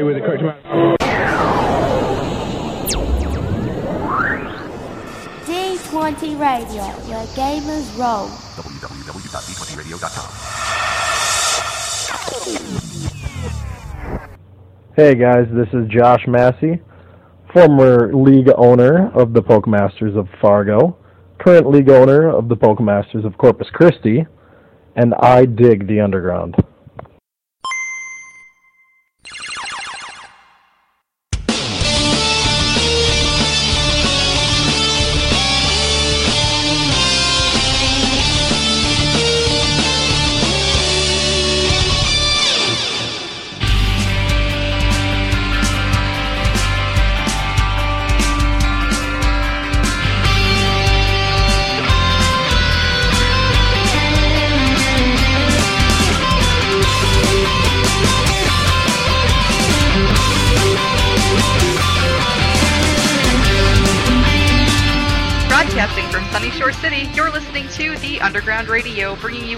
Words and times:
say 0.00 0.04
with 0.04 0.16
the 0.16 0.20
correct 0.20 0.42
amount. 0.42 0.60
D20 5.46 6.40
Radio, 6.40 6.82
where 7.08 7.26
gamers 7.36 7.98
roll. 7.98 8.28
Hey 14.96 15.14
guys, 15.14 15.46
this 15.52 15.68
is 15.72 15.88
Josh 15.88 16.26
Massey, 16.26 16.80
former 17.52 18.14
league 18.14 18.50
owner 18.56 19.10
of 19.12 19.32
the 19.32 19.42
Pokemasters 19.42 20.16
of 20.16 20.28
Fargo, 20.40 20.96
current 21.38 21.68
league 21.68 21.90
owner 21.90 22.28
of 22.28 22.48
the 22.48 22.56
Pokemasters 22.56 23.24
of 23.24 23.36
Corpus 23.38 23.68
Christi, 23.72 24.26
and 24.96 25.14
I 25.20 25.46
dig 25.46 25.86
the 25.86 26.00
underground. 26.00 26.56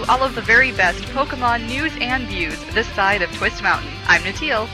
All 0.09 0.21
of 0.21 0.35
the 0.35 0.41
very 0.41 0.73
best 0.73 1.01
Pokemon 1.05 1.65
news 1.67 1.93
and 2.01 2.27
views 2.27 2.61
this 2.73 2.87
side 2.87 3.21
of 3.21 3.31
Twist 3.37 3.63
Mountain. 3.63 3.91
I'm 4.05 4.21
Natil. 4.21 4.67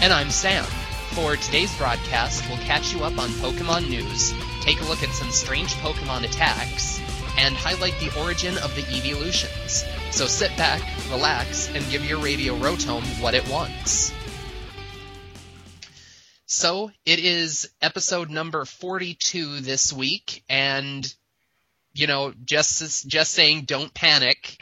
And 0.00 0.12
I'm 0.12 0.30
Sam. 0.30 0.64
For 1.10 1.34
today's 1.36 1.76
broadcast, 1.76 2.48
we'll 2.48 2.58
catch 2.58 2.94
you 2.94 3.02
up 3.02 3.18
on 3.18 3.30
Pokemon 3.30 3.88
news, 3.88 4.32
take 4.60 4.80
a 4.80 4.84
look 4.84 5.02
at 5.02 5.08
some 5.08 5.30
strange 5.32 5.74
Pokemon 5.74 6.22
attacks, 6.22 7.00
and 7.36 7.56
highlight 7.56 7.98
the 7.98 8.16
origin 8.20 8.56
of 8.58 8.72
the 8.76 8.86
evolutions. 8.96 9.84
So 10.12 10.26
sit 10.26 10.56
back, 10.56 10.82
relax, 11.10 11.68
and 11.74 11.84
give 11.90 12.08
your 12.08 12.20
radio 12.20 12.54
Rotom 12.56 13.02
what 13.20 13.34
it 13.34 13.48
wants. 13.48 14.12
So, 16.46 16.92
it 17.04 17.18
is 17.18 17.68
episode 17.82 18.30
number 18.30 18.64
42 18.64 19.60
this 19.60 19.92
week, 19.92 20.44
and, 20.48 21.12
you 21.94 22.06
know, 22.06 22.32
just, 22.44 23.08
just 23.08 23.32
saying 23.32 23.62
don't 23.62 23.94
panic, 23.94 24.58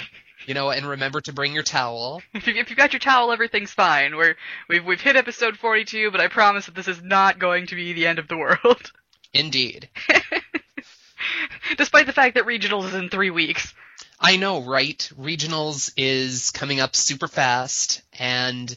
you 0.46 0.54
know, 0.54 0.70
and 0.70 0.86
remember 0.86 1.20
to 1.22 1.32
bring 1.32 1.52
your 1.54 1.62
towel. 1.62 2.22
If, 2.34 2.46
you, 2.46 2.54
if 2.54 2.70
you've 2.70 2.76
got 2.76 2.92
your 2.92 3.00
towel, 3.00 3.32
everything's 3.32 3.72
fine. 3.72 4.16
We're, 4.16 4.36
we've, 4.68 4.84
we've 4.84 5.00
hit 5.00 5.16
episode 5.16 5.56
42, 5.56 6.10
but 6.10 6.20
I 6.20 6.28
promise 6.28 6.66
that 6.66 6.74
this 6.74 6.88
is 6.88 7.02
not 7.02 7.38
going 7.38 7.66
to 7.68 7.74
be 7.74 7.92
the 7.92 8.06
end 8.06 8.18
of 8.18 8.28
the 8.28 8.36
world. 8.36 8.92
Indeed. 9.34 9.88
Despite 11.78 12.06
the 12.06 12.12
fact 12.12 12.34
that 12.34 12.44
regionals 12.44 12.86
is 12.86 12.94
in 12.94 13.08
three 13.08 13.30
weeks. 13.30 13.72
I 14.20 14.36
know, 14.36 14.62
right? 14.62 15.10
Regionals 15.18 15.92
is 15.96 16.50
coming 16.50 16.80
up 16.80 16.94
super 16.94 17.28
fast, 17.28 18.02
and 18.18 18.76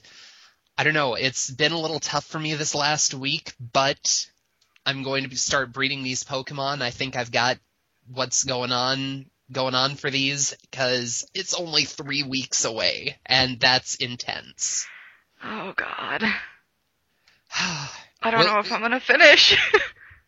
I 0.77 0.83
don't 0.83 0.93
know, 0.93 1.15
it's 1.15 1.49
been 1.49 1.71
a 1.71 1.79
little 1.79 1.99
tough 1.99 2.25
for 2.25 2.39
me 2.39 2.53
this 2.53 2.73
last 2.73 3.13
week, 3.13 3.53
but 3.59 4.27
I'm 4.85 5.03
going 5.03 5.29
to 5.29 5.37
start 5.37 5.71
breeding 5.71 6.03
these 6.03 6.23
Pokemon. 6.23 6.81
I 6.81 6.91
think 6.91 7.15
I've 7.15 7.31
got 7.31 7.57
what's 8.11 8.43
going 8.43 8.71
on 8.71 9.25
going 9.51 9.75
on 9.75 9.95
for 9.95 10.09
these 10.09 10.55
because 10.71 11.29
it's 11.33 11.53
only 11.53 11.83
three 11.83 12.23
weeks 12.23 12.65
away, 12.65 13.17
and 13.25 13.59
that's 13.59 13.95
intense. 13.95 14.87
Oh 15.43 15.73
god. 15.75 16.23
I 17.57 18.31
don't 18.31 18.39
Well- 18.39 18.53
know 18.53 18.59
if 18.59 18.71
I'm 18.71 18.81
gonna 18.81 18.99
finish. 18.99 19.57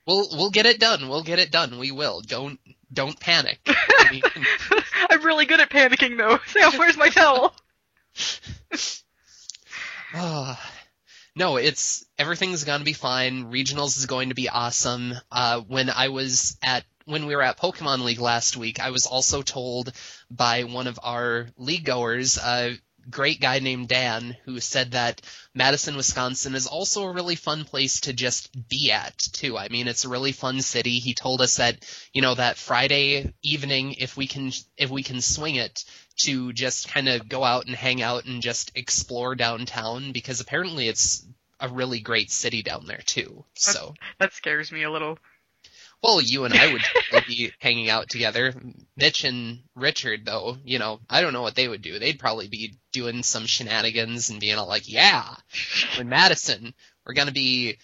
We'll 0.08 0.26
we'll 0.32 0.52
get 0.52 0.66
it 0.66 0.80
done. 0.80 1.10
We'll 1.10 1.22
get 1.22 1.38
it 1.40 1.52
done. 1.52 1.80
We 1.80 1.92
will. 1.92 2.22
Don't 2.22 2.62
don't 2.94 3.20
panic. 3.20 3.60
I'm 3.68 5.22
really 5.22 5.46
good 5.46 5.60
at 5.60 5.70
panicking 5.70 6.18
though. 6.18 6.40
Sam, 6.48 6.72
where's 6.80 6.96
my 6.96 7.10
towel? 7.10 7.54
Ah. 10.14 10.72
no, 11.36 11.58
it's 11.58 12.06
everything's 12.18 12.64
gonna 12.64 12.86
be 12.86 12.94
fine. 12.94 13.52
Regionals 13.52 13.98
is 13.98 14.06
going 14.06 14.30
to 14.30 14.36
be 14.36 14.48
awesome. 14.48 15.14
Uh, 15.30 15.60
when 15.68 15.90
I 15.90 16.08
was 16.08 16.58
at 16.64 16.86
when 17.08 17.26
we 17.26 17.36
were 17.38 17.42
at 17.42 17.58
Pokemon 17.58 18.04
League 18.04 18.20
last 18.20 18.58
week, 18.58 18.82
I 18.82 18.90
was 18.90 19.06
also 19.06 19.42
told 19.42 19.94
by 20.30 20.66
one 20.66 20.88
of 20.88 21.00
our 21.02 21.48
league 21.58 21.86
goers, 21.86 22.38
a 22.38 22.78
great 23.10 23.40
guy 23.40 23.60
named 23.60 23.88
Dan, 23.88 24.36
who 24.44 24.60
said 24.60 24.92
that 24.92 25.22
Madison, 25.56 25.96
Wisconsin 25.96 26.54
is 26.54 26.68
also 26.68 27.06
a 27.06 27.14
really 27.14 27.36
fun 27.36 27.64
place 27.64 28.02
to 28.02 28.14
just 28.14 28.68
be 28.68 28.92
at 28.92 29.18
too. 29.18 29.58
I 29.58 29.70
mean, 29.70 29.88
it's 29.88 30.04
a 30.04 30.10
really 30.10 30.34
fun 30.34 30.62
city. 30.62 31.00
He 31.00 31.14
told 31.14 31.40
us 31.40 31.56
that, 31.56 31.78
you 32.12 32.22
know, 32.22 32.36
that 32.36 32.58
Friday 32.58 33.34
evening, 33.42 33.94
if 33.94 34.18
we 34.18 34.28
can, 34.28 34.52
if 34.76 34.90
we 34.90 35.02
can 35.02 35.22
swing 35.22 35.56
it, 35.56 35.86
to 36.18 36.52
just 36.52 36.90
kind 36.90 37.08
of 37.08 37.30
go 37.30 37.42
out 37.42 37.68
and 37.68 37.76
hang 37.76 38.02
out 38.02 38.26
and 38.26 38.42
just 38.42 38.74
explore 38.76 39.34
downtown 39.36 40.12
because 40.12 40.42
apparently 40.42 40.90
it's 40.90 41.26
a 41.60 41.70
really 41.70 42.02
great 42.02 42.32
city 42.32 42.64
down 42.64 42.86
there 42.86 43.02
too. 43.06 43.46
So, 43.56 43.94
That 44.20 44.34
scares 44.34 44.74
me 44.74 44.84
a 44.84 44.92
little. 44.92 45.18
Well, 46.02 46.22
you 46.22 46.46
and 46.46 46.54
I 46.54 46.74
would 46.74 46.82
be 47.28 47.52
hanging 47.60 47.90
out 47.90 48.10
together. 48.10 48.54
Mitch 48.96 49.24
and 49.24 49.60
Richard, 49.76 50.26
though, 50.26 50.58
you 50.64 50.80
know, 50.80 51.00
I 51.10 51.22
don't 51.22 51.34
know 51.34 51.42
what 51.42 51.56
they 51.56 51.68
would 51.68 51.82
do. 51.82 52.00
They'd 52.00 52.20
probably 52.20 52.48
be 52.48 52.76
doing 52.94 53.24
some 53.24 53.46
shenanigans 53.46 54.30
and 54.30 54.40
being 54.40 54.58
all 54.58 54.68
like, 54.68 54.88
"Yeah, 54.88 55.36
in 56.00 56.10
Madison, 56.10 56.74
we're 57.06 57.14
gonna 57.14 57.32
be, 57.32 57.78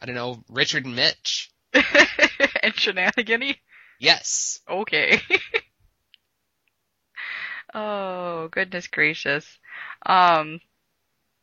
I 0.00 0.06
don't 0.06 0.14
know, 0.14 0.44
Richard 0.48 0.84
and 0.84 0.96
Mitch." 0.96 1.50
and 1.72 2.74
shenanigany? 2.74 3.56
Yes, 3.98 4.60
Okay. 4.68 5.20
oh, 7.74 8.48
goodness 8.48 8.88
gracious. 8.88 9.58
Um, 10.04 10.60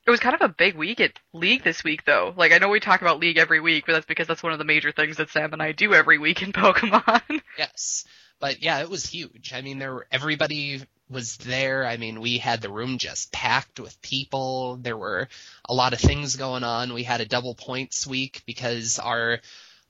it 0.06 0.12
was 0.12 0.20
kind 0.20 0.36
of 0.36 0.42
a 0.42 0.54
big 0.54 0.76
week 0.76 1.00
at 1.00 1.20
League 1.34 1.64
this 1.64 1.84
week, 1.84 2.06
though. 2.06 2.34
Like, 2.36 2.52
I 2.52 2.60
know 2.60 2.70
we 2.70 2.80
talk 2.80 3.02
about 3.02 3.20
League 3.20 3.38
every 3.38 3.60
week, 3.60 3.86
but 3.88 3.94
that's 3.94 4.06
because 4.06 4.28
that's 4.28 4.44
one 4.44 4.54
of 4.54 4.60
the 4.60 4.66
major 4.66 4.92
things 4.92 5.18
that 5.18 5.30
Sam 5.30 5.54
and 5.54 5.62
I 5.62 5.72
do 5.72 5.94
every 5.94 6.20
week 6.20 6.44
in 6.44 6.52
Pokemon. 6.54 7.42
yes, 7.58 8.06
but 8.40 8.62
yeah, 8.62 8.82
it 8.82 8.90
was 8.90 9.06
huge. 9.06 9.52
I 9.54 9.62
mean, 9.62 9.80
there 9.80 9.94
were, 9.94 10.08
everybody 10.12 10.82
was 11.10 11.38
there. 11.38 11.86
I 11.86 11.98
mean, 11.98 12.22
we 12.22 12.38
had 12.38 12.62
the 12.62 12.72
room 12.72 12.98
just 12.98 13.32
packed 13.32 13.80
with 13.80 14.02
people. 14.02 14.78
There 14.78 14.98
were 14.98 15.28
a 15.68 15.74
lot 15.74 15.94
of 15.94 16.00
things 16.00 16.36
going 16.36 16.64
on. 16.64 16.94
We 16.94 17.04
had 17.04 17.22
a 17.22 17.26
double 17.26 17.56
points 17.56 18.06
week 18.06 18.44
because 18.46 19.00
our 19.00 19.40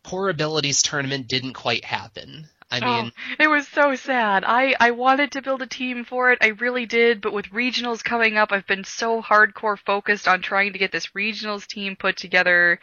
poor 0.03 0.30
abilities 0.30 0.82
tournament 0.82 1.28
didn't 1.28 1.53
quite 1.53 1.84
happen. 1.84 2.47
I 2.72 2.80
mean, 2.80 3.12
oh, 3.16 3.34
it 3.40 3.48
was 3.48 3.68
so 3.68 3.96
sad. 3.96 4.44
I, 4.46 4.76
I 4.80 4.92
wanted 4.92 5.31
to 5.34 5.42
build 5.42 5.62
a 5.62 5.68
team 5.68 6.03
for 6.03 6.31
it. 6.31 6.40
I 6.42 6.48
really 6.48 6.86
did, 6.86 7.22
but 7.22 7.31
with 7.34 7.46
regionals 7.52 8.03
coming 8.03 8.38
up, 8.38 8.52
I've 8.52 8.66
been 8.68 8.84
so 8.84 9.22
hardcore 9.22 9.78
focused 9.78 10.28
on 10.28 10.42
trying 10.42 10.74
to 10.74 10.80
get 10.80 10.92
this 10.92 11.08
regionals 11.16 11.68
team 11.68 11.96
put 11.96 12.18
together. 12.18 12.80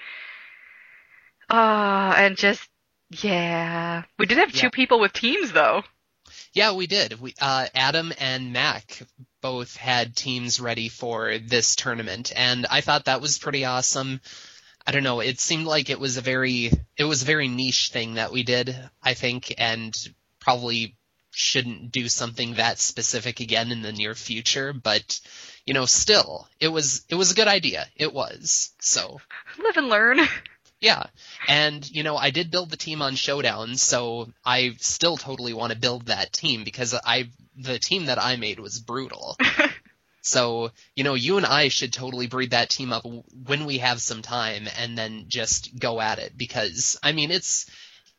Ah, 1.51 2.15
and 2.17 2.37
just, 2.37 2.67
yeah. 3.11 4.05
We 4.19 4.27
did 4.27 4.39
have 4.39 4.53
two 4.53 4.67
Yeah. 4.67 4.71
people 4.71 5.01
with 5.01 5.13
teams, 5.13 5.53
though. 5.53 5.83
Yeah, 6.55 6.73
we 6.73 6.87
did. 6.87 7.21
We 7.21 7.35
uh, 7.41 7.67
Adam 7.75 8.13
and 8.19 8.53
Mac 8.53 9.03
both 9.41 9.77
had 9.77 10.15
teams 10.15 10.61
ready 10.61 10.89
for 10.89 11.39
this 11.39 11.77
tournament, 11.77 12.33
and 12.35 12.67
I 12.71 12.81
thought 12.81 13.07
that 13.07 13.21
was 13.21 13.39
pretty 13.39 13.65
awesome. 13.65 14.21
I 14.87 14.93
don't 14.93 15.03
know. 15.03 15.21
It 15.21 15.39
seemed 15.39 15.67
like 15.67 15.91
it 15.91 16.01
was 16.01 16.17
a 16.17 16.23
very 16.23 16.71
it 16.97 17.05
was 17.05 17.23
a 17.23 17.27
very 17.27 17.49
niche 17.49 17.91
thing 17.91 18.15
that 18.15 18.33
we 18.33 18.43
did. 18.43 18.77
I 19.03 19.15
think, 19.15 19.55
and 19.59 19.95
probably 20.41 20.97
shouldn't 21.31 21.93
do 21.93 22.09
something 22.09 22.55
that 22.55 22.79
specific 22.79 23.41
again 23.41 23.73
in 23.73 23.83
the 23.83 23.93
near 23.93 24.15
future. 24.15 24.73
But 24.73 25.21
you 25.67 25.75
know, 25.75 25.87
still, 25.87 26.49
it 26.61 26.69
was 26.69 27.05
it 27.09 27.15
was 27.15 27.31
a 27.31 27.37
good 27.37 27.49
idea. 27.49 27.87
It 27.97 28.13
was 28.13 28.73
so. 28.81 29.21
Live 29.63 29.77
and 29.77 29.89
learn. 29.89 30.21
Yeah, 30.81 31.05
and 31.47 31.89
you 31.89 32.03
know, 32.03 32.17
I 32.17 32.31
did 32.31 32.51
build 32.51 32.71
the 32.71 32.77
team 32.77 33.03
on 33.03 33.15
Showdown, 33.15 33.77
so 33.77 34.33
I 34.45 34.75
still 34.81 35.17
totally 35.17 35.53
want 35.53 35.73
to 35.73 35.79
build 35.79 36.07
that 36.07 36.33
team 36.33 36.65
because 36.65 36.93
I 36.93 37.31
the 37.57 37.79
team 37.79 38.07
that 38.07 38.21
I 38.21 38.35
made 38.35 38.59
was 38.59 38.81
brutal. 38.81 39.37
so 40.23 40.71
you 40.97 41.05
know, 41.05 41.15
you 41.15 41.37
and 41.37 41.45
I 41.45 41.69
should 41.69 41.93
totally 41.93 42.29
breed 42.29 42.53
that 42.53 42.71
team 42.71 42.93
up 42.93 43.05
when 43.45 43.67
we 43.67 43.79
have 43.79 44.01
some 44.01 44.23
time, 44.23 44.69
and 44.79 44.97
then 44.97 45.27
just 45.29 45.79
go 45.79 46.01
at 46.01 46.19
it 46.19 46.39
because 46.39 46.99
I 47.03 47.13
mean, 47.13 47.31
it's 47.31 47.67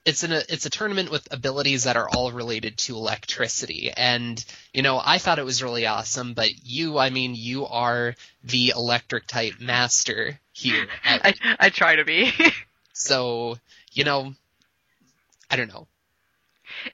it's 0.06 0.24
an 0.24 0.34
it's 0.34 0.66
a 0.66 0.70
tournament 0.70 1.10
with 1.12 1.32
abilities 1.32 1.86
that 1.86 1.96
are 1.96 2.10
all 2.10 2.32
related 2.32 2.78
to 2.78 2.96
electricity. 2.96 3.92
And 3.96 4.44
you 4.74 4.82
know 4.82 5.02
i 5.04 5.18
thought 5.18 5.40
it 5.40 5.46
was 5.46 5.64
really 5.64 5.86
awesome 5.86 6.34
but 6.34 6.50
you 6.66 6.98
i 6.98 7.10
mean 7.10 7.36
you 7.36 7.66
are 7.68 8.16
the 8.44 8.74
electric 8.76 9.28
type 9.28 9.60
master 9.60 10.40
here. 10.52 10.88
I 11.06 11.34
I 11.60 11.70
try 11.70 11.96
to 11.96 12.06
be. 12.06 12.32
so 12.94 13.58
you 13.92 14.04
know 14.04 14.34
i 15.50 15.56
don't 15.56 15.74
know 15.74 15.88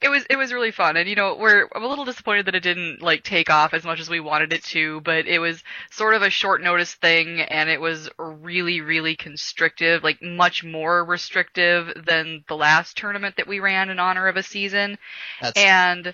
it 0.01 0.09
was 0.09 0.25
it 0.29 0.35
was 0.35 0.53
really 0.53 0.71
fun. 0.71 0.97
And 0.97 1.09
you 1.09 1.15
know 1.15 1.35
we're 1.35 1.67
I'm 1.73 1.83
a 1.83 1.87
little 1.87 2.05
disappointed 2.05 2.45
that 2.47 2.55
it 2.55 2.63
didn't 2.63 3.01
like 3.01 3.23
take 3.23 3.49
off 3.49 3.73
as 3.73 3.83
much 3.83 3.99
as 3.99 4.09
we 4.09 4.19
wanted 4.19 4.53
it 4.53 4.63
to 4.65 5.01
but 5.01 5.27
it 5.27 5.39
was 5.39 5.63
sort 5.91 6.13
of 6.13 6.21
a 6.21 6.29
short 6.29 6.61
notice 6.61 6.93
thing 6.95 7.41
and 7.41 7.69
it 7.69 7.81
was 7.81 8.09
really 8.17 8.81
really 8.81 9.15
constrictive 9.15 10.03
like 10.03 10.21
much 10.21 10.63
more 10.63 11.03
restrictive 11.03 11.91
than 12.05 12.43
the 12.47 12.55
last 12.55 12.97
tournament 12.97 13.35
that 13.37 13.47
we 13.47 13.59
ran 13.59 13.89
in 13.89 13.99
honor 13.99 14.27
of 14.27 14.37
a 14.37 14.43
season. 14.43 14.97
That's 15.41 15.59
and 15.59 16.13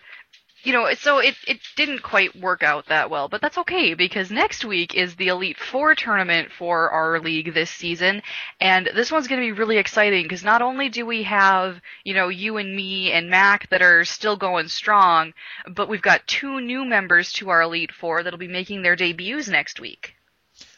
you 0.65 0.73
know, 0.73 0.91
so 0.95 1.19
it 1.19 1.35
it 1.47 1.59
didn't 1.75 2.01
quite 2.01 2.35
work 2.35 2.63
out 2.63 2.88
that 2.88 3.09
well, 3.09 3.29
but 3.29 3.39
that's 3.39 3.59
okay 3.59 3.94
because 3.94 4.31
next 4.31 4.65
week 4.65 4.95
is 4.95 5.15
the 5.15 5.27
Elite 5.27 5.59
Four 5.59 5.94
tournament 5.94 6.51
for 6.51 6.89
our 6.89 7.19
league 7.19 7.53
this 7.53 7.69
season, 7.69 8.23
and 8.59 8.89
this 8.95 9.12
one's 9.12 9.27
going 9.27 9.39
to 9.41 9.45
be 9.45 9.57
really 9.57 9.77
exciting 9.77 10.23
because 10.23 10.44
not 10.44 10.63
only 10.63 10.89
do 10.89 11.06
we 11.06 11.23
have 11.23 11.79
you 12.03 12.15
know 12.15 12.29
you 12.29 12.57
and 12.57 12.75
me 12.75 13.12
and 13.12 13.29
Mac 13.29 13.69
that 13.69 13.83
are 13.83 14.03
still 14.03 14.38
going 14.38 14.67
strong, 14.67 15.33
but 15.67 15.88
we've 15.88 16.01
got 16.01 16.25
two 16.27 16.59
new 16.59 16.83
members 16.83 17.31
to 17.33 17.50
our 17.50 17.62
Elite 17.62 17.94
Four 17.94 18.23
that'll 18.23 18.39
be 18.39 18.47
making 18.47 18.81
their 18.81 18.95
debuts 18.95 19.47
next 19.47 19.79
week. 19.79 20.15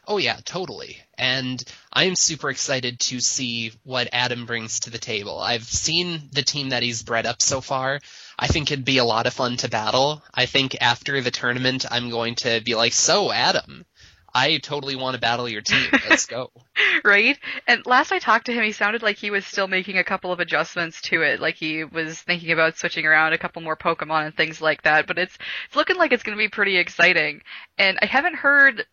Oh 0.08 0.18
yeah, 0.18 0.40
totally. 0.46 1.02
And 1.18 1.62
I 1.92 2.06
am 2.06 2.16
super 2.16 2.50
excited 2.50 3.00
to 3.02 3.20
see 3.20 3.74
what 3.84 4.08
Adam 4.14 4.46
brings 4.46 4.82
to 4.82 4.90
the 4.90 4.98
table. 4.98 5.40
I've 5.40 5.66
seen 5.66 6.30
the 6.32 6.44
team 6.44 6.70
that 6.70 6.82
he's 6.82 7.04
bred 7.04 7.26
up 7.26 7.42
so 7.42 7.60
far. 7.60 8.00
I 8.40 8.48
think 8.48 8.72
it'd 8.72 8.86
be 8.86 9.00
a 9.00 9.06
lot 9.06 9.28
of 9.28 9.34
fun 9.34 9.58
to 9.58 9.70
battle. 9.70 10.24
I 10.34 10.46
think 10.46 10.78
after 10.80 11.22
the 11.22 11.32
tournament, 11.32 11.86
I'm 11.90 12.10
going 12.10 12.36
to 12.36 12.62
be 12.64 12.76
like, 12.76 12.94
so 12.94 13.32
Adam, 13.32 13.86
I 14.34 14.58
totally 14.58 14.96
want 14.96 15.16
to 15.16 15.20
battle 15.20 15.50
your 15.50 15.62
team. 15.62 15.90
Let's 16.08 16.28
go. 16.28 16.52
right? 17.04 17.40
And 17.66 17.84
last 17.88 18.12
I 18.12 18.20
talked 18.20 18.46
to 18.46 18.54
him, 18.54 18.64
he 18.64 18.72
sounded 18.72 19.02
like 19.02 19.18
he 19.18 19.32
was 19.32 19.46
still 19.46 19.68
making 19.68 19.98
a 19.98 20.04
couple 20.04 20.32
of 20.32 20.40
adjustments 20.40 21.02
to 21.04 21.24
it. 21.24 21.40
Like 21.40 21.56
he 21.56 21.84
was 21.84 22.22
thinking 22.22 22.52
about 22.52 22.78
switching 22.78 23.08
around 23.08 23.34
a 23.34 23.40
couple 23.40 23.64
more 23.64 23.76
Pokemon 23.76 24.28
and 24.28 24.38
things 24.38 24.62
like 24.62 24.84
that. 24.84 25.08
But 25.08 25.18
it's 25.18 25.36
it's 25.66 25.76
looking 25.76 25.98
like 25.98 26.12
it's 26.12 26.22
going 26.22 26.38
to 26.38 26.44
be 26.44 26.50
pretty 26.50 26.78
exciting. 26.78 27.42
And 27.80 27.98
I 28.00 28.06
haven't 28.06 28.36
heard 28.36 28.86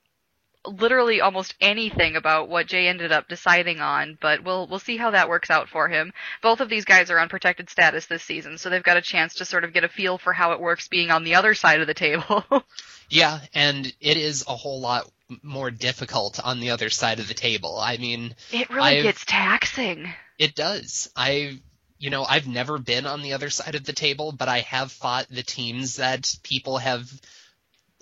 literally 0.66 1.20
almost 1.20 1.54
anything 1.60 2.16
about 2.16 2.48
what 2.48 2.66
Jay 2.66 2.88
ended 2.88 3.12
up 3.12 3.28
deciding 3.28 3.80
on, 3.80 4.16
but 4.20 4.42
we'll 4.44 4.66
we'll 4.66 4.78
see 4.78 4.96
how 4.96 5.10
that 5.10 5.28
works 5.28 5.50
out 5.50 5.68
for 5.68 5.88
him. 5.88 6.12
Both 6.42 6.60
of 6.60 6.68
these 6.68 6.84
guys 6.84 7.10
are 7.10 7.18
on 7.18 7.28
protected 7.28 7.68
status 7.70 8.06
this 8.06 8.22
season, 8.22 8.58
so 8.58 8.70
they've 8.70 8.82
got 8.82 8.96
a 8.96 9.02
chance 9.02 9.34
to 9.34 9.44
sort 9.44 9.64
of 9.64 9.72
get 9.72 9.84
a 9.84 9.88
feel 9.88 10.18
for 10.18 10.32
how 10.32 10.52
it 10.52 10.60
works 10.60 10.88
being 10.88 11.10
on 11.10 11.24
the 11.24 11.34
other 11.34 11.54
side 11.54 11.80
of 11.80 11.86
the 11.86 11.94
table. 11.94 12.44
Yeah, 13.10 13.38
and 13.52 13.86
it 14.00 14.16
is 14.16 14.44
a 14.48 14.56
whole 14.56 14.80
lot 14.80 15.08
more 15.42 15.70
difficult 15.70 16.40
on 16.42 16.58
the 16.58 16.70
other 16.70 16.88
side 16.88 17.20
of 17.20 17.28
the 17.28 17.34
table. 17.34 17.78
I 17.78 17.98
mean, 17.98 18.34
it 18.50 18.70
really 18.70 18.80
I've- 18.80 19.02
gets 19.02 19.26
taxing. 19.26 20.10
It 20.38 20.54
does. 20.54 21.10
I, 21.14 21.60
you 21.98 22.08
know, 22.08 22.24
I've 22.24 22.48
never 22.48 22.78
been 22.78 23.06
on 23.06 23.20
the 23.20 23.34
other 23.34 23.50
side 23.50 23.74
of 23.74 23.84
the 23.84 23.92
table, 23.92 24.32
but 24.32 24.48
I 24.48 24.60
have 24.60 24.90
fought 24.90 25.26
the 25.28 25.42
teams 25.42 25.96
that 25.96 26.34
people 26.42 26.78
have 26.78 27.08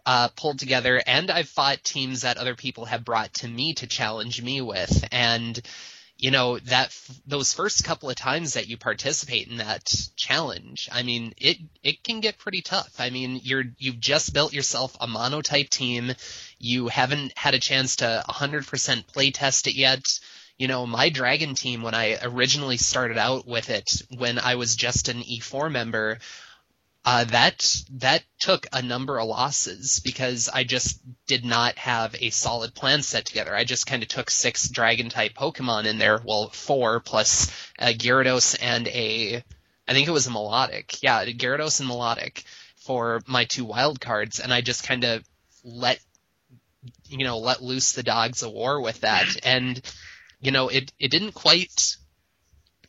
uh, 0.07 0.29
pulled 0.29 0.59
together, 0.59 1.03
and 1.07 1.31
I've 1.31 1.49
fought 1.49 1.85
teams 1.85 2.23
that 2.23 2.37
other 2.39 2.55
people 2.55 2.87
have 2.87 3.05
brought 3.05 3.35
to 3.35 3.49
me 3.49 3.75
to 3.75 3.87
challenge 3.87 4.43
me 4.43 4.61
with. 4.61 5.05
And, 5.13 5.61
you 6.17 6.31
know, 6.31 6.59
that 6.59 6.87
f- 6.87 7.21
those 7.27 7.53
first 7.53 7.85
couple 7.85 8.11
of 8.11 8.17
times 8.17 8.55
that 8.55 8.69
you 8.69 8.77
participate 8.77 9.49
in 9.49 9.59
that 9.59 9.95
challenge, 10.17 10.89
I 10.93 11.03
mean, 11.03 11.35
it 11.37 11.59
it 11.83 12.03
can 12.03 12.21
get 12.21 12.39
pretty 12.39 12.63
tough. 12.63 12.95
I 12.99 13.11
mean, 13.11 13.41
you're 13.43 13.65
you've 13.79 14.01
just 14.01 14.33
built 14.33 14.53
yourself 14.53 14.97
a 15.01 15.07
monotype 15.07 15.71
team. 15.71 16.13
You 16.59 16.89
haven't 16.89 17.37
had 17.37 17.55
a 17.55 17.61
chance 17.61 17.97
to 17.97 18.25
100% 18.29 19.07
play 19.07 19.31
test 19.31 19.67
it 19.67 19.75
yet 19.75 20.21
you 20.59 20.69
know, 20.69 20.87
my 20.87 21.09
dragon 21.09 21.55
team 21.55 21.83
when 21.83 21.95
I 21.95 22.19
originally 22.23 22.77
started 22.77 23.19
out 23.19 23.49
with 23.49 23.71
it, 23.71 24.03
when 24.17 24.39
I 24.39 24.57
was 24.57 24.77
just 24.77 25.09
an 25.09 25.19
E4 25.23 25.73
member, 25.73 26.19
uh, 27.05 27.25
that 27.25 27.83
that 27.91 28.23
took 28.39 28.67
a 28.73 28.81
number 28.81 29.19
of 29.19 29.29
losses 29.29 30.01
because 30.01 30.49
I 30.49 30.63
just 30.65 31.01
did 31.27 31.45
not 31.45 31.77
have 31.79 32.15
a 32.21 32.31
solid 32.31 32.75
plan 32.75 33.03
set 33.03 33.25
together. 33.25 33.55
I 33.55 33.65
just 33.65 33.87
kind 33.87 34.03
of 34.03 34.09
took 34.09 34.31
six 34.31 34.69
dragon 34.69 35.09
type 35.09 35.35
Pokemon 35.35 35.87
in 35.87 35.99
there, 35.99 36.21
well, 36.25 36.51
four 36.51 37.01
plus 37.01 37.51
a 37.79 37.93
Gyarados 37.93 38.57
and 38.61 38.87
a, 38.89 39.43
I 39.89 39.93
think 39.93 40.07
it 40.07 40.13
was 40.13 40.29
a 40.29 40.31
Milotic, 40.31 41.03
yeah, 41.03 41.25
Gyarados 41.25 41.81
and 41.81 41.91
Milotic 41.91 42.45
for 42.77 43.21
my 43.27 43.45
two 43.45 43.65
wild 43.65 44.01
cards, 44.01 44.39
and 44.39 44.53
I 44.53 44.61
just 44.61 44.87
kind 44.87 45.05
of 45.05 45.25
let, 45.65 45.99
you 47.09 47.25
know, 47.25 47.39
let 47.39 47.63
loose 47.63 47.93
the 47.93 48.03
dogs 48.05 48.43
of 48.43 48.53
war 48.53 48.81
with 48.81 49.01
that, 49.01 49.45
and 49.45 49.81
you 50.41 50.51
know, 50.51 50.69
it 50.69 50.93
it 50.99 51.11
didn't 51.11 51.33
quite 51.33 51.97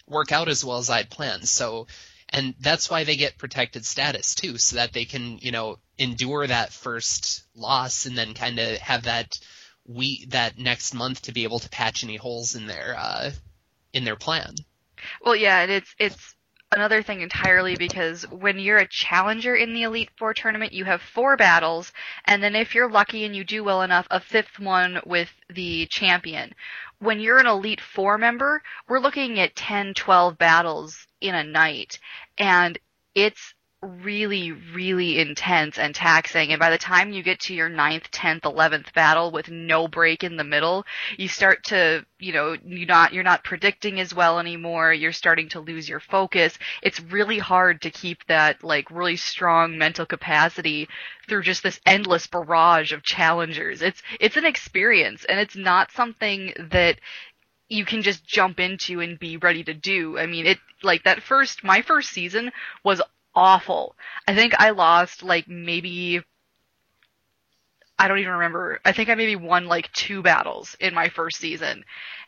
work 0.08 0.32
out 0.32 0.50
as 0.50 0.66
well 0.66 0.78
as 0.78 0.90
I'd 0.90 1.10
planned. 1.10 1.48
So, 1.48 1.88
and 2.34 2.56
that's 2.60 2.90
why 2.90 3.04
they 3.04 3.16
get 3.16 3.38
protected 3.38 3.86
status 3.86 4.34
too, 4.36 4.58
so 4.58 4.78
that 4.78 4.92
they 4.92 5.06
can, 5.06 5.38
you 5.38 5.52
know, 5.52 5.78
endure 5.98 6.48
that 6.48 6.74
first 6.74 7.44
loss 7.56 8.08
and 8.08 8.18
then 8.18 8.34
kind 8.34 8.60
of 8.60 8.78
have 8.80 9.04
that 9.04 9.38
we 9.86 10.26
that 10.30 10.58
next 10.58 10.94
month 10.94 11.22
to 11.24 11.32
be 11.32 11.44
able 11.44 11.60
to 11.60 11.70
patch 11.70 12.04
any 12.04 12.16
holes 12.16 12.56
in 12.56 12.68
their 12.68 12.96
uh, 12.98 13.32
in 13.94 14.04
their 14.04 14.16
plan. 14.16 14.56
Well, 15.24 15.36
yeah, 15.36 15.62
and 15.62 15.72
it's 15.72 15.94
it's 16.00 16.36
another 16.72 17.04
thing 17.04 17.22
entirely 17.22 17.76
because 17.76 18.24
when 18.32 18.58
you're 18.58 18.78
a 18.78 18.88
challenger 18.88 19.56
in 19.56 19.74
the 19.74 19.84
Elite 19.84 20.10
Four 20.18 20.34
tournament, 20.34 20.74
you 20.74 20.86
have 20.86 21.02
four 21.02 21.38
battles, 21.38 21.92
and 22.26 22.42
then 22.42 22.56
if 22.56 22.74
you're 22.74 22.90
lucky 22.90 23.26
and 23.26 23.36
you 23.36 23.44
do 23.44 23.64
well 23.64 23.82
enough, 23.82 24.08
a 24.10 24.20
fifth 24.20 24.60
one 24.60 25.00
with 25.06 25.30
the 25.50 25.86
champion. 25.88 26.54
When 27.00 27.20
you're 27.20 27.40
an 27.40 27.48
Elite 27.48 27.82
Four 27.82 28.18
member, 28.18 28.64
we're 28.88 29.00
looking 29.00 29.40
at 29.40 29.56
10, 29.56 29.94
12 29.94 30.38
battles 30.38 31.06
in 31.20 31.36
a 31.36 31.44
night, 31.44 32.00
and 32.38 32.78
it's 33.16 33.54
really, 33.84 34.52
really 34.52 35.20
intense 35.20 35.78
and 35.78 35.94
taxing. 35.94 36.52
And 36.52 36.60
by 36.60 36.70
the 36.70 36.78
time 36.78 37.12
you 37.12 37.22
get 37.22 37.40
to 37.42 37.54
your 37.54 37.70
ninth, 37.70 38.10
tenth, 38.12 38.46
eleventh 38.46 38.94
battle 38.94 39.32
with 39.32 39.50
no 39.50 39.88
break 39.88 40.24
in 40.24 40.38
the 40.38 40.44
middle, 40.44 40.86
you 41.18 41.28
start 41.28 41.64
to, 41.66 42.06
you 42.20 42.34
know, 42.34 42.56
you're 42.64 42.88
not 42.88 43.14
you're 43.14 43.24
not 43.24 43.44
predicting 43.44 44.00
as 44.00 44.14
well 44.14 44.40
anymore. 44.40 44.94
You're 44.94 45.12
starting 45.12 45.50
to 45.50 45.60
lose 45.60 45.90
your 45.90 46.00
focus. 46.00 46.58
It's 46.82 47.02
really 47.02 47.40
hard 47.40 47.82
to 47.82 47.92
keep 47.92 48.26
that 48.28 48.64
like 48.64 48.90
really 48.90 49.18
strong 49.18 49.78
mental 49.78 50.06
capacity 50.06 50.88
through 51.28 51.44
just 51.44 51.64
this 51.64 51.80
endless 51.86 52.28
barrage 52.28 52.92
of 52.92 53.04
challengers. 53.04 53.82
It's 53.82 54.02
it's 54.20 54.38
an 54.38 54.46
experience 54.46 55.26
and 55.26 55.40
it's 55.40 55.56
not 55.56 55.92
something 55.92 56.54
that 56.72 57.00
you 57.74 57.86
can 57.86 58.02
just 58.02 58.26
jump 58.26 58.60
into 58.60 59.02
and 59.02 59.20
be 59.20 59.38
ready 59.38 59.64
to 59.64 59.74
do. 59.74 60.18
I 60.18 60.28
mean, 60.28 60.46
it 60.46 60.60
like 60.84 61.04
that 61.04 61.24
first 61.24 61.64
my 61.64 61.82
first 61.82 62.10
season 62.12 62.52
was 62.84 63.02
awful. 63.36 63.96
I 64.28 64.36
think 64.36 64.54
I 64.60 64.72
lost 64.72 65.24
like 65.24 65.48
maybe 65.48 66.22
I 67.98 68.08
don't 68.08 68.20
even 68.20 68.34
remember. 68.34 68.80
I 68.86 68.92
think 68.92 69.10
I 69.10 69.16
maybe 69.16 69.36
won 69.36 69.66
like 69.66 69.92
two 69.94 70.22
battles 70.22 70.76
in 70.80 70.94
my 70.94 71.10
first 71.10 71.38
season. 71.38 71.84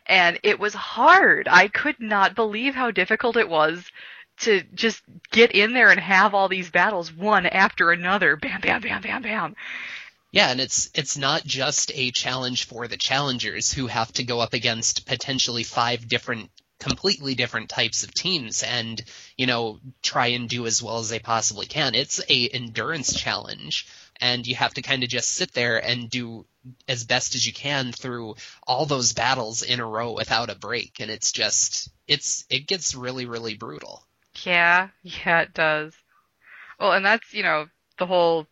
And 0.06 0.38
it 0.42 0.58
was 0.58 0.74
hard. 0.74 1.48
I 1.50 1.68
could 1.68 2.00
not 2.00 2.34
believe 2.34 2.74
how 2.74 2.90
difficult 2.90 3.36
it 3.36 3.48
was 3.48 3.84
to 4.38 4.62
just 4.74 5.02
get 5.30 5.52
in 5.52 5.72
there 5.72 5.90
and 5.90 6.00
have 6.00 6.34
all 6.34 6.48
these 6.48 6.70
battles 6.70 7.12
one 7.12 7.46
after 7.46 7.90
another. 7.90 8.36
Bam, 8.36 8.60
bam, 8.60 8.80
bam, 8.80 9.02
bam, 9.02 9.22
bam. 9.22 9.56
Yeah, 10.36 10.50
and 10.50 10.60
it's 10.60 10.90
it's 10.92 11.16
not 11.16 11.44
just 11.44 11.90
a 11.94 12.10
challenge 12.10 12.66
for 12.66 12.86
the 12.86 12.98
challengers 12.98 13.72
who 13.72 13.86
have 13.86 14.12
to 14.12 14.22
go 14.22 14.38
up 14.38 14.52
against 14.52 15.06
potentially 15.06 15.62
five 15.62 16.06
different 16.06 16.50
completely 16.78 17.34
different 17.34 17.70
types 17.70 18.02
of 18.02 18.12
teams 18.12 18.62
and 18.62 19.02
you 19.38 19.46
know 19.46 19.80
try 20.02 20.26
and 20.26 20.46
do 20.46 20.66
as 20.66 20.82
well 20.82 20.98
as 20.98 21.08
they 21.08 21.20
possibly 21.20 21.64
can. 21.64 21.94
It's 21.94 22.20
a 22.28 22.48
endurance 22.48 23.18
challenge 23.18 23.86
and 24.20 24.46
you 24.46 24.54
have 24.56 24.74
to 24.74 24.82
kind 24.82 25.02
of 25.02 25.08
just 25.08 25.30
sit 25.30 25.54
there 25.54 25.78
and 25.78 26.10
do 26.10 26.44
as 26.86 27.04
best 27.04 27.34
as 27.34 27.46
you 27.46 27.54
can 27.54 27.92
through 27.92 28.34
all 28.66 28.84
those 28.84 29.14
battles 29.14 29.62
in 29.62 29.80
a 29.80 29.86
row 29.86 30.12
without 30.12 30.50
a 30.50 30.54
break. 30.54 31.00
And 31.00 31.10
it's 31.10 31.32
just 31.32 31.88
it's 32.06 32.44
it 32.50 32.66
gets 32.66 32.94
really 32.94 33.24
really 33.24 33.54
brutal. 33.54 34.04
Yeah, 34.44 34.88
yeah, 35.02 35.40
it 35.40 35.54
does. 35.54 35.94
Well, 36.78 36.92
and 36.92 37.06
that's, 37.06 37.32
you 37.32 37.42
know, 37.42 37.68
the 37.98 38.04
whole 38.04 38.46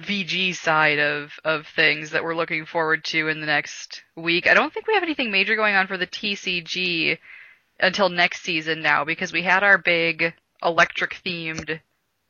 VG 0.00 0.54
side 0.54 0.98
of, 0.98 1.32
of 1.44 1.66
things 1.66 2.10
that 2.10 2.22
we're 2.22 2.34
looking 2.34 2.66
forward 2.66 3.04
to 3.06 3.28
in 3.28 3.40
the 3.40 3.46
next 3.46 4.02
week. 4.14 4.46
I 4.46 4.54
don't 4.54 4.72
think 4.72 4.86
we 4.86 4.94
have 4.94 5.02
anything 5.02 5.30
major 5.30 5.56
going 5.56 5.74
on 5.74 5.86
for 5.86 5.96
the 5.96 6.06
TCG 6.06 7.18
until 7.80 8.08
next 8.08 8.42
season 8.42 8.82
now 8.82 9.04
because 9.04 9.32
we 9.32 9.42
had 9.42 9.62
our 9.62 9.78
big 9.78 10.34
electric 10.62 11.20
themed 11.24 11.80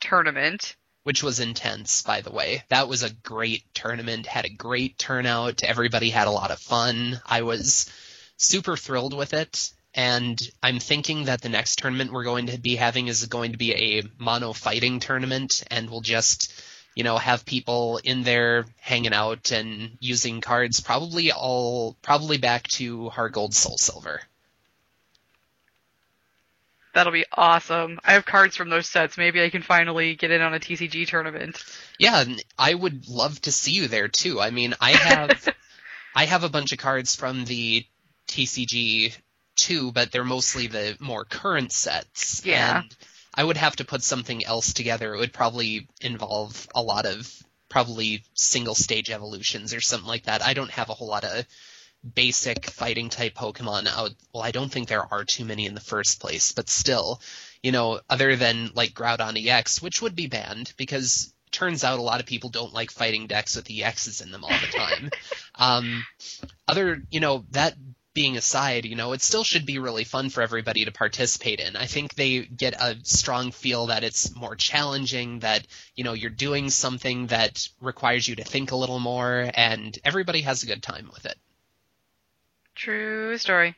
tournament. 0.01 0.77
which 1.05 1.23
was 1.23 1.41
intense 1.41 2.03
by 2.03 2.21
the 2.21 2.33
way 2.33 2.63
that 2.69 2.89
was 2.89 3.03
a 3.03 3.11
great 3.11 3.63
tournament 3.73 4.27
had 4.27 4.45
a 4.45 4.51
great 4.51 4.99
turnout 4.99 5.63
everybody 5.63 6.11
had 6.11 6.27
a 6.27 6.33
lot 6.33 6.51
of 6.51 6.59
fun 6.59 7.19
i 7.25 7.43
was 7.43 7.91
super 8.37 8.77
thrilled 8.77 9.17
with 9.17 9.33
it 9.33 9.73
and 9.97 10.39
I'm 10.63 10.79
thinking 10.79 11.25
that 11.25 11.41
the 11.41 11.49
next 11.49 11.79
tournament 11.79 12.13
we're 12.13 12.25
going 12.25 12.49
to 12.49 12.59
be 12.59 12.77
having 12.77 13.09
is 13.09 13.25
going 13.27 13.53
to 13.53 13.59
be 13.59 13.73
a 13.73 14.03
mono 14.19 14.53
fighting 14.53 15.01
tournament, 15.01 15.65
and 15.71 15.89
we'll 15.89 16.03
just, 16.03 16.53
you 16.97 17.05
know, 17.05 17.19
have 17.19 17.45
people 17.45 18.00
in 18.03 18.23
there 18.23 18.65
hanging 18.81 19.12
out 19.12 19.53
and 19.53 19.99
using 20.00 20.41
cards. 20.41 20.81
Probably 20.81 21.31
all, 21.31 21.95
probably 22.00 22.38
back 22.38 22.67
to 22.69 23.11
Heart 23.11 23.35
Gold, 23.35 23.55
Soul 23.55 23.76
Silver. 23.76 24.23
That'll 26.95 27.12
be 27.12 27.26
awesome. 27.31 28.00
I 28.03 28.15
have 28.15 28.25
cards 28.25 28.57
from 28.57 28.71
those 28.71 28.88
sets. 28.88 29.19
Maybe 29.19 29.45
I 29.45 29.50
can 29.50 29.61
finally 29.61 30.17
get 30.17 30.31
in 30.31 30.41
on 30.41 30.55
a 30.55 30.59
TCG 30.59 31.07
tournament. 31.07 31.62
Yeah, 31.99 32.25
I 32.59 32.73
would 32.73 33.07
love 33.11 33.38
to 33.43 33.53
see 33.53 33.73
you 33.73 33.88
there 33.88 34.09
too. 34.09 34.41
I 34.41 34.50
mean, 34.50 34.75
I 34.81 34.93
have 34.93 35.49
I 36.15 36.25
have 36.25 36.45
a 36.45 36.49
bunch 36.49 36.73
of 36.73 36.79
cards 36.79 37.15
from 37.15 37.45
the 37.45 37.85
TCG 38.29 39.15
too, 39.57 39.93
but 39.93 40.11
they're 40.11 40.25
mostly 40.25 40.69
the 40.69 40.97
more 40.99 41.26
current 41.26 41.73
sets. 41.73 42.41
Yeah. 42.47 42.79
And 42.79 42.97
I 43.37 43.45
would 43.45 43.57
have 43.57 43.76
to 43.76 43.85
put 43.85 44.02
something 44.02 44.45
else 44.45 44.73
together. 44.73 45.14
It 45.14 45.19
would 45.19 45.33
probably 45.33 45.88
involve 46.00 46.69
a 46.75 46.83
lot 46.83 47.07
of 47.07 47.31
probably 47.69 48.25
single 48.35 48.75
stage 48.75 49.11
evolutions 49.11 49.75
or 49.75 49.81
something 49.81 50.09
like 50.09 50.25
that. 50.25 50.43
I 50.43 50.55
don't 50.55 50.71
have 50.71 50.88
a 50.88 50.95
whole 50.95 51.09
lot 51.09 51.25
of 51.25 51.45
basic 52.14 52.66
fighting 52.66 53.11
type 53.11 53.35
Pokemon 53.35 53.87
out. 53.87 54.12
Well, 54.33 54.43
I 54.43 54.52
don't 54.52 54.71
think 54.71 54.88
there 54.88 55.12
are 55.12 55.25
too 55.25 55.45
many 55.45 55.66
in 55.66 55.75
the 55.75 55.81
first 55.81 56.21
place, 56.21 56.52
but 56.52 56.69
still, 56.69 57.21
you 57.62 57.73
know, 57.73 58.00
other 58.09 58.37
than 58.37 58.71
like 58.75 58.95
Groudon 58.95 59.37
EX, 59.45 59.83
which 59.83 60.00
would 60.00 60.14
be 60.14 60.28
banned 60.28 60.73
because 60.76 61.33
turns 61.50 61.85
out 61.85 61.99
a 61.99 62.02
lot 62.02 62.21
of 62.21 62.26
people 62.26 62.50
don't 62.50 62.75
like 62.75 62.90
fighting 62.90 63.26
decks 63.26 63.57
with 63.57 63.69
EXs 63.69 64.23
in 64.23 64.31
them 64.31 64.45
all 64.45 64.50
the 64.50 64.78
time. 64.78 65.11
um, 65.55 66.05
other, 66.69 67.02
you 67.11 67.21
know, 67.21 67.45
that 67.50 67.75
being 68.17 68.39
aside, 68.39 68.87
you 68.87 68.97
know, 68.97 69.13
it 69.13 69.21
still 69.21 69.45
should 69.45 69.67
be 69.67 69.79
really 69.79 70.03
fun 70.03 70.31
for 70.31 70.41
everybody 70.41 70.87
to 70.87 70.91
participate 70.91 71.61
in. 71.61 71.77
I 71.77 71.85
think 71.85 72.15
they 72.15 72.41
get 72.41 72.73
a 72.73 72.97
strong 73.03 73.51
feel 73.51 73.89
that 73.89 74.05
it's 74.05 74.35
more 74.35 74.57
challenging, 74.57 75.41
that, 75.41 75.67
you 75.95 76.03
know, 76.03 76.15
you're 76.15 76.31
doing 76.31 76.71
something 76.71 77.27
that 77.27 77.69
requires 77.79 78.27
you 78.27 78.37
to 78.37 78.43
think 78.43 78.73
a 78.73 78.77
little 78.77 79.01
more, 79.01 79.51
and 79.53 79.99
everybody 80.03 80.41
has 80.41 80.63
a 80.63 80.67
good 80.67 80.83
time 80.83 81.11
with 81.13 81.27
it. 81.27 81.37
True 82.75 83.37
story. 83.37 83.77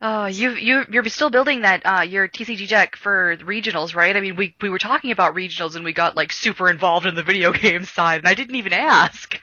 Oh, 0.00 0.26
you 0.26 0.50
you 0.50 0.84
you're 0.90 1.04
still 1.06 1.30
building 1.30 1.62
that 1.62 1.82
uh 1.84 2.02
your 2.02 2.28
TCG 2.28 2.68
deck 2.68 2.94
for 2.94 3.36
regionals, 3.38 3.96
right? 3.96 4.16
I 4.16 4.20
mean, 4.20 4.36
we 4.36 4.54
we 4.60 4.70
were 4.70 4.78
talking 4.78 5.10
about 5.10 5.34
regionals 5.34 5.74
and 5.74 5.84
we 5.84 5.92
got 5.92 6.14
like 6.14 6.30
super 6.30 6.70
involved 6.70 7.06
in 7.06 7.16
the 7.16 7.24
video 7.24 7.52
game 7.64 7.84
side, 7.84 8.18
and 8.18 8.28
I 8.28 8.34
didn't 8.34 8.54
even 8.54 8.72
ask. 8.72 9.40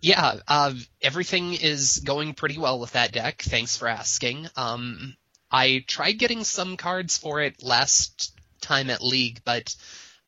Yeah, 0.00 0.36
uh, 0.48 0.74
everything 1.02 1.54
is 1.54 2.00
going 2.04 2.34
pretty 2.34 2.58
well 2.58 2.78
with 2.78 2.92
that 2.92 3.12
deck. 3.12 3.42
Thanks 3.42 3.76
for 3.76 3.88
asking. 3.88 4.48
Um, 4.56 5.16
I 5.50 5.84
tried 5.86 6.18
getting 6.18 6.44
some 6.44 6.76
cards 6.76 7.16
for 7.16 7.40
it 7.40 7.62
last 7.62 8.36
time 8.60 8.90
at 8.90 9.02
League, 9.02 9.40
but 9.44 9.74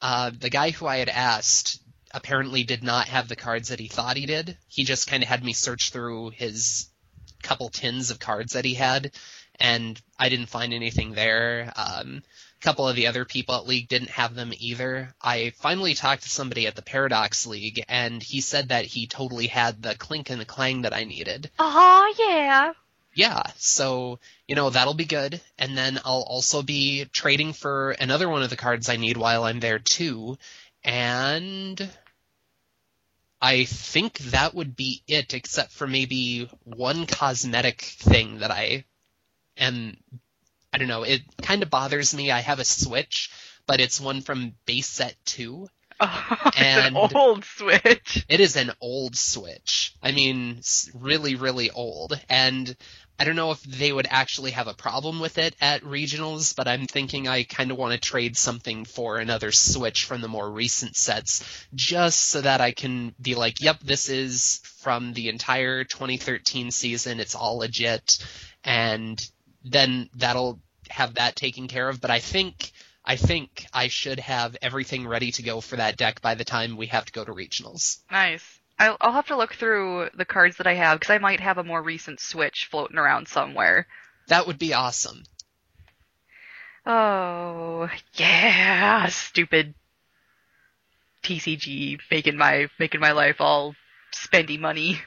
uh, 0.00 0.30
the 0.38 0.50
guy 0.50 0.70
who 0.70 0.86
I 0.86 0.98
had 0.98 1.08
asked 1.08 1.80
apparently 2.12 2.64
did 2.64 2.82
not 2.82 3.08
have 3.08 3.28
the 3.28 3.36
cards 3.36 3.68
that 3.68 3.80
he 3.80 3.88
thought 3.88 4.16
he 4.16 4.26
did. 4.26 4.56
He 4.68 4.84
just 4.84 5.08
kind 5.08 5.22
of 5.22 5.28
had 5.28 5.44
me 5.44 5.52
search 5.52 5.90
through 5.90 6.30
his 6.30 6.88
couple 7.42 7.68
tins 7.68 8.10
of 8.10 8.18
cards 8.18 8.52
that 8.52 8.64
he 8.64 8.74
had, 8.74 9.12
and 9.58 10.00
I 10.18 10.28
didn't 10.28 10.48
find 10.48 10.72
anything 10.72 11.12
there. 11.12 11.72
Um, 11.76 12.22
couple 12.66 12.88
of 12.88 12.96
the 12.96 13.06
other 13.06 13.24
people 13.24 13.54
at 13.54 13.68
League 13.68 13.86
didn't 13.86 14.10
have 14.10 14.34
them 14.34 14.52
either. 14.58 15.14
I 15.22 15.50
finally 15.58 15.94
talked 15.94 16.24
to 16.24 16.28
somebody 16.28 16.66
at 16.66 16.74
the 16.74 16.82
Paradox 16.82 17.46
League, 17.46 17.84
and 17.88 18.20
he 18.20 18.40
said 18.40 18.70
that 18.70 18.86
he 18.86 19.06
totally 19.06 19.46
had 19.46 19.80
the 19.80 19.94
Klink 19.94 20.30
and 20.30 20.40
the 20.40 20.44
Klang 20.44 20.82
that 20.82 20.92
I 20.92 21.04
needed. 21.04 21.48
Oh 21.60 22.12
yeah. 22.18 22.72
Yeah, 23.14 23.44
so, 23.56 24.18
you 24.48 24.56
know, 24.56 24.70
that'll 24.70 24.94
be 24.94 25.04
good. 25.04 25.40
And 25.56 25.78
then 25.78 26.00
I'll 26.04 26.26
also 26.28 26.60
be 26.60 27.04
trading 27.04 27.52
for 27.52 27.92
another 27.92 28.28
one 28.28 28.42
of 28.42 28.50
the 28.50 28.56
cards 28.56 28.88
I 28.88 28.96
need 28.96 29.16
while 29.16 29.44
I'm 29.44 29.60
there 29.60 29.78
too. 29.78 30.36
And 30.82 31.88
I 33.40 33.64
think 33.64 34.18
that 34.18 34.54
would 34.54 34.74
be 34.74 35.04
it, 35.06 35.34
except 35.34 35.70
for 35.70 35.86
maybe 35.86 36.50
one 36.64 37.06
cosmetic 37.06 37.80
thing 37.80 38.40
that 38.40 38.50
I 38.50 38.84
am. 39.56 39.96
I 40.76 40.78
don't 40.78 40.88
know. 40.88 41.04
It 41.04 41.22
kind 41.40 41.62
of 41.62 41.70
bothers 41.70 42.14
me. 42.14 42.30
I 42.30 42.40
have 42.40 42.58
a 42.58 42.64
Switch, 42.64 43.30
but 43.66 43.80
it's 43.80 43.98
one 43.98 44.20
from 44.20 44.52
base 44.66 44.86
set 44.88 45.16
two. 45.24 45.68
Oh, 45.98 46.36
it's 46.48 46.58
And- 46.60 46.94
an 46.94 47.12
old 47.16 47.42
Switch. 47.46 48.26
It 48.28 48.40
is 48.40 48.56
an 48.56 48.70
old 48.82 49.16
Switch. 49.16 49.94
I 50.02 50.12
mean, 50.12 50.60
really, 50.92 51.36
really 51.36 51.70
old. 51.70 52.20
And 52.28 52.76
I 53.18 53.24
don't 53.24 53.36
know 53.36 53.52
if 53.52 53.62
they 53.62 53.90
would 53.90 54.06
actually 54.10 54.50
have 54.50 54.68
a 54.68 54.74
problem 54.74 55.18
with 55.20 55.38
it 55.38 55.56
at 55.58 55.80
regionals, 55.84 56.54
but 56.54 56.68
I'm 56.68 56.84
thinking 56.84 57.26
I 57.26 57.44
kind 57.44 57.70
of 57.70 57.78
want 57.78 57.94
to 57.94 57.98
trade 58.10 58.36
something 58.36 58.84
for 58.84 59.16
another 59.16 59.50
Switch 59.52 60.04
from 60.04 60.20
the 60.20 60.28
more 60.28 60.50
recent 60.50 60.96
sets, 60.96 61.42
just 61.74 62.20
so 62.26 62.42
that 62.42 62.60
I 62.60 62.72
can 62.72 63.14
be 63.18 63.34
like, 63.34 63.62
yep, 63.62 63.80
this 63.80 64.10
is 64.10 64.60
from 64.80 65.14
the 65.14 65.30
entire 65.30 65.84
2013 65.84 66.70
season. 66.72 67.20
It's 67.20 67.34
all 67.34 67.56
legit. 67.60 68.18
And 68.64 69.18
then 69.64 70.10
that'll 70.14 70.60
have 70.90 71.14
that 71.14 71.36
taken 71.36 71.68
care 71.68 71.88
of. 71.88 72.00
But 72.00 72.10
I 72.10 72.20
think. 72.20 72.72
I 73.08 73.14
think 73.14 73.64
I 73.72 73.86
should 73.86 74.18
have 74.18 74.56
everything 74.60 75.06
ready 75.06 75.30
to 75.30 75.42
go 75.44 75.60
for 75.60 75.76
that 75.76 75.96
deck 75.96 76.20
by 76.22 76.34
the 76.34 76.44
time 76.44 76.76
we 76.76 76.88
have 76.88 77.04
to 77.04 77.12
go 77.12 77.24
to 77.24 77.32
regionals. 77.32 77.98
Nice. 78.10 78.42
I'll, 78.80 78.96
I'll 79.00 79.12
have 79.12 79.28
to 79.28 79.36
look 79.36 79.54
through 79.54 80.10
the 80.14 80.24
cards 80.24 80.56
that 80.56 80.66
I 80.66 80.74
have 80.74 80.98
because 80.98 81.14
I 81.14 81.18
might 81.18 81.38
have 81.38 81.58
a 81.58 81.62
more 81.62 81.80
recent 81.80 82.18
Switch 82.18 82.66
floating 82.68 82.98
around 82.98 83.28
somewhere. 83.28 83.86
That 84.26 84.46
would 84.46 84.58
be 84.58 84.74
awesome. 84.74 85.22
Oh 86.84 87.88
yeah, 88.14 89.06
stupid 89.06 89.74
TCG 91.24 91.98
making 92.10 92.36
my 92.36 92.68
making 92.78 93.00
my 93.00 93.12
life 93.12 93.40
all 93.40 93.74
spendy 94.14 94.58
money. 94.58 95.00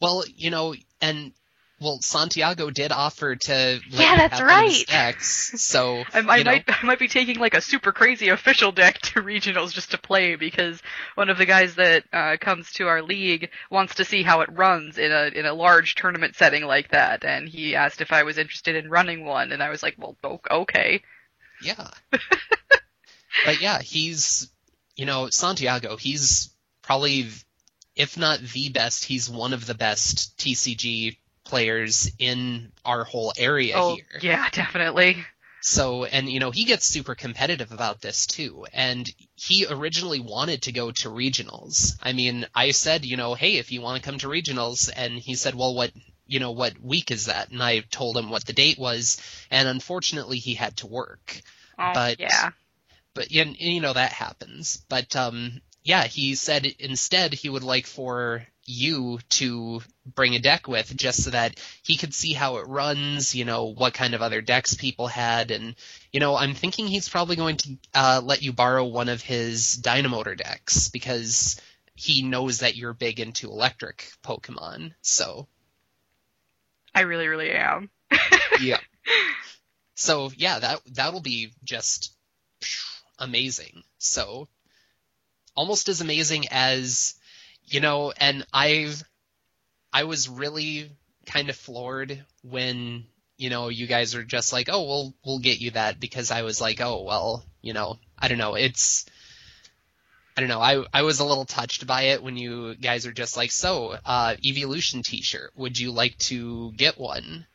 Well, 0.00 0.24
you 0.26 0.50
know, 0.50 0.74
and 1.00 1.32
well, 1.78 2.00
Santiago 2.00 2.70
did 2.70 2.90
offer 2.90 3.36
to 3.36 3.80
Yeah, 3.90 4.16
that's 4.16 4.38
have 4.38 4.48
one 4.48 4.58
of 4.58 4.64
his 4.64 4.78
right. 4.78 4.86
decks, 4.86 5.60
so 5.62 6.04
I, 6.14 6.20
I 6.20 6.42
might 6.42 6.64
I 6.68 6.86
might 6.86 6.98
be 6.98 7.08
taking 7.08 7.38
like 7.38 7.54
a 7.54 7.60
super 7.60 7.92
crazy 7.92 8.30
official 8.30 8.72
deck 8.72 8.98
to 9.00 9.22
regionals 9.22 9.72
just 9.72 9.90
to 9.90 9.98
play 9.98 10.36
because 10.36 10.80
one 11.16 11.28
of 11.28 11.36
the 11.36 11.44
guys 11.44 11.74
that 11.74 12.04
uh, 12.12 12.36
comes 12.40 12.72
to 12.72 12.88
our 12.88 13.02
league 13.02 13.50
wants 13.70 13.96
to 13.96 14.06
see 14.06 14.22
how 14.22 14.40
it 14.40 14.48
runs 14.52 14.96
in 14.96 15.12
a 15.12 15.26
in 15.26 15.44
a 15.44 15.52
large 15.52 15.96
tournament 15.96 16.34
setting 16.34 16.64
like 16.64 16.90
that, 16.92 17.24
and 17.24 17.46
he 17.48 17.74
asked 17.76 18.00
if 18.00 18.10
I 18.12 18.22
was 18.22 18.38
interested 18.38 18.74
in 18.74 18.90
running 18.90 19.24
one, 19.26 19.52
and 19.52 19.62
I 19.62 19.68
was 19.68 19.82
like, 19.82 19.96
well, 19.98 20.16
okay. 20.50 21.02
yeah. 21.62 21.90
but 23.44 23.60
yeah, 23.60 23.80
he's 23.82 24.50
you 24.96 25.04
know 25.04 25.28
Santiago. 25.28 25.96
He's 25.96 26.50
probably, 26.80 27.26
if 27.94 28.16
not 28.16 28.40
the 28.40 28.70
best, 28.70 29.04
he's 29.04 29.28
one 29.28 29.52
of 29.52 29.66
the 29.66 29.74
best 29.74 30.38
TCG 30.38 31.18
players 31.46 32.10
in 32.18 32.70
our 32.84 33.04
whole 33.04 33.32
area 33.38 33.74
Oh 33.76 33.94
here. 33.94 34.04
yeah, 34.20 34.48
definitely. 34.50 35.16
So, 35.62 36.04
and 36.04 36.28
you 36.28 36.38
know, 36.38 36.50
he 36.52 36.64
gets 36.64 36.86
super 36.86 37.14
competitive 37.14 37.72
about 37.72 38.00
this 38.00 38.26
too. 38.26 38.66
And 38.72 39.08
he 39.34 39.66
originally 39.68 40.20
wanted 40.20 40.62
to 40.62 40.72
go 40.72 40.92
to 40.92 41.08
regionals. 41.08 41.96
I 42.02 42.12
mean, 42.12 42.46
I 42.54 42.70
said, 42.70 43.04
you 43.04 43.16
know, 43.16 43.34
hey, 43.34 43.56
if 43.56 43.72
you 43.72 43.80
want 43.80 44.00
to 44.00 44.08
come 44.08 44.18
to 44.18 44.28
regionals, 44.28 44.90
and 44.94 45.14
he 45.14 45.34
said, 45.34 45.54
well, 45.56 45.74
what, 45.74 45.90
you 46.26 46.38
know, 46.38 46.52
what 46.52 46.80
week 46.80 47.10
is 47.10 47.26
that? 47.26 47.50
And 47.50 47.60
I 47.62 47.80
told 47.90 48.16
him 48.16 48.30
what 48.30 48.44
the 48.44 48.52
date 48.52 48.78
was, 48.78 49.20
and 49.50 49.66
unfortunately, 49.68 50.38
he 50.38 50.54
had 50.54 50.76
to 50.78 50.86
work. 50.86 51.40
Oh 51.78 51.90
But- 51.94 52.20
yeah. 52.20 52.50
But 53.14 53.30
and, 53.34 53.48
and, 53.48 53.58
you 53.58 53.80
know 53.80 53.94
that 53.94 54.12
happens. 54.12 54.84
But 54.90 55.16
um, 55.16 55.62
yeah, 55.82 56.04
he 56.04 56.34
said 56.34 56.66
instead 56.78 57.32
he 57.32 57.48
would 57.48 57.62
like 57.64 57.86
for 57.86 58.46
you 58.66 59.20
to 59.28 59.80
bring 60.04 60.34
a 60.34 60.40
deck 60.40 60.66
with 60.68 60.96
just 60.96 61.24
so 61.24 61.30
that 61.30 61.58
he 61.82 61.96
could 61.96 62.12
see 62.12 62.32
how 62.32 62.56
it 62.56 62.66
runs, 62.66 63.34
you 63.34 63.44
know, 63.44 63.66
what 63.66 63.94
kind 63.94 64.14
of 64.14 64.22
other 64.22 64.40
decks 64.40 64.74
people 64.74 65.06
had 65.06 65.50
and 65.50 65.76
you 66.12 66.20
know, 66.20 66.36
I'm 66.36 66.54
thinking 66.54 66.86
he's 66.86 67.08
probably 67.08 67.36
going 67.36 67.58
to 67.58 67.76
uh, 67.94 68.20
let 68.24 68.42
you 68.42 68.52
borrow 68.52 68.84
one 68.84 69.08
of 69.08 69.20
his 69.20 69.78
Dynamotor 69.82 70.36
decks 70.36 70.88
because 70.88 71.60
he 71.94 72.22
knows 72.22 72.60
that 72.60 72.76
you're 72.76 72.94
big 72.94 73.20
into 73.20 73.50
electric 73.50 74.10
Pokemon. 74.24 74.94
So, 75.02 75.46
I 76.94 77.02
really, 77.02 77.28
really 77.28 77.50
am. 77.50 77.90
yeah. 78.60 78.80
So, 79.94 80.30
yeah, 80.36 80.58
that 80.58 80.80
that'll 80.92 81.20
be 81.20 81.52
just 81.64 82.14
amazing. 83.18 83.82
So, 83.98 84.48
almost 85.54 85.88
as 85.88 86.00
amazing 86.00 86.46
as 86.50 87.14
you 87.66 87.80
know, 87.80 88.12
and 88.16 88.46
I've 88.52 89.02
I 89.92 90.04
was 90.04 90.28
really 90.28 90.90
kind 91.26 91.48
of 91.48 91.56
floored 91.56 92.24
when 92.42 93.04
you 93.36 93.50
know 93.50 93.68
you 93.68 93.86
guys 93.86 94.14
are 94.14 94.24
just 94.24 94.52
like, 94.52 94.68
oh, 94.70 94.84
we'll 94.84 95.14
we'll 95.24 95.38
get 95.38 95.60
you 95.60 95.72
that 95.72 96.00
because 96.00 96.30
I 96.30 96.42
was 96.42 96.60
like, 96.60 96.80
oh, 96.80 97.02
well, 97.02 97.44
you 97.62 97.72
know, 97.72 97.98
I 98.18 98.28
don't 98.28 98.38
know, 98.38 98.54
it's 98.54 99.06
I 100.36 100.40
don't 100.40 100.48
know. 100.48 100.60
I 100.60 100.84
I 100.92 101.02
was 101.02 101.20
a 101.20 101.24
little 101.24 101.46
touched 101.46 101.86
by 101.86 102.02
it 102.02 102.22
when 102.22 102.36
you 102.36 102.74
guys 102.74 103.06
are 103.06 103.12
just 103.12 103.36
like, 103.36 103.50
so, 103.50 103.96
uh, 104.04 104.36
evolution 104.44 105.02
T-shirt. 105.02 105.52
Would 105.56 105.78
you 105.78 105.92
like 105.92 106.18
to 106.18 106.72
get 106.72 106.98
one? 106.98 107.46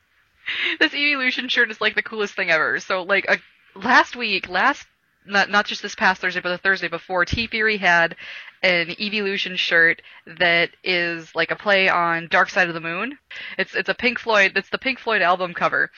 this 0.80 0.94
evolution 0.94 1.48
shirt 1.48 1.72
is 1.72 1.80
like 1.80 1.96
the 1.96 2.02
coolest 2.02 2.34
thing 2.34 2.50
ever. 2.50 2.80
So 2.80 3.04
like 3.04 3.26
a, 3.30 3.38
last 3.80 4.16
week, 4.16 4.50
last 4.50 4.86
not 5.26 5.50
not 5.50 5.66
just 5.66 5.82
this 5.82 5.96
past 5.96 6.22
Thursday, 6.22 6.42
but 6.42 6.50
the 6.50 6.58
Thursday 6.58 6.88
before, 6.88 7.26
TeeFury 7.26 7.80
had 7.80 8.16
an 8.64 8.92
evolution 9.00 9.56
shirt 9.56 10.02
that 10.26 10.70
is 10.84 11.34
like 11.36 11.52
a 11.52 11.56
play 11.56 11.90
on 11.90 12.28
Dark 12.30 12.50
Side 12.50 12.68
of 12.68 12.74
the 12.74 12.82
Moon. 12.82 13.18
It's 13.58 13.76
it's 13.76 13.90
a 13.90 13.94
Pink 13.94 14.20
Floyd. 14.20 14.54
It's 14.56 14.70
the 14.70 14.78
Pink 14.78 15.00
Floyd 15.00 15.22
album 15.22 15.54
cover. 15.54 15.90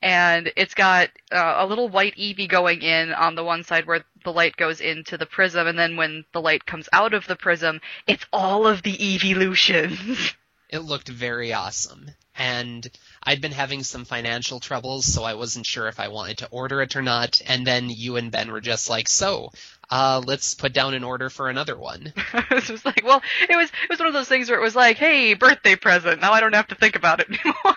And 0.00 0.52
it's 0.56 0.74
got 0.74 1.08
uh, 1.32 1.56
a 1.58 1.66
little 1.66 1.88
white 1.88 2.14
Eevee 2.16 2.48
going 2.48 2.82
in 2.82 3.12
on 3.12 3.34
the 3.34 3.42
one 3.42 3.64
side 3.64 3.84
where 3.86 4.04
the 4.22 4.32
light 4.32 4.56
goes 4.56 4.80
into 4.80 5.18
the 5.18 5.26
prism, 5.26 5.66
and 5.66 5.76
then 5.76 5.96
when 5.96 6.24
the 6.32 6.40
light 6.40 6.64
comes 6.64 6.88
out 6.92 7.14
of 7.14 7.26
the 7.26 7.34
prism, 7.34 7.80
it's 8.06 8.24
all 8.32 8.66
of 8.66 8.82
the 8.82 9.14
evolutions. 9.14 10.34
It 10.70 10.80
looked 10.80 11.08
very 11.08 11.54
awesome. 11.54 12.10
And 12.36 12.86
I'd 13.22 13.40
been 13.40 13.52
having 13.52 13.82
some 13.82 14.04
financial 14.04 14.60
troubles, 14.60 15.06
so 15.06 15.24
I 15.24 15.32
wasn't 15.32 15.64
sure 15.64 15.88
if 15.88 15.98
I 15.98 16.08
wanted 16.08 16.38
to 16.38 16.48
order 16.50 16.82
it 16.82 16.94
or 16.94 17.00
not. 17.00 17.40
And 17.46 17.66
then 17.66 17.88
you 17.88 18.16
and 18.16 18.30
Ben 18.30 18.52
were 18.52 18.60
just 18.60 18.90
like, 18.90 19.08
so, 19.08 19.50
uh, 19.90 20.22
let's 20.24 20.54
put 20.54 20.72
down 20.72 20.94
an 20.94 21.04
order 21.04 21.30
for 21.30 21.48
another 21.48 21.76
one. 21.76 22.12
it 22.34 22.70
was 22.70 22.84
like, 22.84 23.02
well, 23.04 23.22
it 23.48 23.56
was 23.56 23.68
it 23.68 23.90
was 23.90 23.98
one 23.98 24.08
of 24.08 24.14
those 24.14 24.28
things 24.28 24.50
where 24.50 24.58
it 24.58 24.62
was 24.62 24.76
like, 24.76 24.96
hey, 24.96 25.34
birthday 25.34 25.76
present. 25.76 26.20
Now 26.20 26.32
I 26.32 26.40
don't 26.40 26.54
have 26.54 26.68
to 26.68 26.74
think 26.74 26.96
about 26.96 27.20
it 27.20 27.28
anymore. 27.44 27.76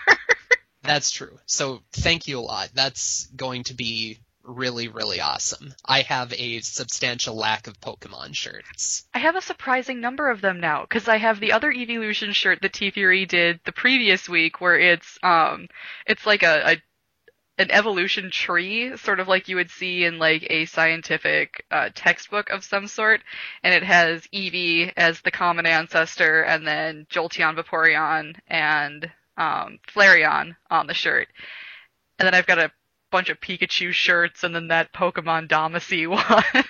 That's 0.82 1.10
true. 1.10 1.38
So 1.46 1.82
thank 1.92 2.26
you 2.26 2.38
a 2.38 2.42
lot. 2.42 2.70
That's 2.74 3.26
going 3.36 3.64
to 3.64 3.74
be 3.74 4.18
really, 4.44 4.88
really 4.88 5.20
awesome. 5.20 5.74
I 5.84 6.02
have 6.02 6.32
a 6.32 6.60
substantial 6.60 7.36
lack 7.36 7.66
of 7.66 7.80
Pokemon 7.80 8.34
shirts. 8.34 9.04
I 9.14 9.20
have 9.20 9.36
a 9.36 9.40
surprising 9.40 10.00
number 10.00 10.30
of 10.30 10.40
them 10.40 10.60
now 10.60 10.82
because 10.82 11.08
I 11.08 11.18
have 11.18 11.40
the 11.40 11.52
other 11.52 11.70
Evolution 11.70 12.32
shirt 12.32 12.60
that 12.62 12.72
TeeFury 12.72 13.28
did 13.28 13.60
the 13.64 13.72
previous 13.72 14.28
week, 14.28 14.60
where 14.60 14.78
it's 14.78 15.18
um, 15.22 15.68
it's 16.06 16.26
like 16.26 16.42
a, 16.42 16.72
a 16.72 16.76
an 17.58 17.70
evolution 17.70 18.30
tree, 18.30 18.96
sort 18.96 19.20
of 19.20 19.28
like 19.28 19.48
you 19.48 19.56
would 19.56 19.70
see 19.70 20.04
in 20.04 20.18
like 20.18 20.46
a 20.48 20.64
scientific 20.64 21.64
uh, 21.70 21.90
textbook 21.94 22.50
of 22.50 22.64
some 22.64 22.86
sort, 22.86 23.20
and 23.62 23.74
it 23.74 23.82
has 23.82 24.26
Eevee 24.28 24.92
as 24.96 25.20
the 25.20 25.30
common 25.30 25.66
ancestor, 25.66 26.42
and 26.42 26.66
then 26.66 27.06
Jolteon, 27.10 27.56
Vaporeon, 27.56 28.36
and 28.48 29.10
um, 29.36 29.78
Flareon 29.94 30.56
on 30.70 30.86
the 30.86 30.94
shirt. 30.94 31.28
And 32.18 32.26
then 32.26 32.34
I've 32.34 32.46
got 32.46 32.58
a 32.58 32.72
bunch 33.10 33.28
of 33.28 33.40
Pikachu 33.40 33.92
shirts 33.92 34.42
and 34.42 34.54
then 34.54 34.68
that 34.68 34.92
Pokemon 34.92 35.48
Damacy 35.48 36.08
one. 36.08 36.64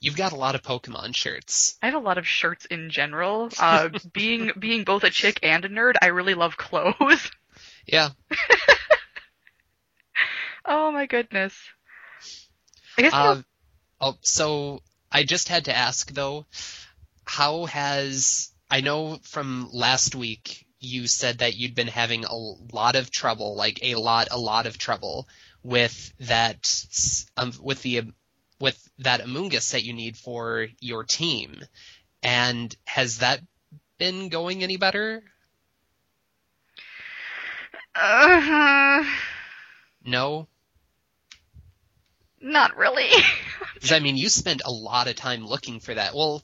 You've 0.00 0.16
got 0.16 0.32
a 0.32 0.36
lot 0.36 0.54
of 0.54 0.62
Pokemon 0.62 1.14
shirts. 1.14 1.76
I 1.82 1.86
have 1.86 1.94
a 1.94 2.04
lot 2.04 2.18
of 2.18 2.26
shirts 2.26 2.64
in 2.66 2.90
general. 2.90 3.50
Uh, 3.58 3.90
being 4.12 4.52
being 4.58 4.84
both 4.84 5.04
a 5.04 5.10
chick 5.10 5.40
and 5.42 5.64
a 5.64 5.68
nerd, 5.68 5.94
I 6.02 6.06
really 6.06 6.34
love 6.34 6.56
clothes. 6.56 7.30
Yeah. 7.86 8.10
oh 10.66 10.92
my 10.92 11.06
goodness. 11.06 11.54
I 12.98 13.02
guess 13.02 13.12
uh, 13.12 13.42
oh, 14.00 14.16
so 14.22 14.82
I 15.10 15.24
just 15.24 15.48
had 15.48 15.66
to 15.66 15.76
ask 15.76 16.10
though, 16.12 16.46
how 17.24 17.66
has 17.66 18.50
I 18.70 18.80
know 18.80 19.18
from 19.22 19.68
last 19.72 20.14
week 20.14 20.66
you 20.80 21.06
said 21.06 21.38
that 21.38 21.56
you'd 21.56 21.74
been 21.74 21.88
having 21.88 22.24
a 22.24 22.34
lot 22.34 22.96
of 22.96 23.10
trouble, 23.10 23.56
like 23.56 23.80
a 23.82 23.94
lot, 23.94 24.28
a 24.30 24.38
lot 24.38 24.66
of 24.66 24.78
trouble 24.78 25.28
with 25.62 26.12
that, 26.20 26.84
um, 27.36 27.52
with 27.60 27.82
the, 27.82 28.02
with 28.60 28.88
that 28.98 29.20
Amoonguss 29.20 29.72
that 29.72 29.84
you 29.84 29.92
need 29.92 30.16
for 30.16 30.68
your 30.80 31.04
team. 31.04 31.60
And 32.22 32.74
has 32.84 33.18
that 33.18 33.40
been 33.98 34.28
going 34.28 34.62
any 34.62 34.76
better? 34.76 35.22
Uh, 37.94 39.04
no. 40.04 40.48
Not 42.46 42.76
really. 42.76 43.10
Because 43.74 43.92
I 43.92 43.98
mean, 43.98 44.16
you 44.16 44.30
spent 44.30 44.62
a 44.64 44.70
lot 44.70 45.06
of 45.06 45.16
time 45.16 45.44
looking 45.44 45.80
for 45.80 45.92
that. 45.92 46.14
Well, 46.14 46.42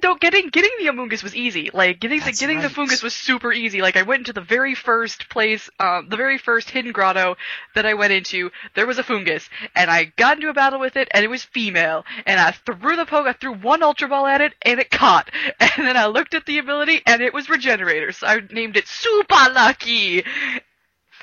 no, 0.00 0.14
getting 0.14 0.48
getting 0.48 0.70
the 0.78 0.86
Amoonguss 0.86 1.24
was 1.24 1.34
easy. 1.34 1.70
Like 1.72 1.98
getting 1.98 2.20
the 2.20 2.30
getting 2.32 2.58
right. 2.58 2.62
the 2.62 2.74
Foongus 2.74 3.02
was 3.02 3.14
super 3.14 3.52
easy. 3.52 3.82
Like 3.82 3.96
I 3.96 4.02
went 4.02 4.20
into 4.20 4.32
the 4.32 4.40
very 4.40 4.76
first 4.76 5.28
place, 5.28 5.68
um, 5.80 6.08
the 6.08 6.16
very 6.16 6.38
first 6.38 6.70
hidden 6.70 6.92
grotto 6.92 7.36
that 7.74 7.84
I 7.84 7.94
went 7.94 8.12
into. 8.12 8.50
There 8.74 8.86
was 8.86 8.98
a 8.98 9.02
Foongus, 9.02 9.48
and 9.74 9.90
I 9.90 10.04
got 10.16 10.36
into 10.36 10.50
a 10.50 10.54
battle 10.54 10.78
with 10.78 10.96
it, 10.96 11.08
and 11.10 11.24
it 11.24 11.28
was 11.28 11.42
female. 11.42 12.04
And 12.26 12.40
I 12.40 12.52
threw 12.52 12.94
the 12.94 13.06
poke, 13.06 13.26
I 13.26 13.32
threw 13.32 13.54
one 13.54 13.82
Ultra 13.82 14.08
Ball 14.08 14.26
at 14.28 14.40
it, 14.40 14.54
and 14.62 14.78
it 14.78 14.90
caught. 14.90 15.30
And 15.76 15.86
then 15.86 15.96
I 15.96 16.06
looked 16.06 16.34
at 16.34 16.44
the 16.44 16.58
ability, 16.58 17.00
and 17.06 17.22
it 17.22 17.32
was 17.32 17.48
Regenerator. 17.48 18.12
So 18.12 18.26
I 18.26 18.40
named 18.50 18.76
it 18.76 18.86
Super 18.86 19.50
Lucky. 19.52 20.22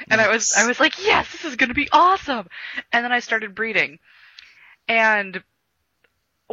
And 0.10 0.20
I 0.20 0.28
was 0.30 0.54
I 0.58 0.68
was 0.68 0.80
like, 0.80 1.04
yes, 1.04 1.32
this 1.32 1.46
is 1.46 1.56
gonna 1.56 1.74
be 1.74 1.90
awesome. 1.92 2.48
And 2.92 3.04
then 3.06 3.12
I 3.12 3.20
started 3.20 3.56
breeding, 3.56 4.00
and 4.88 5.42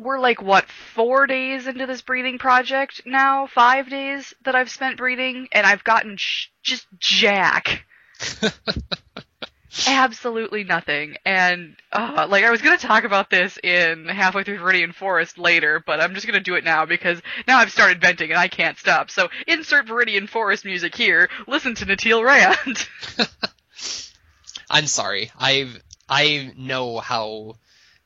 we're 0.01 0.19
like 0.19 0.43
what 0.43 0.67
four 0.69 1.27
days 1.27 1.67
into 1.67 1.87
this 1.87 2.03
breeding 2.03 2.39
project 2.39 3.03
now? 3.07 3.47
Five 3.47 3.89
days 3.89 4.35
that 4.45 4.55
i've 4.55 4.71
spent 4.71 4.99
breeding 4.99 5.49
and 5.53 5.67
i've 5.67 5.85
gotten 5.85 6.17
sh- 6.17 6.49
just 6.63 6.87
jack. 6.99 7.85
Absolutely 9.89 10.65
nothing. 10.65 11.17
And 11.27 11.77
uh, 11.93 12.27
like 12.29 12.45
i 12.45 12.51
was 12.51 12.63
going 12.63 12.79
to 12.79 12.87
talk 12.87 13.05
about 13.05 13.31
this 13.31 13.59
in 13.63 14.07
halfway 14.07 14.45
through 14.45 14.59
viridian 14.59 14.95
forest 14.95 15.39
later 15.39 15.83
but 15.85 16.01
i'm 16.01 16.15
just 16.15 16.27
going 16.27 16.35
to 16.39 16.41
do 16.41 16.55
it 16.55 16.65
now 16.65 16.87
because 16.87 17.21
now 17.47 17.59
i've 17.59 17.71
started 17.73 18.01
venting 18.01 18.31
and 18.31 18.39
i 18.39 18.49
can't 18.49 18.79
stop. 18.79 19.11
So 19.11 19.29
insert 19.47 19.87
viridian 19.87 20.29
forest 20.29 20.65
music 20.65 20.95
here. 20.95 21.29
Listen 21.47 21.75
to 21.77 21.87
natil 21.87 22.25
rant 22.25 22.89
i'm 24.71 24.87
sorry 24.87 25.31
I've 25.39 25.81
i 26.09 26.53
know 26.57 26.99
how 26.99 27.57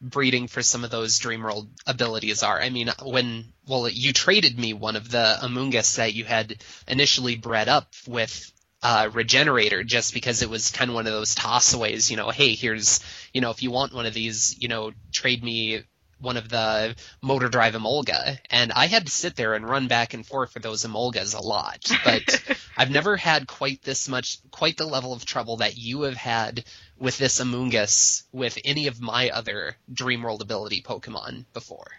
breeding 0.01 0.49
for 0.49 0.63
some 0.63 0.85
of 0.85 0.91
those 0.91 1.19
Dreamworld 1.19 1.69
abilities 1.87 2.43
are. 2.43 2.61
I 2.61 2.71
mean, 2.71 2.91
when 3.03 3.53
well, 3.67 3.89
you 3.89 4.13
traded 4.13 4.59
me 4.59 4.73
one 4.73 4.97
of 4.97 5.11
the 5.11 5.39
Amoonguss 5.43 5.97
that 5.97 6.15
you 6.15 6.25
had 6.25 6.63
initially 6.89 7.37
bred 7.37 7.69
up 7.69 7.93
with 8.07 8.51
uh, 8.83 9.11
Regenerator, 9.13 9.85
just 9.85 10.15
because 10.15 10.43
it 10.43 10.49
was 10.49 10.71
kind 10.71 10.91
of 10.91 10.95
one 10.95 11.07
of 11.07 11.13
those 11.13 11.35
tossaways. 11.35 12.11
You 12.11 12.17
know, 12.17 12.31
hey, 12.31 12.55
here's 12.55 13.01
you 13.35 13.41
know, 13.41 13.51
if 13.51 13.63
you 13.63 13.71
want 13.71 13.93
one 13.93 14.07
of 14.07 14.15
these, 14.15 14.57
you 14.59 14.69
know, 14.69 14.93
trade 15.13 15.45
me 15.45 15.83
one 16.21 16.37
of 16.37 16.49
the 16.49 16.95
motor 17.23 17.49
drive 17.49 17.75
Emolga, 17.75 18.39
and 18.51 18.73
I 18.73 18.87
had 18.87 19.07
to 19.07 19.13
sit 19.13 19.37
there 19.37 19.55
and 19.55 19.69
run 19.69 19.89
back 19.89 20.15
and 20.15 20.27
forth 20.27 20.53
for 20.53 20.61
those 20.61 20.85
Emolgas 20.85 21.35
a 21.35 21.43
lot. 21.43 21.91
But 22.05 22.43
I've 22.77 22.91
never 22.91 23.17
had 23.17 23.47
quite 23.47 23.83
this 23.83 24.09
much, 24.09 24.39
quite 24.51 24.77
the 24.77 24.87
level 24.87 25.13
of 25.13 25.25
trouble 25.25 25.59
that 25.59 25.77
you 25.77 26.03
have 26.03 26.17
had 26.17 26.65
with 26.99 27.19
this 27.19 27.41
Amoonguss 27.41 28.25
with 28.33 28.59
any 28.65 28.87
of 28.87 29.01
my 29.01 29.31
other 29.31 29.77
dream 29.93 30.23
world 30.23 30.43
ability 30.43 30.83
Pokemon 30.83 31.47
before. 31.53 31.91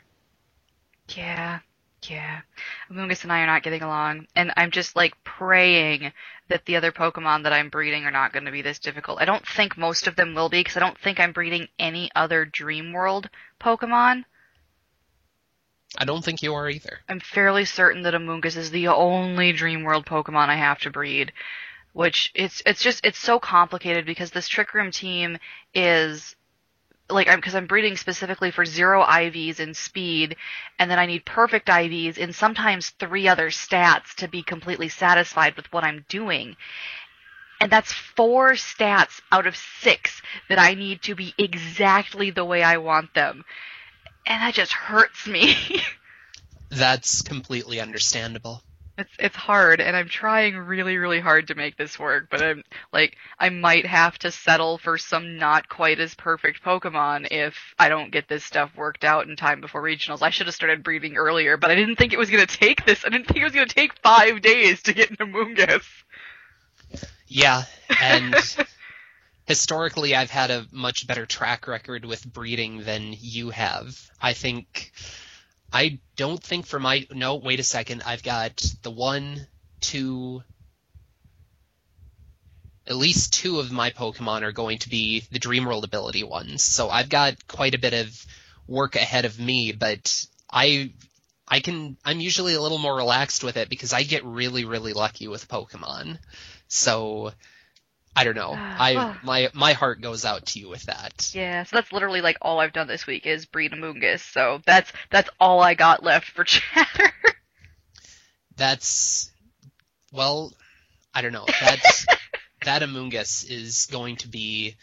Yeah, 1.10 1.60
yeah. 2.10 2.42
Amoonguss 2.90 3.24
and 3.24 3.32
I 3.32 3.42
are 3.42 3.48
not 3.48 3.64
getting 3.64 3.82
along, 3.82 4.28
and 4.36 4.52
I'm 4.58 4.72
just 4.72 4.96
like 4.96 5.14
praying 5.24 6.12
that 6.50 6.66
the 6.66 6.76
other 6.76 6.92
Pokemon 6.92 7.44
that 7.44 7.54
I'm 7.54 7.70
breeding 7.70 8.06
are 8.06 8.12
not 8.12 8.34
going 8.34 8.46
to 8.46 8.52
be 8.52 8.62
this 8.62 8.80
difficult. 8.80 9.22
I 9.22 9.26
don't 9.26 9.46
think 9.46 9.78
most 9.78 10.08
of 10.08 10.16
them 10.16 10.34
will 10.34 10.50
be, 10.50 10.60
because 10.60 10.78
I 10.78 10.82
don't 10.82 10.98
think 10.98 11.20
I'm 11.20 11.32
breeding 11.32 11.68
any 11.80 12.10
other 12.16 12.46
Dream 12.46 12.94
World 12.94 13.30
Pokemon. 13.60 14.26
I 15.98 16.06
don't 16.06 16.24
think 16.24 16.42
you 16.42 16.54
are 16.54 16.70
either. 16.70 17.00
I'm 17.10 17.20
fairly 17.20 17.66
certain 17.66 18.04
that 18.04 18.14
Amoonguss 18.14 18.56
is 18.56 18.72
the 18.72 18.88
only 18.88 19.52
Dream 19.52 19.84
World 19.84 20.06
Pokemon 20.06 20.50
I 20.50 20.56
have 20.56 20.80
to 20.80 20.90
breed 20.90 21.34
which 21.94 22.32
it's 22.34 22.62
it's 22.66 22.82
just 22.82 23.06
it's 23.06 23.20
so 23.20 23.40
complicated 23.40 24.06
because 24.06 24.32
this 24.32 24.48
Trick 24.48 24.74
Room 24.74 24.92
team 24.92 25.38
is 25.74 26.36
like 27.12 27.28
I'm 27.28 27.40
because 27.40 27.56
I'm 27.56 27.68
breeding 27.68 27.98
specifically 27.98 28.52
for 28.52 28.66
zero 28.66 29.04
IVs 29.04 29.60
in 29.60 29.74
speed, 29.74 30.36
and 30.80 30.90
then 30.90 31.00
I 31.00 31.06
need 31.06 31.26
perfect 31.26 31.68
IVs 31.68 32.18
in 32.18 32.34
sometimes 32.34 32.90
three 32.92 33.28
other 33.28 33.50
stats 33.50 34.16
to 34.16 34.28
be 34.28 34.44
completely 34.44 34.90
satisfied 34.90 35.56
with 35.56 35.72
what 35.74 35.84
I'm 35.84 36.06
doing. 36.10 36.56
And 37.60 37.72
that's 37.72 37.94
four 37.94 38.54
stats 38.54 39.22
out 39.32 39.46
of 39.46 39.56
six 39.56 40.22
that 40.50 40.58
I 40.58 40.74
need 40.74 41.04
to 41.04 41.16
be 41.16 41.34
exactly 41.38 42.32
the 42.32 42.46
way 42.46 42.64
I 42.64 42.78
want 42.78 43.14
them. 43.14 43.46
And 44.26 44.42
that 44.42 44.56
just 44.56 44.74
hurts 44.74 45.28
me. 45.28 45.56
that's 46.72 47.22
completely 47.22 47.80
understandable. 47.80 48.64
It's 49.02 49.12
it's 49.20 49.36
hard, 49.36 49.82
and 49.82 49.96
I'm 49.96 50.08
trying 50.08 50.56
really, 50.58 50.98
really 50.98 51.20
hard 51.20 51.48
to 51.48 51.56
make 51.56 51.76
this 51.76 51.98
work. 51.98 52.28
But 52.30 52.42
I'm 52.42 52.64
like, 52.94 53.18
I 53.40 53.50
might 53.50 53.86
have 53.86 54.18
to 54.20 54.32
settle 54.32 54.78
for 54.78 54.98
some 54.98 55.38
not 55.38 55.68
quite 55.68 56.00
as 56.00 56.14
perfect 56.14 56.64
Pokemon 56.64 57.28
if 57.32 57.58
I 57.80 57.90
don't 57.90 58.12
get 58.12 58.28
this 58.28 58.44
stuff 58.44 58.76
worked 58.76 59.04
out 59.04 59.28
in 59.28 59.36
time 59.36 59.60
before 59.60 59.82
regionals. 59.82 60.22
I 60.22 60.30
should 60.30 60.46
have 60.46 60.56
started 60.56 60.84
breeding 60.84 61.18
earlier, 61.18 61.58
but 61.58 61.72
I 61.72 61.76
didn't 61.76 61.96
think 61.96 62.14
it 62.14 62.20
was 62.20 62.30
gonna 62.30 62.46
take 62.46 62.86
this. 62.86 63.04
I 63.04 63.10
didn't 63.10 63.28
think 63.28 63.40
it 63.40 63.44
was 63.44 63.54
gonna 63.54 63.66
take 63.66 64.00
five 64.02 64.42
days 64.42 64.84
to 64.84 64.94
get 64.94 65.10
an 65.10 65.18
Amoonguss. 65.18 65.86
Yeah, 67.28 67.64
and 68.02 68.36
historically, 69.46 70.16
I've 70.16 70.32
had 70.32 70.52
a 70.52 70.68
much 70.72 71.08
better 71.08 71.26
track 71.26 71.68
record 71.68 72.06
with 72.06 72.26
breeding 72.26 72.84
than 72.84 73.16
you 73.20 73.50
have. 73.50 74.10
I 74.22 74.34
think 74.34 74.92
I 75.72 76.00
don't 76.16 76.42
think 76.42 76.66
for 76.66 76.80
my 76.80 77.08
no. 77.12 77.36
Wait 77.36 77.60
a 77.60 77.64
second. 77.64 78.04
I've 78.06 78.24
got 78.24 78.62
the 78.82 78.92
one, 78.92 79.48
two. 79.80 80.44
at 82.88 82.96
least 82.96 83.34
two 83.34 83.60
of 83.60 83.72
my 83.72 83.92
Pokemon 83.92 84.42
are 84.42 84.52
going 84.52 84.80
to 84.80 84.90
be 84.90 85.22
the 85.32 85.40
Dream 85.40 85.66
World 85.66 85.84
ability 85.84 86.24
ones. 86.24 86.64
So 86.64 86.90
I've 86.90 87.10
got 87.10 87.48
quite 87.48 87.76
a 87.76 87.80
bit 87.80 87.94
of 87.94 88.26
work 88.68 88.96
ahead 88.96 89.26
of 89.26 89.40
me, 89.40 89.72
but 89.72 90.26
I 90.52 90.92
I 91.48 91.60
can 91.60 91.98
I'm 92.04 92.20
usually 92.20 92.54
a 92.54 92.62
little 92.62 92.78
more 92.78 92.96
relaxed 92.96 93.44
with 93.44 93.58
it 93.58 93.70
because 93.70 93.94
I 93.94 94.04
get 94.04 94.26
really 94.26 94.66
really 94.66 94.94
lucky 94.94 95.28
with 95.28 95.48
Pokemon. 95.48 96.18
So 96.68 97.34
I 98.16 98.24
don't 98.24 98.36
know. 98.36 98.54
I 98.58 99.18
my 99.24 99.50
my 99.54 99.74
heart 99.74 100.02
goes 100.02 100.26
out 100.26 100.48
to 100.48 100.60
you 100.60 100.70
with 100.70 100.84
that. 100.84 101.32
Yeah, 101.34 101.64
so 101.64 101.78
that's 101.78 101.92
literally 101.92 102.22
like 102.22 102.38
all 102.42 102.60
I've 102.60 102.74
done 102.74 102.88
this 102.88 103.08
week 103.08 103.26
is 103.26 103.46
breed 103.46 103.72
Amoonguss. 103.72 104.22
So 104.32 104.62
that's 104.66 104.92
that's 105.10 105.30
all 105.40 105.62
I 105.62 105.74
got 105.74 106.04
left 106.04 106.30
for 106.30 106.44
chatter. 106.46 107.14
That's 108.56 109.32
well, 110.12 110.54
I 111.14 111.22
don't 111.22 111.34
know. 111.34 111.46
That's 111.62 112.06
that 112.66 112.82
Amoonguss 112.82 113.50
is 113.50 113.88
going 113.88 114.18
to 114.18 114.28
be 114.28 114.76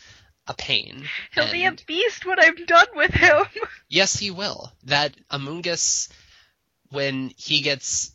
a 0.47 0.55
pain. 0.55 1.05
He'll 1.35 1.45
and 1.45 1.53
be 1.53 1.65
a 1.65 1.73
beast 1.87 2.25
when 2.25 2.41
I'm 2.41 2.65
done 2.65 2.89
with 2.95 3.13
him. 3.13 3.45
Yes, 3.91 4.19
he 4.19 4.31
will. 4.31 4.71
That 4.85 5.15
Amoonguss, 5.31 6.11
when 6.91 7.33
he 7.39 7.63
gets 7.63 8.13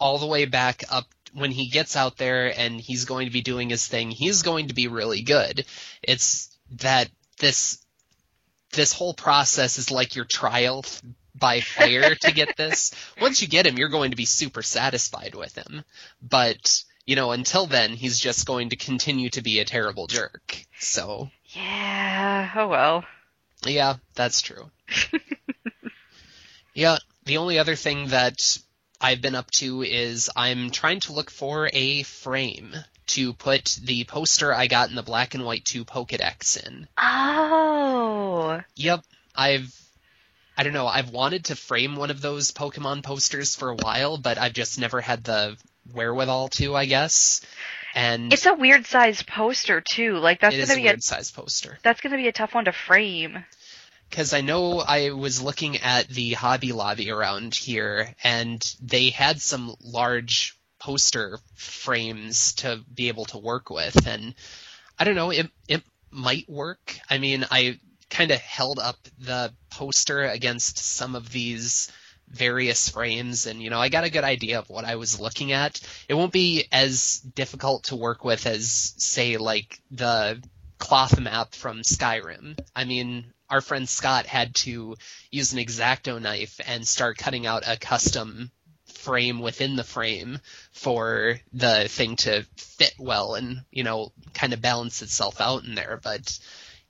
all 0.00 0.16
the 0.18 0.26
way 0.26 0.46
back 0.46 0.82
up, 0.90 1.04
when 1.32 1.50
he 1.50 1.68
gets 1.68 1.96
out 1.96 2.16
there 2.16 2.58
and 2.58 2.80
he's 2.80 3.04
going 3.04 3.26
to 3.26 3.32
be 3.32 3.42
doing 3.42 3.70
his 3.70 3.86
thing, 3.86 4.10
he's 4.10 4.42
going 4.42 4.68
to 4.68 4.74
be 4.74 4.88
really 4.88 5.22
good. 5.22 5.64
It's 6.02 6.56
that 6.80 7.08
this 7.38 7.82
this 8.72 8.92
whole 8.92 9.14
process 9.14 9.78
is 9.78 9.90
like 9.90 10.16
your 10.16 10.24
trial 10.24 10.84
by 11.34 11.60
fire 11.60 12.14
to 12.14 12.32
get 12.32 12.56
this. 12.56 12.92
Once 13.20 13.40
you 13.42 13.48
get 13.48 13.66
him, 13.66 13.78
you're 13.78 13.88
going 13.88 14.10
to 14.10 14.16
be 14.16 14.24
super 14.24 14.62
satisfied 14.62 15.34
with 15.34 15.54
him. 15.56 15.84
But 16.22 16.84
you 17.06 17.14
know, 17.14 17.30
until 17.30 17.66
then, 17.66 17.92
he's 17.92 18.18
just 18.18 18.46
going 18.46 18.70
to 18.70 18.76
continue 18.76 19.30
to 19.30 19.42
be 19.42 19.60
a 19.60 19.64
terrible 19.64 20.08
jerk. 20.08 20.64
So. 20.78 21.30
Yeah. 21.44 22.50
Oh 22.54 22.68
well. 22.68 23.04
Yeah, 23.64 23.94
that's 24.14 24.42
true. 24.42 24.70
yeah, 26.74 26.98
the 27.24 27.38
only 27.38 27.58
other 27.58 27.76
thing 27.76 28.08
that 28.08 28.58
I've 29.00 29.20
been 29.20 29.34
up 29.34 29.50
to 29.58 29.82
is 29.82 30.30
I'm 30.34 30.70
trying 30.70 31.00
to 31.00 31.12
look 31.12 31.30
for 31.30 31.68
a 31.72 32.02
frame 32.02 32.74
to 33.08 33.32
put 33.34 33.78
the 33.82 34.04
poster 34.04 34.52
I 34.52 34.66
got 34.66 34.88
in 34.90 34.96
the 34.96 35.02
black 35.02 35.34
and 35.34 35.44
white 35.44 35.64
2 35.64 35.84
Pokedex 35.84 36.66
in. 36.66 36.88
Oh. 36.98 38.60
Yep, 38.74 39.04
I've 39.34 39.72
I 40.58 40.62
don't 40.62 40.72
know, 40.72 40.86
I've 40.86 41.10
wanted 41.10 41.46
to 41.46 41.56
frame 41.56 41.96
one 41.96 42.10
of 42.10 42.22
those 42.22 42.50
Pokemon 42.50 43.02
posters 43.02 43.54
for 43.54 43.68
a 43.70 43.74
while, 43.74 44.16
but 44.16 44.38
I've 44.38 44.54
just 44.54 44.78
never 44.80 45.02
had 45.02 45.22
the 45.22 45.56
wherewithal 45.92 46.48
to, 46.48 46.74
I 46.74 46.86
guess. 46.86 47.42
And 47.94 48.32
It's 48.32 48.46
a 48.46 48.54
weird 48.54 48.86
sized 48.86 49.26
poster 49.26 49.80
too. 49.82 50.16
Like 50.18 50.40
that's 50.40 50.56
gonna 50.56 50.72
a 50.72 50.76
be 50.76 50.82
a 50.82 50.92
weird 50.92 51.02
size 51.02 51.30
poster. 51.30 51.78
that's 51.82 52.00
gonna 52.00 52.16
be 52.16 52.28
a 52.28 52.32
tough 52.32 52.54
one 52.54 52.64
to 52.64 52.72
frame. 52.72 53.44
Because 54.10 54.32
I 54.32 54.40
know 54.40 54.80
I 54.80 55.10
was 55.10 55.42
looking 55.42 55.78
at 55.78 56.08
the 56.08 56.32
Hobby 56.32 56.72
Lobby 56.72 57.10
around 57.10 57.54
here, 57.54 58.14
and 58.22 58.62
they 58.80 59.10
had 59.10 59.40
some 59.40 59.74
large 59.82 60.56
poster 60.78 61.38
frames 61.54 62.54
to 62.54 62.80
be 62.92 63.08
able 63.08 63.24
to 63.26 63.38
work 63.38 63.70
with, 63.70 64.06
and 64.06 64.34
I 64.98 65.04
don't 65.04 65.14
know, 65.16 65.30
it 65.30 65.50
it 65.68 65.82
might 66.10 66.48
work. 66.48 66.98
I 67.10 67.18
mean, 67.18 67.44
I 67.50 67.78
kind 68.08 68.30
of 68.30 68.40
held 68.40 68.78
up 68.78 68.96
the 69.18 69.52
poster 69.70 70.24
against 70.24 70.78
some 70.78 71.14
of 71.14 71.30
these 71.30 71.90
various 72.28 72.88
frames 72.88 73.46
and 73.46 73.62
you 73.62 73.70
know 73.70 73.78
I 73.78 73.88
got 73.88 74.02
a 74.02 74.10
good 74.10 74.24
idea 74.24 74.58
of 74.58 74.68
what 74.68 74.84
I 74.84 74.96
was 74.96 75.20
looking 75.20 75.52
at. 75.52 75.80
It 76.08 76.14
won't 76.14 76.32
be 76.32 76.66
as 76.72 77.20
difficult 77.20 77.84
to 77.84 77.96
work 77.96 78.24
with 78.24 78.46
as 78.46 78.94
say 78.96 79.36
like 79.36 79.80
the 79.90 80.42
cloth 80.78 81.18
map 81.20 81.54
from 81.54 81.82
Skyrim. 81.82 82.58
I 82.74 82.84
mean, 82.84 83.32
our 83.48 83.60
friend 83.60 83.88
Scott 83.88 84.26
had 84.26 84.54
to 84.56 84.96
use 85.30 85.52
an 85.52 85.58
exacto 85.58 86.20
knife 86.20 86.60
and 86.66 86.86
start 86.86 87.18
cutting 87.18 87.46
out 87.46 87.64
a 87.66 87.76
custom 87.76 88.50
frame 88.86 89.40
within 89.40 89.76
the 89.76 89.84
frame 89.84 90.40
for 90.72 91.38
the 91.52 91.86
thing 91.88 92.16
to 92.16 92.44
fit 92.56 92.94
well 92.98 93.34
and, 93.34 93.62
you 93.70 93.84
know, 93.84 94.12
kind 94.34 94.52
of 94.52 94.60
balance 94.60 95.02
itself 95.02 95.40
out 95.40 95.64
in 95.64 95.74
there. 95.74 96.00
But, 96.02 96.38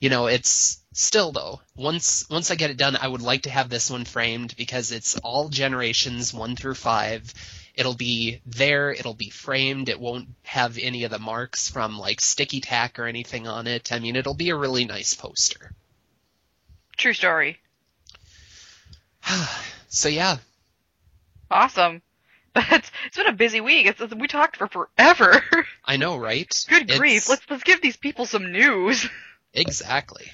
you 0.01 0.09
know, 0.09 0.27
it's 0.27 0.83
still 0.93 1.33
though, 1.33 1.61
once, 1.75 2.27
once 2.31 2.51
I 2.51 2.55
get 2.55 2.71
it 2.71 2.79
done, 2.79 2.97
I 2.97 3.09
would 3.09 3.23
like 3.23 3.43
to 3.43 3.51
have 3.51 3.69
this 3.69 3.91
one 3.91 4.05
framed 4.05 4.57
because 4.57 4.93
it's 4.93 5.19
all 5.19 5.49
generations 5.49 6.33
one 6.33 6.57
through 6.57 6.75
five. 6.75 7.35
It'll 7.75 7.95
be 7.95 8.41
there, 8.47 8.91
it'll 8.91 9.15
be 9.15 9.29
framed, 9.29 9.91
it 9.91 10.01
won't 10.01 10.29
have 10.45 10.79
any 10.79 11.05
of 11.05 11.11
the 11.11 11.19
marks 11.19 11.69
from 11.69 11.99
like 11.99 12.23
sticky 12.23 12.63
tack 12.63 12.99
or 12.99 13.05
anything 13.05 13.47
on 13.47 13.67
it. 13.67 13.93
I 13.93 13.99
mean, 13.99 14.17
it'll 14.17 14.35
be 14.35 14.49
a 14.49 14.57
really 14.57 14.87
nice 14.87 15.13
poster. 15.15 15.73
True 16.97 17.13
story. 17.13 17.59
so 19.89 20.09
yeah, 20.09 20.37
Awesome. 21.51 22.03
That's 22.55 22.91
it's 23.07 23.17
been 23.17 23.27
a 23.27 23.33
busy 23.33 23.61
week. 23.61 23.87
It's, 23.87 24.15
we 24.15 24.27
talked 24.29 24.57
for 24.57 24.67
forever. 24.67 25.43
I 25.85 25.97
know, 25.97 26.17
right? 26.17 26.49
Good 26.69 26.83
It's- 26.85 26.99
grief. 26.99 27.29
Let's 27.29 27.43
let's 27.51 27.63
give 27.65 27.83
these 27.83 27.97
people 27.97 28.27
some 28.27 28.53
news. 28.53 29.09
Exactly. 29.59 30.31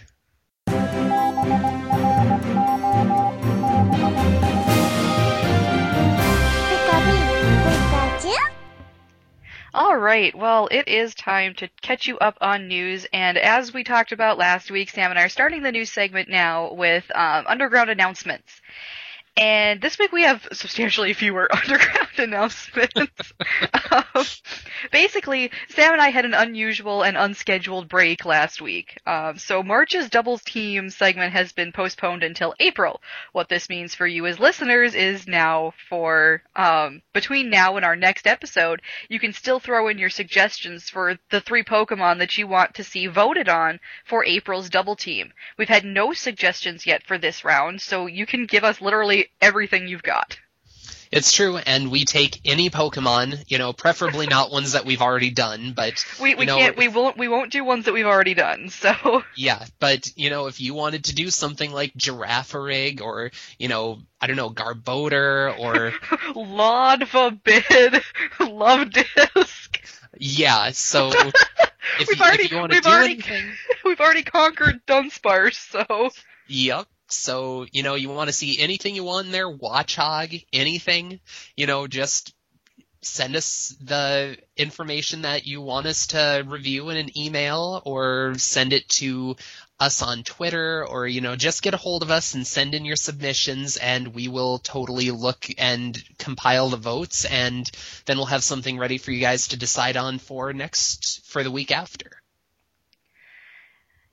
All 9.75 9.97
right. 9.97 10.35
Well, 10.35 10.69
it 10.71 10.89
is 10.89 11.15
time 11.15 11.55
to 11.57 11.69
catch 11.83 12.07
you 12.07 12.19
up 12.19 12.39
on 12.41 12.69
news, 12.69 13.07
and 13.13 13.37
as 13.39 13.73
we 13.73 13.85
talked 13.85 14.11
about 14.13 14.39
last 14.39 14.71
week, 14.71 14.89
Sam 14.91 15.11
and 15.11 15.19
I 15.19 15.25
are 15.25 15.29
starting 15.29 15.63
the 15.63 15.73
news 15.73 15.91
segment 15.93 16.29
now 16.31 16.73
with 16.73 17.05
um, 17.15 17.47
underground 17.47 17.91
announcements. 17.91 18.61
And 19.35 19.81
this 19.81 19.99
week 19.99 20.13
we 20.13 20.25
have 20.25 20.47
substantially 20.53 21.15
fewer 21.15 21.49
underground 21.63 22.09
announcements. 22.19 23.33
um, 23.91 24.25
basically, 24.91 25.51
Sam 25.71 25.95
and 25.95 26.03
I 26.03 26.11
had 26.11 26.27
an 26.27 26.35
unusual 26.35 27.03
and 27.03 27.17
unscheduled 27.17 27.89
break 27.89 28.27
last 28.27 28.61
week. 28.61 28.99
Um, 29.07 29.39
so 29.39 29.63
March's 29.63 30.11
doubles 30.11 30.43
team 30.43 30.91
segment 30.91 31.33
has 31.33 31.53
been 31.53 31.73
postponed 31.73 32.23
until 32.23 32.55
April. 32.61 33.01
What 33.33 33.49
this 33.49 33.71
means 33.71 33.95
for 33.95 34.07
you 34.07 34.27
as 34.27 34.39
listeners 34.39 34.95
is 34.95 35.27
now 35.27 35.73
for 35.89 36.43
um, 36.55 37.01
between 37.15 37.49
now 37.49 37.77
and 37.77 37.87
our 37.87 37.97
next 37.97 38.27
episode, 38.27 38.83
you 39.09 39.19
can 39.19 39.33
still 39.33 39.61
throw 39.61 39.89
in 39.89 39.97
your 39.97 40.11
suggestions 40.11 40.91
for 40.91 41.17
the 41.31 41.41
three 41.41 41.65
Pokemon 41.65 42.19
that 42.19 42.37
you 42.37 42.47
want 42.47 42.75
to 42.75 42.85
see 42.85 43.07
voted 43.07 43.49
on 43.49 43.81
for 44.05 44.27
April's 44.27 44.69
double 44.69 44.95
team. 44.95 45.33
We've 45.57 45.69
had 45.69 45.87
no 45.87 46.13
suggestions 46.13 46.87
yet 46.87 47.03
for 47.03 47.17
this 47.17 47.47
round, 47.47 47.81
so 47.81 48.07
you 48.07 48.27
can 48.27 48.45
give 48.45 48.63
us 48.63 48.83
literally 48.83 49.22
everything 49.41 49.89
you've 49.89 50.03
got. 50.03 50.39
It's 51.11 51.31
true, 51.33 51.59
and 51.59 51.91
we 51.91 52.07
take 52.07 52.41
any 52.47 52.71
Pokemon, 52.71 53.45
you 53.47 53.59
know, 53.59 53.75
preferably 53.75 54.27
not 54.27 54.51
ones 54.51 54.73
that 54.73 54.87
we've 54.87 55.03
already 55.03 55.31
done, 55.31 55.75
but 55.77 56.03
We 56.19 56.35
we 56.35 56.41
you 56.41 56.47
know, 56.47 56.57
can't 56.57 56.77
we 56.79 56.89
won't 56.89 57.19
we 57.19 57.29
won't 57.29 57.53
do 57.53 57.63
ones 57.65 57.85
that 57.85 57.93
we've 57.93 58.07
already 58.07 58.33
done. 58.33 58.71
So 58.71 59.23
yeah, 59.37 59.63
but 59.79 60.09
you 60.17 60.31
know, 60.31 60.47
if 60.47 60.59
you 60.59 60.73
wanted 60.73 61.05
to 61.05 61.15
do 61.15 61.29
something 61.29 61.71
like 61.71 61.93
Girafarig 61.93 63.03
or 63.03 63.31
you 63.59 63.69
know, 63.69 63.99
I 64.23 64.27
don't 64.27 64.37
know, 64.37 64.49
Garbodor 64.49 65.59
or 65.59 65.93
Lord 66.35 67.07
forbid 67.07 67.65
Luvdisc. 68.39 69.77
yeah, 70.19 70.71
so 70.73 71.11
if, 71.11 72.09
We've 72.09 72.19
you, 72.19 72.25
already- 72.25 72.45
if 72.45 72.53
you 72.53 72.57
want 72.59 72.73
to 72.73 72.81
do 72.81 72.89
already- 72.89 73.13
anything, 73.15 73.45
We've 73.85 74.01
already 74.01 74.23
conquered 74.23 74.81
Dunsparce, 74.87 75.57
so 75.57 76.09
Yep. 76.49 76.87
So, 77.13 77.67
you 77.73 77.83
know, 77.83 77.95
you 77.95 78.09
want 78.09 78.29
to 78.29 78.33
see 78.33 78.59
anything 78.59 78.95
you 78.95 79.05
want 79.05 79.27
in 79.27 79.33
there, 79.33 79.51
Watchog, 79.51 80.45
anything, 80.53 81.21
you 81.57 81.67
know, 81.67 81.87
just 81.87 82.35
send 83.03 83.35
us 83.35 83.77
the 83.81 84.39
information 84.57 85.23
that 85.23 85.45
you 85.45 85.61
want 85.61 85.87
us 85.87 86.07
to 86.09 86.45
review 86.47 86.89
in 86.91 86.97
an 86.97 87.19
email 87.19 87.83
or 87.85 88.35
send 88.37 88.73
it 88.73 88.89
to 88.89 89.37
us 89.81 90.03
on 90.03 90.23
Twitter 90.23 90.87
or, 90.87 91.07
you 91.09 91.21
know, 91.21 91.35
just 91.35 91.63
get 91.63 91.75
a 91.75 91.79
hold 91.79 92.05
of 92.05 92.13
us 92.13 92.35
and 92.35 92.47
send 92.47 92.75
in 92.75 92.85
your 92.85 92.95
submissions 92.95 93.77
and 93.77 94.15
we 94.15 94.29
will 94.29 94.59
totally 94.59 95.11
look 95.11 95.47
and 95.59 96.01
compile 96.19 96.69
the 96.69 96.77
votes 96.77 97.25
and 97.25 97.69
then 98.07 98.17
we'll 98.17 98.27
have 98.27 98.45
something 98.45 98.79
ready 98.79 98.99
for 98.99 99.11
you 99.11 99.21
guys 99.21 99.49
to 99.49 99.57
decide 99.57 99.97
on 99.97 100.21
for 100.21 100.53
next, 100.53 101.27
for 101.27 101.43
the 101.43 101.51
week 101.51 101.73
after. 101.73 102.22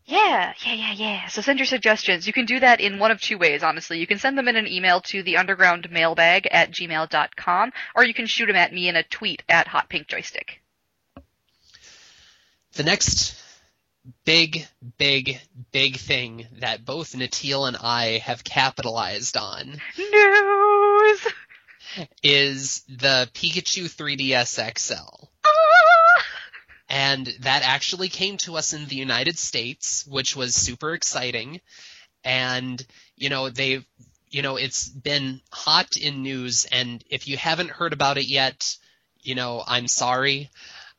Yeah, 0.09 0.53
yeah, 0.65 0.73
yeah, 0.73 0.93
yeah. 0.93 1.27
So 1.27 1.43
send 1.43 1.59
your 1.59 1.67
suggestions. 1.67 2.25
You 2.25 2.33
can 2.33 2.45
do 2.45 2.59
that 2.61 2.81
in 2.81 2.97
one 2.97 3.11
of 3.11 3.21
two 3.21 3.37
ways, 3.37 3.61
honestly. 3.61 3.99
You 3.99 4.07
can 4.07 4.17
send 4.17 4.39
them 4.39 4.47
in 4.47 4.55
an 4.55 4.65
email 4.65 5.01
to 5.01 5.21
the 5.21 5.37
underground 5.37 5.91
mailbag 5.91 6.47
at 6.49 6.71
gmail.com, 6.71 7.71
or 7.95 8.03
you 8.03 8.15
can 8.15 8.25
shoot 8.25 8.47
them 8.47 8.55
at 8.55 8.73
me 8.73 8.89
in 8.89 8.95
a 8.95 9.03
tweet 9.03 9.43
at 9.47 9.67
Hot 9.67 9.87
Pink 9.87 10.07
Joystick. 10.07 10.63
the 12.73 12.81
next 12.83 13.39
big, 14.25 14.67
big, 14.97 15.39
big 15.71 15.97
thing 15.97 16.47
that 16.57 16.83
both 16.83 17.13
Natil 17.13 17.67
and 17.67 17.77
I 17.77 18.17
have 18.17 18.43
capitalized 18.43 19.37
on 19.37 19.79
News! 19.95 21.27
is 22.23 22.83
the 22.89 23.29
Pikachu 23.35 23.85
3DS 23.85 24.79
XL. 24.79 25.28
And 26.89 27.27
that 27.41 27.61
actually 27.63 28.09
came 28.09 28.37
to 28.37 28.55
us 28.57 28.73
in 28.73 28.87
the 28.87 28.95
United 28.95 29.37
States, 29.37 30.05
which 30.07 30.35
was 30.35 30.55
super 30.55 30.93
exciting. 30.93 31.61
And 32.23 32.83
you 33.15 33.29
know 33.29 33.49
they, 33.49 33.85
you 34.29 34.41
know 34.41 34.55
it's 34.55 34.89
been 34.89 35.41
hot 35.51 35.97
in 35.97 36.23
news, 36.23 36.65
and 36.71 37.03
if 37.09 37.27
you 37.27 37.37
haven't 37.37 37.69
heard 37.69 37.93
about 37.93 38.17
it 38.17 38.25
yet, 38.25 38.75
you 39.21 39.35
know 39.35 39.63
I'm 39.65 39.87
sorry. 39.87 40.49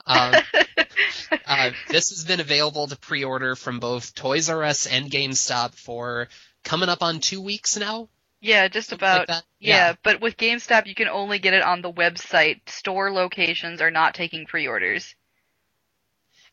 Um, 0.06 0.34
uh, 1.46 1.70
this 1.88 2.10
has 2.10 2.24
been 2.24 2.40
available 2.40 2.86
to 2.86 2.96
pre-order 2.96 3.54
from 3.56 3.80
both 3.80 4.14
Toys 4.14 4.48
R 4.48 4.62
Us 4.64 4.86
and 4.86 5.10
GameStop 5.10 5.74
for 5.74 6.28
coming 6.64 6.88
up 6.88 7.02
on 7.02 7.20
two 7.20 7.40
weeks 7.40 7.76
now. 7.76 8.08
Yeah, 8.40 8.68
just 8.68 8.88
Something 8.88 9.06
like 9.06 9.24
about. 9.24 9.42
yeah. 9.58 9.76
Yeah. 9.76 9.94
but 10.02 10.20
with 10.20 10.36
GameStop, 10.36 10.86
you 10.86 10.94
can 10.94 11.08
only 11.08 11.38
get 11.38 11.52
it 11.52 11.62
on 11.62 11.82
the 11.82 11.92
website. 11.92 12.66
Store 12.68 13.12
locations 13.12 13.82
are 13.82 13.90
not 13.90 14.14
taking 14.14 14.46
pre-orders. 14.46 15.14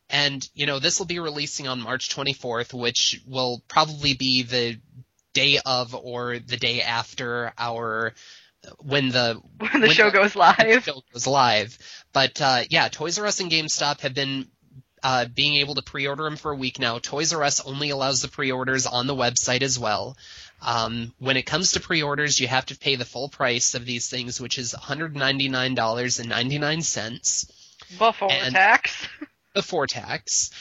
And, 0.09 0.47
you 0.53 0.65
know, 0.65 0.79
this 0.79 0.99
will 0.99 1.05
be 1.05 1.19
releasing 1.19 1.67
on 1.67 1.81
March 1.81 2.07
24th, 2.15 2.73
which 2.73 3.21
will 3.27 3.61
probably 3.67 4.13
be 4.13 4.43
the 4.43 4.79
day 5.33 5.59
of 5.65 5.93
or 5.93 6.39
the 6.39 6.55
day 6.57 6.81
after 6.81 7.51
our 7.57 8.13
when 8.79 9.09
the 9.09 9.41
When 9.59 9.71
the 9.81 9.87
When 9.87 9.91
show 9.91 10.09
the- 10.09 10.17
goes 10.19 10.33
live. 10.35 10.83
show 10.85 11.01
goes 11.13 11.27
live. 11.27 11.77
But 12.13 12.39
uh, 12.41 12.63
yeah, 12.69 12.87
Toys 12.87 13.19
R 13.19 13.25
Us 13.27 13.39
and 13.41 13.51
GameStop 13.51 13.99
have 14.01 14.13
been 14.13 14.47
uh, 15.03 15.25
being 15.25 15.55
able 15.55 15.75
to 15.75 15.81
pre-order 15.83 16.23
them 16.23 16.37
for 16.37 16.51
a 16.51 16.55
week 16.55 16.79
now. 16.79 16.97
Toys 16.99 17.33
R 17.33 17.43
Us 17.43 17.59
only 17.65 17.89
allows 17.91 18.21
the 18.21 18.27
pre-orders 18.29 18.87
on 18.87 19.07
the 19.07 19.15
website 19.15 19.61
as 19.61 19.77
well. 19.77 20.15
Um, 20.61 21.13
when 21.19 21.37
it 21.37 21.43
comes 21.45 21.73
to 21.73 21.79
pre-orders, 21.79 22.39
you 22.39 22.47
have 22.47 22.65
to 22.67 22.77
pay 22.77 22.95
the 22.95 23.05
full 23.05 23.29
price 23.29 23.75
of 23.75 23.85
these 23.85 24.09
things, 24.09 24.41
which 24.41 24.57
is 24.57 24.73
$199.99 24.73 27.51
Before 27.99 28.31
and- 28.31 28.55
tax. 28.55 29.07
before 29.57 29.87
tax. 29.87 30.51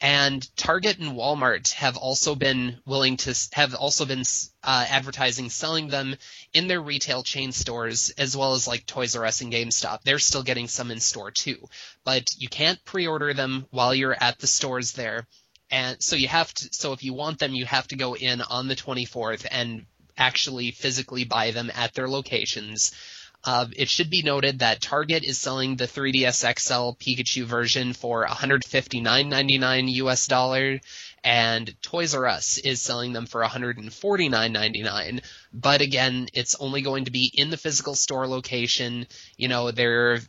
And 0.00 0.48
Target 0.56 0.98
and 0.98 1.16
Walmart 1.16 1.72
have 1.72 1.96
also 1.96 2.36
been 2.36 2.78
willing 2.86 3.16
to 3.18 3.34
have 3.52 3.74
also 3.74 4.04
been 4.04 4.22
uh, 4.62 4.86
advertising 4.88 5.50
selling 5.50 5.88
them 5.88 6.14
in 6.52 6.68
their 6.68 6.80
retail 6.80 7.24
chain 7.24 7.50
stores 7.50 8.10
as 8.10 8.36
well 8.36 8.52
as 8.54 8.68
like 8.68 8.86
Toys 8.86 9.16
R 9.16 9.24
Us 9.24 9.40
and 9.40 9.52
GameStop. 9.52 10.02
They're 10.02 10.20
still 10.20 10.44
getting 10.44 10.68
some 10.68 10.92
in 10.92 11.00
store 11.00 11.32
too, 11.32 11.68
but 12.04 12.30
you 12.38 12.48
can't 12.48 12.84
pre-order 12.84 13.34
them 13.34 13.66
while 13.70 13.92
you're 13.92 14.16
at 14.18 14.38
the 14.38 14.46
stores 14.46 14.92
there. 14.92 15.26
And 15.70 16.00
so 16.00 16.14
you 16.14 16.28
have 16.28 16.54
to. 16.54 16.68
So 16.70 16.92
if 16.92 17.02
you 17.02 17.12
want 17.12 17.40
them, 17.40 17.54
you 17.54 17.66
have 17.66 17.88
to 17.88 17.96
go 17.96 18.14
in 18.14 18.40
on 18.40 18.68
the 18.68 18.76
24th 18.76 19.46
and 19.50 19.86
actually 20.16 20.70
physically 20.70 21.24
buy 21.24 21.50
them 21.50 21.72
at 21.74 21.94
their 21.94 22.08
locations. 22.08 22.92
Uh, 23.44 23.66
it 23.76 23.88
should 23.88 24.08
be 24.08 24.22
noted 24.22 24.60
that 24.60 24.80
Target 24.80 25.22
is 25.22 25.38
selling 25.38 25.76
the 25.76 25.86
3DS 25.86 26.58
XL 26.58 26.96
Pikachu 26.98 27.44
version 27.44 27.92
for 27.92 28.26
159.99 28.26 29.92
US 29.94 30.26
dollar, 30.26 30.80
and 31.22 31.74
Toys 31.82 32.14
R 32.14 32.26
Us 32.26 32.58
is 32.58 32.80
selling 32.80 33.12
them 33.12 33.26
for 33.26 33.42
149.99. 33.42 35.22
But 35.52 35.80
again, 35.82 36.28
it's 36.32 36.54
only 36.54 36.80
going 36.80 37.04
to 37.04 37.10
be 37.10 37.30
in 37.32 37.50
the 37.50 37.56
physical 37.56 37.94
store 37.94 38.26
location. 38.26 39.06
You 39.36 39.48
know, 39.48 39.70
they're 39.70 40.20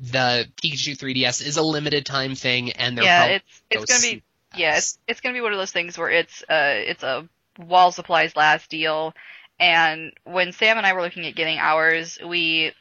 the 0.00 0.46
Pikachu 0.62 0.98
3DS 0.98 1.46
is 1.46 1.56
a 1.56 1.62
limited 1.62 2.04
time 2.04 2.34
thing, 2.34 2.72
and 2.72 2.96
they're 2.96 3.04
yeah, 3.04 3.26
it's 3.26 3.62
it's 3.70 3.84
gonna 3.86 4.00
be 4.00 4.06
see 4.06 4.22
yeah, 4.56 4.76
it's 4.76 4.98
it's 5.06 5.20
gonna 5.20 5.34
be 5.34 5.40
one 5.40 5.52
of 5.52 5.58
those 5.58 5.72
things 5.72 5.96
where 5.96 6.10
it's 6.10 6.42
uh 6.42 6.74
it's 6.74 7.02
a 7.02 7.28
wall 7.58 7.92
supplies 7.92 8.36
last 8.36 8.70
deal, 8.70 9.14
and 9.62 10.12
when 10.24 10.50
Sam 10.50 10.76
and 10.76 10.84
I 10.84 10.92
were 10.92 11.02
looking 11.02 11.24
at 11.24 11.36
getting 11.36 11.58
ours, 11.58 12.18
we 12.26 12.72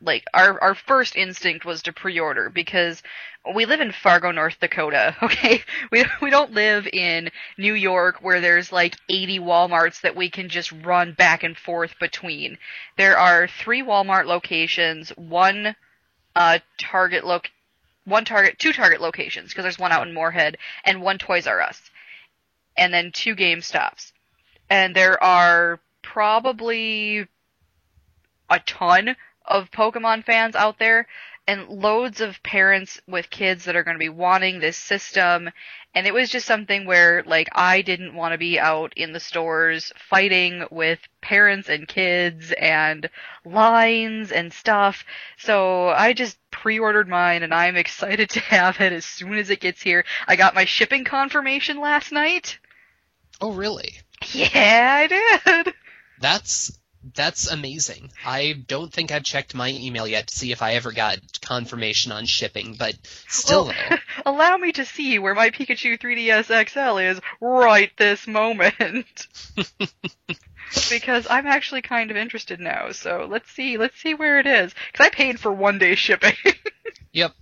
like 0.00 0.24
our 0.32 0.60
our 0.62 0.74
first 0.76 1.16
instinct 1.16 1.64
was 1.64 1.82
to 1.82 1.92
pre-order 1.92 2.48
because 2.48 3.02
we 3.56 3.66
live 3.66 3.80
in 3.80 3.90
Fargo, 3.90 4.30
North 4.30 4.60
Dakota. 4.60 5.16
Okay, 5.22 5.62
we 5.90 6.04
we 6.22 6.30
don't 6.30 6.52
live 6.52 6.86
in 6.92 7.30
New 7.58 7.74
York 7.74 8.18
where 8.22 8.40
there's 8.40 8.70
like 8.70 8.94
80 9.08 9.40
WalMarts 9.40 10.02
that 10.02 10.14
we 10.14 10.30
can 10.30 10.48
just 10.48 10.70
run 10.70 11.12
back 11.12 11.42
and 11.42 11.56
forth 11.56 11.98
between. 11.98 12.56
There 12.96 13.18
are 13.18 13.48
three 13.48 13.82
Walmart 13.82 14.26
locations, 14.26 15.10
one 15.16 15.74
uh 16.36 16.60
Target 16.78 17.26
loc 17.26 17.50
one 18.04 18.24
Target, 18.24 18.60
two 18.60 18.72
Target 18.72 19.00
locations 19.00 19.48
because 19.48 19.64
there's 19.64 19.78
one 19.78 19.90
out 19.90 20.06
in 20.06 20.14
Moorhead 20.14 20.56
and 20.84 21.02
one 21.02 21.18
Toys 21.18 21.48
R 21.48 21.60
Us, 21.60 21.90
and 22.76 22.94
then 22.94 23.10
two 23.10 23.34
Game 23.34 23.60
Stops. 23.60 24.12
And 24.70 24.94
there 24.94 25.20
are 25.24 25.80
probably 26.12 27.26
a 28.48 28.58
ton 28.60 29.14
of 29.44 29.70
Pokemon 29.70 30.24
fans 30.24 30.54
out 30.54 30.78
there 30.78 31.06
and 31.46 31.68
loads 31.68 32.20
of 32.20 32.42
parents 32.42 33.00
with 33.06 33.30
kids 33.30 33.64
that 33.64 33.76
are 33.76 33.82
going 33.82 33.94
to 33.94 33.98
be 33.98 34.08
wanting 34.08 34.58
this 34.58 34.76
system. 34.76 35.50
And 35.94 36.06
it 36.06 36.12
was 36.12 36.28
just 36.28 36.46
something 36.46 36.86
where, 36.86 37.22
like, 37.26 37.48
I 37.52 37.82
didn't 37.82 38.14
want 38.14 38.32
to 38.32 38.38
be 38.38 38.58
out 38.58 38.92
in 38.96 39.12
the 39.12 39.20
stores 39.20 39.92
fighting 39.96 40.64
with 40.70 40.98
parents 41.22 41.68
and 41.68 41.88
kids 41.88 42.52
and 42.52 43.08
lines 43.44 44.32
and 44.32 44.52
stuff. 44.52 45.04
So 45.38 45.88
I 45.88 46.12
just 46.12 46.38
pre-ordered 46.50 47.08
mine 47.08 47.42
and 47.42 47.54
I'm 47.54 47.76
excited 47.84 48.30
to 48.30 48.40
have 48.40 48.80
it 48.80 48.92
as 48.92 49.04
soon 49.04 49.34
as 49.34 49.50
it 49.50 49.60
gets 49.60 49.82
here. 49.82 50.04
I 50.26 50.36
got 50.36 50.54
my 50.54 50.64
shipping 50.64 51.04
confirmation 51.04 51.80
last 51.80 52.12
night. 52.12 52.58
Oh, 53.40 53.52
really? 53.52 53.94
Yeah, 54.32 55.08
I 55.08 55.64
did. 55.64 55.74
That's 56.20 56.78
that's 57.14 57.50
amazing. 57.50 58.10
I 58.24 58.64
don't 58.66 58.92
think 58.92 59.12
I've 59.12 59.22
checked 59.22 59.54
my 59.54 59.70
email 59.70 60.06
yet 60.06 60.26
to 60.28 60.36
see 60.36 60.52
if 60.52 60.62
I 60.62 60.74
ever 60.74 60.92
got 60.92 61.18
confirmation 61.40 62.12
on 62.12 62.26
shipping, 62.26 62.74
but 62.78 62.94
still 63.28 63.66
Well. 63.66 63.98
Allow 64.26 64.56
me 64.56 64.72
to 64.72 64.84
see 64.84 65.18
where 65.18 65.34
my 65.34 65.50
Pikachu 65.50 65.98
3DS 65.98 66.68
XL 66.68 66.98
is 66.98 67.20
right 67.40 67.90
this 67.96 68.26
moment. 68.26 69.28
because 70.90 71.26
I'm 71.30 71.46
actually 71.46 71.82
kind 71.82 72.10
of 72.10 72.16
interested 72.16 72.60
now. 72.60 72.90
So 72.92 73.26
let's 73.30 73.50
see, 73.52 73.78
let's 73.78 73.98
see 74.00 74.14
where 74.14 74.40
it 74.40 74.46
is. 74.46 74.74
Because 74.92 75.06
I 75.06 75.10
paid 75.10 75.38
for 75.38 75.52
one 75.52 75.78
day 75.78 75.94
shipping. 75.94 76.34
Yep. 77.10 77.32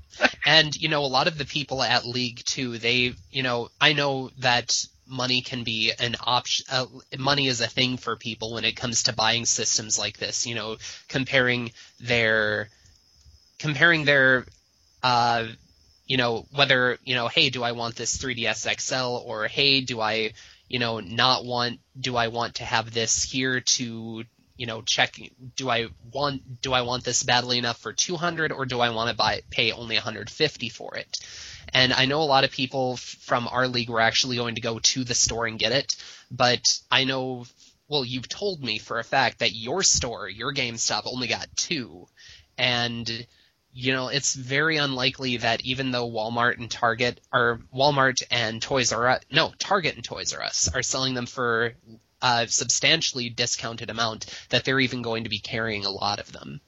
And 0.46 0.74
you 0.76 0.88
know, 0.88 1.04
a 1.04 1.06
lot 1.06 1.26
of 1.26 1.36
the 1.36 1.44
people 1.44 1.82
at 1.82 2.06
League 2.06 2.42
too, 2.44 2.78
they, 2.78 3.14
you 3.30 3.42
know, 3.42 3.68
I 3.80 3.92
know 3.92 4.30
that 4.38 4.86
money 5.07 5.40
can 5.40 5.64
be 5.64 5.92
an 5.99 6.16
option. 6.21 6.66
Uh, 6.71 6.87
money 7.19 7.47
is 7.47 7.61
a 7.61 7.66
thing 7.66 7.97
for 7.97 8.16
people 8.16 8.55
when 8.55 8.64
it 8.64 8.77
comes 8.77 9.05
to 9.05 9.12
buying 9.12 9.47
systems 9.47 9.99
like 9.99 10.19
this. 10.19 10.47
You 10.47 10.55
know, 10.55 10.77
comparing 11.09 11.73
their, 12.01 12.69
comparing 13.59 14.05
their, 14.05 14.47
uh, 15.03 15.47
you 16.07 16.16
know, 16.16 16.47
whether 16.55 16.99
you 17.05 17.14
know, 17.14 17.29
hey, 17.29 17.51
do 17.51 17.62
I 17.62 17.73
want 17.73 17.97
this 17.97 18.16
3ds 18.16 18.81
XL 18.81 19.29
or 19.29 19.49
hey, 19.49 19.81
do 19.81 20.01
I, 20.01 20.33
you 20.69 20.79
know, 20.79 21.01
not 21.01 21.45
want, 21.45 21.81
do 21.99 22.16
I 22.16 22.29
want 22.29 22.57
to 22.57 22.64
have 22.64 22.92
this 22.92 23.23
here 23.23 23.61
to 23.61 24.25
you 24.57 24.66
know, 24.66 24.83
check 24.83 25.19
do 25.57 25.69
I 25.69 25.87
want 26.12 26.61
do 26.62 26.73
I 26.73 26.83
want 26.83 27.05
this 27.05 27.23
badly 27.23 27.59
enough 27.59 27.79
for 27.79 27.92
200 27.92 28.53
or 28.53 28.66
do 28.66 28.81
I 28.81 28.90
want 28.90 29.11
to 29.11 29.16
buy 29.16 29.42
pay 29.51 29.73
only 29.73 29.97
150 29.97 30.69
for 30.69 30.97
it? 30.97 31.19
And 31.73 31.92
I 31.92 32.07
know 32.07 32.23
a 32.23 32.25
lot 32.25 32.45
of 32.45 32.51
people 32.51 32.95
f- 32.95 33.01
from 33.01 33.49
our 33.49 33.69
league 33.69 33.90
were 33.90 34.01
actually 34.01 34.37
going 34.37 34.55
to 34.55 34.61
go 34.61 34.79
to 34.79 35.05
the 35.05 35.14
store 35.14 35.47
and 35.47 35.59
get 35.59 35.73
it, 35.73 35.92
but 36.31 36.64
I 36.90 37.05
know 37.05 37.47
well, 37.88 38.05
you've 38.05 38.29
told 38.29 38.62
me 38.62 38.79
for 38.79 38.99
a 38.99 39.05
fact 39.05 39.38
that 39.38 39.55
your 39.55 39.85
store, 39.85 40.29
your 40.29 40.53
GameStop 40.53 41.03
only 41.07 41.29
got 41.29 41.47
2 41.55 42.09
and 42.59 43.27
you 43.79 43.92
know, 43.92 44.09
it's 44.09 44.35
very 44.35 44.79
unlikely 44.79 45.37
that 45.37 45.61
even 45.61 45.90
though 45.90 46.11
Walmart 46.11 46.57
and 46.57 46.71
Target 46.71 47.21
or 47.31 47.61
Walmart 47.75 48.23
and 48.31 48.62
Toys 48.62 48.90
R 48.90 49.07
Us, 49.07 49.21
no, 49.31 49.53
Target 49.59 49.97
and 49.97 50.03
Toys 50.03 50.33
R 50.33 50.42
Us 50.42 50.71
are 50.75 50.83
selling 50.83 51.12
them 51.12 51.27
for 51.27 51.75
a 52.22 52.46
substantially 52.48 53.29
discounted 53.29 53.90
amount, 53.90 54.26
that 54.50 54.64
they're 54.64 54.81
even 54.81 55.02
going 55.02 55.24
to 55.24 55.31
be 55.31 55.38
carrying 55.38 55.85
a 55.85 55.90
lot 55.90 56.18
of 56.18 56.33
them. 56.33 56.61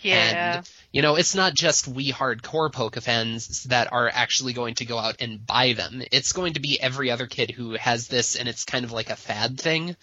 yeah. 0.00 0.56
And, 0.56 0.70
you 0.92 1.02
know, 1.02 1.16
it's 1.16 1.34
not 1.34 1.54
just 1.54 1.88
we 1.88 2.12
hardcore 2.12 2.72
Poke 2.72 2.96
fans 2.96 3.64
that 3.64 3.92
are 3.92 4.08
actually 4.08 4.52
going 4.52 4.74
to 4.76 4.84
go 4.84 4.98
out 4.98 5.16
and 5.20 5.44
buy 5.44 5.72
them. 5.72 6.02
It's 6.12 6.32
going 6.32 6.54
to 6.54 6.60
be 6.60 6.80
every 6.80 7.10
other 7.10 7.26
kid 7.26 7.50
who 7.50 7.72
has 7.72 8.06
this 8.06 8.36
and 8.36 8.48
it's 8.48 8.64
kind 8.64 8.84
of 8.84 8.92
like 8.92 9.10
a 9.10 9.16
fad 9.16 9.60
thing. 9.60 9.96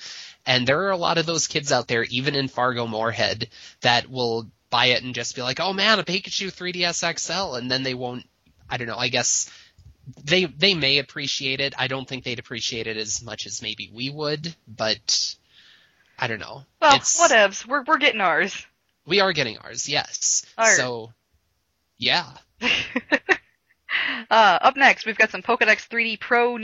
And 0.46 0.68
there 0.68 0.82
are 0.82 0.92
a 0.92 0.98
lot 0.98 1.18
of 1.18 1.26
those 1.26 1.48
kids 1.48 1.72
out 1.72 1.88
there, 1.88 2.04
even 2.04 2.36
in 2.36 2.48
Fargo 2.48 2.86
Moorhead, 2.86 3.50
that 3.82 4.10
will 4.10 4.48
buy 4.70 4.88
it 4.88 5.04
and 5.04 5.16
just 5.16 5.36
be 5.36 5.42
like, 5.42 5.60
oh 5.60 5.74
man, 5.74 6.00
a 6.00 6.04
Pikachu 6.04 6.52
3DS 6.52 7.20
XL. 7.20 7.56
And 7.56 7.72
then 7.72 7.84
they 7.84 7.94
won't, 7.94 8.26
I 8.70 8.78
don't 8.78 8.88
know, 8.88 8.98
I 8.98 9.10
guess 9.10 9.50
they, 10.24 10.46
they 10.46 10.74
may 10.74 10.98
appreciate 11.00 11.60
it. 11.62 11.74
I 11.78 11.88
don't 11.88 12.08
think 12.08 12.24
they'd 12.24 12.40
appreciate 12.40 12.88
it 12.88 12.98
as 12.98 13.22
much 13.24 13.46
as 13.46 13.62
maybe 13.62 13.90
we 13.94 14.10
would, 14.10 14.54
but 14.68 15.36
I 16.20 16.28
don't 16.28 16.40
know. 16.40 16.64
well, 16.82 16.96
It's- 16.96 17.20
whatevs. 17.20 17.66
We're 17.66 17.84
we're 17.84 17.98
getting 17.98 18.22
ours. 18.22 18.66
we 19.06 19.20
are 19.20 19.34
getting 19.34 19.58
ours, 19.58 19.88
yes. 19.90 20.46
Alright. 20.58 20.76
So, 20.78 21.12
yeah. 21.98 22.26
uh, 22.62 24.60
up 24.62 24.76
next, 24.76 25.06
we've 25.06 25.18
got 25.18 25.32
some 25.32 25.42
Pokedex 25.42 25.88
3D 25.88 26.20
Pro 26.20 26.60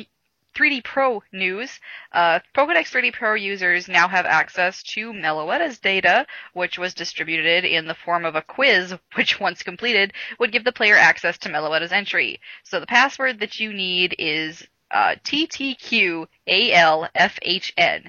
3D 0.56 0.84
Pro 0.84 1.24
news. 1.32 1.80
Uh, 2.12 2.40
Pokedex 2.56 2.92
3D 2.92 3.14
Pro 3.14 3.34
users 3.34 3.88
now 3.88 4.08
have 4.08 4.26
access 4.26 4.84
to 4.84 5.14
Meloetta's 5.14 5.80
data, 5.80 6.26
which 6.54 6.78
was 6.78 6.94
distributed 6.94 7.66
in 7.66 7.88
the 7.88 7.96
form 7.96 8.26
of 8.26 8.36
a 8.36 8.42
quiz, 8.42 8.94
which 9.16 9.40
once 9.40 9.64
completed 9.64 10.14
would 10.40 10.52
give 10.52 10.64
the 10.64 10.72
player 10.72 10.96
access 10.96 11.38
to 11.40 11.50
Meloetta's 11.50 11.92
entry. 11.92 12.40
So 12.64 12.80
the 12.80 12.88
password 12.88 13.40
that 13.40 13.60
you 13.60 13.74
need 13.74 14.16
is 14.18 14.68
uh, 14.92 15.16
TTQALFHN, 15.24 16.28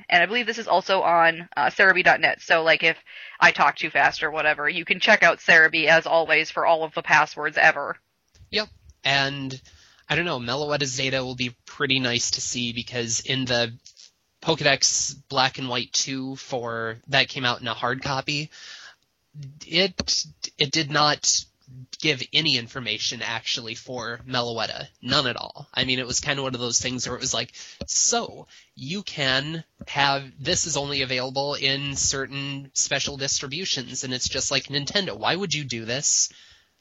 and 0.09 0.22
I 0.22 0.26
believe 0.26 0.46
this 0.46 0.59
is 0.59 0.68
also 0.68 1.03
on 1.03 1.48
uh. 1.57 1.68
So, 1.70 2.62
like, 2.62 2.83
if 2.83 2.96
I 3.38 3.50
talk 3.50 3.76
too 3.76 3.90
fast 3.90 4.22
or 4.22 4.31
whatever, 4.31 4.66
you 4.68 4.85
can 4.87 4.98
check 4.98 5.22
out 5.22 5.40
Serebii 5.40 5.87
as 5.87 6.07
always 6.07 6.50
for 6.50 6.64
all 6.64 6.83
of 6.83 6.94
the 6.94 7.03
passwords 7.03 7.59
ever. 7.59 7.96
Yep, 8.50 8.68
and 9.05 9.61
I 10.11 10.16
don't 10.16 10.25
know, 10.25 10.40
Meloetta's 10.40 10.96
data 10.96 11.25
will 11.25 11.37
be 11.37 11.55
pretty 11.66 12.01
nice 12.01 12.33
to 12.33 12.40
see 12.40 12.73
because 12.73 13.20
in 13.20 13.44
the 13.44 13.73
Pokedex 14.42 15.14
Black 15.29 15.59
and 15.59 15.68
White 15.68 15.92
2 15.92 16.35
for 16.35 16.96
that 17.07 17.29
came 17.29 17.44
out 17.44 17.61
in 17.61 17.68
a 17.68 17.75
hard 17.75 18.03
copy, 18.03 18.51
it 19.64 20.25
it 20.59 20.73
did 20.73 20.90
not 20.90 21.44
give 22.01 22.25
any 22.33 22.59
information 22.59 23.23
actually 23.23 23.77
for 23.77 24.20
Meloetta. 24.27 24.88
None 25.01 25.29
at 25.29 25.37
all. 25.37 25.68
I 25.73 25.85
mean, 25.85 26.01
it 26.01 26.07
was 26.09 26.18
kind 26.18 26.40
of 26.40 26.42
one 26.42 26.55
of 26.55 26.61
those 26.61 26.81
things 26.81 27.07
where 27.07 27.16
it 27.16 27.20
was 27.20 27.33
like, 27.33 27.53
so 27.87 28.49
you 28.75 29.05
can 29.05 29.62
have 29.87 30.25
this 30.40 30.66
is 30.66 30.77
only 30.77 31.03
available 31.03 31.55
in 31.55 31.94
certain 31.94 32.73
special 32.75 33.16
distributions, 33.16 34.03
and 34.03 34.12
it's 34.12 34.29
just 34.29 34.51
like 34.51 34.64
Nintendo. 34.64 35.16
Why 35.16 35.37
would 35.37 35.55
you 35.55 35.62
do 35.62 35.85
this? 35.85 36.31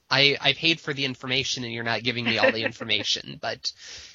I, 0.10 0.38
I 0.42 0.54
paid 0.54 0.80
for 0.80 0.94
the 0.94 1.06
information 1.06 1.64
and 1.64 1.74
you're 1.74 1.84
not 1.84 2.04
giving 2.04 2.26
me 2.26 2.38
all 2.38 2.52
the 2.52 2.64
information. 2.64 3.38
but, 3.42 3.72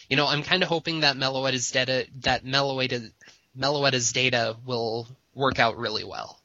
you 0.08 0.16
know, 0.16 0.26
I'm 0.26 0.42
kind 0.42 0.62
of 0.62 0.68
hoping 0.68 1.00
that 1.00 1.16
Meloetta's 1.16 1.70
data, 1.70 2.06
that 2.20 2.44
Meloetta, 2.44 3.10
Meloetta's 3.56 4.12
data 4.12 4.56
will 4.64 5.06
work 5.34 5.58
out 5.58 5.76
really 5.76 6.04
well. 6.04 6.40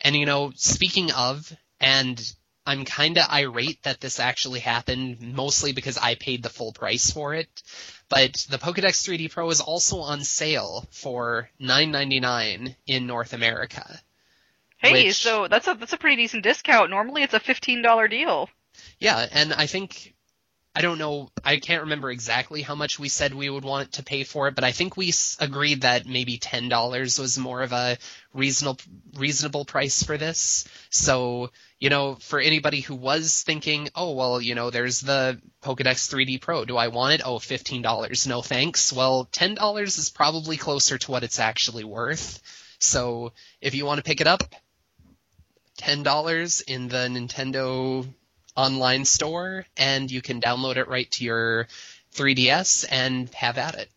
And, 0.00 0.14
you 0.14 0.26
know, 0.26 0.52
speaking 0.54 1.10
of, 1.12 1.52
and 1.80 2.20
I'm 2.66 2.84
kind 2.84 3.16
of 3.16 3.30
irate 3.30 3.82
that 3.84 4.00
this 4.00 4.20
actually 4.20 4.60
happened, 4.60 5.22
mostly 5.22 5.72
because 5.72 5.96
I 5.96 6.14
paid 6.14 6.42
the 6.42 6.50
full 6.50 6.72
price 6.72 7.10
for 7.10 7.34
it. 7.34 7.62
But 8.10 8.46
the 8.50 8.58
Pokedex 8.58 9.08
3D 9.08 9.30
Pro 9.30 9.48
is 9.50 9.60
also 9.60 10.00
on 10.00 10.22
sale 10.22 10.86
for 10.90 11.48
$9.99 11.60 12.76
in 12.86 13.06
North 13.06 13.32
America. 13.32 14.00
Hey, 14.78 15.06
Which- 15.06 15.16
so 15.16 15.48
that's 15.48 15.66
a 15.66 15.74
that's 15.74 15.92
a 15.92 15.98
pretty 15.98 16.16
decent 16.16 16.42
discount. 16.42 16.90
Normally 16.90 17.22
it's 17.22 17.34
a 17.34 17.40
fifteen 17.40 17.82
dollar 17.82 18.08
deal. 18.08 18.48
Yeah, 18.98 19.26
and 19.32 19.52
I 19.52 19.66
think 19.66 20.14
I 20.74 20.82
don't 20.82 20.98
know. 20.98 21.32
I 21.42 21.56
can't 21.56 21.82
remember 21.82 22.08
exactly 22.08 22.62
how 22.62 22.76
much 22.76 23.00
we 23.00 23.08
said 23.08 23.34
we 23.34 23.50
would 23.50 23.64
want 23.64 23.94
to 23.94 24.04
pay 24.04 24.22
for 24.22 24.46
it, 24.46 24.54
but 24.54 24.62
I 24.62 24.70
think 24.70 24.96
we 24.96 25.12
agreed 25.40 25.80
that 25.80 26.06
maybe 26.06 26.38
ten 26.38 26.68
dollars 26.68 27.18
was 27.18 27.36
more 27.36 27.62
of 27.62 27.72
a 27.72 27.98
reasonable 28.32 28.78
reasonable 29.16 29.64
price 29.64 30.04
for 30.04 30.16
this. 30.16 30.68
So 30.90 31.50
you 31.80 31.90
know, 31.90 32.14
for 32.14 32.38
anybody 32.38 32.80
who 32.80 32.94
was 32.94 33.42
thinking, 33.42 33.88
oh 33.96 34.12
well, 34.12 34.40
you 34.40 34.54
know, 34.54 34.70
there's 34.70 35.00
the 35.00 35.40
Pokedex 35.62 36.08
3D 36.12 36.40
Pro. 36.40 36.64
Do 36.64 36.76
I 36.76 36.88
want 36.88 37.14
it? 37.14 37.22
Oh, 37.24 37.40
fifteen 37.40 37.82
dollars. 37.82 38.28
No 38.28 38.42
thanks. 38.42 38.92
Well, 38.92 39.28
ten 39.32 39.56
dollars 39.56 39.98
is 39.98 40.10
probably 40.10 40.56
closer 40.56 40.98
to 40.98 41.10
what 41.10 41.24
it's 41.24 41.40
actually 41.40 41.82
worth. 41.82 42.40
So 42.78 43.32
if 43.60 43.74
you 43.74 43.84
want 43.84 43.98
to 43.98 44.04
pick 44.04 44.20
it 44.20 44.28
up, 44.28 44.44
ten 45.78 46.02
dollars 46.02 46.60
in 46.60 46.88
the 46.88 47.08
Nintendo 47.08 48.06
online 48.54 49.04
store, 49.04 49.64
and 49.76 50.10
you 50.10 50.20
can 50.20 50.40
download 50.40 50.76
it 50.76 50.88
right 50.88 51.10
to 51.12 51.24
your 51.24 51.68
3DS 52.14 52.84
and 52.90 53.32
have 53.32 53.56
at 53.56 53.76
it. 53.76 53.88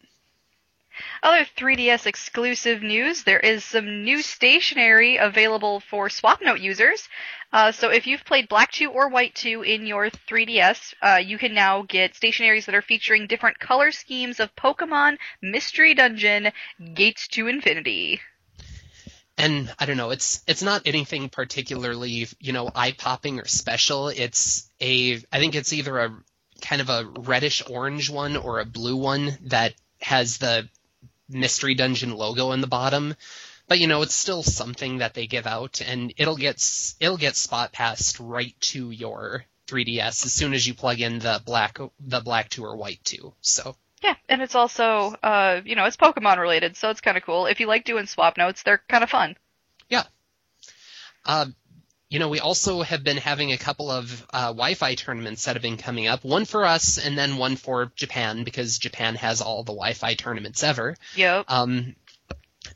Other 1.24 1.46
3DS 1.58 2.06
exclusive 2.06 2.84
news: 2.84 3.24
there 3.24 3.40
is 3.40 3.66
some 3.66 4.04
new 4.04 4.22
stationery 4.22 5.18
available 5.18 5.80
for 5.80 6.10
SwapNote 6.10 6.62
users. 6.62 7.10
Uh, 7.52 7.72
so 7.72 7.90
if 7.90 8.06
you've 8.08 8.24
played 8.24 8.48
Black 8.48 8.72
2 8.72 8.92
or 8.92 9.10
White 9.10 9.36
2 9.36 9.64
in 9.64 9.88
your 9.88 10.10
3DS, 10.10 10.94
uh, 11.02 11.16
you 11.18 11.38
can 11.38 11.54
now 11.54 11.82
get 11.82 12.14
stationaries 12.14 12.66
that 12.66 12.76
are 12.76 12.82
featuring 12.82 13.28
different 13.28 13.60
color 13.60 13.92
schemes 13.92 14.40
of 14.40 14.56
Pokemon, 14.56 15.18
Mystery 15.42 15.94
Dungeon, 15.94 16.52
Gates 16.94 17.28
to 17.30 17.48
Infinity. 17.48 18.22
And 19.38 19.74
I 19.80 19.86
don't 19.86 19.98
know, 19.98 20.12
it's 20.12 20.44
it's 20.48 20.62
not 20.62 20.84
anything 20.86 21.30
particularly, 21.30 22.28
you 22.40 22.54
know, 22.54 22.70
eye 22.74 22.92
popping 22.92 23.40
or 23.40 23.48
special. 23.48 24.10
It's 24.10 24.70
a 24.80 25.16
I 25.32 25.40
think 25.40 25.56
it's 25.56 25.74
either 25.74 25.98
a 26.00 26.24
kind 26.62 26.82
of 26.82 26.90
a 26.90 27.06
reddish 27.06 27.64
orange 27.70 28.10
one 28.10 28.38
or 28.38 28.60
a 28.60 28.66
blue 28.66 28.96
one 28.96 29.38
that 29.44 29.74
has 30.00 30.38
the 30.38 30.70
mystery 31.28 31.76
dungeon 31.76 32.16
logo 32.16 32.52
in 32.52 32.62
the 32.62 32.68
bottom. 32.68 33.16
But 33.68 33.80
you 33.80 33.88
know, 33.88 34.02
it's 34.02 34.14
still 34.14 34.44
something 34.44 34.98
that 34.98 35.14
they 35.14 35.28
give 35.28 35.48
out 35.48 35.82
and 35.82 36.14
it'll 36.18 36.36
get 36.36 36.64
it'll 37.00 37.18
get 37.18 37.36
spot 37.36 37.72
passed 37.72 38.20
right 38.20 38.56
to 38.62 38.92
your 38.92 39.46
3DS 39.68 40.26
as 40.26 40.34
soon 40.34 40.54
as 40.54 40.68
you 40.68 40.74
plug 40.74 41.00
in 41.00 41.20
the 41.20 41.42
black 41.46 41.80
the 42.00 42.20
black 42.20 42.50
2 42.50 42.66
or 42.66 42.76
white 42.76 43.00
2. 43.06 43.34
So 43.42 43.76
Yeah, 44.02 44.16
and 44.28 44.42
it's 44.42 44.56
also, 44.56 45.16
uh, 45.22 45.62
you 45.64 45.76
know, 45.76 45.86
it's 45.86 45.98
Pokemon 45.98 46.38
related, 46.38 46.76
so 46.76 46.90
it's 46.90 47.02
kind 47.02 47.18
of 47.18 47.24
cool. 47.24 47.46
If 47.46 47.60
you 47.60 47.68
like 47.68 47.84
doing 47.84 48.08
swap 48.08 48.38
notes, 48.38 48.64
they're 48.64 48.82
kind 48.90 49.04
of 49.04 49.10
fun. 49.10 49.36
Yeah. 49.90 50.04
Uh, 51.24 51.46
you 52.10 52.20
know, 52.20 52.28
we 52.28 52.40
also 52.40 52.82
have 52.82 53.04
been 53.04 53.18
having 53.18 53.52
a 53.52 53.58
couple 53.58 53.92
of 53.92 54.28
uh, 54.34 54.48
Wi-Fi 54.48 54.96
tournaments 54.96 55.46
that 55.46 55.56
have 55.56 55.62
been 55.62 55.78
coming 55.78 56.08
up. 56.08 56.26
One 56.26 56.46
for 56.46 56.66
us, 56.66 56.98
and 56.98 57.18
then 57.18 57.38
one 57.38 57.56
for 57.56 57.92
Japan 57.96 58.44
because 58.44 58.80
Japan 58.80 59.16
has 59.16 59.40
all 59.40 59.64
the 59.64 59.72
Wi-Fi 59.72 60.16
tournaments 60.16 60.64
ever. 60.64 60.98
Yep. 61.16 61.46
Um, 61.48 61.96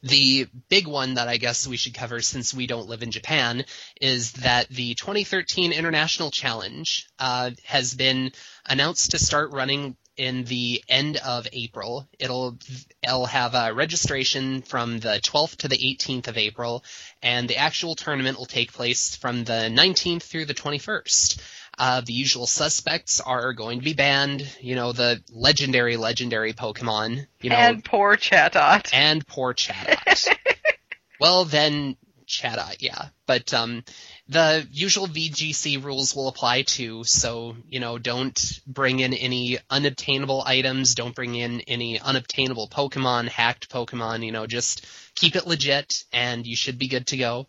the 0.03 0.47
big 0.69 0.87
one 0.87 1.15
that 1.15 1.27
I 1.27 1.37
guess 1.37 1.67
we 1.67 1.77
should 1.77 1.93
cover 1.93 2.21
since 2.21 2.53
we 2.53 2.67
don't 2.67 2.87
live 2.87 3.03
in 3.03 3.11
Japan 3.11 3.65
is 3.99 4.31
that 4.33 4.69
the 4.69 4.93
2013 4.93 5.71
International 5.71 6.31
Challenge 6.31 7.07
uh, 7.19 7.51
has 7.65 7.93
been 7.93 8.31
announced 8.65 9.11
to 9.11 9.19
start 9.19 9.51
running 9.51 9.97
in 10.17 10.45
the 10.45 10.83
end 10.87 11.17
of 11.17 11.47
April. 11.51 12.07
It'll 12.19 12.57
it'll 13.01 13.25
have 13.25 13.53
a 13.53 13.73
registration 13.73 14.61
from 14.61 14.99
the 14.99 15.19
12th 15.23 15.57
to 15.57 15.67
the 15.67 15.77
18th 15.77 16.27
of 16.27 16.37
April, 16.37 16.83
and 17.21 17.47
the 17.49 17.57
actual 17.57 17.95
tournament 17.95 18.37
will 18.37 18.45
take 18.45 18.73
place 18.73 19.15
from 19.15 19.43
the 19.43 19.69
19th 19.71 20.23
through 20.23 20.45
the 20.45 20.53
21st. 20.53 21.39
Uh, 21.77 22.01
the 22.01 22.13
usual 22.13 22.47
suspects 22.47 23.19
are 23.19 23.51
going 23.53 23.79
to 23.79 23.85
be 23.85 23.93
banned. 23.93 24.47
You 24.61 24.75
know, 24.75 24.93
the 24.93 25.21
legendary, 25.29 25.97
legendary 25.97 26.53
Pokemon. 26.53 27.27
You 27.41 27.49
know, 27.49 27.57
and 27.57 27.83
poor 27.83 28.15
Chatot. 28.15 28.89
and 28.93 29.25
poor 29.27 29.53
Chatot. 29.53 30.33
well, 31.19 31.45
then 31.45 31.97
Chatot, 32.27 32.77
yeah. 32.79 33.09
But 33.25 33.53
um, 33.53 33.83
the 34.27 34.67
usual 34.71 35.07
VGC 35.07 35.83
rules 35.83 36.15
will 36.15 36.27
apply 36.27 36.63
too. 36.63 37.03
So 37.03 37.55
you 37.69 37.79
know, 37.79 37.97
don't 37.97 38.59
bring 38.65 38.99
in 38.99 39.13
any 39.13 39.59
unobtainable 39.69 40.43
items. 40.45 40.95
Don't 40.95 41.15
bring 41.15 41.35
in 41.35 41.61
any 41.61 41.99
unobtainable 41.99 42.67
Pokemon, 42.67 43.27
hacked 43.27 43.69
Pokemon. 43.69 44.25
You 44.25 44.31
know, 44.31 44.47
just 44.47 44.85
keep 45.15 45.35
it 45.35 45.47
legit, 45.47 46.03
and 46.11 46.45
you 46.45 46.55
should 46.55 46.79
be 46.79 46.87
good 46.87 47.07
to 47.07 47.17
go. 47.17 47.47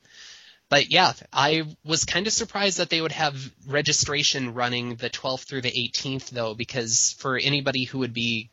But 0.69 0.91
yeah, 0.91 1.13
I 1.33 1.63
was 1.85 2.05
kind 2.05 2.27
of 2.27 2.33
surprised 2.33 2.79
that 2.79 2.91
they 2.91 3.01
would 3.01 3.13
have 3.13 3.53
registration 3.67 4.53
running 4.53 4.97
the 4.97 5.11
12th 5.11 5.45
through 5.45 5.63
the 5.63 5.71
18th 5.71 6.31
though, 6.31 6.55
because 6.55 7.15
for 7.19 7.39
anybody 7.39 7.85
who 7.85 8.01
would 8.01 8.13
be 8.13 8.51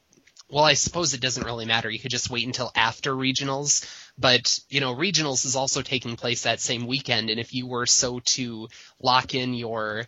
well, 0.50 0.64
I 0.64 0.76
suppose 0.76 1.14
it 1.14 1.22
doesn't 1.22 1.46
really 1.46 1.66
matter. 1.66 1.90
You 1.90 2.00
could 2.00 2.12
just 2.12 2.30
wait 2.30 2.46
until 2.46 2.72
after 2.76 3.14
regionals. 3.14 3.84
But, 4.18 4.60
you 4.70 4.80
know, 4.80 4.96
regionals 4.96 5.46
is 5.46 5.56
also 5.56 5.82
taking 5.82 6.16
place 6.16 6.44
that 6.44 6.60
same 6.60 6.86
weekend. 6.86 7.30
And 7.30 7.40
if 7.40 7.54
you 7.54 7.68
were 7.68 7.86
so 7.86 8.20
to 8.20 8.68
lock 9.02 9.34
in 9.34 9.54
your, 9.54 10.06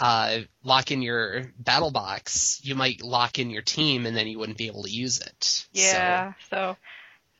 uh, 0.00 0.40
lock 0.64 0.90
in 0.90 1.02
your 1.02 1.52
battle 1.58 1.90
box, 1.90 2.60
you 2.64 2.74
might 2.74 3.02
lock 3.02 3.38
in 3.38 3.50
your 3.50 3.62
team 3.62 4.06
and 4.06 4.16
then 4.16 4.26
you 4.26 4.38
wouldn't 4.38 4.58
be 4.58 4.66
able 4.66 4.82
to 4.82 4.90
use 4.90 5.20
it. 5.20 5.68
Yeah, 5.72 6.32
so 6.50 6.76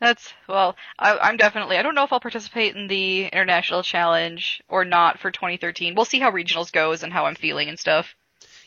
that's 0.01 0.33
well, 0.49 0.77
I, 0.99 1.19
I'm 1.19 1.37
definitely. 1.37 1.77
I 1.77 1.83
don't 1.83 1.95
know 1.95 2.05
if 2.05 2.13
I'll 2.13 2.21
participate 2.21 2.75
in 2.75 2.87
the 2.87 3.27
international 3.27 3.83
challenge 3.83 4.63
or 4.69 4.85
not 4.85 5.19
for 5.19 5.31
2013. 5.31 5.95
We'll 5.95 6.07
see 6.07 6.21
how 6.21 6.31
regionals 6.31 6.73
goes 6.73 7.03
and 7.03 7.13
how 7.13 7.27
I'm 7.27 7.35
feeling 7.35 7.69
and 7.69 7.79
stuff. 7.79 8.15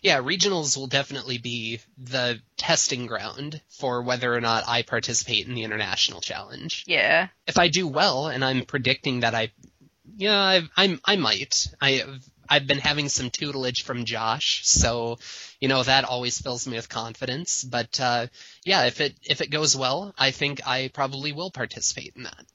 Yeah, 0.04 0.20
regionals 0.20 0.76
will 0.78 0.88
definitely 0.88 1.38
be 1.38 1.80
the 1.98 2.40
testing 2.58 3.08
ground 3.08 3.62
for 3.70 4.04
whether 4.04 4.34
or 4.34 4.42
not 4.42 4.66
I 4.68 4.82
participate 4.82 5.48
in 5.48 5.56
the 5.56 5.64
international 5.64 6.20
challenge. 6.20 6.84
Yeah. 6.86 7.30
if 7.48 7.58
I 7.58 7.70
do 7.70 7.88
well, 7.88 8.28
and 8.28 8.44
I'm 8.44 8.66
predicting 8.66 9.22
that 9.22 9.34
I, 9.34 9.52
yeah, 10.18 10.38
I, 10.38 10.62
I'm, 10.76 11.00
I 11.06 11.16
might. 11.16 11.68
I, 11.82 12.04
I've 12.50 12.68
been 12.68 12.80
having 12.80 13.08
some 13.08 13.30
tutelage 13.30 13.84
from 13.84 14.04
Josh, 14.04 14.62
so 14.66 15.18
you 15.62 15.70
know 15.70 15.82
that 15.82 16.04
always 16.04 16.38
fills 16.38 16.68
me 16.68 16.76
with 16.76 16.90
confidence. 16.90 17.64
But 17.64 17.98
uh, 18.02 18.28
yeah, 18.66 18.84
if 18.86 19.00
it 19.00 19.16
if 19.24 19.40
it 19.40 19.50
goes 19.50 19.76
well, 19.76 20.14
I 20.18 20.32
think 20.32 20.68
I 20.68 20.90
probably 20.94 21.32
will 21.32 21.50
participate 21.50 22.14
in 22.18 22.24
that. 22.24 22.46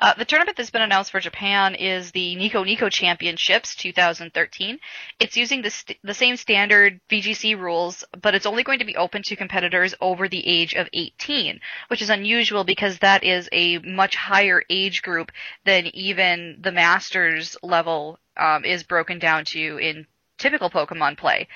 Uh, 0.00 0.14
the 0.14 0.24
tournament 0.24 0.56
that's 0.56 0.70
been 0.70 0.82
announced 0.82 1.10
for 1.10 1.18
Japan 1.18 1.74
is 1.74 2.12
the 2.12 2.36
Nico 2.36 2.62
Nico 2.62 2.88
Championships 2.88 3.74
2013. 3.74 4.78
It's 5.18 5.36
using 5.36 5.60
the, 5.60 5.70
st- 5.70 5.98
the 6.04 6.14
same 6.14 6.36
standard 6.36 7.00
VGC 7.10 7.58
rules, 7.58 8.04
but 8.22 8.32
it's 8.32 8.46
only 8.46 8.62
going 8.62 8.78
to 8.78 8.84
be 8.84 8.94
open 8.94 9.22
to 9.24 9.34
competitors 9.34 9.96
over 10.00 10.28
the 10.28 10.46
age 10.46 10.74
of 10.74 10.88
18, 10.92 11.58
which 11.88 12.00
is 12.00 12.10
unusual 12.10 12.62
because 12.62 13.00
that 13.00 13.24
is 13.24 13.48
a 13.50 13.78
much 13.78 14.14
higher 14.14 14.62
age 14.70 15.02
group 15.02 15.32
than 15.64 15.86
even 15.88 16.58
the 16.60 16.70
Masters 16.70 17.56
level 17.64 18.20
um, 18.36 18.64
is 18.64 18.84
broken 18.84 19.18
down 19.18 19.44
to 19.46 19.78
in 19.78 20.06
typical 20.38 20.70
Pokemon 20.70 21.18
play. 21.18 21.48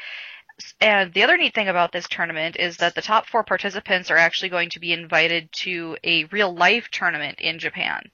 And 0.81 1.15
the 1.15 1.23
other 1.23 1.37
neat 1.37 1.55
thing 1.55 1.69
about 1.69 1.93
this 1.93 2.09
tournament 2.09 2.57
is 2.57 2.79
that 2.79 2.97
the 2.97 3.03
top 3.03 3.29
four 3.29 3.45
participants 3.45 4.11
are 4.11 4.17
actually 4.17 4.49
going 4.49 4.71
to 4.71 4.81
be 4.81 4.93
invited 4.93 5.53
to 5.53 5.97
a 6.03 6.25
real 6.25 6.53
life 6.53 6.89
tournament 6.91 7.41
in 7.41 7.61
Japan. 7.61 8.11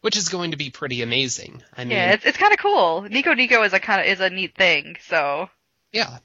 Which 0.00 0.16
is 0.16 0.28
going 0.30 0.52
to 0.52 0.56
be 0.56 0.70
pretty 0.70 1.02
amazing. 1.02 1.62
I 1.76 1.84
mean, 1.84 1.92
Yeah, 1.92 2.12
it's 2.12 2.24
it's 2.24 2.38
kind 2.38 2.52
of 2.52 2.58
cool. 2.58 3.02
Nico 3.02 3.34
Nico 3.34 3.62
is 3.62 3.72
a 3.72 3.80
kind 3.80 4.00
of 4.00 4.06
is 4.06 4.20
a 4.20 4.30
neat 4.30 4.54
thing. 4.54 4.96
So 5.06 5.50
yeah. 5.92 6.18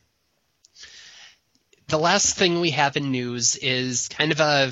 The 1.87 1.99
last 1.99 2.37
thing 2.37 2.61
we 2.61 2.71
have 2.71 2.97
in 2.97 3.11
news 3.11 3.55
is 3.57 4.07
kind 4.07 4.31
of 4.31 4.39
a 4.39 4.71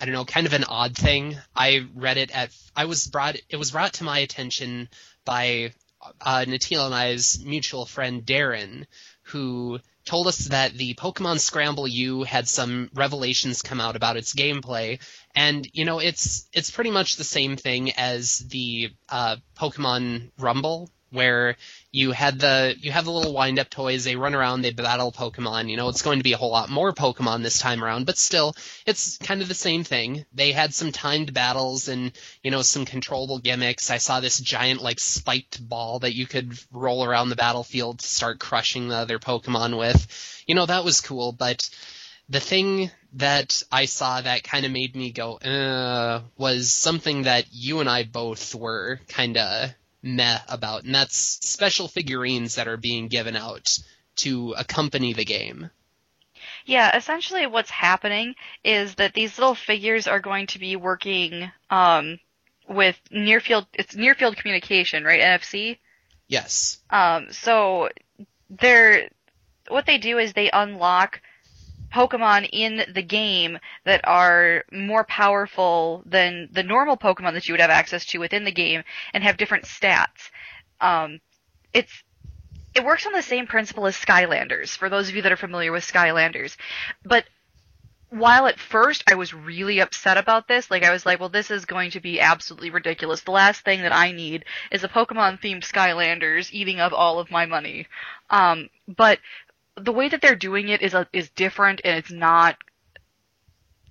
I 0.00 0.04
don't 0.04 0.14
know, 0.14 0.24
kind 0.24 0.46
of 0.46 0.52
an 0.52 0.64
odd 0.64 0.94
thing. 0.94 1.36
I 1.56 1.86
read 1.94 2.18
it 2.18 2.30
at 2.30 2.50
I 2.76 2.84
was 2.84 3.06
brought 3.06 3.36
it 3.48 3.56
was 3.56 3.72
brought 3.72 3.94
to 3.94 4.04
my 4.04 4.18
attention 4.20 4.88
by 5.24 5.72
uh, 6.20 6.44
Natil 6.46 6.86
and 6.86 6.94
I's 6.94 7.42
mutual 7.44 7.86
friend 7.86 8.24
Darren, 8.24 8.86
who 9.22 9.80
told 10.04 10.26
us 10.26 10.38
that 10.46 10.72
the 10.72 10.94
Pokemon 10.94 11.40
Scramble 11.40 11.88
U 11.88 12.22
had 12.22 12.48
some 12.48 12.90
revelations 12.94 13.62
come 13.62 13.80
out 13.80 13.96
about 13.96 14.16
its 14.16 14.34
gameplay, 14.34 15.00
and 15.38 15.68
you 15.72 15.84
know 15.84 16.00
it's 16.00 16.48
it's 16.52 16.72
pretty 16.72 16.90
much 16.90 17.14
the 17.14 17.22
same 17.22 17.56
thing 17.56 17.92
as 17.92 18.40
the 18.40 18.90
uh, 19.08 19.36
Pokemon 19.56 20.32
Rumble, 20.36 20.90
where 21.10 21.56
you 21.92 22.10
had 22.10 22.40
the 22.40 22.74
you 22.80 22.90
have 22.90 23.04
the 23.04 23.12
little 23.12 23.32
wind 23.32 23.60
up 23.60 23.70
toys, 23.70 24.02
they 24.02 24.16
run 24.16 24.34
around, 24.34 24.62
they 24.62 24.72
battle 24.72 25.12
Pokemon. 25.12 25.70
You 25.70 25.76
know 25.76 25.90
it's 25.90 26.02
going 26.02 26.18
to 26.18 26.24
be 26.24 26.32
a 26.32 26.36
whole 26.36 26.50
lot 26.50 26.70
more 26.70 26.92
Pokemon 26.92 27.44
this 27.44 27.60
time 27.60 27.84
around, 27.84 28.04
but 28.04 28.18
still 28.18 28.56
it's 28.84 29.16
kind 29.18 29.40
of 29.40 29.46
the 29.46 29.54
same 29.54 29.84
thing. 29.84 30.26
They 30.34 30.50
had 30.50 30.74
some 30.74 30.90
timed 30.90 31.32
battles 31.32 31.86
and 31.86 32.10
you 32.42 32.50
know 32.50 32.62
some 32.62 32.84
controllable 32.84 33.38
gimmicks. 33.38 33.92
I 33.92 33.98
saw 33.98 34.18
this 34.18 34.40
giant 34.40 34.82
like 34.82 34.98
spiked 34.98 35.66
ball 35.66 36.00
that 36.00 36.16
you 36.16 36.26
could 36.26 36.58
roll 36.72 37.04
around 37.04 37.28
the 37.28 37.36
battlefield 37.36 38.00
to 38.00 38.06
start 38.08 38.40
crushing 38.40 38.88
the 38.88 38.96
other 38.96 39.20
Pokemon 39.20 39.78
with. 39.78 40.42
You 40.48 40.56
know 40.56 40.66
that 40.66 40.84
was 40.84 41.00
cool, 41.00 41.30
but 41.30 41.70
the 42.28 42.40
thing 42.40 42.90
that 43.14 43.62
I 43.72 43.86
saw 43.86 44.20
that 44.20 44.44
kind 44.44 44.66
of 44.66 44.72
made 44.72 44.94
me 44.94 45.10
go, 45.10 45.34
uh, 45.38 46.22
was 46.36 46.70
something 46.70 47.22
that 47.22 47.46
you 47.50 47.80
and 47.80 47.88
I 47.88 48.04
both 48.04 48.54
were 48.54 49.00
kind 49.08 49.36
of 49.36 49.70
meh 50.02 50.38
about, 50.48 50.84
and 50.84 50.94
that's 50.94 51.16
special 51.16 51.88
figurines 51.88 52.56
that 52.56 52.68
are 52.68 52.76
being 52.76 53.08
given 53.08 53.36
out 53.36 53.78
to 54.16 54.54
accompany 54.58 55.12
the 55.12 55.24
game. 55.24 55.70
yeah, 56.66 56.96
essentially 56.96 57.46
what's 57.46 57.70
happening 57.70 58.34
is 58.62 58.94
that 58.96 59.14
these 59.14 59.38
little 59.38 59.54
figures 59.54 60.06
are 60.06 60.20
going 60.20 60.46
to 60.48 60.58
be 60.58 60.76
working 60.76 61.50
um, 61.70 62.18
with 62.68 63.00
near 63.10 63.40
field. 63.40 63.66
It's 63.72 63.96
near 63.96 64.14
field 64.14 64.36
communication, 64.36 65.04
right? 65.04 65.20
NFC. 65.20 65.78
Yes. 66.26 66.78
Um, 66.90 67.28
so 67.32 67.88
they're 68.50 69.08
what 69.68 69.86
they 69.86 69.98
do 69.98 70.18
is 70.18 70.32
they 70.32 70.50
unlock 70.50 71.20
Pokemon 71.92 72.48
in 72.52 72.84
the 72.92 73.02
game 73.02 73.58
that 73.84 74.00
are 74.04 74.64
more 74.72 75.04
powerful 75.04 76.02
than 76.06 76.48
the 76.52 76.62
normal 76.62 76.96
Pokemon 76.96 77.34
that 77.34 77.48
you 77.48 77.52
would 77.52 77.60
have 77.60 77.70
access 77.70 78.04
to 78.06 78.18
within 78.18 78.44
the 78.44 78.52
game 78.52 78.82
and 79.14 79.24
have 79.24 79.36
different 79.36 79.64
stats. 79.64 80.30
Um, 80.80 81.20
it's 81.72 82.02
it 82.74 82.84
works 82.84 83.06
on 83.06 83.12
the 83.12 83.22
same 83.22 83.46
principle 83.46 83.86
as 83.86 83.96
Skylanders, 83.96 84.76
for 84.76 84.88
those 84.88 85.08
of 85.08 85.16
you 85.16 85.22
that 85.22 85.32
are 85.32 85.36
familiar 85.36 85.72
with 85.72 85.90
Skylanders. 85.90 86.56
But 87.04 87.24
while 88.10 88.46
at 88.46 88.58
first 88.58 89.04
I 89.10 89.16
was 89.16 89.34
really 89.34 89.80
upset 89.80 90.16
about 90.16 90.48
this, 90.48 90.70
like 90.70 90.84
I 90.84 90.92
was 90.92 91.04
like, 91.04 91.20
well, 91.20 91.28
this 91.28 91.50
is 91.50 91.64
going 91.64 91.90
to 91.92 92.00
be 92.00 92.20
absolutely 92.20 92.70
ridiculous. 92.70 93.22
The 93.22 93.32
last 93.32 93.64
thing 93.64 93.82
that 93.82 93.94
I 93.94 94.12
need 94.12 94.44
is 94.70 94.84
a 94.84 94.88
Pokemon 94.88 95.40
themed 95.40 95.64
Skylanders 95.70 96.52
eating 96.52 96.80
up 96.80 96.92
all 96.92 97.18
of 97.18 97.30
my 97.30 97.46
money. 97.46 97.86
Um, 98.30 98.70
but 98.86 99.18
the 99.78 99.92
way 99.92 100.08
that 100.08 100.20
they're 100.20 100.36
doing 100.36 100.68
it 100.68 100.82
is 100.82 100.94
a, 100.94 101.06
is 101.12 101.30
different 101.30 101.80
and 101.84 101.96
it's 101.96 102.10
not 102.10 102.56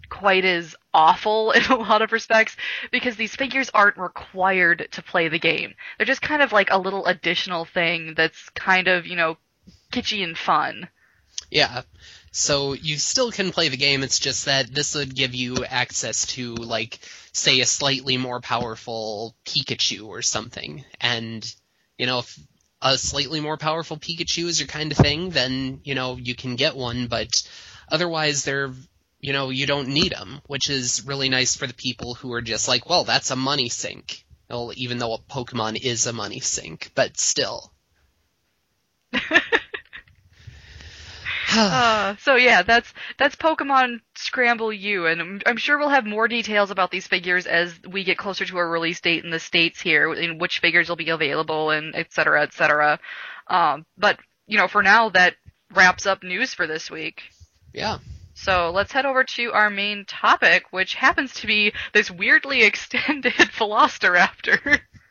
quite 0.09 0.45
as 0.45 0.75
awful 0.93 1.51
in 1.51 1.63
a 1.65 1.75
lot 1.75 2.01
of 2.01 2.11
respects 2.11 2.55
because 2.91 3.15
these 3.15 3.35
figures 3.35 3.69
aren't 3.73 3.97
required 3.97 4.87
to 4.91 5.01
play 5.01 5.27
the 5.27 5.39
game. 5.39 5.73
They're 5.97 6.05
just 6.05 6.21
kind 6.21 6.41
of 6.41 6.51
like 6.51 6.69
a 6.71 6.77
little 6.77 7.05
additional 7.05 7.65
thing 7.65 8.13
that's 8.15 8.49
kind 8.49 8.87
of, 8.87 9.05
you 9.05 9.15
know, 9.15 9.37
kitschy 9.91 10.23
and 10.23 10.37
fun. 10.37 10.87
Yeah. 11.49 11.81
So 12.31 12.73
you 12.73 12.97
still 12.97 13.31
can 13.31 13.51
play 13.51 13.69
the 13.69 13.77
game, 13.77 14.03
it's 14.03 14.19
just 14.19 14.45
that 14.45 14.73
this 14.73 14.95
would 14.95 15.15
give 15.15 15.33
you 15.33 15.65
access 15.65 16.27
to, 16.27 16.53
like, 16.55 16.99
say, 17.31 17.61
a 17.61 17.65
slightly 17.65 18.17
more 18.17 18.41
powerful 18.41 19.35
Pikachu 19.45 20.07
or 20.07 20.21
something. 20.21 20.83
And, 20.99 21.51
you 21.97 22.05
know, 22.05 22.19
if 22.19 22.39
a 22.81 22.97
slightly 22.97 23.39
more 23.39 23.57
powerful 23.57 23.97
Pikachu 23.97 24.45
is 24.45 24.59
your 24.59 24.67
kind 24.67 24.91
of 24.91 24.97
thing, 24.97 25.29
then, 25.29 25.81
you 25.83 25.95
know, 25.95 26.15
you 26.17 26.35
can 26.35 26.55
get 26.55 26.75
one, 26.75 27.07
but 27.07 27.47
otherwise 27.89 28.43
they're, 28.43 28.71
you 29.19 29.33
know, 29.33 29.49
you 29.49 29.65
don't 29.65 29.89
need 29.89 30.11
them, 30.11 30.41
which 30.47 30.69
is 30.69 31.05
really 31.05 31.29
nice 31.29 31.55
for 31.55 31.67
the 31.67 31.73
people 31.73 32.13
who 32.13 32.31
are 32.33 32.41
just 32.41 32.67
like, 32.67 32.89
well, 32.89 33.03
that's 33.03 33.31
a 33.31 33.35
money 33.35 33.69
sink. 33.69 34.23
Well, 34.49 34.71
even 34.75 34.97
though 34.97 35.13
a 35.13 35.19
Pokemon 35.19 35.77
is 35.81 36.05
a 36.05 36.13
money 36.13 36.39
sink, 36.39 36.91
but 36.95 37.17
still. 37.19 37.73
Uh, 41.57 42.15
so 42.17 42.35
yeah, 42.35 42.61
that's 42.61 42.93
that's 43.17 43.35
Pokemon 43.35 44.01
Scramble 44.15 44.71
U, 44.73 45.05
and 45.07 45.21
I'm, 45.21 45.41
I'm 45.45 45.57
sure 45.57 45.77
we'll 45.77 45.89
have 45.89 46.05
more 46.05 46.27
details 46.27 46.71
about 46.71 46.91
these 46.91 47.07
figures 47.07 47.45
as 47.45 47.79
we 47.87 48.03
get 48.03 48.17
closer 48.17 48.45
to 48.45 48.57
a 48.57 48.65
release 48.65 48.99
date 49.01 49.23
in 49.23 49.31
the 49.31 49.39
states 49.39 49.79
here, 49.81 50.13
in 50.13 50.39
which 50.39 50.59
figures 50.59 50.89
will 50.89 50.97
be 50.97 51.09
available 51.09 51.69
and 51.71 51.95
et 51.95 52.11
cetera, 52.13 52.43
et 52.43 52.53
cetera. 52.53 52.99
Um, 53.47 53.85
but 53.97 54.19
you 54.45 54.57
know, 54.57 54.67
for 54.67 54.83
now, 54.83 55.09
that 55.09 55.35
wraps 55.73 56.05
up 56.05 56.21
news 56.23 56.53
for 56.53 56.67
this 56.67 56.91
week. 56.91 57.23
yeah. 57.73 57.99
So 58.33 58.69
let's 58.71 58.91
head 58.91 59.05
over 59.07 59.23
to 59.23 59.51
our 59.53 59.69
main 59.71 60.05
topic, 60.05 60.65
which 60.71 60.93
happens 60.93 61.33
to 61.35 61.47
be 61.47 61.73
this 61.93 62.11
weirdly 62.11 62.61
extended 62.63 63.33
Philosoraptor. 63.33 64.79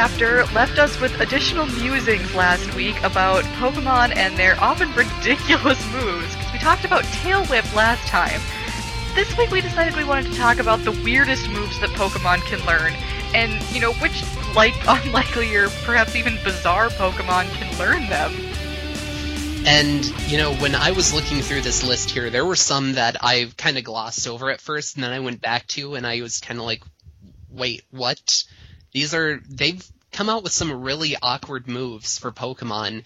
Left 0.00 0.78
us 0.78 0.98
with 0.98 1.20
additional 1.20 1.66
musings 1.66 2.34
last 2.34 2.74
week 2.74 2.96
about 3.02 3.44
Pokemon 3.60 4.16
and 4.16 4.34
their 4.34 4.58
often 4.58 4.90
ridiculous 4.94 5.78
moves, 5.92 6.34
because 6.36 6.52
we 6.54 6.58
talked 6.58 6.86
about 6.86 7.04
Tail 7.04 7.44
Whip 7.44 7.76
last 7.76 8.08
time. 8.08 8.40
This 9.14 9.36
week 9.36 9.50
we 9.50 9.60
decided 9.60 9.94
we 9.94 10.04
wanted 10.04 10.32
to 10.32 10.38
talk 10.38 10.58
about 10.58 10.82
the 10.84 10.92
weirdest 11.04 11.50
moves 11.50 11.78
that 11.80 11.90
Pokemon 11.90 12.38
can 12.46 12.64
learn, 12.64 12.94
and, 13.34 13.62
you 13.74 13.80
know, 13.82 13.92
which 13.92 14.24
like 14.56 14.72
unlikely 14.88 15.54
or 15.54 15.68
perhaps 15.84 16.16
even 16.16 16.38
bizarre 16.44 16.88
Pokemon 16.88 17.50
can 17.50 17.78
learn 17.78 18.08
them. 18.08 18.32
And, 19.66 20.06
you 20.30 20.38
know, 20.38 20.54
when 20.54 20.74
I 20.74 20.92
was 20.92 21.12
looking 21.12 21.42
through 21.42 21.60
this 21.60 21.84
list 21.86 22.10
here, 22.10 22.30
there 22.30 22.46
were 22.46 22.56
some 22.56 22.94
that 22.94 23.22
I 23.22 23.50
kind 23.58 23.76
of 23.76 23.84
glossed 23.84 24.26
over 24.26 24.50
at 24.50 24.62
first, 24.62 24.94
and 24.94 25.04
then 25.04 25.12
I 25.12 25.20
went 25.20 25.42
back 25.42 25.66
to, 25.66 25.94
and 25.94 26.06
I 26.06 26.22
was 26.22 26.40
kind 26.40 26.58
of 26.58 26.64
like, 26.64 26.82
wait, 27.50 27.82
what? 27.90 28.44
These 28.92 29.14
are, 29.14 29.40
they've 29.48 29.84
come 30.12 30.28
out 30.28 30.42
with 30.42 30.52
some 30.52 30.82
really 30.82 31.16
awkward 31.20 31.68
moves 31.68 32.18
for 32.18 32.32
Pokemon 32.32 33.04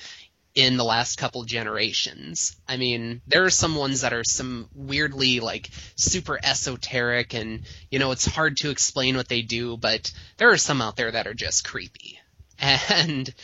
in 0.54 0.76
the 0.76 0.84
last 0.84 1.16
couple 1.16 1.44
generations. 1.44 2.56
I 2.68 2.76
mean, 2.76 3.20
there 3.26 3.44
are 3.44 3.50
some 3.50 3.74
ones 3.74 4.02
that 4.02 4.12
are 4.12 4.24
some 4.24 4.68
weirdly, 4.74 5.40
like, 5.40 5.68
super 5.96 6.38
esoteric, 6.42 7.34
and, 7.34 7.62
you 7.90 7.98
know, 7.98 8.12
it's 8.12 8.24
hard 8.24 8.58
to 8.58 8.70
explain 8.70 9.16
what 9.16 9.28
they 9.28 9.42
do, 9.42 9.76
but 9.76 10.12
there 10.36 10.50
are 10.50 10.56
some 10.56 10.80
out 10.80 10.96
there 10.96 11.10
that 11.10 11.26
are 11.26 11.34
just 11.34 11.64
creepy. 11.64 12.20
And 12.60 13.34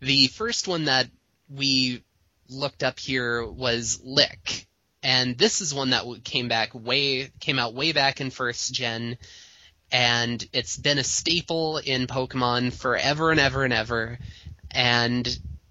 the 0.00 0.28
first 0.28 0.68
one 0.68 0.84
that 0.84 1.08
we 1.48 2.04
looked 2.48 2.82
up 2.82 2.98
here 3.00 3.44
was 3.44 4.00
Lick, 4.04 4.66
and 5.02 5.36
this 5.38 5.60
is 5.60 5.74
one 5.74 5.90
that 5.90 6.04
came 6.24 6.48
back 6.48 6.74
way 6.74 7.30
came 7.40 7.58
out 7.58 7.74
way 7.74 7.92
back 7.92 8.20
in 8.20 8.30
first 8.30 8.72
gen, 8.74 9.16
and 9.92 10.44
it's 10.52 10.76
been 10.76 10.98
a 10.98 11.04
staple 11.04 11.78
in 11.78 12.06
Pokemon 12.06 12.72
forever 12.72 13.30
and 13.30 13.40
ever 13.40 13.64
and 13.64 13.72
ever. 13.72 14.18
And 14.70 15.28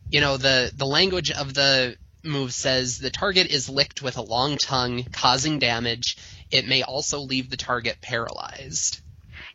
you 0.10 0.22
know 0.22 0.38
the 0.38 0.72
the 0.76 0.86
language 0.86 1.32
of 1.32 1.54
the 1.54 1.98
move 2.24 2.54
says 2.54 3.00
the 3.00 3.10
target 3.10 3.48
is 3.48 3.70
licked 3.70 4.02
with 4.02 4.18
a 4.18 4.22
long 4.22 4.58
tongue, 4.58 5.04
causing 5.12 5.60
damage. 5.60 6.18
It 6.52 6.68
may 6.68 6.84
also 6.84 7.20
leave 7.20 7.50
the 7.50 7.58
target 7.58 7.98
paralyzed. 8.02 9.02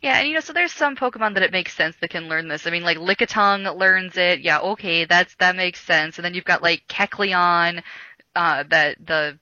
Yeah, 0.01 0.19
and 0.19 0.27
you 0.27 0.33
know, 0.33 0.39
so 0.39 0.53
there's 0.53 0.71
some 0.71 0.95
Pokemon 0.95 1.33
that 1.33 1.43
it 1.43 1.51
makes 1.51 1.73
sense 1.73 1.95
that 1.97 2.09
can 2.09 2.27
learn 2.27 2.47
this. 2.47 2.67
I 2.67 2.69
mean, 2.69 2.83
like 2.83 2.97
Lickitung 2.97 3.77
learns 3.77 4.17
it. 4.17 4.41
Yeah, 4.41 4.59
okay, 4.59 5.05
that's 5.05 5.33
that 5.35 5.55
makes 5.55 5.79
sense. 5.81 6.17
And 6.17 6.25
then 6.25 6.33
you've 6.33 6.45
got 6.45 6.61
like 6.61 6.87
Kecleon, 6.87 7.81
uh, 8.35 8.63
that 8.69 8.97
the 9.05 9.39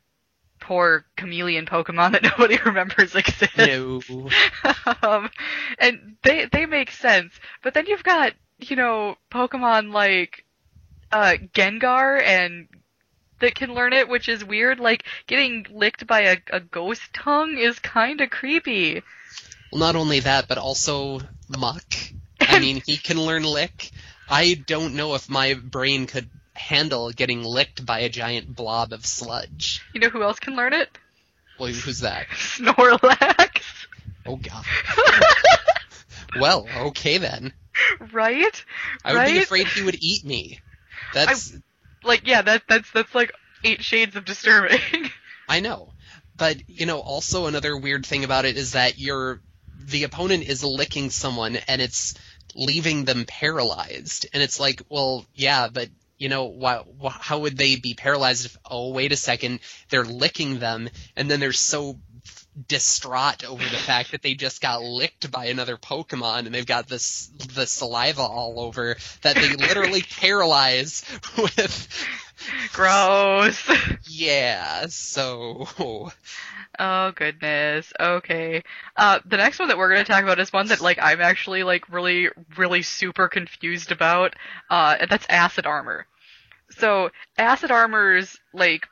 poor 0.63 1.05
chameleon 1.17 1.65
Pokemon 1.65 2.13
that 2.13 2.23
nobody 2.37 2.57
remembers 2.65 3.15
exists. 3.15 3.57
No. 3.57 4.01
um, 5.03 5.29
and 5.77 6.15
they 6.23 6.45
they 6.51 6.65
make 6.65 6.91
sense. 6.91 7.33
But 7.61 7.73
then 7.73 7.85
you've 7.87 8.03
got 8.03 8.33
you 8.59 8.75
know 8.75 9.15
Pokemon 9.31 9.91
like 9.93 10.45
uh, 11.11 11.35
Gengar 11.53 12.21
and 12.21 12.67
that 13.39 13.55
can 13.55 13.73
learn 13.73 13.93
it, 13.93 14.07
which 14.07 14.29
is 14.29 14.43
weird. 14.43 14.79
Like 14.79 15.03
getting 15.27 15.65
licked 15.69 16.07
by 16.07 16.21
a, 16.21 16.37
a 16.51 16.59
ghost 16.61 17.01
tongue 17.13 17.57
is 17.57 17.77
kind 17.79 18.21
of 18.21 18.29
creepy. 18.29 19.03
Well, 19.71 19.79
not 19.79 19.95
only 19.95 20.21
that, 20.21 20.47
but 20.47 20.57
also 20.57 21.19
Muk. 21.49 21.83
I 22.39 22.59
mean, 22.61 22.81
he 22.85 22.97
can 22.97 23.19
learn 23.19 23.43
lick. 23.43 23.91
I 24.29 24.53
don't 24.53 24.95
know 24.95 25.15
if 25.15 25.29
my 25.29 25.55
brain 25.55 26.07
could 26.07 26.29
handle 26.53 27.11
getting 27.11 27.43
licked 27.43 27.85
by 27.85 27.99
a 27.99 28.09
giant 28.09 28.55
blob 28.55 28.93
of 28.93 29.05
sludge. 29.05 29.81
You 29.93 29.99
know 29.99 30.09
who 30.09 30.23
else 30.23 30.39
can 30.39 30.55
learn 30.55 30.73
it? 30.73 30.89
Well, 31.59 31.69
who's 31.69 31.99
that? 32.01 32.27
Snorlax. 32.29 33.61
Oh 34.25 34.37
god. 34.37 34.65
well, 36.39 36.67
okay 36.87 37.17
then. 37.17 37.53
right? 38.11 38.65
I 39.03 39.13
would 39.13 39.19
right? 39.19 39.33
be 39.33 39.39
afraid 39.39 39.67
he 39.67 39.83
would 39.83 39.97
eat 39.99 40.23
me. 40.23 40.61
That's 41.13 41.55
Like, 42.03 42.27
yeah, 42.27 42.41
that 42.41 42.63
that's 42.67 42.89
that's 42.91 43.13
like 43.13 43.33
eight 43.63 43.83
shades 43.83 44.15
of 44.15 44.25
disturbing. 44.25 44.79
I 45.49 45.59
know. 45.59 45.89
But, 46.35 46.67
you 46.67 46.85
know, 46.85 46.99
also 46.99 47.45
another 47.45 47.77
weird 47.77 48.05
thing 48.05 48.23
about 48.23 48.45
it 48.45 48.57
is 48.57 48.71
that 48.73 48.97
you're 48.97 49.39
the 49.79 50.03
opponent 50.03 50.43
is 50.43 50.63
licking 50.63 51.09
someone 51.09 51.57
and 51.67 51.81
it's 51.81 52.15
leaving 52.55 53.05
them 53.05 53.25
paralyzed. 53.25 54.27
And 54.33 54.41
it's 54.41 54.59
like, 54.59 54.81
well, 54.89 55.25
yeah, 55.35 55.67
but 55.71 55.89
you 56.23 56.29
know, 56.29 56.45
why, 56.45 56.81
wh- 57.03 57.19
how 57.19 57.39
would 57.39 57.57
they 57.57 57.75
be 57.75 57.95
paralyzed 57.95 58.45
if, 58.45 58.57
oh, 58.71 58.93
wait 58.93 59.11
a 59.11 59.17
second, 59.17 59.59
they're 59.89 60.05
licking 60.05 60.57
them 60.57 60.89
and 61.17 61.29
then 61.29 61.41
they're 61.41 61.51
so 61.51 61.99
distraught 62.69 63.43
over 63.43 63.61
the 63.61 63.75
fact 63.75 64.11
that 64.11 64.21
they 64.21 64.33
just 64.33 64.61
got 64.61 64.81
licked 64.81 65.29
by 65.29 65.47
another 65.47 65.75
Pokemon 65.75 66.45
and 66.45 66.55
they've 66.55 66.65
got 66.65 66.87
this, 66.87 67.27
the 67.53 67.67
saliva 67.67 68.21
all 68.21 68.61
over 68.61 68.95
that 69.23 69.35
they 69.35 69.53
literally 69.57 70.01
paralyze 70.21 71.03
with, 71.37 72.07
Gross. 72.71 73.61
yeah, 74.07 74.85
so, 74.87 75.67
Oh 76.79 77.11
goodness. 77.11 77.91
Okay. 77.99 78.63
Uh, 78.95 79.19
the 79.25 79.37
next 79.37 79.59
one 79.59 79.67
that 79.67 79.77
we're 79.77 79.89
gonna 79.89 80.03
talk 80.05 80.23
about 80.23 80.39
is 80.39 80.51
one 80.51 80.67
that 80.67 80.81
like 80.81 80.97
I'm 81.01 81.21
actually 81.21 81.63
like 81.63 81.87
really, 81.89 82.29
really 82.57 82.81
super 82.81 83.27
confused 83.27 83.91
about. 83.91 84.35
Uh, 84.69 84.97
and 85.01 85.09
that's 85.09 85.25
acid 85.29 85.65
armor. 85.65 86.07
So 86.77 87.09
acid 87.37 87.71
armor's 87.71 88.37
like 88.53 88.87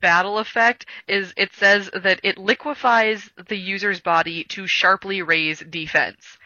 battle 0.00 0.38
effect 0.38 0.86
is 1.06 1.32
it 1.36 1.54
says 1.54 1.90
that 1.94 2.20
it 2.22 2.38
liquefies 2.38 3.30
the 3.48 3.56
user's 3.56 4.00
body 4.00 4.44
to 4.44 4.66
sharply 4.66 5.22
raise 5.22 5.60
defense. 5.60 6.38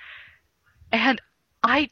And 0.93 1.21
I 1.63 1.91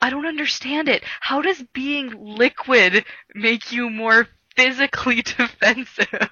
I 0.00 0.10
don't 0.10 0.26
understand 0.26 0.88
it. 0.88 1.02
How 1.20 1.40
does 1.40 1.62
being 1.72 2.12
liquid 2.36 3.04
make 3.34 3.72
you 3.72 3.88
more 3.90 4.28
physically 4.56 5.22
defensive? 5.22 6.30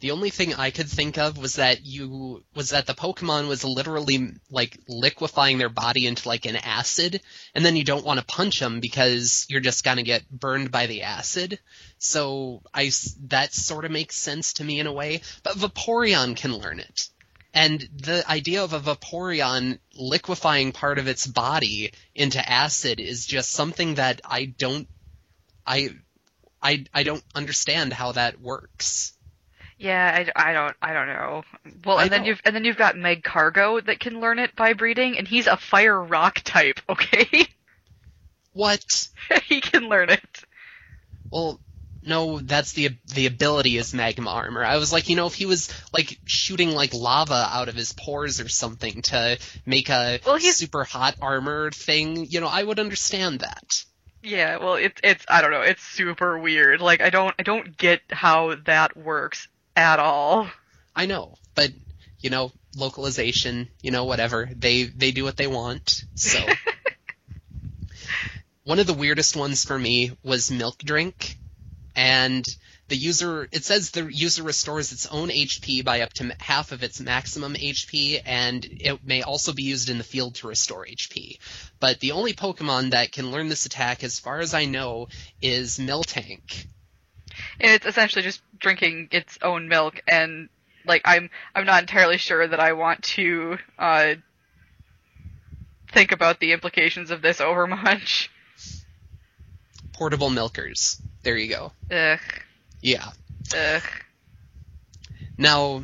The 0.00 0.12
only 0.12 0.30
thing 0.30 0.54
I 0.54 0.70
could 0.70 0.88
think 0.88 1.18
of 1.18 1.38
was 1.38 1.56
that 1.56 1.84
you 1.84 2.44
was 2.54 2.70
that 2.70 2.86
the 2.86 2.94
Pokemon 2.94 3.48
was 3.48 3.64
literally 3.64 4.32
like 4.50 4.78
liquefying 4.86 5.58
their 5.58 5.68
body 5.68 6.06
into 6.06 6.28
like 6.28 6.46
an 6.46 6.56
acid, 6.56 7.20
and 7.54 7.64
then 7.64 7.74
you 7.74 7.84
don't 7.84 8.04
want 8.04 8.20
to 8.20 8.26
punch 8.26 8.60
them 8.60 8.78
because 8.80 9.46
you're 9.48 9.60
just 9.60 9.84
gonna 9.84 10.04
get 10.04 10.30
burned 10.30 10.70
by 10.70 10.86
the 10.86 11.02
acid. 11.02 11.58
So 11.98 12.62
I 12.72 12.92
that 13.26 13.52
sort 13.52 13.84
of 13.84 13.90
makes 13.90 14.14
sense 14.14 14.54
to 14.54 14.64
me 14.64 14.78
in 14.78 14.86
a 14.86 14.92
way. 14.92 15.22
But 15.42 15.56
Vaporeon 15.56 16.36
can 16.36 16.54
learn 16.54 16.78
it, 16.78 17.08
and 17.52 17.80
the 17.96 18.24
idea 18.30 18.62
of 18.62 18.72
a 18.72 18.80
Vaporeon 18.80 19.78
liquefying 19.96 20.70
part 20.70 20.98
of 20.98 21.08
its 21.08 21.26
body 21.26 21.92
into 22.14 22.46
acid 22.48 23.00
is 23.00 23.26
just 23.26 23.50
something 23.50 23.96
that 23.96 24.20
I 24.24 24.44
don't, 24.44 24.86
I, 25.66 25.90
I, 26.62 26.84
I 26.94 27.02
don't 27.02 27.24
understand 27.34 27.92
how 27.92 28.12
that 28.12 28.40
works. 28.40 29.17
Yeah, 29.78 30.26
I, 30.36 30.50
I 30.50 30.52
don't 30.52 30.76
I 30.82 30.92
don't 30.92 31.06
know. 31.06 31.42
Well, 31.84 31.98
I 31.98 32.04
and 32.04 32.12
then 32.12 32.22
know. 32.22 32.28
you've 32.28 32.40
and 32.44 32.54
then 32.54 32.64
you've 32.64 32.76
got 32.76 32.96
Magcargo 32.96 33.84
that 33.86 34.00
can 34.00 34.20
learn 34.20 34.38
it 34.40 34.56
by 34.56 34.72
breeding, 34.72 35.16
and 35.18 35.26
he's 35.28 35.46
a 35.46 35.56
fire 35.56 36.00
rock 36.02 36.40
type. 36.44 36.80
Okay, 36.88 37.46
What? 38.52 39.08
he 39.44 39.60
can 39.60 39.88
learn 39.88 40.10
it. 40.10 40.44
Well, 41.30 41.60
no, 42.02 42.38
that's 42.40 42.72
the 42.72 42.90
the 43.14 43.26
ability 43.26 43.76
is 43.76 43.94
magma 43.94 44.30
armor. 44.30 44.64
I 44.64 44.78
was 44.78 44.92
like, 44.92 45.08
you 45.08 45.16
know, 45.16 45.26
if 45.26 45.34
he 45.34 45.46
was 45.46 45.68
like 45.92 46.18
shooting 46.24 46.70
like 46.72 46.94
lava 46.94 47.48
out 47.52 47.68
of 47.68 47.74
his 47.76 47.92
pores 47.92 48.40
or 48.40 48.48
something 48.48 49.02
to 49.02 49.38
make 49.66 49.90
a 49.90 50.18
Well, 50.26 50.36
he's- 50.36 50.56
super 50.56 50.84
hot 50.84 51.16
armor 51.22 51.70
thing, 51.70 52.26
you 52.28 52.40
know, 52.40 52.48
I 52.48 52.62
would 52.62 52.78
understand 52.80 53.40
that. 53.40 53.84
Yeah, 54.22 54.56
well, 54.56 54.74
it's 54.74 55.00
it's 55.04 55.24
I 55.28 55.40
don't 55.42 55.52
know, 55.52 55.60
it's 55.60 55.82
super 55.82 56.36
weird. 56.38 56.80
Like 56.80 57.00
I 57.00 57.10
don't 57.10 57.34
I 57.38 57.42
don't 57.44 57.76
get 57.76 58.00
how 58.10 58.56
that 58.64 58.96
works 58.96 59.46
at 59.78 60.00
all. 60.00 60.48
I 60.94 61.06
know, 61.06 61.36
but 61.54 61.70
you 62.20 62.30
know, 62.30 62.50
localization, 62.76 63.68
you 63.80 63.92
know, 63.92 64.04
whatever. 64.04 64.50
They 64.54 64.84
they 64.84 65.12
do 65.12 65.22
what 65.24 65.36
they 65.36 65.46
want. 65.46 66.04
So 66.16 66.40
one 68.64 68.80
of 68.80 68.88
the 68.88 68.94
weirdest 68.94 69.36
ones 69.36 69.64
for 69.64 69.78
me 69.78 70.16
was 70.24 70.50
milk 70.50 70.78
drink, 70.78 71.36
and 71.94 72.44
the 72.88 72.96
user 72.96 73.48
it 73.52 73.64
says 73.64 73.92
the 73.92 74.12
user 74.12 74.42
restores 74.42 74.90
its 74.90 75.06
own 75.06 75.28
HP 75.28 75.84
by 75.84 76.00
up 76.00 76.12
to 76.14 76.34
half 76.40 76.72
of 76.72 76.82
its 76.82 77.00
maximum 77.00 77.54
HP, 77.54 78.20
and 78.24 78.64
it 78.64 79.04
may 79.04 79.22
also 79.22 79.52
be 79.52 79.62
used 79.62 79.90
in 79.90 79.98
the 79.98 80.04
field 80.04 80.34
to 80.36 80.48
restore 80.48 80.86
HP. 80.86 81.38
But 81.78 82.00
the 82.00 82.12
only 82.12 82.32
Pokemon 82.32 82.90
that 82.90 83.12
can 83.12 83.30
learn 83.30 83.48
this 83.48 83.66
attack, 83.66 84.02
as 84.02 84.18
far 84.18 84.40
as 84.40 84.54
I 84.54 84.64
know, 84.64 85.06
is 85.40 85.78
Miltank. 85.78 86.66
It's 87.60 87.86
essentially 87.86 88.22
just 88.22 88.40
drinking 88.58 89.08
its 89.12 89.38
own 89.42 89.68
milk, 89.68 90.00
and 90.08 90.48
like 90.84 91.02
I'm 91.04 91.30
I'm 91.54 91.66
not 91.66 91.82
entirely 91.82 92.16
sure 92.18 92.46
that 92.46 92.60
I 92.60 92.72
want 92.72 93.02
to 93.04 93.58
uh 93.78 94.14
think 95.92 96.12
about 96.12 96.40
the 96.40 96.52
implications 96.52 97.10
of 97.10 97.22
this 97.22 97.40
overmuch. 97.40 98.30
Portable 99.92 100.30
milkers. 100.30 101.00
There 101.22 101.36
you 101.36 101.48
go. 101.48 101.72
Ugh, 101.90 102.20
Yeah. 102.80 103.10
ugh. 103.56 103.82
Now, 105.36 105.82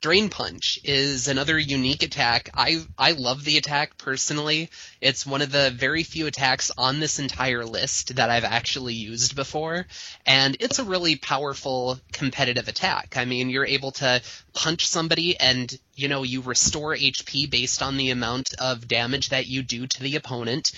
Drain 0.00 0.28
Punch 0.28 0.78
is 0.84 1.26
another 1.26 1.58
unique 1.58 2.02
attack. 2.02 2.50
I 2.54 2.84
I 2.98 3.12
love 3.12 3.44
the 3.44 3.56
attack 3.56 3.96
personally. 3.96 4.70
It's 5.00 5.26
one 5.26 5.42
of 5.42 5.50
the 5.50 5.70
very 5.70 6.02
few 6.02 6.26
attacks 6.26 6.70
on 6.76 7.00
this 7.00 7.18
entire 7.18 7.64
list 7.64 8.16
that 8.16 8.28
I've 8.28 8.44
actually 8.44 8.94
used 8.94 9.34
before, 9.34 9.86
and 10.26 10.56
it's 10.60 10.78
a 10.78 10.84
really 10.84 11.16
powerful 11.16 11.98
competitive 12.12 12.68
attack. 12.68 13.16
I 13.16 13.24
mean, 13.24 13.48
you're 13.48 13.66
able 13.66 13.92
to 13.92 14.20
punch 14.52 14.86
somebody 14.86 15.38
and, 15.40 15.76
you 15.94 16.08
know, 16.08 16.22
you 16.22 16.42
restore 16.42 16.94
HP 16.94 17.50
based 17.50 17.82
on 17.82 17.96
the 17.96 18.10
amount 18.10 18.54
of 18.58 18.86
damage 18.86 19.30
that 19.30 19.46
you 19.46 19.62
do 19.62 19.86
to 19.86 20.02
the 20.02 20.16
opponent 20.16 20.72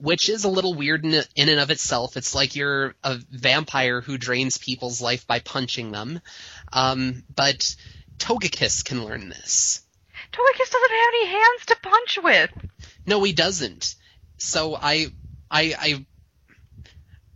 which 0.00 0.30
is 0.30 0.44
a 0.44 0.48
little 0.48 0.72
weird 0.74 1.04
in, 1.04 1.22
and 1.36 1.60
of 1.60 1.70
itself. 1.70 2.16
It's 2.16 2.34
like 2.34 2.56
you're 2.56 2.94
a 3.04 3.18
vampire 3.30 4.00
who 4.00 4.16
drains 4.16 4.56
people's 4.56 5.02
life 5.02 5.26
by 5.26 5.40
punching 5.40 5.92
them. 5.92 6.20
Um, 6.72 7.22
but 7.34 7.76
Togekiss 8.20 8.84
can 8.84 9.04
learn 9.04 9.28
this. 9.28 9.82
Togekiss 10.32 10.70
doesn't 10.70 10.90
have 10.90 11.14
any 11.14 11.26
hands 11.26 11.66
to 11.66 11.76
punch 11.82 12.18
with. 12.22 12.50
No, 13.06 13.22
he 13.24 13.32
doesn't. 13.32 13.96
So 14.38 14.76
I, 14.76 15.06
I, 15.50 15.74
I, 15.78 16.06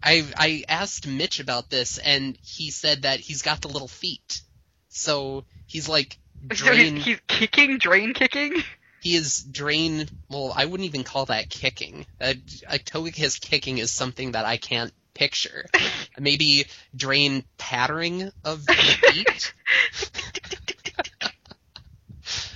I, 0.02 0.26
I 0.36 0.64
asked 0.68 1.06
Mitch 1.06 1.40
about 1.40 1.70
this, 1.70 1.98
and 1.98 2.38
he 2.42 2.70
said 2.70 3.02
that 3.02 3.18
he's 3.20 3.42
got 3.42 3.62
the 3.62 3.68
little 3.68 3.88
feet. 3.88 4.42
So 4.88 5.44
he's 5.66 5.88
like 5.88 6.18
So 6.54 6.72
he's, 6.74 7.04
he's 7.04 7.20
kicking, 7.26 7.78
drain 7.78 8.12
kicking. 8.14 8.62
he 9.00 9.16
is 9.16 9.42
drain. 9.42 10.06
Well, 10.28 10.52
I 10.54 10.66
wouldn't 10.66 10.86
even 10.86 11.04
call 11.04 11.26
that 11.26 11.48
kicking. 11.50 12.06
A, 12.20 12.30
a 12.68 12.78
Togekiss 12.78 13.40
kicking 13.40 13.78
is 13.78 13.90
something 13.90 14.32
that 14.32 14.44
I 14.44 14.56
can't 14.58 14.92
picture. 15.14 15.66
Maybe 16.18 16.66
drain 16.94 17.44
pattering 17.56 18.30
of 18.44 18.62
feet. 18.68 19.54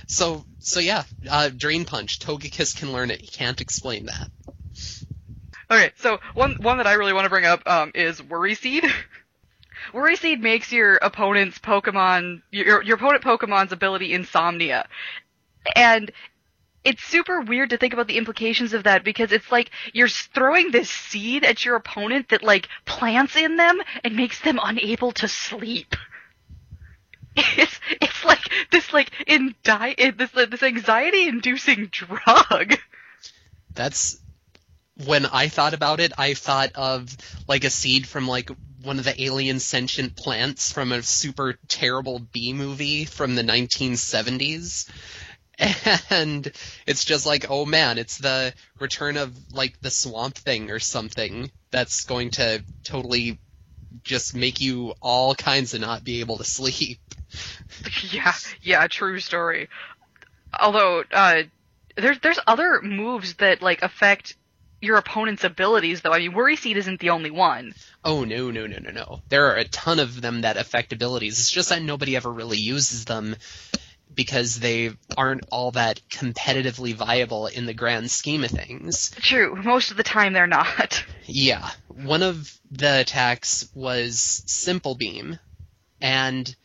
So 0.09 0.43
so 0.57 0.79
yeah, 0.79 1.03
uh, 1.29 1.49
Drain 1.55 1.85
Punch. 1.85 2.19
Togekiss 2.19 2.75
can 2.75 2.91
learn 2.91 3.11
it. 3.11 3.21
He 3.21 3.27
can't 3.27 3.61
explain 3.61 4.07
that. 4.07 4.29
Okay, 5.71 5.91
so 5.97 6.19
one 6.33 6.57
one 6.61 6.77
that 6.77 6.87
I 6.87 6.93
really 6.93 7.13
want 7.13 7.25
to 7.25 7.29
bring 7.29 7.45
up 7.45 7.61
um, 7.67 7.91
is 7.93 8.21
Worry 8.21 8.55
Seed. 8.55 8.83
Worry 9.93 10.15
Seed 10.15 10.41
makes 10.41 10.71
your 10.71 10.95
opponent's 10.95 11.59
Pokemon, 11.59 12.41
your 12.51 12.81
your 12.81 12.97
opponent 12.97 13.23
Pokemon's 13.23 13.71
ability 13.71 14.11
Insomnia, 14.11 14.87
and 15.75 16.11
it's 16.83 17.03
super 17.03 17.41
weird 17.41 17.69
to 17.69 17.77
think 17.77 17.93
about 17.93 18.07
the 18.07 18.17
implications 18.17 18.73
of 18.73 18.85
that 18.85 19.03
because 19.03 19.31
it's 19.31 19.51
like 19.51 19.69
you're 19.93 20.07
throwing 20.07 20.71
this 20.71 20.89
seed 20.89 21.43
at 21.43 21.63
your 21.63 21.75
opponent 21.75 22.29
that 22.29 22.41
like 22.41 22.67
plants 22.85 23.35
in 23.35 23.57
them 23.57 23.79
and 24.03 24.15
makes 24.15 24.41
them 24.41 24.59
unable 24.63 25.11
to 25.11 25.27
sleep. 25.27 25.95
It's 27.35 27.79
it's 27.89 28.25
like 28.25 28.39
this 28.71 28.93
like 28.93 29.11
in 29.27 29.55
die 29.63 29.95
this 30.15 30.31
this 30.31 30.63
anxiety 30.63 31.27
inducing 31.27 31.87
drug. 31.87 32.77
That's 33.73 34.19
when 35.05 35.25
I 35.25 35.47
thought 35.47 35.73
about 35.73 35.99
it. 35.99 36.11
I 36.17 36.33
thought 36.33 36.71
of 36.75 37.15
like 37.47 37.63
a 37.63 37.69
seed 37.69 38.07
from 38.07 38.27
like 38.27 38.49
one 38.83 38.99
of 38.99 39.05
the 39.05 39.21
alien 39.21 39.59
sentient 39.59 40.15
plants 40.15 40.71
from 40.71 40.91
a 40.91 41.03
super 41.03 41.57
terrible 41.67 42.19
B 42.19 42.53
movie 42.53 43.05
from 43.05 43.35
the 43.35 43.43
1970s. 43.43 44.89
And 46.09 46.49
it's 46.87 47.03
just 47.03 47.25
like, 47.25 47.47
oh 47.49 47.65
man, 47.65 47.97
it's 47.97 48.17
the 48.17 48.53
return 48.79 49.17
of 49.17 49.35
like 49.51 49.79
the 49.81 49.91
swamp 49.91 50.35
thing 50.35 50.71
or 50.71 50.79
something 50.79 51.51
that's 51.69 52.05
going 52.05 52.31
to 52.31 52.63
totally 52.85 53.39
just 54.03 54.35
make 54.35 54.61
you 54.61 54.93
all 55.01 55.35
kinds 55.35 55.73
of 55.73 55.81
not 55.81 56.05
be 56.05 56.21
able 56.21 56.37
to 56.37 56.43
sleep. 56.45 56.99
Yeah, 58.11 58.33
yeah, 58.61 58.87
true 58.87 59.19
story. 59.19 59.69
Although, 60.59 61.03
uh, 61.11 61.43
there's 61.95 62.19
there's 62.19 62.39
other 62.47 62.81
moves 62.81 63.35
that 63.35 63.61
like 63.61 63.81
affect 63.81 64.35
your 64.81 64.97
opponent's 64.97 65.43
abilities, 65.43 66.01
though. 66.01 66.11
I 66.11 66.19
mean, 66.19 66.33
Worry 66.33 66.55
Seed 66.55 66.77
isn't 66.77 66.99
the 66.99 67.11
only 67.11 67.31
one. 67.31 67.73
Oh 68.03 68.23
no, 68.23 68.51
no, 68.51 68.65
no, 68.67 68.77
no, 68.79 68.91
no. 68.91 69.21
There 69.29 69.47
are 69.47 69.55
a 69.55 69.65
ton 69.65 69.99
of 69.99 70.21
them 70.21 70.41
that 70.41 70.57
affect 70.57 70.93
abilities. 70.93 71.39
It's 71.39 71.51
just 71.51 71.69
that 71.69 71.81
nobody 71.81 72.15
ever 72.15 72.31
really 72.31 72.57
uses 72.57 73.05
them 73.05 73.35
because 74.13 74.59
they 74.59 74.91
aren't 75.15 75.45
all 75.51 75.71
that 75.71 76.01
competitively 76.09 76.93
viable 76.93 77.47
in 77.47 77.65
the 77.65 77.73
grand 77.73 78.09
scheme 78.09 78.43
of 78.43 78.51
things. 78.51 79.11
True, 79.11 79.55
most 79.55 79.91
of 79.91 79.97
the 79.97 80.03
time 80.03 80.33
they're 80.33 80.47
not. 80.47 81.05
Yeah. 81.31 81.69
One 81.89 82.23
of 82.23 82.51
the 82.71 83.01
attacks 83.01 83.69
was 83.75 84.41
Simple 84.47 84.95
Beam, 84.95 85.37
and 86.01 86.55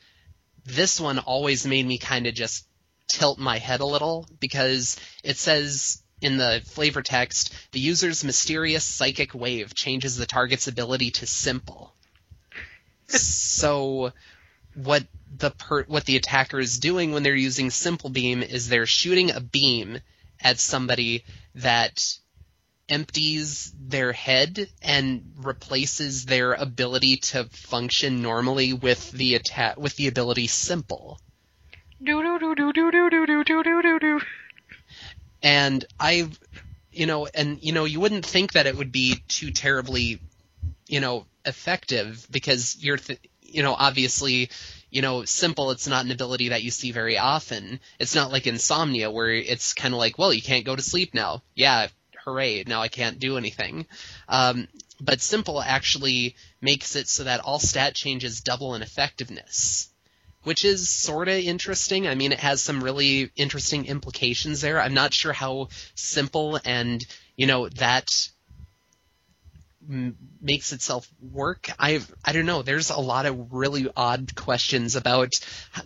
this 0.65 1.01
one 1.01 1.19
always 1.19 1.67
made 1.67 1.87
me 1.87 1.99
kind 1.99 2.27
of 2.27 2.35
just 2.35 2.67
tilt 3.09 3.39
my 3.39 3.59
head 3.59 3.81
a 3.81 3.87
little 3.87 4.27
because 4.41 4.97
it 5.23 5.37
says 5.37 6.03
in 6.21 6.39
the 6.39 6.63
flavor 6.65 7.03
text, 7.03 7.53
the 7.73 7.81
user's 7.81 8.25
mysterious 8.25 8.85
psychic 8.85 9.35
wave 9.35 9.75
changes 9.75 10.17
the 10.17 10.27
target's 10.27 10.69
ability 10.69 11.11
to 11.11 11.27
simple. 11.27 11.95
so 13.07 14.13
what 14.75 15.05
the 15.37 15.51
per- 15.51 15.85
what 15.85 16.05
the 16.05 16.17
attacker 16.17 16.59
is 16.59 16.79
doing 16.79 17.13
when 17.13 17.23
they're 17.23 17.35
using 17.35 17.71
simple 17.71 18.11
beam 18.11 18.43
is 18.43 18.69
they're 18.69 18.87
shooting 18.87 19.31
a 19.31 19.41
beam 19.41 20.01
at 20.41 20.59
somebody 20.59 21.25
that 21.55 22.17
empties 22.89 23.73
their 23.79 24.13
head 24.13 24.69
and 24.83 25.33
replaces 25.39 26.27
their 26.27 26.53
ability 26.53 27.17
to 27.17 27.45
function 27.45 28.21
normally 28.23 28.73
with 28.73 29.11
the 29.13 29.35
attack 29.35 29.79
with 29.79 29.97
the 29.97 30.09
ability 30.09 30.47
simple. 30.47 31.19
Do 32.03 32.23
do 32.23 32.55
do 32.55 32.73
do 32.73 32.73
do 32.73 33.11
do 33.11 33.27
do 33.27 33.45
do 33.45 33.63
do 33.63 33.83
do 33.83 33.99
do. 33.99 34.21
And 35.43 35.85
I, 35.99 36.29
you 36.93 37.07
know, 37.07 37.27
and 37.27 37.63
you 37.63 37.73
know, 37.73 37.85
you 37.85 38.01
wouldn't 38.01 38.27
think 38.27 38.53
that 38.53 38.67
it 38.67 38.77
would 38.77 38.93
be 38.93 39.23
too 39.29 39.51
terribly, 39.51 40.21
you 40.87 41.01
know, 41.01 41.27
effective 41.45 42.27
because 42.31 42.77
you're, 42.79 42.97
th- 42.97 43.21
you 43.43 43.63
know, 43.63 43.75
obviously, 43.75 44.51
you 44.91 45.03
know, 45.03 45.25
simple. 45.25 45.71
It's 45.71 45.87
not 45.87 46.05
an 46.05 46.11
ability 46.11 46.51
that 46.51 46.63
you 46.63 46.71
see 46.71 46.93
very 46.93 47.19
often. 47.19 47.81
It's 47.99 48.15
not 48.15 48.33
like 48.33 48.47
insomnia 48.47 49.11
where 49.11 49.31
it's 49.31 49.75
kind 49.75 49.95
of 49.95 49.99
like, 49.99 50.19
well, 50.19 50.33
you 50.33 50.43
can't 50.43 50.65
go 50.65 50.77
to 50.77 50.83
sleep 50.83 51.15
now. 51.15 51.43
Yeah, 51.55 51.89
hooray! 52.25 52.65
Now 52.67 52.83
I 52.83 52.89
can't 52.89 53.19
do 53.19 53.37
anything. 53.37 53.87
Um, 54.29 54.69
but 55.01 55.21
simple 55.21 55.61
actually 55.61 56.37
makes 56.61 56.97
it 56.97 57.09
so 57.09 57.25
that 57.25 57.41
all 57.41 57.59
stat 57.59 57.95
changes 57.95 58.41
double 58.41 58.75
in 58.75 58.83
effectiveness 58.83 59.91
which 60.45 60.65
is 60.65 60.89
sort 60.89 61.29
of 61.29 61.37
interesting. 61.37 62.07
I 62.07 62.15
mean, 62.15 62.31
it 62.31 62.41
has 62.41 62.61
some 62.61 62.85
really 62.85 63.31
interesting 63.35 63.87
implications 63.87 64.61
there. 64.61 64.81
I'm 64.81 64.95
not 64.95 65.13
sure 65.13 65.33
how 65.33 65.69
simple 65.95 66.61
and, 66.65 67.05
you 67.35 67.47
know, 67.47 67.69
that 67.71 68.09
makes 69.87 70.73
itself 70.73 71.09
work. 71.21 71.69
I 71.79 72.01
I 72.25 72.33
don't 72.33 72.47
know. 72.47 72.63
There's 72.63 72.91
a 72.91 72.99
lot 72.99 73.27
of 73.27 73.53
really 73.53 73.89
odd 73.97 74.35
questions 74.35 74.97
about 74.97 75.35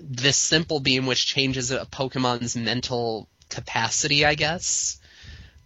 this 0.01 0.37
simple 0.37 0.81
beam, 0.81 1.07
which 1.07 1.27
changes 1.27 1.71
a 1.71 1.85
Pokemon's 1.87 2.57
mental 2.57 3.29
capacity, 3.49 4.25
I 4.25 4.35
guess. 4.35 4.99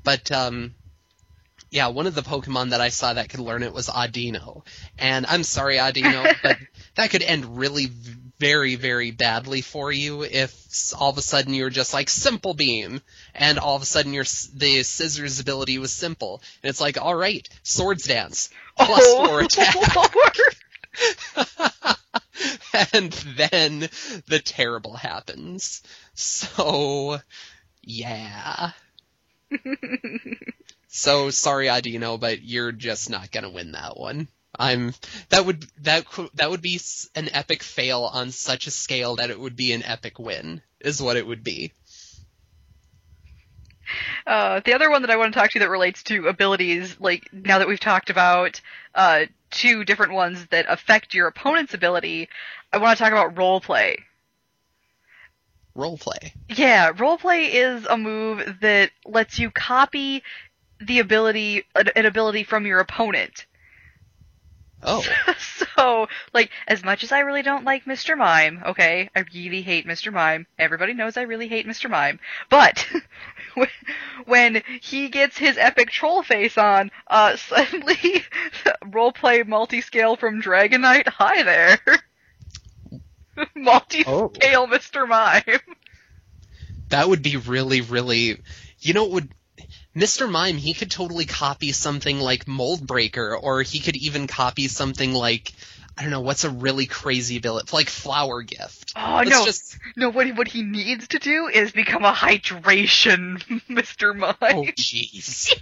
But 0.04 0.30
um, 0.32 0.74
yeah, 1.70 1.88
one 1.88 2.06
of 2.06 2.14
the 2.14 2.22
Pokemon 2.22 2.70
that 2.70 2.80
I 2.82 2.90
saw 2.90 3.14
that 3.14 3.30
could 3.30 3.40
learn 3.40 3.62
it 3.62 3.72
was 3.72 3.88
Audino, 3.88 4.62
and 4.98 5.24
I'm 5.26 5.42
sorry, 5.42 5.76
Audino, 5.76 6.36
but 6.42 6.58
that 6.96 7.10
could 7.10 7.22
end 7.22 7.56
really 7.56 7.90
very, 8.38 8.74
very 8.74 9.10
badly 9.10 9.62
for 9.62 9.90
you 9.90 10.22
if 10.22 10.92
all 10.98 11.10
of 11.10 11.16
a 11.16 11.22
sudden 11.22 11.54
you're 11.54 11.70
just 11.70 11.94
like 11.94 12.10
simple 12.10 12.54
beam, 12.54 13.00
and 13.34 13.58
all 13.58 13.74
of 13.74 13.82
a 13.82 13.86
sudden 13.86 14.12
your 14.12 14.24
the 14.24 14.80
Scizor's 14.80 15.40
ability 15.40 15.78
was 15.78 15.92
simple, 15.92 16.42
and 16.62 16.68
it's 16.68 16.80
like, 16.80 17.00
all 17.00 17.14
right, 17.14 17.48
swords 17.62 18.04
dance 18.04 18.50
plus 18.76 19.02
Oh, 19.04 19.26
four 19.26 19.40
attack, 19.44 19.74
and 22.92 23.12
then 23.12 23.88
the 24.26 24.40
terrible 24.44 24.94
happens. 24.94 25.82
So, 26.14 27.18
yeah. 27.82 28.72
so 30.88 31.30
sorry, 31.30 31.66
Audino, 31.66 32.18
but 32.18 32.42
you're 32.42 32.72
just 32.72 33.10
not 33.10 33.30
gonna 33.30 33.50
win 33.50 33.72
that 33.72 33.96
one. 33.96 34.28
I'm 34.58 34.92
that 35.30 35.46
would 35.46 35.64
that 35.80 36.04
that 36.34 36.50
would 36.50 36.62
be 36.62 36.80
an 37.14 37.30
epic 37.32 37.62
fail 37.62 38.02
on 38.02 38.30
such 38.30 38.66
a 38.66 38.70
scale 38.70 39.16
that 39.16 39.30
it 39.30 39.40
would 39.40 39.56
be 39.56 39.72
an 39.72 39.82
epic 39.82 40.18
win 40.18 40.60
is 40.80 41.00
what 41.00 41.16
it 41.16 41.26
would 41.26 41.42
be. 41.42 41.72
Uh, 44.26 44.60
the 44.64 44.74
other 44.74 44.90
one 44.90 45.02
that 45.02 45.10
I 45.10 45.16
want 45.16 45.32
to 45.34 45.38
talk 45.38 45.50
to 45.50 45.58
that 45.58 45.68
relates 45.68 46.02
to 46.04 46.28
abilities, 46.28 46.96
like 47.00 47.28
now 47.32 47.58
that 47.58 47.68
we've 47.68 47.80
talked 47.80 48.10
about 48.10 48.60
uh, 48.94 49.26
two 49.50 49.84
different 49.84 50.12
ones 50.12 50.46
that 50.46 50.66
affect 50.68 51.14
your 51.14 51.26
opponent's 51.26 51.74
ability, 51.74 52.28
I 52.72 52.78
want 52.78 52.96
to 52.96 53.04
talk 53.04 53.12
about 53.12 53.34
roleplay. 53.34 53.96
Roleplay. 55.76 56.32
Yeah, 56.48 56.92
roleplay 56.92 57.48
is 57.52 57.86
a 57.86 57.96
move 57.96 58.58
that 58.60 58.90
lets 59.06 59.38
you 59.38 59.50
copy 59.50 60.22
the 60.80 60.98
ability, 60.98 61.64
an 61.96 62.06
ability 62.06 62.44
from 62.44 62.66
your 62.66 62.80
opponent. 62.80 63.46
Oh, 64.84 65.04
so, 65.76 66.08
like, 66.34 66.50
as 66.66 66.82
much 66.84 67.04
as 67.04 67.12
I 67.12 67.20
really 67.20 67.42
don't 67.42 67.64
like 67.64 67.84
Mr. 67.86 68.16
Mime, 68.16 68.62
okay, 68.66 69.08
I 69.14 69.24
really 69.32 69.62
hate 69.62 69.86
Mr. 69.86 70.12
Mime. 70.12 70.46
Everybody 70.58 70.92
knows 70.92 71.16
I 71.16 71.22
really 71.22 71.46
hate 71.46 71.66
Mr. 71.68 71.88
Mime. 71.88 72.18
But, 72.50 72.84
when- 73.54 73.68
when 74.26 74.62
he 74.80 75.08
gets 75.08 75.36
his 75.38 75.56
epic 75.56 75.90
troll 75.90 76.22
face 76.22 76.58
on, 76.58 76.90
uh, 77.08 77.36
suddenly, 77.36 78.24
roleplay 78.84 79.46
multi-scale 79.46 80.16
from 80.16 80.42
Dragonite, 80.42 81.08
hi 81.08 81.42
there. 81.44 81.78
multi-scale 83.54 84.06
oh. 84.06 84.66
Mr. 84.66 85.08
Mime. 85.08 85.60
that 86.88 87.08
would 87.08 87.22
be 87.22 87.36
really, 87.36 87.80
really. 87.80 88.40
You 88.80 88.94
know, 88.94 89.04
it 89.06 89.10
would 89.12 89.34
Mr. 89.94 90.30
Mime? 90.30 90.56
He 90.56 90.74
could 90.74 90.90
totally 90.90 91.26
copy 91.26 91.72
something 91.72 92.18
like 92.18 92.48
Mold 92.48 92.86
Breaker, 92.86 93.36
or 93.36 93.62
he 93.62 93.80
could 93.80 93.96
even 93.96 94.26
copy 94.26 94.68
something 94.68 95.12
like 95.12 95.52
I 95.96 96.02
don't 96.02 96.10
know 96.10 96.20
what's 96.20 96.44
a 96.44 96.50
really 96.50 96.86
crazy 96.86 97.36
ability, 97.36 97.68
like 97.72 97.88
Flower 97.90 98.42
Gift. 98.42 98.92
Oh, 98.96 99.16
Let's 99.16 99.30
no. 99.30 99.44
just 99.44 99.78
No, 99.96 100.10
what 100.10 100.26
he, 100.26 100.32
what 100.32 100.48
he 100.48 100.62
needs 100.62 101.08
to 101.08 101.18
do 101.18 101.48
is 101.48 101.72
become 101.72 102.04
a 102.04 102.12
hydration 102.12 103.42
Mr. 103.68 104.16
Mime. 104.16 104.34
Oh, 104.40 104.64
jeez. 104.78 105.52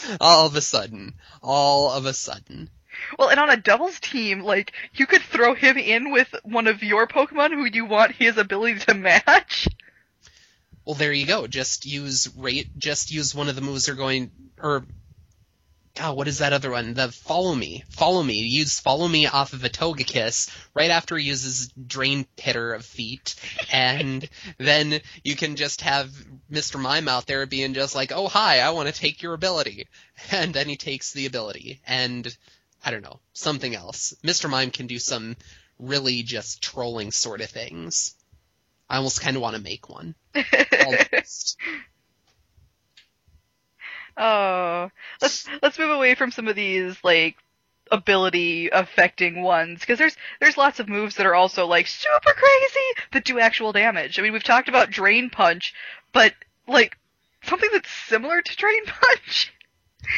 all 0.20 0.46
of 0.46 0.56
a 0.56 0.60
sudden. 0.60 1.14
All 1.42 1.92
of 1.92 2.06
a 2.06 2.12
sudden. 2.12 2.70
Well, 3.18 3.28
and 3.28 3.40
on 3.40 3.50
a 3.50 3.56
doubles 3.56 3.98
team, 4.00 4.40
like, 4.40 4.72
you 4.94 5.06
could 5.06 5.22
throw 5.22 5.54
him 5.54 5.76
in 5.76 6.12
with 6.12 6.34
one 6.42 6.66
of 6.66 6.82
your 6.82 7.06
Pokemon 7.06 7.52
who 7.52 7.64
you 7.64 7.84
want 7.84 8.12
his 8.12 8.36
ability 8.36 8.80
to 8.80 8.94
match. 8.94 9.68
Well, 10.84 10.94
there 10.94 11.12
you 11.12 11.26
go. 11.26 11.46
Just 11.46 11.86
use 11.86 12.28
rate. 12.36 12.68
Just 12.78 13.10
use 13.10 13.34
one 13.34 13.48
of 13.48 13.54
the 13.54 13.62
moves 13.62 13.86
they're 13.86 13.94
going, 13.94 14.30
or 14.60 14.84
God, 15.96 16.16
what 16.16 16.28
is 16.28 16.38
that 16.38 16.52
other 16.52 16.70
one? 16.70 16.94
The 16.94 17.10
follow 17.10 17.54
me, 17.54 17.84
follow 17.90 18.22
me. 18.22 18.40
Use 18.42 18.78
follow 18.78 19.06
me 19.06 19.26
off 19.26 19.52
of 19.52 19.64
a 19.64 19.68
Togekiss 19.68 20.48
right 20.72 20.90
after 20.90 21.16
he 21.16 21.26
uses 21.26 21.68
Drain 21.72 22.26
Pitter 22.36 22.74
of 22.74 22.84
Feet, 22.84 23.34
and 23.72 24.28
then 24.58 25.00
you 25.24 25.36
can 25.36 25.56
just 25.56 25.82
have 25.82 26.10
Mr. 26.50 26.80
Mime 26.80 27.08
out 27.08 27.26
there 27.26 27.44
being 27.44 27.74
just 27.74 27.94
like, 27.94 28.12
"Oh 28.12 28.28
hi, 28.28 28.60
I 28.60 28.70
want 28.70 28.88
to 28.88 28.98
take 28.98 29.22
your 29.22 29.34
ability," 29.34 29.88
and 30.30 30.54
then 30.54 30.68
he 30.68 30.76
takes 30.76 31.12
the 31.12 31.26
ability, 31.26 31.80
and 31.86 32.34
I 32.84 32.90
don't 32.90 33.02
know 33.02 33.20
something 33.32 33.74
else. 33.74 34.14
Mr. 34.24 34.48
Mime 34.48 34.70
can 34.70 34.86
do 34.86 34.98
some 34.98 35.36
really 35.78 36.22
just 36.22 36.62
trolling 36.62 37.10
sort 37.10 37.40
of 37.40 37.50
things. 37.50 38.14
I 38.88 38.96
almost 38.96 39.20
kind 39.20 39.36
of 39.36 39.42
want 39.42 39.56
to 39.56 39.62
make 39.62 39.88
one. 39.88 40.14
Oh, 44.16 44.90
let's 45.22 45.46
let's 45.62 45.78
move 45.78 45.90
away 45.90 46.14
from 46.14 46.30
some 46.30 46.48
of 46.48 46.56
these 46.56 46.96
like 47.02 47.36
ability 47.90 48.68
affecting 48.70 49.42
ones 49.42 49.80
because 49.80 49.98
there's 49.98 50.16
there's 50.40 50.56
lots 50.56 50.78
of 50.80 50.88
moves 50.88 51.16
that 51.16 51.26
are 51.26 51.34
also 51.34 51.66
like 51.66 51.86
super 51.86 52.32
crazy 52.32 53.02
that 53.12 53.24
do 53.24 53.38
actual 53.38 53.72
damage. 53.72 54.18
I 54.18 54.22
mean, 54.22 54.32
we've 54.32 54.42
talked 54.44 54.68
about 54.68 54.90
Drain 54.90 55.30
Punch, 55.30 55.74
but 56.12 56.34
like 56.66 56.98
something 57.44 57.70
that's 57.72 57.90
similar 57.90 58.42
to 58.42 58.56
Drain 58.56 58.84
Punch 58.86 59.52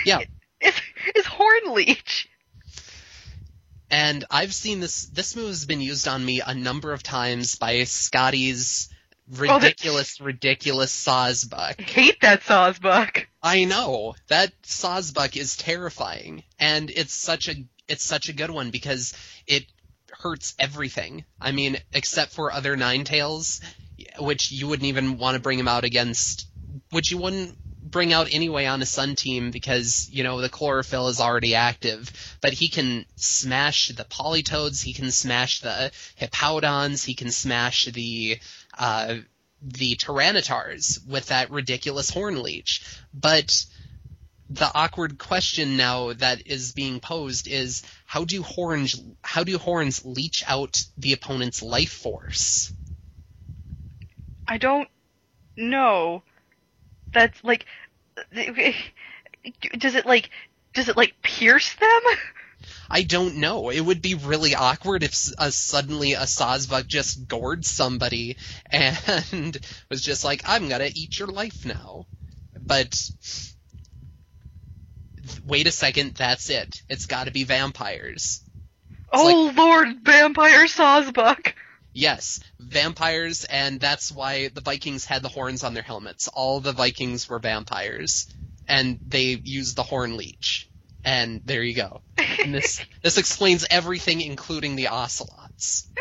Yeah. 0.04 0.18
is 0.60 0.74
is 1.14 1.26
Horn 1.26 1.72
Leech. 1.74 2.28
And 3.92 4.24
I've 4.30 4.54
seen 4.54 4.80
this. 4.80 5.04
This 5.06 5.36
move 5.36 5.48
has 5.48 5.66
been 5.66 5.80
used 5.80 6.08
on 6.08 6.24
me 6.24 6.40
a 6.40 6.54
number 6.54 6.92
of 6.92 7.02
times 7.02 7.56
by 7.56 7.84
Scotty's 7.84 8.88
Oh, 9.30 9.54
ridiculous, 9.58 10.20
ridiculous 10.20 10.92
Sawsbuck. 10.92 11.76
I 11.78 11.82
hate 11.82 12.20
that 12.22 12.42
Sawsbuck. 12.42 13.26
I 13.42 13.64
know 13.64 14.14
that 14.28 14.52
Sawsbuck 14.62 15.36
is 15.36 15.56
terrifying, 15.56 16.42
and 16.58 16.90
it's 16.90 17.14
such 17.14 17.48
a 17.48 17.54
it's 17.88 18.04
such 18.04 18.28
a 18.28 18.32
good 18.32 18.50
one 18.50 18.70
because 18.70 19.14
it 19.46 19.64
hurts 20.10 20.54
everything. 20.58 21.24
I 21.40 21.52
mean, 21.52 21.78
except 21.92 22.32
for 22.32 22.52
other 22.52 22.76
Ninetales, 22.76 23.62
which 24.18 24.50
you 24.50 24.66
wouldn't 24.68 24.88
even 24.88 25.18
want 25.18 25.36
to 25.36 25.40
bring 25.40 25.58
him 25.58 25.68
out 25.68 25.84
against, 25.84 26.46
which 26.90 27.10
you 27.10 27.18
wouldn't 27.18 27.56
bring 27.82 28.12
out 28.12 28.28
anyway 28.32 28.66
on 28.66 28.80
a 28.80 28.86
Sun 28.86 29.16
team 29.16 29.50
because 29.50 30.08
you 30.10 30.22
know 30.22 30.40
the 30.40 30.48
chlorophyll 30.48 31.08
is 31.08 31.20
already 31.20 31.54
active. 31.54 32.10
But 32.40 32.52
he 32.52 32.68
can 32.68 33.04
smash 33.16 33.88
the 33.88 34.04
Politoeds, 34.04 34.82
he 34.82 34.92
can 34.92 35.10
smash 35.10 35.60
the 35.60 35.90
Hippowdons, 36.20 37.04
he 37.04 37.14
can 37.14 37.30
smash 37.30 37.86
the 37.86 38.38
uh, 38.78 39.16
the 39.60 39.96
Tyranitars 39.96 41.06
with 41.06 41.26
that 41.26 41.50
ridiculous 41.50 42.10
Horn 42.10 42.42
Leech. 42.42 42.82
But 43.12 43.64
the 44.50 44.70
awkward 44.74 45.18
question 45.18 45.76
now 45.76 46.12
that 46.12 46.46
is 46.46 46.72
being 46.72 47.00
posed 47.00 47.48
is 47.48 47.82
how 48.04 48.24
do 48.24 48.42
horns 48.42 49.00
how 49.22 49.44
do 49.44 49.56
horns 49.56 50.04
leech 50.04 50.44
out 50.46 50.84
the 50.98 51.12
opponent's 51.12 51.62
life 51.62 51.92
force? 51.92 52.72
I 54.46 54.58
don't 54.58 54.88
know. 55.56 56.22
That's 57.12 57.42
like, 57.44 57.66
does 59.78 59.94
it 59.94 60.06
like, 60.06 60.30
does 60.74 60.88
it 60.88 60.96
like 60.96 61.14
pierce 61.22 61.74
them? 61.74 62.00
I 62.90 63.02
don't 63.02 63.36
know. 63.36 63.70
It 63.70 63.80
would 63.80 64.02
be 64.02 64.14
really 64.14 64.54
awkward 64.54 65.02
if 65.02 65.14
uh, 65.38 65.50
suddenly 65.50 66.12
a 66.12 66.26
Sawsbuck 66.26 66.86
just 66.86 67.26
gored 67.26 67.64
somebody 67.64 68.36
and 68.70 69.58
was 69.88 70.02
just 70.02 70.24
like, 70.24 70.42
"I'm 70.44 70.68
gonna 70.68 70.90
eat 70.94 71.18
your 71.18 71.28
life 71.28 71.64
now." 71.64 72.06
But 72.60 73.10
wait 75.46 75.66
a 75.66 75.72
second, 75.72 76.14
that's 76.14 76.50
it. 76.50 76.82
It's 76.88 77.06
got 77.06 77.24
to 77.24 77.32
be 77.32 77.44
vampires. 77.44 78.42
oh 79.12 79.52
Lord, 79.56 80.00
vampire 80.02 80.66
Sawsbuck. 80.66 81.54
Yes, 81.94 82.40
vampires, 82.58 83.44
and 83.44 83.78
that's 83.78 84.10
why 84.10 84.48
the 84.48 84.62
Vikings 84.62 85.04
had 85.04 85.22
the 85.22 85.28
horns 85.28 85.62
on 85.62 85.74
their 85.74 85.82
helmets. 85.82 86.28
All 86.28 86.60
the 86.60 86.72
Vikings 86.72 87.28
were 87.28 87.38
vampires, 87.38 88.26
and 88.66 88.98
they 89.06 89.40
used 89.44 89.76
the 89.76 89.82
horn 89.82 90.16
leech. 90.16 90.70
And 91.04 91.42
there 91.44 91.62
you 91.62 91.74
go. 91.74 92.02
And 92.42 92.54
this 92.54 92.80
this 93.02 93.18
explains 93.18 93.66
everything, 93.70 94.20
including 94.20 94.76
the 94.76 94.88
ocelots. 94.88 95.90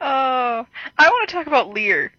Oh, 0.00 0.66
I 0.98 1.08
want 1.08 1.28
to 1.28 1.34
talk 1.34 1.46
about 1.46 1.70
Leer. 1.72 2.12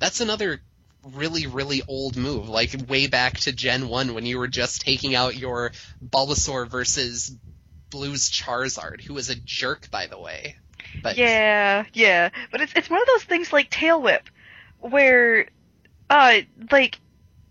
That's 0.00 0.20
another 0.20 0.60
really, 1.02 1.46
really 1.46 1.82
old 1.86 2.16
move, 2.16 2.48
like 2.48 2.74
way 2.88 3.06
back 3.06 3.38
to 3.40 3.52
Gen 3.52 3.88
1 3.88 4.14
when 4.14 4.26
you 4.26 4.38
were 4.38 4.48
just 4.48 4.82
taking 4.82 5.14
out 5.14 5.36
your 5.36 5.72
Bulbasaur 6.04 6.68
versus 6.68 7.34
Blue's 7.90 8.30
Charizard, 8.30 9.02
who 9.02 9.14
was 9.14 9.30
a 9.30 9.34
jerk, 9.34 9.90
by 9.90 10.06
the 10.06 10.18
way. 10.18 10.56
But 11.02 11.16
Yeah, 11.16 11.84
yeah, 11.92 12.30
but 12.50 12.60
it's 12.60 12.72
it's 12.74 12.90
one 12.90 13.00
of 13.00 13.06
those 13.08 13.24
things 13.24 13.52
like 13.52 13.70
Tail 13.70 14.02
Whip, 14.02 14.28
where, 14.78 15.48
uh, 16.10 16.40
like, 16.70 17.00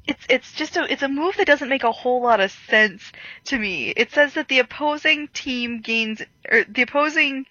it's 0.07 0.25
it's 0.29 0.53
just 0.53 0.77
a 0.77 0.91
it's 0.91 1.01
a 1.03 1.07
move 1.09 1.37
that 1.37 1.47
doesn't 1.47 1.69
make 1.69 1.83
a 1.83 1.91
whole 1.91 2.21
lot 2.21 2.39
of 2.39 2.51
sense 2.51 3.11
to 3.45 3.57
me. 3.57 3.89
It 3.89 4.11
says 4.11 4.33
that 4.35 4.47
the 4.47 4.59
opposing 4.59 5.27
team 5.29 5.81
gains 5.81 6.21
or 6.49 6.63
the 6.65 6.83
opposing. 6.83 7.45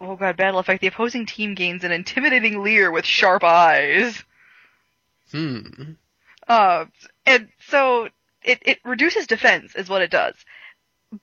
Oh 0.00 0.16
god, 0.16 0.36
battle 0.36 0.60
effect. 0.60 0.80
The 0.80 0.88
opposing 0.88 1.26
team 1.26 1.54
gains 1.54 1.84
an 1.84 1.92
intimidating 1.92 2.62
leer 2.62 2.90
with 2.90 3.04
sharp 3.06 3.44
eyes. 3.44 4.22
hmm. 5.30 5.92
Uh, 6.48 6.86
and 7.26 7.48
so 7.68 8.08
it, 8.42 8.58
it 8.62 8.78
reduces 8.84 9.26
defense 9.26 9.74
is 9.74 9.88
what 9.88 10.02
it 10.02 10.10
does. 10.10 10.34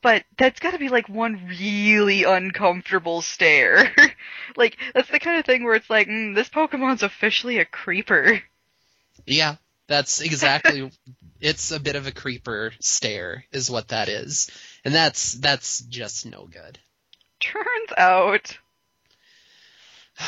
But 0.01 0.23
that's 0.37 0.59
gotta 0.59 0.77
be 0.77 0.89
like 0.89 1.09
one 1.09 1.47
really 1.47 2.23
uncomfortable 2.23 3.21
stare. 3.21 3.93
like, 4.55 4.77
that's 4.93 5.09
the 5.09 5.19
kind 5.19 5.39
of 5.39 5.45
thing 5.45 5.63
where 5.63 5.73
it's 5.75 5.89
like, 5.89 6.07
mm, 6.07 6.35
this 6.35 6.49
Pokemon's 6.49 7.03
officially 7.03 7.57
a 7.57 7.65
creeper. 7.65 8.41
Yeah, 9.25 9.55
that's 9.87 10.21
exactly. 10.21 10.91
it's 11.41 11.71
a 11.71 11.79
bit 11.79 11.95
of 11.95 12.05
a 12.07 12.11
creeper 12.11 12.71
stare, 12.79 13.45
is 13.51 13.71
what 13.71 13.89
that 13.89 14.09
is, 14.09 14.51
and 14.85 14.93
that's 14.93 15.33
that's 15.33 15.79
just 15.81 16.25
no 16.25 16.45
good. 16.45 16.77
Turns 17.39 17.91
out. 17.97 18.57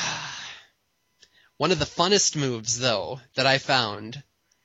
One 1.57 1.71
of 1.71 1.79
the 1.79 1.85
funnest 1.85 2.35
moves, 2.35 2.79
though, 2.79 3.19
that 3.35 3.45
I 3.45 3.59
found, 3.59 4.23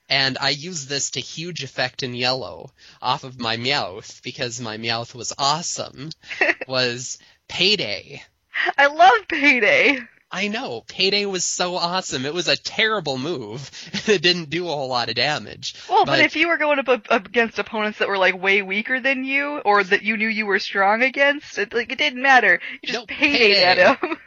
and 0.08 0.38
I 0.40 0.50
used 0.50 0.88
this 0.88 1.12
to 1.12 1.20
huge 1.20 1.62
effect 1.64 2.02
in 2.02 2.14
yellow 2.14 2.70
off 3.02 3.24
of 3.24 3.40
my 3.40 3.56
Meowth 3.56 4.22
because 4.22 4.60
my 4.60 4.76
Meowth 4.78 5.14
was 5.14 5.32
awesome, 5.38 6.10
was 6.68 7.18
Payday. 7.48 8.22
I 8.78 8.86
love 8.86 9.28
Payday! 9.28 10.00
I 10.28 10.48
know, 10.48 10.82
Payday 10.88 11.24
was 11.24 11.44
so 11.44 11.76
awesome. 11.76 12.26
It 12.26 12.34
was 12.34 12.48
a 12.48 12.56
terrible 12.56 13.16
move, 13.16 13.70
it 14.08 14.22
didn't 14.22 14.50
do 14.50 14.64
a 14.66 14.70
whole 14.70 14.88
lot 14.88 15.08
of 15.08 15.14
damage. 15.14 15.74
Well, 15.88 16.04
but, 16.04 16.12
But- 16.12 16.20
if 16.20 16.34
you 16.36 16.48
were 16.48 16.58
going 16.58 16.80
up, 16.80 17.06
against 17.10 17.58
opponents 17.60 17.98
that 18.00 18.08
were 18.08 18.18
like 18.18 18.40
way 18.40 18.60
weaker 18.62 18.98
than 19.00 19.24
you, 19.24 19.58
or 19.58 19.84
that 19.84 20.02
you 20.02 20.16
knew 20.16 20.28
you 20.28 20.46
were 20.46 20.58
strong 20.58 21.02
against, 21.02 21.58
it, 21.58 21.72
like 21.72 21.92
it 21.92 21.98
didn't 21.98 22.22
matter. 22.22 22.60
You 22.82 22.88
just 22.88 22.98
Nope, 22.98 23.08
payday 23.08 23.62
at 23.64 23.76
Payday. 23.78 24.08
him. 24.08 24.18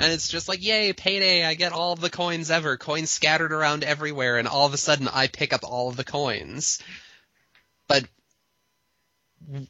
And 0.00 0.12
it's 0.12 0.28
just 0.28 0.48
like, 0.48 0.62
yay, 0.62 0.92
payday, 0.92 1.44
I 1.44 1.54
get 1.54 1.72
all 1.72 1.92
of 1.92 2.00
the 2.00 2.10
coins 2.10 2.50
ever. 2.50 2.76
Coins 2.76 3.10
scattered 3.10 3.52
around 3.52 3.82
everywhere, 3.82 4.38
and 4.38 4.46
all 4.46 4.66
of 4.66 4.74
a 4.74 4.78
sudden 4.78 5.08
I 5.08 5.26
pick 5.26 5.52
up 5.52 5.64
all 5.64 5.88
of 5.88 5.96
the 5.96 6.04
coins. 6.04 6.80
But 7.88 8.04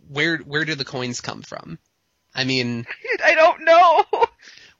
where 0.08 0.38
where 0.38 0.64
do 0.64 0.74
the 0.74 0.84
coins 0.84 1.20
come 1.20 1.42
from? 1.42 1.78
I 2.34 2.44
mean, 2.44 2.86
I 3.24 3.34
don't 3.34 3.64
know. 3.64 4.04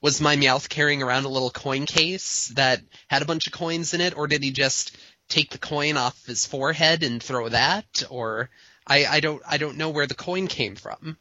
was 0.00 0.20
my 0.20 0.36
Meowth 0.36 0.68
carrying 0.68 1.02
around 1.02 1.24
a 1.24 1.30
little 1.30 1.50
coin 1.50 1.86
case 1.86 2.48
that 2.48 2.82
had 3.08 3.22
a 3.22 3.26
bunch 3.26 3.46
of 3.46 3.52
coins 3.52 3.94
in 3.94 4.00
it, 4.00 4.16
or 4.16 4.26
did 4.26 4.42
he 4.42 4.50
just 4.50 4.96
take 5.28 5.50
the 5.50 5.58
coin 5.58 5.96
off 5.96 6.26
his 6.26 6.46
forehead 6.46 7.02
and 7.02 7.22
throw 7.22 7.48
that? 7.48 8.04
Or 8.10 8.50
I, 8.86 9.06
I 9.06 9.20
don't 9.20 9.42
I 9.46 9.58
don't 9.58 9.78
know 9.78 9.90
where 9.90 10.06
the 10.06 10.14
coin 10.14 10.46
came 10.46 10.76
from. 10.76 11.18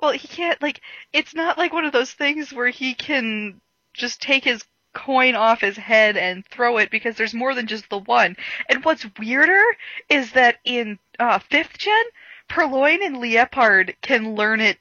Well, 0.00 0.12
he 0.12 0.28
can't, 0.28 0.60
like, 0.60 0.80
it's 1.12 1.34
not 1.34 1.58
like 1.58 1.72
one 1.72 1.84
of 1.84 1.92
those 1.92 2.12
things 2.12 2.52
where 2.52 2.68
he 2.68 2.94
can 2.94 3.60
just 3.92 4.20
take 4.20 4.44
his 4.44 4.64
coin 4.94 5.34
off 5.34 5.60
his 5.60 5.76
head 5.76 6.16
and 6.16 6.46
throw 6.46 6.78
it 6.78 6.90
because 6.90 7.16
there's 7.16 7.34
more 7.34 7.54
than 7.54 7.66
just 7.66 7.88
the 7.90 7.98
one. 7.98 8.36
And 8.68 8.84
what's 8.84 9.06
weirder 9.18 9.62
is 10.08 10.32
that 10.32 10.56
in 10.64 10.98
uh, 11.18 11.38
5th 11.38 11.78
gen, 11.78 12.04
Purrloin 12.48 13.02
and 13.02 13.18
Liepard 13.18 13.96
can 14.00 14.34
learn 14.34 14.60
it 14.60 14.78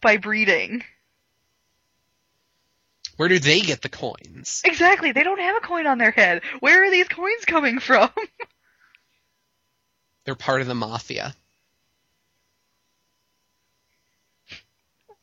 by 0.00 0.16
breeding. 0.16 0.82
Where 3.16 3.28
do 3.28 3.38
they 3.38 3.60
get 3.60 3.82
the 3.82 3.88
coins? 3.88 4.62
Exactly, 4.64 5.12
they 5.12 5.22
don't 5.22 5.40
have 5.40 5.56
a 5.56 5.60
coin 5.60 5.86
on 5.86 5.98
their 5.98 6.10
head. 6.10 6.42
Where 6.60 6.84
are 6.84 6.90
these 6.90 7.08
coins 7.08 7.44
coming 7.44 7.78
from? 7.78 8.10
They're 10.24 10.34
part 10.34 10.62
of 10.62 10.66
the 10.66 10.74
mafia. 10.74 11.34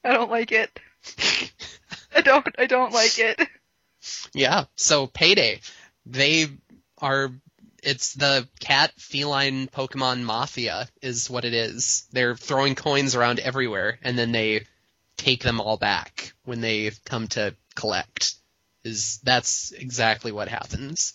I 0.04 0.14
don't 0.14 0.32
like 0.32 0.52
it. 0.52 0.80
I 2.16 2.22
don't, 2.22 2.48
I 2.58 2.66
don't 2.66 2.94
like 2.94 3.20
it. 3.20 3.40
Yeah, 4.34 4.66
so 4.76 5.08
payday. 5.08 5.62
They 6.06 6.48
are 7.00 7.32
it's 7.84 8.14
the 8.14 8.48
cat 8.60 8.92
feline 8.98 9.68
Pokemon 9.68 10.22
mafia 10.22 10.88
is 11.02 11.30
what 11.30 11.46
it 11.46 11.54
is. 11.54 12.06
They're 12.12 12.36
throwing 12.36 12.76
coins 12.76 13.16
around 13.16 13.40
everywhere 13.40 14.00
and 14.04 14.18
then 14.18 14.32
they 14.32 14.66
take 15.18 15.44
them 15.44 15.60
all 15.60 15.78
back 15.78 16.34
when 16.44 16.62
they 16.62 16.92
come 17.06 17.28
to 17.30 17.56
collect. 17.76 18.36
Is 18.84 19.20
that's 19.24 19.72
exactly 19.72 20.32
what 20.32 20.48
happens. 20.48 21.14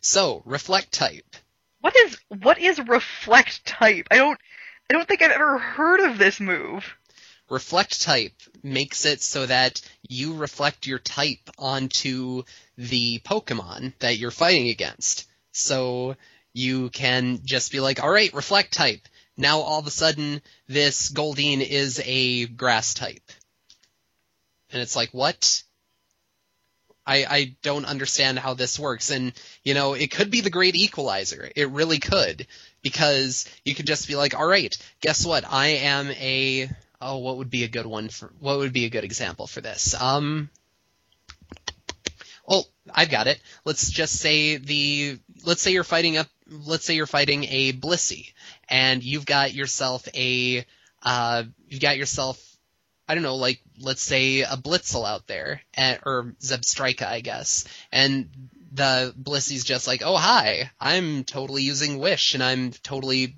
So, 0.00 0.42
reflect 0.44 0.92
type. 0.92 1.36
What 1.80 1.96
is 1.96 2.18
what 2.28 2.58
is 2.58 2.78
reflect 2.78 3.64
type? 3.64 4.08
I 4.10 4.16
don't 4.16 4.38
I 4.90 4.92
don't 4.92 5.08
think 5.08 5.22
I've 5.22 5.30
ever 5.30 5.58
heard 5.58 6.00
of 6.00 6.18
this 6.18 6.40
move. 6.40 6.94
Reflect 7.50 8.00
type 8.00 8.32
makes 8.62 9.04
it 9.04 9.20
so 9.20 9.44
that 9.46 9.80
you 10.08 10.34
reflect 10.34 10.86
your 10.86 10.98
type 10.98 11.50
onto 11.58 12.42
the 12.78 13.18
Pokemon 13.20 13.92
that 13.98 14.16
you're 14.16 14.30
fighting 14.30 14.68
against. 14.68 15.28
So 15.52 16.16
you 16.54 16.88
can 16.90 17.40
just 17.44 17.70
be 17.70 17.80
like, 17.80 18.00
alright, 18.00 18.32
reflect 18.32 18.72
type. 18.72 19.02
Now 19.36 19.60
all 19.60 19.80
of 19.80 19.86
a 19.86 19.90
sudden 19.90 20.40
this 20.68 21.12
Goldeen 21.12 21.60
is 21.60 22.00
a 22.04 22.46
grass 22.46 22.94
type. 22.94 23.30
And 24.70 24.80
it's 24.80 24.96
like, 24.96 25.10
what? 25.10 25.62
I, 27.06 27.26
I 27.28 27.56
don't 27.62 27.84
understand 27.84 28.38
how 28.38 28.54
this 28.54 28.78
works. 28.78 29.10
And, 29.10 29.32
you 29.62 29.74
know, 29.74 29.92
it 29.92 30.10
could 30.10 30.30
be 30.30 30.40
the 30.40 30.50
great 30.50 30.74
equalizer. 30.74 31.50
It 31.54 31.68
really 31.70 31.98
could. 31.98 32.46
Because 32.82 33.46
you 33.64 33.74
could 33.74 33.86
just 33.86 34.08
be 34.08 34.16
like, 34.16 34.34
alright, 34.34 34.74
guess 35.00 35.24
what? 35.24 35.44
I 35.48 35.66
am 35.66 36.10
a, 36.10 36.68
oh, 37.04 37.18
what 37.18 37.36
would 37.36 37.50
be 37.50 37.64
a 37.64 37.68
good 37.68 37.86
one 37.86 38.08
for, 38.08 38.32
what 38.40 38.58
would 38.58 38.72
be 38.72 38.86
a 38.86 38.90
good 38.90 39.04
example 39.04 39.46
for 39.46 39.60
this? 39.60 39.94
Um, 40.00 40.48
oh, 42.48 42.64
I've 42.92 43.10
got 43.10 43.26
it. 43.26 43.40
Let's 43.64 43.90
just 43.90 44.14
say 44.14 44.56
the, 44.56 45.18
let's 45.44 45.60
say 45.60 45.72
you're 45.72 45.84
fighting 45.84 46.16
up, 46.16 46.28
let's 46.48 46.84
say 46.86 46.94
you're 46.94 47.06
fighting 47.06 47.44
a 47.44 47.72
Blissey, 47.72 48.32
and 48.68 49.04
you've 49.04 49.26
got 49.26 49.52
yourself 49.52 50.08
a, 50.14 50.64
uh, 51.02 51.44
you've 51.68 51.82
got 51.82 51.98
yourself, 51.98 52.42
I 53.06 53.14
don't 53.14 53.22
know, 53.22 53.36
like, 53.36 53.60
let's 53.78 54.02
say 54.02 54.40
a 54.40 54.56
Blitzle 54.56 55.06
out 55.06 55.26
there, 55.26 55.60
and, 55.74 56.00
or 56.06 56.34
Zebstrika, 56.40 57.06
I 57.06 57.20
guess, 57.20 57.66
and 57.92 58.30
the 58.72 59.14
Blissey's 59.20 59.64
just 59.64 59.86
like, 59.86 60.02
oh 60.02 60.16
hi, 60.16 60.70
I'm 60.80 61.24
totally 61.24 61.62
using 61.62 61.98
Wish, 61.98 62.34
and 62.34 62.42
I'm 62.42 62.72
totally 62.72 63.36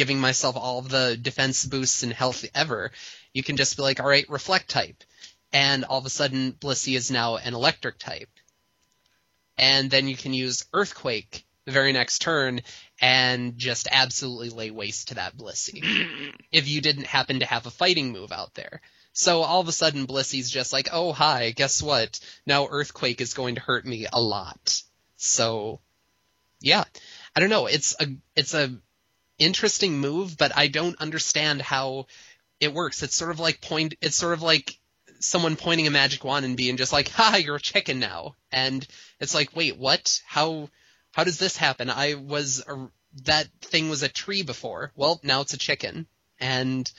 giving 0.00 0.18
myself 0.18 0.56
all 0.56 0.80
the 0.80 1.18
defense 1.20 1.66
boosts 1.66 2.02
and 2.02 2.14
health 2.14 2.46
ever. 2.54 2.90
You 3.34 3.42
can 3.42 3.58
just 3.58 3.76
be 3.76 3.82
like, 3.82 4.00
alright, 4.00 4.30
reflect 4.30 4.70
type. 4.70 5.04
And 5.52 5.84
all 5.84 5.98
of 5.98 6.06
a 6.06 6.10
sudden, 6.10 6.52
Blissey 6.52 6.96
is 6.96 7.10
now 7.10 7.36
an 7.36 7.52
electric 7.52 7.98
type 7.98 8.30
and 9.60 9.90
then 9.90 10.08
you 10.08 10.16
can 10.16 10.32
use 10.32 10.64
Earthquake 10.72 11.44
the 11.66 11.72
very 11.72 11.92
next 11.92 12.20
turn 12.20 12.62
and 12.98 13.58
just 13.58 13.88
absolutely 13.92 14.48
lay 14.48 14.70
waste 14.70 15.08
to 15.08 15.16
that 15.16 15.36
Blissey. 15.36 15.82
if 16.50 16.66
you 16.66 16.80
didn't 16.80 17.06
happen 17.06 17.40
to 17.40 17.46
have 17.46 17.66
a 17.66 17.70
fighting 17.70 18.10
move 18.10 18.32
out 18.32 18.54
there. 18.54 18.80
So 19.12 19.42
all 19.42 19.60
of 19.60 19.68
a 19.68 19.72
sudden 19.72 20.06
Blissey's 20.06 20.50
just 20.50 20.72
like, 20.72 20.88
oh 20.92 21.12
hi, 21.12 21.50
guess 21.50 21.82
what? 21.82 22.18
Now 22.46 22.68
Earthquake 22.70 23.20
is 23.20 23.34
going 23.34 23.56
to 23.56 23.60
hurt 23.60 23.84
me 23.84 24.06
a 24.10 24.20
lot. 24.20 24.82
So 25.16 25.80
yeah. 26.62 26.84
I 27.36 27.40
don't 27.40 27.50
know, 27.50 27.66
it's 27.66 27.94
a 28.00 28.06
it's 28.34 28.54
a 28.54 28.74
interesting 29.40 29.98
move, 29.98 30.36
but 30.36 30.56
I 30.56 30.68
don't 30.68 31.00
understand 31.00 31.60
how 31.62 32.06
it 32.60 32.72
works. 32.72 33.02
It's 33.02 33.16
sort 33.16 33.32
of 33.32 33.40
like 33.40 33.60
point 33.60 33.94
it's 34.00 34.16
sort 34.16 34.34
of 34.34 34.42
like 34.42 34.78
someone 35.18 35.56
pointing 35.56 35.86
a 35.86 35.90
magic 35.90 36.22
wand 36.22 36.44
and 36.44 36.56
being 36.56 36.76
just 36.76 36.92
like, 36.92 37.08
"Ha, 37.10 37.36
you're 37.36 37.56
a 37.56 37.60
chicken 37.60 37.98
now," 37.98 38.36
and 38.52 38.86
it's 39.18 39.34
like, 39.34 39.56
wait, 39.56 39.76
what? 39.76 40.20
How 40.26 40.68
how 41.12 41.24
does 41.24 41.38
this 41.38 41.56
happen? 41.56 41.90
I 41.90 42.14
was 42.14 42.62
a, 42.66 42.88
that 43.24 43.48
thing 43.62 43.88
was 43.88 44.02
a 44.02 44.08
tree 44.08 44.42
before. 44.42 44.92
Well, 44.94 45.20
now 45.22 45.40
it's 45.40 45.54
a 45.54 45.58
chicken, 45.58 46.06
and 46.38 46.90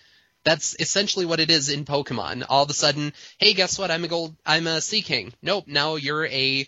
that's 0.44 0.76
essentially 0.80 1.26
what 1.26 1.40
it 1.40 1.52
is 1.52 1.70
in 1.70 1.86
Pokemon. 1.86 2.46
All 2.50 2.64
of 2.64 2.70
a 2.70 2.74
sudden, 2.74 3.14
hey, 3.38 3.54
guess 3.54 3.78
what? 3.78 3.92
I'm 3.92 4.04
a 4.04 4.08
gold. 4.08 4.36
I'm 4.46 4.68
a 4.68 4.82
Seaking. 4.82 5.34
Nope. 5.42 5.66
Now 5.68 5.96
you're 5.96 6.26
a 6.26 6.68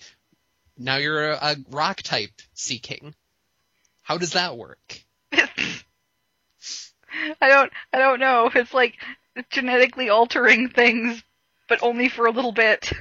now 0.78 0.98
you're 0.98 1.32
a, 1.32 1.40
a 1.42 1.56
rock 1.70 2.02
type 2.02 2.32
Seaking. 2.54 3.16
How 4.02 4.18
does 4.18 4.34
that 4.34 4.58
work? 4.58 5.03
I 7.42 7.50
don't 7.50 7.72
I 7.92 8.00
don't 8.00 8.20
know. 8.20 8.50
It's 8.54 8.74
like 8.74 8.96
genetically 9.50 10.10
altering 10.10 10.70
things 10.70 11.24
but 11.68 11.82
only 11.82 12.10
for 12.10 12.26
a 12.26 12.32
little 12.32 12.52
bit. 12.52 12.92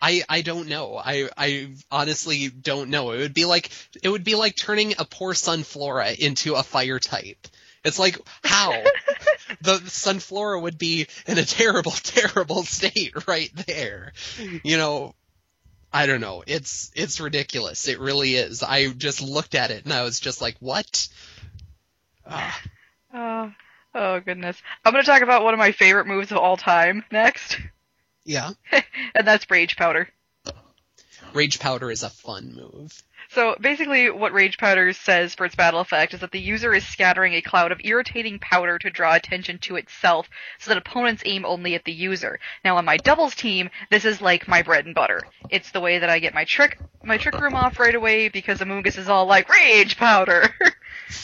I, 0.00 0.22
I 0.28 0.42
don't 0.42 0.68
know. 0.68 0.96
I, 0.96 1.28
I 1.36 1.70
honestly 1.90 2.48
don't 2.48 2.90
know. 2.90 3.12
It 3.12 3.18
would 3.18 3.34
be 3.34 3.44
like 3.44 3.70
it 4.02 4.08
would 4.08 4.24
be 4.24 4.34
like 4.34 4.56
turning 4.56 4.94
a 4.98 5.04
poor 5.04 5.32
Sunflora 5.32 6.18
into 6.18 6.54
a 6.54 6.62
fire 6.62 6.98
type. 6.98 7.46
It's 7.84 7.98
like 7.98 8.18
how 8.42 8.70
the 9.60 9.78
Sunflora 9.78 10.60
would 10.60 10.76
be 10.76 11.06
in 11.26 11.38
a 11.38 11.44
terrible, 11.44 11.92
terrible 12.02 12.64
state 12.64 13.28
right 13.28 13.50
there. 13.66 14.12
You 14.64 14.76
know, 14.76 15.14
I 15.92 16.06
don't 16.06 16.20
know. 16.20 16.42
It's 16.46 16.90
it's 16.96 17.20
ridiculous. 17.20 17.86
It 17.86 18.00
really 18.00 18.34
is. 18.34 18.64
I 18.64 18.88
just 18.88 19.22
looked 19.22 19.54
at 19.54 19.70
it 19.70 19.84
and 19.84 19.92
I 19.92 20.02
was 20.02 20.18
just 20.18 20.40
like, 20.40 20.56
what? 20.58 21.08
Uh. 22.26 22.50
Oh, 23.12 23.52
oh 23.94 24.20
goodness. 24.20 24.60
I'm 24.84 24.92
gonna 24.92 25.04
talk 25.04 25.22
about 25.22 25.44
one 25.44 25.54
of 25.54 25.58
my 25.58 25.72
favorite 25.72 26.06
moves 26.06 26.30
of 26.30 26.38
all 26.38 26.56
time 26.56 27.04
next. 27.10 27.58
Yeah. 28.24 28.50
and 29.14 29.26
that's 29.26 29.50
Rage 29.50 29.76
Powder. 29.76 30.08
Rage 31.34 31.58
Powder 31.58 31.90
is 31.90 32.02
a 32.02 32.10
fun 32.10 32.54
move. 32.54 33.02
So 33.30 33.56
basically 33.58 34.10
what 34.10 34.32
Rage 34.32 34.58
Powder 34.58 34.92
says 34.92 35.34
for 35.34 35.46
its 35.46 35.54
battle 35.54 35.80
effect 35.80 36.12
is 36.12 36.20
that 36.20 36.30
the 36.30 36.40
user 36.40 36.74
is 36.74 36.86
scattering 36.86 37.32
a 37.34 37.40
cloud 37.40 37.72
of 37.72 37.80
irritating 37.82 38.38
powder 38.38 38.78
to 38.78 38.90
draw 38.90 39.14
attention 39.14 39.58
to 39.60 39.76
itself 39.76 40.28
so 40.58 40.68
that 40.68 40.78
opponents 40.78 41.22
aim 41.24 41.46
only 41.46 41.74
at 41.74 41.84
the 41.84 41.92
user. 41.92 42.38
Now 42.64 42.76
on 42.76 42.84
my 42.84 42.98
doubles 42.98 43.34
team, 43.34 43.70
this 43.90 44.04
is 44.04 44.20
like 44.20 44.48
my 44.48 44.60
bread 44.62 44.84
and 44.84 44.94
butter. 44.94 45.22
It's 45.48 45.70
the 45.70 45.80
way 45.80 45.98
that 45.98 46.10
I 46.10 46.18
get 46.18 46.34
my 46.34 46.44
trick 46.44 46.78
my 47.02 47.16
trick 47.16 47.40
room 47.40 47.54
off 47.54 47.80
right 47.80 47.94
away 47.94 48.28
because 48.28 48.58
Amoonguss 48.58 48.98
is 48.98 49.08
all 49.08 49.26
like 49.26 49.48
Rage 49.48 49.96
Powder. 49.96 50.54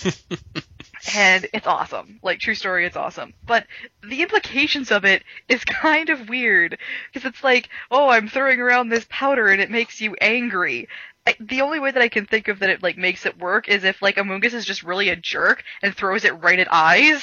and 1.14 1.46
it's 1.52 1.66
awesome. 1.66 2.18
Like 2.22 2.40
true 2.40 2.54
story, 2.54 2.86
it's 2.86 2.96
awesome. 2.96 3.34
But 3.46 3.66
the 4.02 4.22
implications 4.22 4.90
of 4.90 5.04
it 5.04 5.22
is 5.48 5.64
kind 5.64 6.10
of 6.10 6.28
weird 6.28 6.78
because 7.12 7.28
it's 7.28 7.42
like, 7.42 7.68
oh, 7.90 8.08
I'm 8.08 8.28
throwing 8.28 8.60
around 8.60 8.88
this 8.88 9.06
powder 9.08 9.48
and 9.48 9.60
it 9.60 9.70
makes 9.70 10.00
you 10.00 10.14
angry. 10.20 10.88
I, 11.26 11.36
the 11.40 11.62
only 11.62 11.78
way 11.78 11.90
that 11.90 12.02
I 12.02 12.08
can 12.08 12.26
think 12.26 12.48
of 12.48 12.60
that 12.60 12.70
it 12.70 12.82
like 12.82 12.96
makes 12.96 13.26
it 13.26 13.38
work 13.38 13.68
is 13.68 13.84
if 13.84 14.00
like 14.00 14.16
Amoonguss 14.16 14.54
is 14.54 14.64
just 14.64 14.82
really 14.82 15.08
a 15.08 15.16
jerk 15.16 15.62
and 15.82 15.94
throws 15.94 16.24
it 16.24 16.42
right 16.42 16.58
at 16.58 16.72
eyes. 16.72 17.22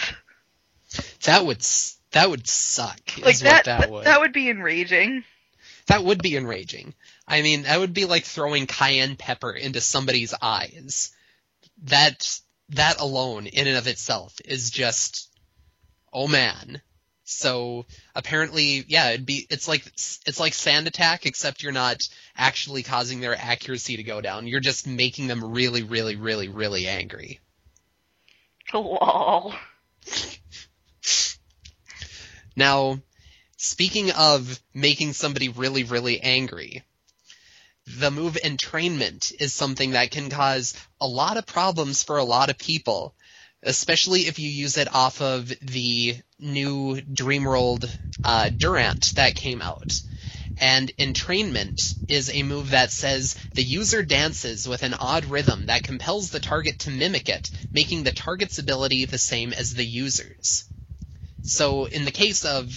That 1.23 1.45
would 1.45 1.65
that 2.11 2.29
would 2.29 2.47
suck. 2.47 2.99
Like 3.21 3.39
that 3.39 3.65
that 3.65 3.89
would. 3.89 4.05
that 4.05 4.19
would 4.21 4.33
be 4.33 4.49
enraging. 4.49 5.23
That 5.87 6.03
would 6.03 6.21
be 6.21 6.35
enraging. 6.35 6.93
I 7.27 7.41
mean, 7.41 7.63
that 7.63 7.79
would 7.79 7.93
be 7.93 8.05
like 8.05 8.23
throwing 8.23 8.67
cayenne 8.67 9.15
pepper 9.15 9.51
into 9.51 9.81
somebody's 9.81 10.33
eyes. 10.41 11.11
That 11.83 12.39
that 12.69 12.99
alone 12.99 13.47
in 13.47 13.67
and 13.67 13.77
of 13.77 13.87
itself 13.87 14.35
is 14.43 14.71
just 14.71 15.29
oh 16.11 16.27
man. 16.27 16.81
So 17.27 17.87
apparently, 18.13 18.85
yeah, 18.87 19.09
it'd 19.09 19.25
be 19.25 19.47
it's 19.49 19.67
like 19.67 19.85
it's 19.85 20.39
like 20.39 20.53
sand 20.53 20.85
attack, 20.85 21.25
except 21.25 21.63
you're 21.63 21.71
not 21.71 21.97
actually 22.37 22.83
causing 22.83 23.19
their 23.19 23.35
accuracy 23.35 23.97
to 23.97 24.03
go 24.03 24.21
down. 24.21 24.47
You're 24.47 24.59
just 24.59 24.85
making 24.85 25.27
them 25.27 25.43
really, 25.43 25.81
really, 25.81 26.15
really, 26.15 26.49
really 26.49 26.87
angry. 26.87 27.39
Lol. 28.73 29.55
now, 32.55 32.99
speaking 33.57 34.11
of 34.11 34.59
making 34.73 35.13
somebody 35.13 35.49
really, 35.49 35.83
really 35.83 36.21
angry, 36.21 36.83
the 37.87 38.11
move 38.11 38.37
entrainment 38.43 39.33
is 39.39 39.53
something 39.53 39.91
that 39.91 40.11
can 40.11 40.29
cause 40.29 40.73
a 40.99 41.07
lot 41.07 41.37
of 41.37 41.45
problems 41.45 42.03
for 42.03 42.17
a 42.17 42.23
lot 42.23 42.49
of 42.49 42.57
people, 42.57 43.13
especially 43.63 44.21
if 44.21 44.39
you 44.39 44.49
use 44.49 44.77
it 44.77 44.93
off 44.93 45.21
of 45.21 45.47
the 45.61 46.17
new 46.39 46.95
Dreamworld 46.95 47.89
uh, 48.23 48.49
Durant 48.49 49.15
that 49.15 49.35
came 49.35 49.61
out. 49.61 50.01
And 50.57 50.91
entrainment 50.97 51.95
is 52.07 52.29
a 52.29 52.43
move 52.43 52.71
that 52.71 52.89
says 52.89 53.35
the 53.53 53.63
user 53.63 54.03
dances 54.03 54.67
with 54.67 54.83
an 54.83 54.93
odd 54.93 55.25
rhythm 55.25 55.65
that 55.65 55.83
compels 55.83 56.29
the 56.29 56.39
target 56.39 56.79
to 56.79 56.91
mimic 56.91 57.27
it, 57.27 57.49
making 57.73 58.03
the 58.03 58.13
target's 58.13 58.57
ability 58.57 59.05
the 59.05 59.17
same 59.17 59.51
as 59.51 59.73
the 59.73 59.85
user's. 59.85 60.63
So 61.43 61.85
in 61.85 62.05
the 62.05 62.11
case 62.11 62.45
of 62.45 62.71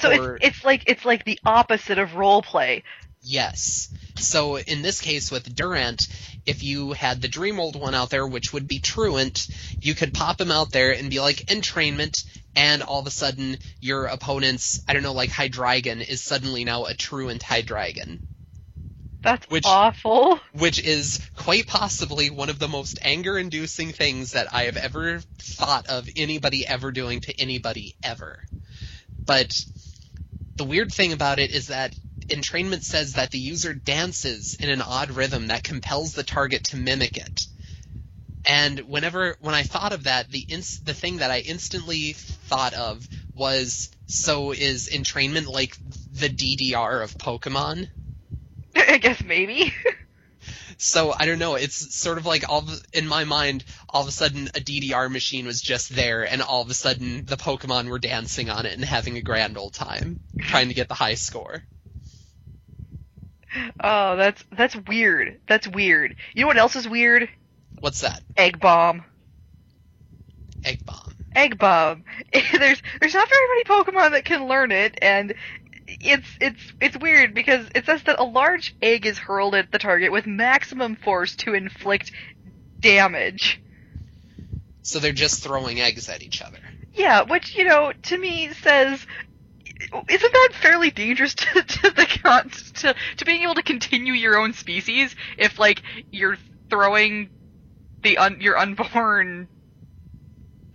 so 0.00 0.10
it's, 0.10 0.46
it's 0.46 0.64
like 0.64 0.84
it's 0.86 1.04
like 1.04 1.24
the 1.24 1.38
opposite 1.44 1.98
of 1.98 2.14
role 2.14 2.42
play. 2.42 2.82
Yes. 3.22 3.88
So 4.22 4.58
in 4.58 4.82
this 4.82 5.00
case 5.00 5.30
with 5.30 5.54
Durant, 5.54 6.06
if 6.46 6.62
you 6.62 6.92
had 6.92 7.20
the 7.20 7.28
Dreamworld 7.28 7.76
one 7.76 7.94
out 7.94 8.10
there, 8.10 8.26
which 8.26 8.52
would 8.52 8.68
be 8.68 8.78
Truant, 8.78 9.48
you 9.80 9.94
could 9.94 10.14
pop 10.14 10.40
him 10.40 10.50
out 10.50 10.72
there 10.72 10.92
and 10.92 11.10
be 11.10 11.20
like 11.20 11.46
entrainment, 11.46 12.24
and 12.56 12.82
all 12.82 13.00
of 13.00 13.06
a 13.06 13.10
sudden 13.10 13.58
your 13.80 14.06
opponent's, 14.06 14.82
I 14.88 14.92
don't 14.92 15.02
know, 15.02 15.12
like 15.12 15.30
Hydreigon 15.30 16.06
is 16.06 16.22
suddenly 16.22 16.64
now 16.64 16.84
a 16.84 16.94
Truant 16.94 17.42
Hydreigon. 17.42 18.20
That's 19.22 19.46
Which- 19.50 19.66
awful. 19.66 20.40
which 20.52 20.80
is 20.80 21.20
quite 21.36 21.66
possibly 21.66 22.30
one 22.30 22.48
of 22.48 22.58
the 22.58 22.68
most 22.68 22.98
anger-inducing 23.02 23.92
things 23.92 24.32
that 24.32 24.52
I 24.52 24.64
have 24.64 24.78
ever 24.78 25.20
thought 25.38 25.88
of 25.88 26.08
anybody 26.16 26.66
ever 26.66 26.90
doing 26.90 27.20
to 27.20 27.40
anybody 27.40 27.96
ever. 28.02 28.42
But 29.26 29.54
the 30.56 30.64
weird 30.64 30.92
thing 30.92 31.12
about 31.12 31.38
it 31.38 31.50
is 31.50 31.66
that 31.68 31.94
entrainment 32.30 32.82
says 32.82 33.14
that 33.14 33.30
the 33.30 33.38
user 33.38 33.74
dances 33.74 34.56
in 34.60 34.70
an 34.70 34.82
odd 34.82 35.10
rhythm 35.10 35.48
that 35.48 35.64
compels 35.64 36.12
the 36.12 36.22
target 36.22 36.64
to 36.64 36.76
mimic 36.76 37.16
it. 37.16 37.46
And 38.44 38.80
whenever 38.80 39.36
when 39.40 39.54
I 39.54 39.62
thought 39.62 39.92
of 39.92 40.04
that, 40.04 40.30
the 40.30 40.40
ins- 40.40 40.80
the 40.80 40.94
thing 40.94 41.18
that 41.18 41.30
I 41.30 41.40
instantly 41.40 42.14
thought 42.14 42.72
of 42.72 43.06
was 43.34 43.90
so 44.06 44.52
is 44.52 44.88
entrainment 44.88 45.46
like 45.46 45.76
the 46.12 46.28
DDR 46.28 47.02
of 47.02 47.18
Pokemon? 47.18 47.88
I 48.76 48.98
guess 48.98 49.22
maybe. 49.22 49.72
So 50.78 51.12
I 51.12 51.26
don't 51.26 51.38
know. 51.38 51.56
It's 51.56 51.94
sort 51.94 52.16
of 52.16 52.24
like 52.24 52.48
all 52.48 52.60
of, 52.60 52.82
in 52.94 53.06
my 53.06 53.24
mind, 53.24 53.64
all 53.90 54.00
of 54.00 54.08
a 54.08 54.12
sudden 54.12 54.48
a 54.48 54.60
DDR 54.60 55.10
machine 55.10 55.44
was 55.44 55.60
just 55.60 55.94
there, 55.94 56.24
and 56.24 56.40
all 56.40 56.62
of 56.62 56.70
a 56.70 56.74
sudden 56.74 57.26
the 57.26 57.36
Pokemon 57.36 57.90
were 57.90 57.98
dancing 57.98 58.48
on 58.48 58.64
it 58.64 58.72
and 58.72 58.84
having 58.84 59.18
a 59.18 59.22
grand 59.22 59.58
old 59.58 59.74
time, 59.74 60.18
trying 60.38 60.68
to 60.68 60.74
get 60.74 60.88
the 60.88 60.94
high 60.94 61.14
score. 61.14 61.62
Oh, 63.82 64.16
that's 64.16 64.44
that's 64.52 64.76
weird. 64.76 65.40
That's 65.46 65.66
weird. 65.66 66.16
You 66.34 66.42
know 66.42 66.46
what 66.48 66.58
else 66.58 66.76
is 66.76 66.88
weird? 66.88 67.28
What's 67.78 68.00
that? 68.02 68.22
Egg 68.36 68.60
bomb. 68.60 69.04
Egg 70.64 70.84
bomb. 70.84 71.14
Egg 71.34 71.58
bomb. 71.58 72.04
there's 72.32 72.82
there's 73.00 73.14
not 73.14 73.28
very 73.28 73.48
many 73.48 73.64
Pokemon 73.64 74.12
that 74.12 74.24
can 74.24 74.46
learn 74.46 74.72
it, 74.72 74.98
and 75.00 75.34
it's 75.86 76.28
it's 76.40 76.72
it's 76.80 76.98
weird 76.98 77.34
because 77.34 77.66
it 77.74 77.86
says 77.86 78.02
that 78.04 78.20
a 78.20 78.24
large 78.24 78.76
egg 78.82 79.06
is 79.06 79.18
hurled 79.18 79.54
at 79.54 79.72
the 79.72 79.78
target 79.78 80.12
with 80.12 80.26
maximum 80.26 80.96
force 80.96 81.36
to 81.36 81.54
inflict 81.54 82.12
damage. 82.78 83.60
So 84.82 84.98
they're 84.98 85.12
just 85.12 85.42
throwing 85.42 85.80
eggs 85.80 86.08
at 86.08 86.22
each 86.22 86.42
other. 86.42 86.58
Yeah, 86.94 87.22
which 87.22 87.54
you 87.56 87.64
know 87.64 87.92
to 87.92 88.18
me 88.18 88.52
says. 88.52 89.04
Isn't 89.92 90.32
that 90.32 90.48
fairly 90.60 90.90
dangerous 90.90 91.34
to, 91.36 91.62
to 91.62 91.90
the 91.90 92.06
to 92.74 92.94
to 93.16 93.24
being 93.24 93.42
able 93.42 93.54
to 93.54 93.62
continue 93.62 94.12
your 94.12 94.38
own 94.38 94.52
species 94.52 95.14
if 95.36 95.58
like 95.58 95.82
you're 96.10 96.38
throwing 96.68 97.30
the 98.02 98.18
un- 98.18 98.40
your 98.40 98.56
unborn 98.58 99.48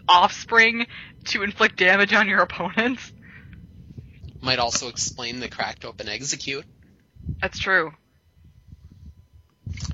offspring 0.07 0.85
to 1.25 1.43
inflict 1.43 1.77
damage 1.77 2.13
on 2.13 2.27
your 2.27 2.41
opponents? 2.41 3.11
Might 4.41 4.59
also 4.59 4.89
explain 4.89 5.39
the 5.39 5.47
cracked 5.47 5.85
open 5.85 6.07
Exeggcute. 6.07 6.63
That's 7.41 7.57
true. 7.57 7.91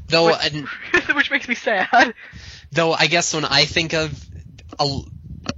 Though, 0.07 0.33
and, 0.33 0.67
Which 1.15 1.31
makes 1.31 1.47
me 1.47 1.55
sad. 1.55 2.13
though 2.71 2.91
I 2.91 3.07
guess 3.07 3.33
when 3.33 3.45
I 3.45 3.65
think 3.65 3.93
of 3.93 4.29
a, 4.77 5.01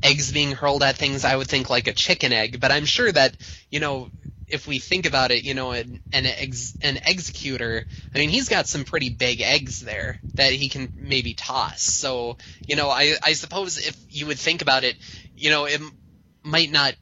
eggs 0.01 0.31
being 0.31 0.51
hurled 0.51 0.83
at 0.83 0.95
things, 0.95 1.25
I 1.25 1.35
would 1.35 1.47
think 1.47 1.69
like 1.69 1.87
a 1.87 1.93
chicken 1.93 2.33
egg. 2.33 2.59
But 2.59 2.71
I'm 2.71 2.85
sure 2.85 3.11
that 3.11 3.35
you 3.69 3.79
know, 3.79 4.09
if 4.47 4.67
we 4.67 4.79
think 4.79 5.05
about 5.05 5.31
it, 5.31 5.43
you 5.43 5.53
know, 5.53 5.71
an 5.71 6.01
an, 6.11 6.25
ex, 6.25 6.75
an 6.81 6.95
Exeggutor. 6.95 7.85
I 8.13 8.17
mean, 8.17 8.29
he's 8.29 8.49
got 8.49 8.67
some 8.67 8.83
pretty 8.83 9.09
big 9.09 9.41
eggs 9.41 9.79
there 9.79 10.19
that 10.35 10.53
he 10.53 10.69
can 10.69 10.93
maybe 10.95 11.33
toss. 11.33 11.81
So 11.81 12.37
you 12.67 12.75
know, 12.75 12.89
I 12.89 13.15
I 13.23 13.33
suppose 13.33 13.77
if 13.77 13.97
you 14.09 14.27
would 14.27 14.39
think 14.39 14.61
about 14.61 14.83
it, 14.83 14.95
you 15.35 15.49
know, 15.49 15.65
it 15.65 15.81
might 16.43 16.71
not 16.71 16.95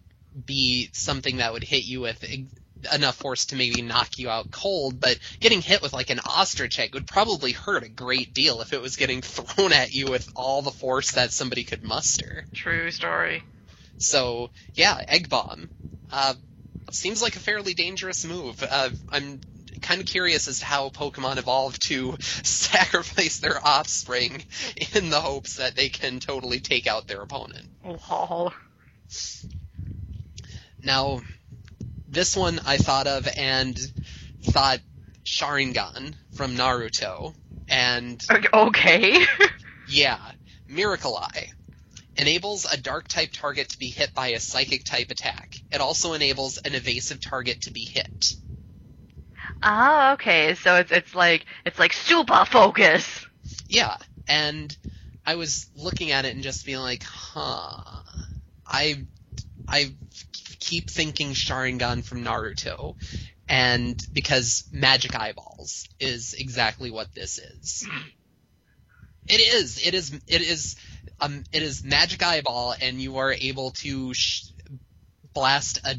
be 0.45 0.89
something 0.93 1.37
that 1.37 1.53
would 1.53 1.63
hit 1.63 1.83
you 1.83 2.01
with 2.01 2.23
enough 2.93 3.15
force 3.15 3.45
to 3.47 3.55
maybe 3.55 3.81
knock 3.81 4.17
you 4.17 4.29
out 4.29 4.51
cold, 4.51 4.99
but 4.99 5.17
getting 5.39 5.61
hit 5.61 5.81
with 5.81 5.93
like 5.93 6.09
an 6.09 6.19
ostrich 6.19 6.79
egg 6.79 6.93
would 6.93 7.07
probably 7.07 7.51
hurt 7.51 7.83
a 7.83 7.89
great 7.89 8.33
deal 8.33 8.61
if 8.61 8.73
it 8.73 8.81
was 8.81 8.95
getting 8.95 9.21
thrown 9.21 9.73
at 9.73 9.93
you 9.93 10.07
with 10.07 10.29
all 10.35 10.61
the 10.61 10.71
force 10.71 11.11
that 11.11 11.31
somebody 11.31 11.63
could 11.63 11.83
muster. 11.83 12.45
True 12.53 12.91
story. 12.91 13.43
So 13.97 14.51
yeah, 14.73 14.99
egg 15.07 15.29
bomb. 15.29 15.69
Uh, 16.11 16.33
seems 16.91 17.21
like 17.21 17.35
a 17.35 17.39
fairly 17.39 17.73
dangerous 17.73 18.25
move. 18.25 18.63
Uh, 18.69 18.89
I'm 19.09 19.39
kind 19.81 20.01
of 20.01 20.07
curious 20.07 20.47
as 20.47 20.59
to 20.59 20.65
how 20.65 20.89
Pokemon 20.89 21.37
evolved 21.37 21.81
to 21.83 22.15
sacrifice 22.19 23.39
their 23.39 23.65
offspring 23.65 24.43
in 24.93 25.09
the 25.09 25.19
hopes 25.19 25.57
that 25.57 25.75
they 25.75 25.89
can 25.89 26.19
totally 26.19 26.59
take 26.59 26.87
out 26.87 27.07
their 27.07 27.21
opponent. 27.21 27.67
Lol. 28.09 28.53
Now, 30.83 31.21
this 32.11 32.35
one 32.37 32.59
I 32.65 32.77
thought 32.77 33.07
of 33.07 33.27
and 33.37 33.77
thought 34.43 34.81
Sharingan 35.25 36.15
from 36.33 36.55
Naruto, 36.57 37.35
and 37.69 38.23
Okay. 38.53 39.25
yeah, 39.85 40.19
Miracle 40.67 41.17
Eye. 41.17 41.49
Enables 42.17 42.65
a 42.65 42.77
dark 42.77 43.07
type 43.07 43.31
target 43.33 43.69
to 43.69 43.79
be 43.79 43.89
hit 43.89 44.13
by 44.13 44.29
a 44.29 44.39
psychic 44.39 44.83
type 44.85 45.11
attack. 45.11 45.55
It 45.71 45.81
also 45.81 46.13
enables 46.13 46.57
an 46.59 46.75
evasive 46.75 47.21
target 47.21 47.61
to 47.63 47.71
be 47.71 47.85
hit. 47.85 48.35
ah, 49.63 50.13
okay. 50.13 50.55
So 50.55 50.75
it's 50.77 50.91
it's 50.91 51.15
like 51.15 51.45
it's 51.65 51.79
like 51.79 51.93
super 51.93 52.45
focus. 52.45 53.25
Yeah, 53.67 53.97
and 54.27 54.75
I 55.25 55.35
was 55.35 55.69
looking 55.75 56.11
at 56.11 56.25
it 56.25 56.35
and 56.35 56.43
just 56.43 56.65
being 56.65 56.79
like, 56.79 57.03
huh. 57.03 58.01
I 58.67 59.05
I 59.67 59.95
keep 60.71 60.89
thinking 60.89 61.33
Sharingan 61.33 62.01
from 62.01 62.23
Naruto, 62.23 62.95
and 63.49 64.01
because 64.13 64.63
magic 64.71 65.13
eyeballs 65.19 65.89
is 65.99 66.33
exactly 66.33 66.91
what 66.91 67.13
this 67.13 67.39
is. 67.39 67.85
It 69.27 69.41
is. 69.41 69.85
It 69.85 69.93
is. 69.93 70.13
It 70.27 70.41
is. 70.41 70.77
Um. 71.19 71.43
It 71.51 71.61
is 71.61 71.83
magic 71.83 72.23
eyeball, 72.23 72.73
and 72.81 73.01
you 73.01 73.17
are 73.17 73.33
able 73.33 73.71
to 73.83 74.13
sh- 74.13 74.45
blast 75.33 75.79
a 75.85 75.95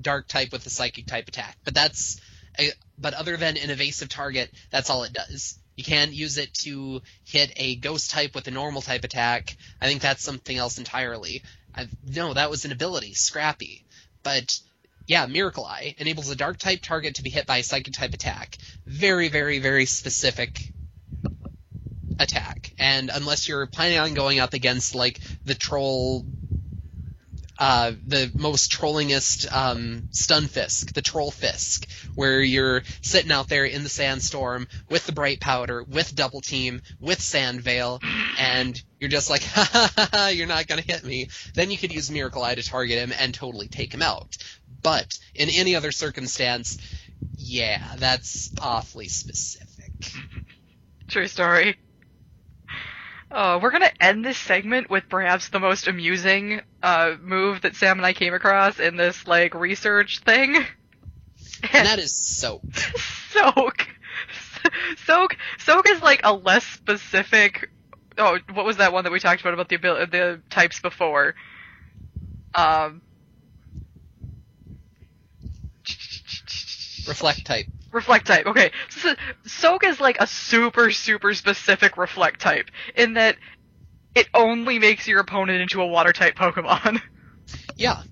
dark 0.00 0.26
type 0.28 0.52
with 0.52 0.66
a 0.66 0.70
psychic 0.70 1.06
type 1.06 1.28
attack. 1.28 1.56
But 1.64 1.74
that's. 1.74 2.20
A, 2.58 2.72
but 2.98 3.14
other 3.14 3.36
than 3.36 3.56
an 3.56 3.70
evasive 3.70 4.08
target, 4.08 4.50
that's 4.70 4.90
all 4.90 5.04
it 5.04 5.12
does. 5.12 5.58
You 5.76 5.84
can't 5.84 6.12
use 6.12 6.38
it 6.38 6.52
to 6.64 7.02
hit 7.24 7.52
a 7.56 7.76
ghost 7.76 8.10
type 8.10 8.34
with 8.34 8.48
a 8.48 8.50
normal 8.50 8.82
type 8.82 9.04
attack. 9.04 9.56
I 9.80 9.86
think 9.86 10.00
that's 10.02 10.22
something 10.22 10.56
else 10.56 10.78
entirely. 10.78 11.42
i 11.74 11.86
no, 12.04 12.34
that 12.34 12.50
was 12.50 12.64
an 12.64 12.72
ability, 12.72 13.14
Scrappy. 13.14 13.85
But 14.26 14.58
yeah, 15.06 15.26
Miracle 15.26 15.64
Eye 15.64 15.94
enables 15.98 16.28
a 16.30 16.34
dark 16.34 16.58
type 16.58 16.82
target 16.82 17.14
to 17.14 17.22
be 17.22 17.30
hit 17.30 17.46
by 17.46 17.58
a 17.58 17.62
psychic 17.62 17.94
type 17.94 18.12
attack. 18.12 18.58
Very, 18.84 19.28
very, 19.28 19.60
very 19.60 19.86
specific 19.86 20.72
attack. 22.18 22.72
And 22.76 23.08
unless 23.14 23.48
you're 23.48 23.68
planning 23.68 23.98
on 23.98 24.14
going 24.14 24.40
up 24.40 24.52
against 24.52 24.96
like 24.96 25.20
the 25.44 25.54
troll 25.54 26.26
uh, 27.56 27.92
the 28.04 28.32
most 28.34 28.72
trollingest 28.72 29.46
um, 29.54 30.08
Stunfisk, 30.10 30.92
the 30.92 31.02
Troll 31.02 31.30
Fisk, 31.30 31.88
where 32.14 32.42
you're 32.42 32.82
sitting 33.00 33.30
out 33.30 33.48
there 33.48 33.64
in 33.64 33.82
the 33.82 33.88
sandstorm 33.88 34.66
with 34.90 35.06
the 35.06 35.12
bright 35.12 35.40
powder, 35.40 35.82
with 35.82 36.14
double 36.14 36.40
team, 36.40 36.82
with 37.00 37.22
sand 37.22 37.62
veil, 37.62 38.00
and 38.38 38.82
you're 38.98 39.10
just 39.10 39.30
like, 39.30 39.42
ha 39.44 39.68
ha 39.70 39.92
ha, 39.94 40.08
ha 40.12 40.26
you're 40.28 40.46
not 40.46 40.66
gonna 40.66 40.82
hit 40.82 41.04
me. 41.04 41.28
Then 41.54 41.70
you 41.70 41.78
could 41.78 41.92
use 41.92 42.10
Miracle 42.10 42.42
Eye 42.42 42.54
to 42.54 42.62
target 42.62 42.98
him 42.98 43.12
and 43.18 43.34
totally 43.34 43.68
take 43.68 43.92
him 43.92 44.02
out. 44.02 44.36
But 44.82 45.18
in 45.34 45.48
any 45.50 45.74
other 45.74 45.92
circumstance, 45.92 46.78
yeah, 47.36 47.82
that's 47.96 48.52
awfully 48.60 49.08
specific. 49.08 50.12
True 51.08 51.28
story. 51.28 51.76
Uh, 53.30 53.58
we're 53.60 53.70
gonna 53.70 53.92
end 54.00 54.24
this 54.24 54.38
segment 54.38 54.88
with 54.88 55.08
perhaps 55.08 55.48
the 55.48 55.58
most 55.58 55.88
amusing 55.88 56.62
uh, 56.82 57.14
move 57.20 57.62
that 57.62 57.74
Sam 57.74 57.98
and 57.98 58.06
I 58.06 58.12
came 58.12 58.34
across 58.34 58.78
in 58.78 58.96
this 58.96 59.26
like 59.26 59.54
research 59.54 60.20
thing. 60.20 60.64
And 61.72 61.86
that 61.86 61.98
is 61.98 62.14
soap. 62.14 62.62
Soak. 63.30 63.88
Soak. 65.04 65.36
Soak 65.58 65.88
is 65.88 66.02
like 66.02 66.20
a 66.24 66.32
less 66.32 66.64
specific. 66.64 67.70
Oh, 68.18 68.38
what 68.54 68.64
was 68.64 68.78
that 68.78 68.92
one 68.92 69.04
that 69.04 69.12
we 69.12 69.20
talked 69.20 69.40
about 69.40 69.54
about 69.54 69.68
the 69.68 69.76
abil- 69.76 70.06
the 70.06 70.40
types 70.50 70.80
before? 70.80 71.34
Um. 72.54 73.02
Reflect 77.06 77.44
type. 77.44 77.66
Reflect 77.92 78.26
type. 78.26 78.46
Okay. 78.46 78.72
So, 78.90 79.14
Soak 79.44 79.84
is 79.84 80.00
like 80.00 80.16
a 80.20 80.26
super, 80.26 80.90
super 80.90 81.34
specific 81.34 81.96
reflect 81.96 82.40
type 82.40 82.70
in 82.96 83.14
that 83.14 83.36
it 84.14 84.28
only 84.34 84.78
makes 84.78 85.06
your 85.06 85.20
opponent 85.20 85.60
into 85.60 85.80
a 85.82 85.86
water 85.86 86.12
type 86.12 86.36
Pokemon. 86.36 87.00
Yeah. 87.76 88.02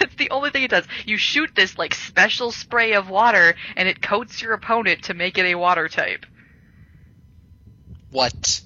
it's 0.00 0.14
the 0.16 0.30
only 0.30 0.50
thing 0.50 0.62
it 0.62 0.70
does. 0.70 0.86
You 1.06 1.16
shoot 1.16 1.50
this 1.54 1.76
like 1.78 1.94
special 1.94 2.52
spray 2.52 2.92
of 2.94 3.08
water 3.08 3.54
and 3.76 3.88
it 3.88 4.00
coats 4.00 4.40
your 4.40 4.52
opponent 4.52 5.04
to 5.04 5.14
make 5.14 5.38
it 5.38 5.46
a 5.46 5.54
water 5.56 5.88
type. 5.88 6.24
What? 8.10 8.62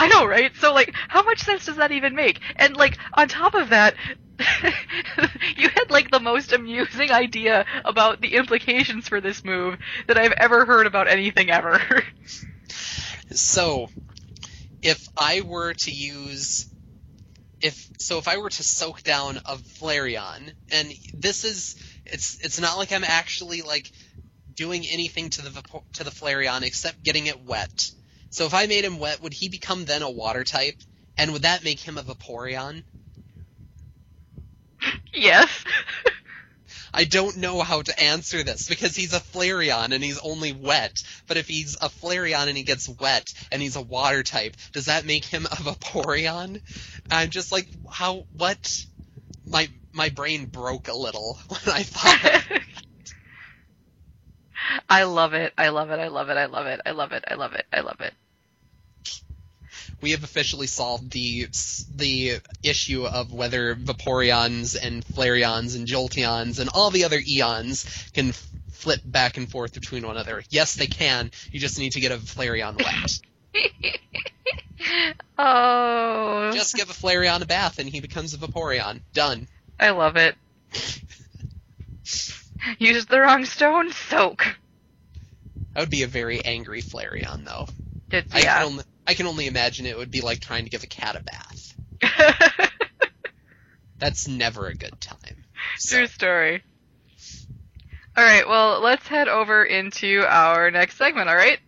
I 0.00 0.08
know, 0.08 0.24
right? 0.24 0.50
So 0.56 0.72
like, 0.72 0.94
how 1.08 1.22
much 1.22 1.40
sense 1.40 1.66
does 1.66 1.76
that 1.76 1.92
even 1.92 2.14
make? 2.14 2.40
And 2.56 2.74
like, 2.74 2.96
on 3.12 3.28
top 3.28 3.54
of 3.54 3.68
that, 3.68 3.94
you 5.56 5.68
had 5.68 5.90
like 5.90 6.10
the 6.10 6.20
most 6.20 6.52
amusing 6.54 7.10
idea 7.10 7.66
about 7.84 8.22
the 8.22 8.34
implications 8.34 9.08
for 9.08 9.20
this 9.20 9.44
move 9.44 9.76
that 10.06 10.16
I've 10.16 10.32
ever 10.32 10.64
heard 10.64 10.86
about 10.86 11.08
anything 11.08 11.50
ever. 11.50 11.80
So, 13.32 13.88
if 14.82 15.06
I 15.16 15.42
were 15.42 15.74
to 15.74 15.90
use 15.90 16.66
if 17.60 17.88
so 17.98 18.18
if 18.18 18.26
I 18.26 18.38
were 18.38 18.50
to 18.50 18.62
soak 18.62 19.02
down 19.02 19.36
a 19.36 19.56
Flareon, 19.56 20.52
and 20.72 20.92
this 21.14 21.44
is 21.44 21.76
it's 22.06 22.38
it's 22.40 22.58
not 22.58 22.78
like 22.78 22.92
I'm 22.92 23.04
actually 23.04 23.62
like 23.62 23.90
doing 24.54 24.84
anything 24.90 25.30
to 25.30 25.42
the 25.42 25.62
to 25.94 26.04
the 26.04 26.10
Flareon 26.10 26.62
except 26.62 27.02
getting 27.02 27.26
it 27.26 27.40
wet. 27.44 27.90
So 28.30 28.46
if 28.46 28.54
I 28.54 28.66
made 28.66 28.84
him 28.84 28.98
wet, 28.98 29.22
would 29.22 29.34
he 29.34 29.48
become 29.48 29.84
then 29.84 30.02
a 30.02 30.10
water 30.10 30.44
type? 30.44 30.76
And 31.18 31.32
would 31.32 31.42
that 31.42 31.64
make 31.64 31.80
him 31.80 31.98
a 31.98 32.02
Vaporeon? 32.02 32.82
yes. 35.12 35.64
I 36.92 37.04
don't 37.04 37.36
know 37.36 37.60
how 37.60 37.82
to 37.82 38.02
answer 38.02 38.42
this 38.42 38.68
because 38.68 38.96
he's 38.96 39.12
a 39.12 39.20
Flareon 39.20 39.92
and 39.92 40.02
he's 40.02 40.18
only 40.18 40.52
wet. 40.52 41.02
But 41.26 41.36
if 41.36 41.46
he's 41.46 41.76
a 41.76 41.88
Flareon 41.88 42.48
and 42.48 42.56
he 42.56 42.62
gets 42.62 42.88
wet 42.88 43.32
and 43.52 43.62
he's 43.62 43.76
a 43.76 43.82
water 43.82 44.22
type, 44.22 44.56
does 44.72 44.86
that 44.86 45.04
make 45.04 45.24
him 45.24 45.46
a 45.46 45.56
Vaporeon? 45.56 46.60
I'm 47.10 47.30
just 47.30 47.52
like, 47.52 47.68
how? 47.90 48.26
What? 48.32 48.84
My 49.46 49.68
my 49.92 50.08
brain 50.08 50.46
broke 50.46 50.88
a 50.88 50.96
little 50.96 51.38
when 51.48 51.60
I 51.74 51.82
thought. 51.82 52.60
I 54.88 55.04
love 55.04 55.34
it. 55.34 55.52
I 55.56 55.68
love 55.70 55.90
it. 55.90 55.98
I 55.98 56.08
love 56.08 56.28
it. 56.30 56.36
I 56.36 56.46
love 56.46 56.66
it. 56.66 56.80
I 56.84 56.90
love 56.92 57.12
it. 57.12 57.24
I 57.28 57.34
love 57.34 57.52
it. 57.54 57.66
I 57.72 57.80
love 57.80 58.00
it. 58.00 58.12
we 60.00 60.12
have 60.12 60.24
officially 60.24 60.66
solved 60.66 61.10
the 61.10 61.48
the 61.94 62.40
issue 62.62 63.04
of 63.06 63.32
whether 63.32 63.74
Vaporeons 63.74 64.76
and 64.80 65.04
Flareons 65.04 65.76
and 65.76 65.86
Jolteons 65.86 66.58
and 66.58 66.70
all 66.70 66.90
the 66.90 67.04
other 67.04 67.20
Eons 67.26 68.10
can 68.14 68.32
flip 68.72 69.00
back 69.04 69.36
and 69.36 69.50
forth 69.50 69.74
between 69.74 70.06
one 70.06 70.16
another. 70.16 70.42
Yes, 70.48 70.74
they 70.74 70.86
can. 70.86 71.30
You 71.50 71.60
just 71.60 71.78
need 71.78 71.92
to 71.92 72.00
get 72.00 72.12
a 72.12 72.16
Flareon 72.16 72.78
wet. 72.82 73.20
oh, 75.38 76.50
just 76.52 76.74
give 76.74 76.88
a 76.88 76.94
Flareon 76.94 77.42
a 77.42 77.46
bath 77.46 77.78
and 77.78 77.88
he 77.88 78.00
becomes 78.00 78.34
a 78.34 78.38
Vaporeon. 78.38 79.00
Done. 79.12 79.48
I 79.78 79.90
love 79.90 80.16
it. 80.16 80.34
Used 82.78 83.08
the 83.08 83.20
wrong 83.20 83.44
stone, 83.44 83.92
soak. 83.92 84.44
That 85.74 85.80
would 85.80 85.90
be 85.90 86.02
a 86.02 86.08
very 86.08 86.44
angry 86.44 86.82
Flareon, 86.82 87.44
though. 87.44 87.68
It's, 88.10 88.34
I, 88.34 88.40
can 88.40 88.44
yeah. 88.44 88.64
only, 88.64 88.84
I 89.06 89.14
can 89.14 89.26
only 89.26 89.46
imagine 89.46 89.86
it 89.86 89.96
would 89.96 90.10
be 90.10 90.20
like 90.20 90.40
trying 90.40 90.64
to 90.64 90.70
give 90.70 90.82
a 90.82 90.88
cat 90.88 91.16
a 91.16 91.22
bath. 91.22 92.70
That's 93.98 94.26
never 94.26 94.66
a 94.66 94.74
good 94.74 95.00
time. 95.00 95.44
So, 95.78 95.98
True 95.98 96.06
story. 96.06 96.62
All 98.16 98.24
right, 98.24 98.48
well, 98.48 98.80
let's 98.80 99.06
head 99.06 99.28
over 99.28 99.64
into 99.64 100.24
our 100.26 100.70
next 100.70 100.96
segment. 100.96 101.28
All 101.28 101.36
right. 101.36 101.58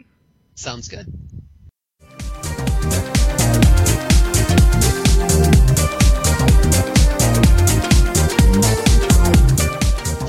sounds 0.55 0.89
good. 0.89 1.07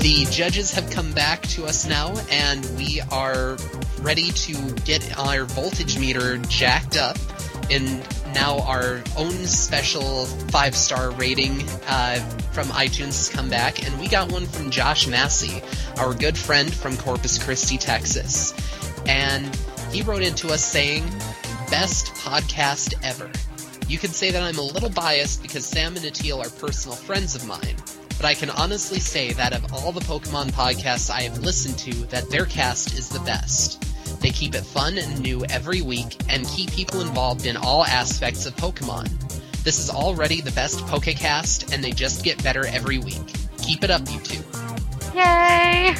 The 0.04 0.26
judges 0.26 0.70
have 0.72 0.90
come 0.90 1.12
back 1.12 1.40
to 1.56 1.64
us 1.64 1.88
now, 1.88 2.14
and 2.30 2.62
we 2.76 3.00
are 3.10 3.56
ready 4.02 4.32
to 4.32 4.74
get 4.84 5.18
our 5.18 5.46
voltage 5.46 5.98
meter 5.98 6.36
jacked 6.36 6.98
up. 6.98 7.16
And 7.70 8.06
now 8.34 8.58
our 8.58 9.02
own 9.16 9.32
special 9.32 10.26
five 10.26 10.76
star 10.76 11.10
rating 11.12 11.66
uh, 11.86 12.16
from 12.52 12.66
iTunes 12.66 13.16
has 13.16 13.30
come 13.30 13.48
back, 13.48 13.82
and 13.82 13.98
we 13.98 14.06
got 14.06 14.30
one 14.30 14.44
from 14.44 14.68
Josh 14.68 15.06
Massey, 15.06 15.62
our 15.96 16.12
good 16.12 16.36
friend 16.36 16.70
from 16.70 16.98
Corpus 16.98 17.42
Christi, 17.42 17.78
Texas. 17.78 18.52
And 19.06 19.58
he 19.90 20.02
wrote 20.02 20.22
into 20.22 20.48
us 20.50 20.62
saying, 20.62 21.02
Best 21.70 22.12
podcast 22.16 22.92
ever. 23.02 23.30
You 23.88 23.96
could 23.96 24.12
say 24.12 24.30
that 24.32 24.42
I'm 24.42 24.58
a 24.58 24.62
little 24.62 24.90
biased 24.90 25.40
because 25.40 25.64
Sam 25.64 25.96
and 25.96 26.04
Atil 26.04 26.44
are 26.44 26.50
personal 26.60 26.94
friends 26.94 27.34
of 27.34 27.46
mine, 27.46 27.76
but 28.16 28.26
I 28.26 28.34
can 28.34 28.50
honestly 28.50 29.00
say 29.00 29.32
that 29.32 29.52
of 29.52 29.72
all 29.72 29.92
the 29.92 30.00
Pokemon 30.00 30.52
podcasts 30.52 31.10
I 31.10 31.22
have 31.22 31.38
listened 31.38 31.78
to, 31.80 31.92
that 32.06 32.30
their 32.30 32.46
cast 32.46 32.94
is 32.94 33.08
the 33.08 33.20
best. 33.20 33.82
They 34.20 34.30
keep 34.30 34.54
it 34.54 34.64
fun 34.64 34.98
and 34.98 35.20
new 35.20 35.44
every 35.46 35.82
week 35.82 36.16
and 36.28 36.46
keep 36.46 36.70
people 36.72 37.00
involved 37.00 37.46
in 37.46 37.56
all 37.56 37.84
aspects 37.84 38.46
of 38.46 38.56
Pokemon. 38.56 39.08
This 39.64 39.78
is 39.78 39.90
already 39.90 40.40
the 40.40 40.52
best 40.52 40.80
Pokecast 40.80 41.72
and 41.74 41.82
they 41.82 41.90
just 41.90 42.24
get 42.24 42.42
better 42.42 42.66
every 42.66 42.98
week. 42.98 43.32
Keep 43.58 43.84
it 43.84 43.90
up, 43.90 44.02
you 44.10 44.20
two. 44.20 44.42
Yay! 45.14 45.94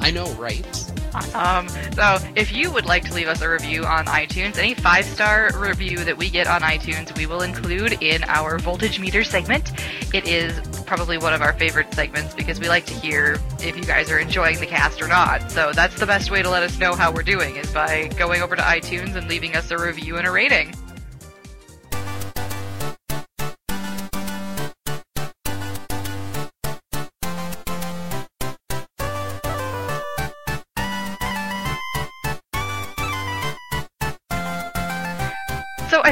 I 0.00 0.10
know, 0.12 0.30
right? 0.34 0.87
Um, 1.34 1.68
so 1.68 2.18
if 2.36 2.52
you 2.52 2.70
would 2.72 2.86
like 2.86 3.04
to 3.04 3.14
leave 3.14 3.28
us 3.28 3.42
a 3.42 3.48
review 3.48 3.84
on 3.84 4.06
iTunes, 4.06 4.58
any 4.58 4.74
five 4.74 5.04
star 5.04 5.50
review 5.56 5.98
that 6.04 6.16
we 6.16 6.30
get 6.30 6.46
on 6.46 6.62
iTunes, 6.62 7.16
we 7.16 7.26
will 7.26 7.42
include 7.42 8.02
in 8.02 8.24
our 8.24 8.58
voltage 8.58 9.00
meter 9.00 9.24
segment. 9.24 9.72
It 10.14 10.26
is 10.26 10.58
probably 10.86 11.18
one 11.18 11.34
of 11.34 11.42
our 11.42 11.52
favorite 11.52 11.92
segments 11.92 12.34
because 12.34 12.60
we 12.60 12.68
like 12.68 12.86
to 12.86 12.94
hear 12.94 13.38
if 13.60 13.76
you 13.76 13.84
guys 13.84 14.10
are 14.10 14.18
enjoying 14.18 14.58
the 14.60 14.66
cast 14.66 15.02
or 15.02 15.08
not. 15.08 15.50
So 15.50 15.72
that's 15.72 15.98
the 15.98 16.06
best 16.06 16.30
way 16.30 16.42
to 16.42 16.50
let 16.50 16.62
us 16.62 16.78
know 16.78 16.94
how 16.94 17.12
we're 17.12 17.22
doing 17.22 17.56
is 17.56 17.70
by 17.72 18.08
going 18.16 18.42
over 18.42 18.56
to 18.56 18.62
iTunes 18.62 19.14
and 19.14 19.28
leaving 19.28 19.54
us 19.54 19.70
a 19.70 19.78
review 19.78 20.16
and 20.16 20.26
a 20.26 20.30
rating. 20.30 20.74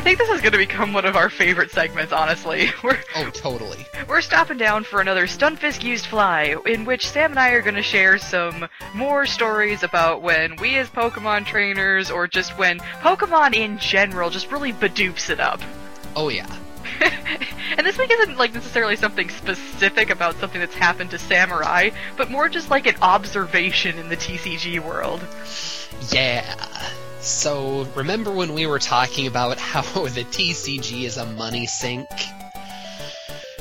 Think 0.07 0.19
this 0.21 0.29
is 0.29 0.41
going 0.41 0.53
to 0.53 0.59
become 0.59 0.93
one 0.93 1.05
of 1.05 1.17
our 1.17 1.29
favorite 1.29 1.73
segments, 1.73 2.13
honestly. 2.13 2.71
We're 2.85 2.97
Oh, 3.17 3.29
totally. 3.31 3.89
we're 4.07 4.21
stopping 4.21 4.57
down 4.57 4.85
for 4.85 5.01
another 5.01 5.27
Stunfisk 5.27 5.83
used 5.83 6.07
fly, 6.07 6.55
in 6.65 6.85
which 6.85 7.11
Sam 7.11 7.33
and 7.33 7.41
I 7.41 7.49
are 7.51 7.61
going 7.61 7.75
to 7.75 7.83
share 7.83 8.17
some 8.17 8.69
more 8.95 9.27
stories 9.27 9.83
about 9.83 10.23
when 10.23 10.55
we 10.61 10.77
as 10.77 10.89
Pokemon 10.91 11.47
trainers, 11.47 12.09
or 12.09 12.29
just 12.29 12.57
when 12.57 12.79
Pokemon 12.79 13.57
in 13.57 13.79
general 13.79 14.31
just 14.31 14.53
really 14.53 14.73
badoops 14.73 15.29
it 15.29 15.41
up. 15.41 15.61
Oh, 16.15 16.29
yeah. 16.29 16.57
and 17.77 17.85
this 17.85 17.99
week 17.99 18.13
isn't 18.13 18.39
like 18.39 18.55
necessarily 18.55 18.95
something 18.95 19.29
specific 19.29 20.11
about 20.11 20.37
something 20.37 20.61
that's 20.61 20.77
happened 20.77 21.11
to 21.11 21.19
Sam 21.19 21.53
or 21.53 21.65
I, 21.65 21.91
but 22.17 22.31
more 22.31 22.49
just 22.49 22.71
like 22.71 22.87
an 22.87 22.95
observation 23.03 23.99
in 23.99 24.09
the 24.09 24.17
TCG 24.17 24.79
world. 24.79 25.21
Yeah. 26.13 26.55
So, 27.27 27.89
remember 27.97 28.31
when 28.31 28.55
we 28.55 28.67
were 28.67 28.79
talking 28.79 29.27
about 29.27 29.59
how 29.73 29.83
the 29.83 30.23
TCG 30.23 31.03
is 31.03 31.17
a 31.17 31.27
money 31.27 31.67
sink? 31.67 32.09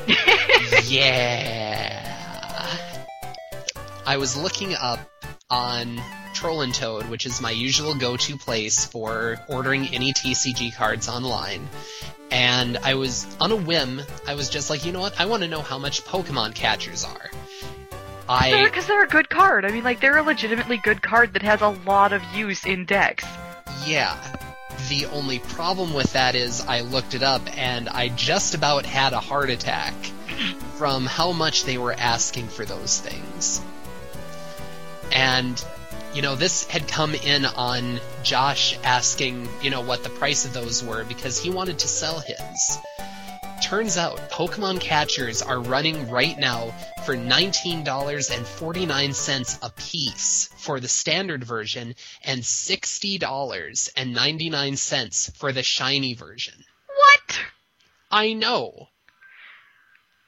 yeah. 0.84 2.06
I 4.06 4.18
was 4.18 4.36
looking 4.36 4.76
up 4.76 5.00
on 5.50 6.00
Troll 6.32 6.60
and 6.60 6.72
Toad, 6.72 7.10
which 7.10 7.26
is 7.26 7.40
my 7.40 7.50
usual 7.50 7.96
go-to 7.96 8.36
place 8.36 8.84
for 8.84 9.44
ordering 9.48 9.88
any 9.88 10.12
TCG 10.12 10.76
cards 10.76 11.08
online. 11.08 11.68
And 12.30 12.76
I 12.78 12.94
was, 12.94 13.26
on 13.40 13.50
a 13.50 13.56
whim, 13.56 14.00
I 14.28 14.36
was 14.36 14.48
just 14.48 14.70
like, 14.70 14.84
you 14.84 14.92
know 14.92 15.00
what, 15.00 15.20
I 15.20 15.26
want 15.26 15.42
to 15.42 15.48
know 15.48 15.62
how 15.62 15.78
much 15.78 16.04
Pokemon 16.04 16.54
catchers 16.54 17.04
are. 17.04 17.30
I, 18.28 18.64
Because 18.64 18.86
they're 18.86 19.02
a 19.02 19.08
good 19.08 19.28
card. 19.28 19.64
I 19.64 19.72
mean, 19.72 19.82
like, 19.82 20.00
they're 20.00 20.18
a 20.18 20.22
legitimately 20.22 20.76
good 20.76 21.02
card 21.02 21.32
that 21.32 21.42
has 21.42 21.62
a 21.62 21.70
lot 21.84 22.12
of 22.12 22.22
use 22.32 22.64
in 22.64 22.84
decks. 22.84 23.26
Yeah. 23.84 24.16
The 24.88 25.06
only 25.06 25.38
problem 25.38 25.94
with 25.94 26.12
that 26.12 26.34
is 26.34 26.60
I 26.60 26.82
looked 26.82 27.14
it 27.14 27.22
up 27.22 27.42
and 27.56 27.88
I 27.88 28.08
just 28.08 28.54
about 28.54 28.86
had 28.86 29.12
a 29.12 29.20
heart 29.20 29.50
attack 29.50 29.94
from 30.76 31.06
how 31.06 31.32
much 31.32 31.64
they 31.64 31.78
were 31.78 31.92
asking 31.92 32.48
for 32.48 32.64
those 32.64 33.00
things. 33.00 33.62
And, 35.12 35.62
you 36.14 36.22
know, 36.22 36.34
this 36.34 36.66
had 36.66 36.86
come 36.86 37.14
in 37.14 37.46
on 37.46 38.00
Josh 38.22 38.78
asking, 38.84 39.48
you 39.62 39.70
know, 39.70 39.80
what 39.80 40.02
the 40.02 40.10
price 40.10 40.44
of 40.44 40.52
those 40.52 40.84
were 40.84 41.04
because 41.04 41.38
he 41.38 41.50
wanted 41.50 41.78
to 41.80 41.88
sell 41.88 42.20
his. 42.20 42.78
Turns 43.62 43.96
out 43.96 44.30
Pokemon 44.30 44.80
catchers 44.80 45.42
are 45.42 45.60
running 45.60 46.08
right 46.08 46.38
now 46.38 46.72
for 47.04 47.16
$19.49 47.16 49.58
a 49.62 49.70
piece 49.70 50.48
for 50.58 50.78
the 50.78 50.86
standard 50.88 51.42
version 51.44 51.94
and 52.24 52.42
$60.99 52.42 55.36
for 55.36 55.52
the 55.52 55.62
shiny 55.62 56.14
version. 56.14 56.54
What? 56.86 57.40
I 58.10 58.32
know. 58.34 58.88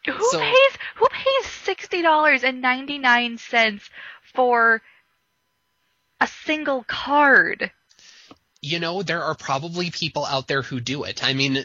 Who 0.07 0.31
So- 0.31 0.41
pays 0.41 0.73
who 0.97 1.07
pays 1.09 1.47
sixty 1.47 2.01
dollars 2.03 2.43
and 2.43 2.61
ninety 2.63 2.99
nine 2.99 3.37
cents 3.39 3.89
for 4.35 4.81
a 6.21 6.27
single 6.45 6.83
card? 6.85 7.71
You 8.63 8.79
know, 8.81 9.03
there 9.03 9.23
are 9.23 9.35
probably 9.35 9.91
people 9.91 10.25
out 10.25 10.49
there 10.49 10.63
who 10.63 10.81
do 10.81 11.05
it. 11.05 11.23
I 11.23 11.35
mean, 11.35 11.65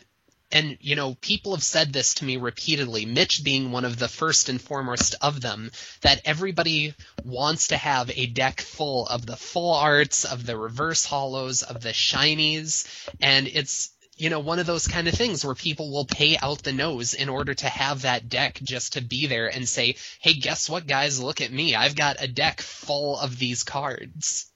and 0.54 0.78
you 0.80 0.96
know, 0.96 1.16
people 1.16 1.56
have 1.56 1.64
said 1.64 1.92
this 1.92 2.14
to 2.16 2.26
me 2.26 2.38
repeatedly, 2.38 3.06
Mitch 3.06 3.44
being 3.44 3.72
one 3.72 3.84
of 3.84 3.98
the 3.98 4.08
first 4.08 4.48
and 4.48 4.62
foremost 4.62 5.16
of 5.20 5.42
them, 5.42 5.72
that 6.02 6.22
everybody 6.24 6.94
wants 7.26 7.70
to 7.70 7.78
have 7.78 8.12
a 8.12 8.28
deck 8.28 8.62
full 8.62 9.08
of 9.08 9.26
the 9.26 9.36
full 9.36 9.74
arts, 9.74 10.24
of 10.24 10.46
the 10.46 10.56
reverse 10.56 11.06
holos, 11.06 11.64
of 11.64 11.82
the 11.82 11.90
shinies, 11.90 12.88
and 13.20 13.48
it's 13.48 13.90
you 14.16 14.30
know, 14.30 14.40
one 14.40 14.60
of 14.60 14.68
those 14.68 14.88
kind 14.88 15.08
of 15.08 15.16
things 15.16 15.44
where 15.44 15.56
people 15.56 15.92
will 15.92 16.06
pay 16.06 16.38
out 16.38 16.62
the 16.62 16.72
nose 16.72 17.16
in 17.16 17.30
order 17.30 17.54
to 17.56 17.68
have 17.68 18.04
that 18.04 18.30
deck 18.30 18.60
just 18.62 18.94
to 18.94 19.02
be 19.02 19.26
there 19.26 19.48
and 19.48 19.68
say, 19.68 19.96
hey, 20.20 20.34
guess 20.34 20.70
what, 20.70 20.86
guys? 20.86 21.22
Look 21.22 21.42
at 21.42 21.52
me. 21.52 21.74
I've 21.74 21.96
got 21.96 22.22
a 22.22 22.28
deck 22.28 22.62
full 22.62 23.18
of 23.18 23.40
these 23.40 23.64
cards. 23.64 24.52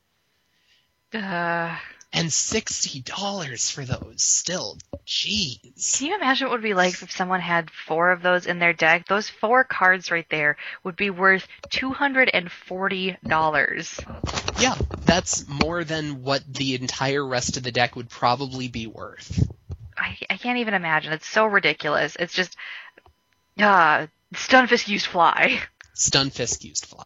Uh, 1.11 1.75
And 2.13 2.29
$60 2.29 3.71
for 3.71 3.85
those 3.85 4.23
still. 4.23 4.77
Jeez. 5.05 5.97
can 5.97 6.07
you 6.07 6.15
imagine 6.15 6.47
what 6.47 6.53
it 6.53 6.57
would 6.57 6.63
be 6.63 6.73
like 6.73 7.01
if 7.01 7.11
someone 7.11 7.41
had 7.41 7.69
four 7.69 8.11
of 8.11 8.21
those 8.21 8.45
in 8.45 8.59
their 8.59 8.73
deck? 8.73 9.07
Those 9.07 9.29
four 9.29 9.63
cards 9.63 10.09
right 10.09 10.25
there 10.29 10.57
would 10.83 10.95
be 10.95 11.09
worth 11.09 11.47
$240. 11.69 14.59
Yeah, 14.59 14.75
that's 15.05 15.47
more 15.47 15.83
than 15.83 16.23
what 16.23 16.43
the 16.51 16.75
entire 16.75 17.25
rest 17.25 17.57
of 17.57 17.63
the 17.63 17.71
deck 17.71 17.95
would 17.95 18.09
probably 18.09 18.67
be 18.67 18.87
worth. 18.87 19.47
I, 19.97 20.17
I 20.29 20.37
can't 20.37 20.59
even 20.59 20.73
imagine. 20.73 21.13
It's 21.13 21.27
so 21.27 21.45
ridiculous. 21.45 22.15
It's 22.19 22.33
just, 22.33 22.55
uh, 23.59 24.07
Stunfisk 24.33 24.87
used 24.87 25.07
fly. 25.07 25.61
Stunfisk 25.95 26.63
used 26.63 26.85
fly. 26.85 27.03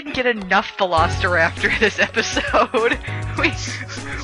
Didn't 0.00 0.14
get 0.14 0.24
enough 0.24 0.78
Philosoraptor 0.78 1.78
this 1.78 1.98
episode, 1.98 2.98
we 3.38 3.52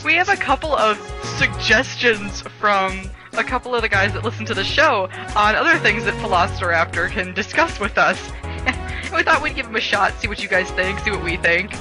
we 0.06 0.14
have 0.14 0.30
a 0.30 0.36
couple 0.36 0.74
of 0.74 0.96
suggestions 1.36 2.40
from 2.58 3.10
a 3.34 3.44
couple 3.44 3.74
of 3.74 3.82
the 3.82 3.88
guys 3.90 4.14
that 4.14 4.24
listen 4.24 4.46
to 4.46 4.54
the 4.54 4.64
show 4.64 5.10
on 5.36 5.54
other 5.54 5.76
things 5.76 6.06
that 6.06 6.14
Philosoraptor 6.14 7.10
can 7.10 7.34
discuss 7.34 7.78
with 7.78 7.98
us. 7.98 8.18
we 9.14 9.22
thought 9.22 9.42
we'd 9.42 9.54
give 9.54 9.66
him 9.66 9.76
a 9.76 9.80
shot, 9.80 10.18
see 10.18 10.28
what 10.28 10.42
you 10.42 10.48
guys 10.48 10.70
think, 10.70 10.98
see 11.00 11.10
what 11.10 11.22
we 11.22 11.36
think. 11.36 11.74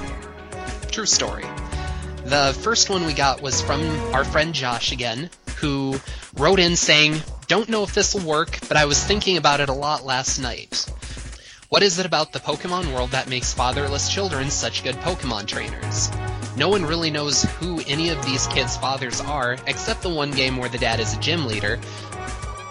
True 0.92 1.06
story. 1.06 1.46
The 2.26 2.54
first 2.64 2.90
one 2.90 3.06
we 3.06 3.14
got 3.14 3.42
was 3.42 3.62
from 3.62 3.82
our 4.14 4.26
friend 4.26 4.54
Josh 4.54 4.92
again, 4.92 5.30
who 5.56 5.98
wrote 6.36 6.60
in 6.60 6.76
saying, 6.76 7.22
Don't 7.48 7.70
know 7.70 7.84
if 7.84 7.94
this 7.94 8.14
will 8.14 8.28
work, 8.30 8.60
but 8.68 8.76
I 8.76 8.84
was 8.84 9.02
thinking 9.02 9.38
about 9.38 9.62
it 9.62 9.70
a 9.70 9.74
lot 9.74 10.04
last 10.04 10.38
night. 10.38 10.86
What 11.76 11.84
is 11.84 12.00
it 12.00 12.06
about 12.06 12.32
the 12.32 12.40
Pokemon 12.40 12.94
world 12.94 13.12
that 13.12 13.28
makes 13.28 13.54
fatherless 13.54 14.08
children 14.08 14.50
such 14.50 14.82
good 14.82 14.96
Pokemon 14.96 15.46
trainers? 15.46 16.10
No 16.56 16.70
one 16.70 16.86
really 16.86 17.12
knows 17.12 17.44
who 17.60 17.82
any 17.86 18.08
of 18.08 18.26
these 18.26 18.48
kids' 18.48 18.78
fathers 18.78 19.20
are, 19.20 19.58
except 19.68 20.02
the 20.02 20.08
one 20.08 20.32
game 20.32 20.56
where 20.56 20.70
the 20.70 20.78
dad 20.78 21.02
is 21.02 21.14
a 21.14 21.20
gym 21.20 21.46
leader. 21.46 21.78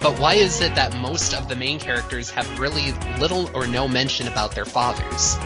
But 0.01 0.19
why 0.19 0.37
is 0.37 0.63
it 0.63 0.75
that 0.77 0.97
most 0.97 1.35
of 1.35 1.51
the 1.51 1.55
main 1.55 1.79
characters 1.79 2.31
have 2.31 2.59
really 2.59 2.93
little 3.21 3.55
or 3.55 3.67
no 3.67 3.87
mention 3.87 4.27
about 4.27 4.55
their 4.55 4.65
fathers? 4.65 5.37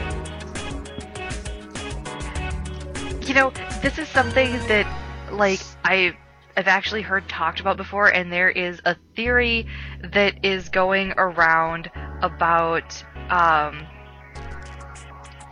You 3.27 3.35
know, 3.35 3.51
this 3.83 3.99
is 3.99 4.07
something 4.07 4.53
that, 4.69 4.87
like, 5.33 5.59
I 5.85 6.17
have 6.57 6.69
actually 6.69 7.03
heard 7.03 7.29
talked 7.29 7.59
about 7.59 7.77
before, 7.77 8.07
and 8.07 8.33
there 8.33 8.51
is 8.51 8.81
a 8.85 8.95
theory 9.17 9.67
that 10.13 10.45
is 10.45 10.69
going 10.69 11.15
around 11.17 11.91
about. 12.23 13.03
Um, 13.31 13.87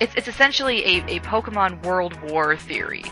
it's, 0.00 0.14
it's 0.14 0.28
essentially 0.28 0.84
a, 0.84 1.16
a 1.16 1.20
Pokemon 1.20 1.84
World 1.84 2.20
War 2.30 2.56
theory. 2.56 3.04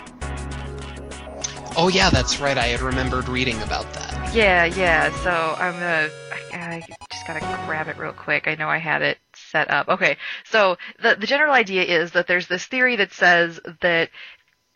Oh 1.76 1.88
yeah, 1.88 2.10
that's 2.10 2.40
right. 2.40 2.56
I 2.56 2.66
had 2.66 2.80
remembered 2.80 3.28
reading 3.28 3.60
about 3.62 3.92
that. 3.94 4.34
Yeah, 4.34 4.64
yeah. 4.64 5.10
So 5.22 5.56
I'm 5.58 5.72
gonna. 5.72 6.08
I, 6.52 6.76
I 6.76 6.86
just 7.10 7.26
gotta 7.26 7.40
grab 7.66 7.88
it 7.88 7.98
real 7.98 8.12
quick. 8.12 8.46
I 8.46 8.54
know 8.54 8.68
I 8.68 8.78
had 8.78 9.02
it 9.02 9.18
set 9.34 9.70
up. 9.70 9.88
Okay. 9.88 10.16
So 10.44 10.76
the 11.02 11.16
the 11.18 11.26
general 11.26 11.52
idea 11.52 11.82
is 11.82 12.12
that 12.12 12.28
there's 12.28 12.46
this 12.46 12.64
theory 12.66 12.96
that 12.96 13.12
says 13.12 13.58
that 13.80 14.10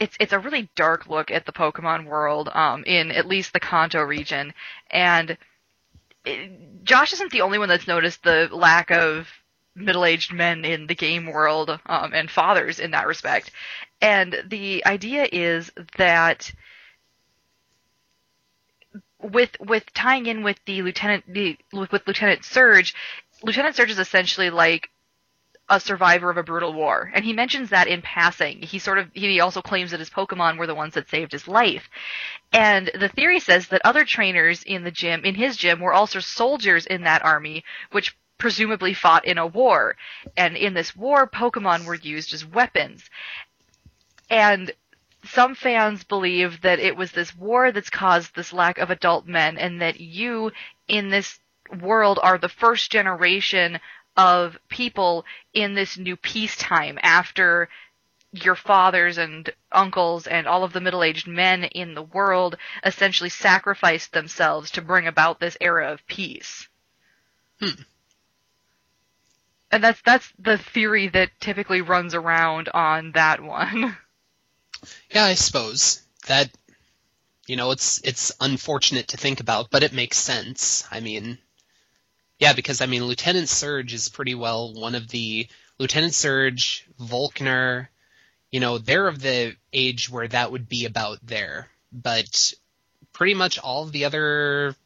it's 0.00 0.16
it's 0.18 0.32
a 0.32 0.38
really 0.38 0.70
dark 0.74 1.08
look 1.08 1.30
at 1.30 1.46
the 1.46 1.52
Pokemon 1.52 2.06
world, 2.06 2.48
um, 2.52 2.84
in 2.84 3.12
at 3.12 3.26
least 3.26 3.52
the 3.52 3.60
Kanto 3.60 4.02
region, 4.02 4.52
and 4.90 5.36
it, 6.24 6.84
Josh 6.84 7.12
isn't 7.12 7.30
the 7.30 7.42
only 7.42 7.58
one 7.58 7.68
that's 7.68 7.86
noticed 7.86 8.22
the 8.22 8.48
lack 8.52 8.90
of 8.90 9.28
middle-aged 9.78 10.32
men 10.32 10.64
in 10.64 10.86
the 10.86 10.94
game 10.94 11.26
world, 11.26 11.70
um, 11.86 12.12
and 12.12 12.30
fathers 12.30 12.80
in 12.80 12.90
that 12.92 13.06
respect. 13.06 13.50
And 14.00 14.44
the 14.46 14.84
idea 14.86 15.28
is 15.30 15.70
that 15.96 16.52
with 19.20 19.56
with 19.60 19.92
tying 19.94 20.26
in 20.26 20.42
with 20.42 20.58
the 20.66 20.82
lieutenant 20.82 21.24
the 21.32 21.56
with, 21.72 21.90
with 21.92 22.06
Lieutenant 22.06 22.44
Surge, 22.44 22.94
Lieutenant 23.42 23.74
Surge 23.74 23.90
is 23.90 23.98
essentially 23.98 24.50
like 24.50 24.90
a 25.70 25.78
survivor 25.78 26.30
of 26.30 26.38
a 26.38 26.42
brutal 26.42 26.72
war, 26.72 27.10
and 27.14 27.24
he 27.24 27.32
mentions 27.32 27.70
that 27.70 27.88
in 27.88 28.00
passing. 28.00 28.62
He 28.62 28.78
sort 28.78 28.98
of 28.98 29.08
he 29.12 29.40
also 29.40 29.60
claims 29.60 29.90
that 29.90 30.00
his 30.00 30.10
Pokemon 30.10 30.58
were 30.58 30.66
the 30.66 30.74
ones 30.74 30.94
that 30.94 31.10
saved 31.10 31.32
his 31.32 31.46
life, 31.46 31.90
and 32.52 32.90
the 32.98 33.08
theory 33.08 33.40
says 33.40 33.68
that 33.68 33.82
other 33.84 34.04
trainers 34.04 34.62
in 34.62 34.84
the 34.84 34.90
gym 34.90 35.24
in 35.24 35.34
his 35.34 35.56
gym 35.56 35.80
were 35.80 35.92
also 35.92 36.20
soldiers 36.20 36.86
in 36.86 37.02
that 37.02 37.24
army, 37.24 37.64
which 37.90 38.16
presumably 38.38 38.94
fought 38.94 39.24
in 39.24 39.38
a 39.38 39.46
war, 39.46 39.96
and 40.36 40.56
in 40.56 40.74
this 40.74 40.96
war, 40.96 41.28
Pokemon 41.28 41.84
were 41.84 41.94
used 41.94 42.32
as 42.32 42.44
weapons, 42.44 43.10
and 44.30 44.72
some 45.24 45.54
fans 45.54 46.04
believe 46.04 46.60
that 46.62 46.78
it 46.78 46.96
was 46.96 47.12
this 47.12 47.34
war 47.36 47.72
that's 47.72 47.90
caused 47.90 48.34
this 48.34 48.52
lack 48.52 48.78
of 48.78 48.90
adult 48.90 49.26
men 49.26 49.58
and 49.58 49.80
that 49.80 50.00
you 50.00 50.52
in 50.86 51.08
this 51.08 51.40
world 51.80 52.18
are 52.22 52.38
the 52.38 52.48
first 52.48 52.90
generation 52.90 53.80
of 54.16 54.58
people 54.68 55.24
in 55.52 55.74
this 55.74 55.98
new 55.98 56.16
peacetime 56.16 56.98
after 57.02 57.68
your 58.32 58.54
fathers 58.54 59.18
and 59.18 59.50
uncles 59.72 60.26
and 60.26 60.46
all 60.46 60.64
of 60.64 60.72
the 60.72 60.80
middle-aged 60.80 61.26
men 61.26 61.64
in 61.64 61.94
the 61.94 62.02
world 62.02 62.56
essentially 62.84 63.30
sacrificed 63.30 64.12
themselves 64.12 64.70
to 64.70 64.82
bring 64.82 65.06
about 65.06 65.40
this 65.40 65.56
era 65.60 65.92
of 65.92 66.06
peace. 66.06 66.68
Hmm. 67.60 67.82
And 69.70 69.84
that's 69.84 70.00
that's 70.02 70.32
the 70.38 70.58
theory 70.58 71.08
that 71.08 71.30
typically 71.40 71.82
runs 71.82 72.14
around 72.14 72.68
on 72.72 73.12
that 73.12 73.42
one. 73.42 73.96
Yeah, 75.10 75.24
I 75.24 75.34
suppose 75.34 76.02
that 76.28 76.48
you 77.48 77.56
know 77.56 77.72
it's 77.72 78.00
it's 78.04 78.30
unfortunate 78.40 79.08
to 79.08 79.16
think 79.16 79.40
about, 79.40 79.70
but 79.72 79.82
it 79.82 79.92
makes 79.92 80.18
sense. 80.18 80.86
I 80.88 81.00
mean, 81.00 81.38
yeah, 82.38 82.52
because 82.52 82.80
I 82.80 82.86
mean 82.86 83.04
Lieutenant 83.04 83.48
Surge 83.48 83.92
is 83.92 84.08
pretty 84.08 84.36
well 84.36 84.72
one 84.72 84.94
of 84.94 85.08
the 85.08 85.48
Lieutenant 85.80 86.14
Surge, 86.14 86.86
Volkner, 87.00 87.88
you 88.52 88.60
know, 88.60 88.78
they're 88.78 89.08
of 89.08 89.20
the 89.20 89.56
age 89.72 90.08
where 90.08 90.28
that 90.28 90.52
would 90.52 90.68
be 90.68 90.84
about 90.84 91.18
there. 91.24 91.68
But 91.90 92.52
pretty 93.12 93.34
much 93.34 93.58
all 93.58 93.82
of 93.82 93.90
the 93.90 94.04
other 94.04 94.76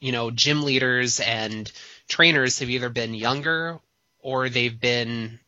you 0.00 0.10
know, 0.10 0.32
gym 0.32 0.64
leaders 0.64 1.20
and 1.20 1.70
trainers 2.12 2.58
have 2.58 2.68
either 2.68 2.90
been 2.90 3.14
younger 3.14 3.78
or 4.20 4.50
they've 4.50 4.78
been 4.78 5.40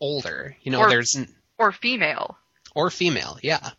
older. 0.00 0.56
You 0.62 0.72
know, 0.72 0.80
Or- 0.80 0.88
there's 0.90 1.16
or 1.56 1.70
female. 1.70 2.36
or 2.74 2.90
female, 2.90 3.38
yeah. 3.42 3.70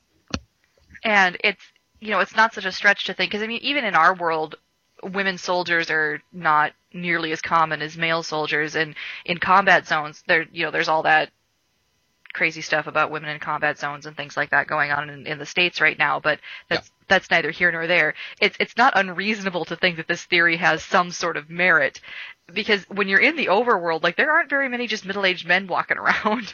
and 1.03 1.35
it's 1.43 1.61
you 1.99 2.09
know 2.11 2.19
it's 2.19 2.35
not 2.35 2.53
such 2.53 2.65
a 2.65 2.71
stretch 2.71 3.05
to 3.05 3.13
think 3.13 3.31
because 3.31 3.43
I 3.43 3.47
mean 3.47 3.61
even 3.63 3.83
in 3.83 3.95
our 3.95 4.13
world, 4.15 4.55
women 5.03 5.37
soldiers 5.37 5.89
are 5.91 6.21
not 6.31 6.71
nearly 6.93 7.31
as 7.33 7.41
common 7.41 7.81
as 7.81 7.97
male 7.97 8.23
soldiers, 8.23 8.75
and 8.75 8.95
in 9.25 9.37
combat 9.37 9.85
zones 9.85 10.23
there 10.27 10.45
you 10.53 10.63
know 10.65 10.71
there's 10.71 10.87
all 10.89 11.03
that 11.03 11.31
crazy 12.33 12.61
stuff 12.61 12.87
about 12.87 13.11
women 13.11 13.29
in 13.29 13.39
combat 13.39 13.77
zones 13.77 14.05
and 14.05 14.15
things 14.15 14.37
like 14.37 14.51
that 14.51 14.65
going 14.67 14.89
on 14.89 15.09
in, 15.09 15.27
in 15.27 15.37
the 15.37 15.45
states 15.45 15.81
right 15.81 15.97
now, 15.99 16.17
but 16.21 16.39
that's 16.69 16.89
that's 17.11 17.29
neither 17.29 17.51
here 17.51 17.71
nor 17.71 17.85
there. 17.85 18.15
It's 18.39 18.55
it's 18.59 18.77
not 18.77 18.93
unreasonable 18.95 19.65
to 19.65 19.75
think 19.75 19.97
that 19.97 20.07
this 20.07 20.23
theory 20.23 20.57
has 20.57 20.81
some 20.81 21.11
sort 21.11 21.38
of 21.38 21.49
merit 21.49 21.99
because 22.51 22.83
when 22.89 23.07
you're 23.07 23.19
in 23.19 23.35
the 23.35 23.47
overworld, 23.47 24.01
like 24.01 24.15
there 24.15 24.31
aren't 24.31 24.49
very 24.49 24.69
many 24.69 24.88
just 24.88 25.05
middle-aged 25.05 25.45
men 25.45 25.67
walking 25.67 25.97
around. 25.99 26.53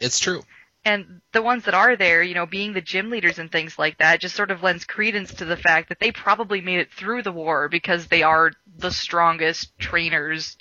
It's 0.00 0.18
true. 0.18 0.42
And 0.84 1.20
the 1.32 1.42
ones 1.42 1.64
that 1.64 1.74
are 1.74 1.96
there, 1.96 2.22
you 2.22 2.34
know, 2.34 2.46
being 2.46 2.72
the 2.72 2.80
gym 2.80 3.10
leaders 3.10 3.40
and 3.40 3.50
things 3.50 3.76
like 3.76 3.98
that, 3.98 4.20
just 4.20 4.36
sort 4.36 4.52
of 4.52 4.62
lends 4.62 4.84
credence 4.84 5.34
to 5.34 5.44
the 5.44 5.56
fact 5.56 5.88
that 5.88 5.98
they 5.98 6.12
probably 6.12 6.60
made 6.60 6.78
it 6.78 6.92
through 6.92 7.22
the 7.22 7.32
war 7.32 7.68
because 7.68 8.06
they 8.06 8.22
are 8.22 8.52
the 8.78 8.92
strongest 8.92 9.76
trainers 9.80 10.56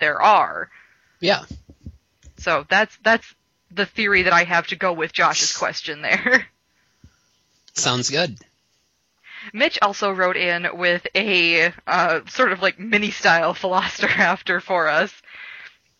there 0.00 0.22
are. 0.22 0.70
Yeah. 1.20 1.44
So 2.38 2.64
that's 2.70 2.96
that's 3.04 3.34
the 3.70 3.84
theory 3.84 4.22
that 4.22 4.32
I 4.32 4.44
have 4.44 4.68
to 4.68 4.76
go 4.76 4.94
with 4.94 5.12
Josh's 5.12 5.54
question 5.54 6.00
there. 6.00 6.46
Sounds 7.74 8.08
good. 8.10 8.38
Mitch 9.52 9.78
also 9.82 10.10
wrote 10.10 10.36
in 10.36 10.66
with 10.74 11.06
a 11.14 11.72
uh, 11.86 12.20
sort 12.28 12.52
of 12.52 12.62
like 12.62 12.78
mini 12.78 13.10
style 13.10 13.54
philosopher 13.62 14.08
after 14.20 14.60
for 14.60 14.88
us. 14.88 15.12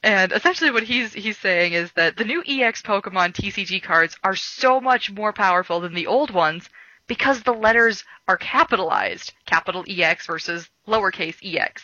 And 0.03 0.33
essentially 0.33 0.73
what 0.73 0.83
he's 0.83 1.13
he's 1.13 1.39
saying 1.39 1.75
is 1.75 1.93
that 1.93 2.17
the 2.17 2.25
new 2.25 2.43
EX 2.47 2.83
Pokemon 2.83 3.35
TCG 3.35 3.83
cards 3.83 4.17
are 4.25 4.35
so 4.35 4.81
much 4.81 5.13
more 5.13 5.33
powerful 5.33 5.81
than 5.81 5.95
the 5.95 6.09
old 6.09 6.33
ones 6.33 6.69
because 7.07 7.43
the 7.43 7.53
letters 7.53 8.05
are 8.27 8.37
capitalized, 8.37 9.33
capital 9.47 9.85
EX 9.89 10.27
versus 10.27 10.69
lowercase 10.87 11.37
ex. 11.43 11.83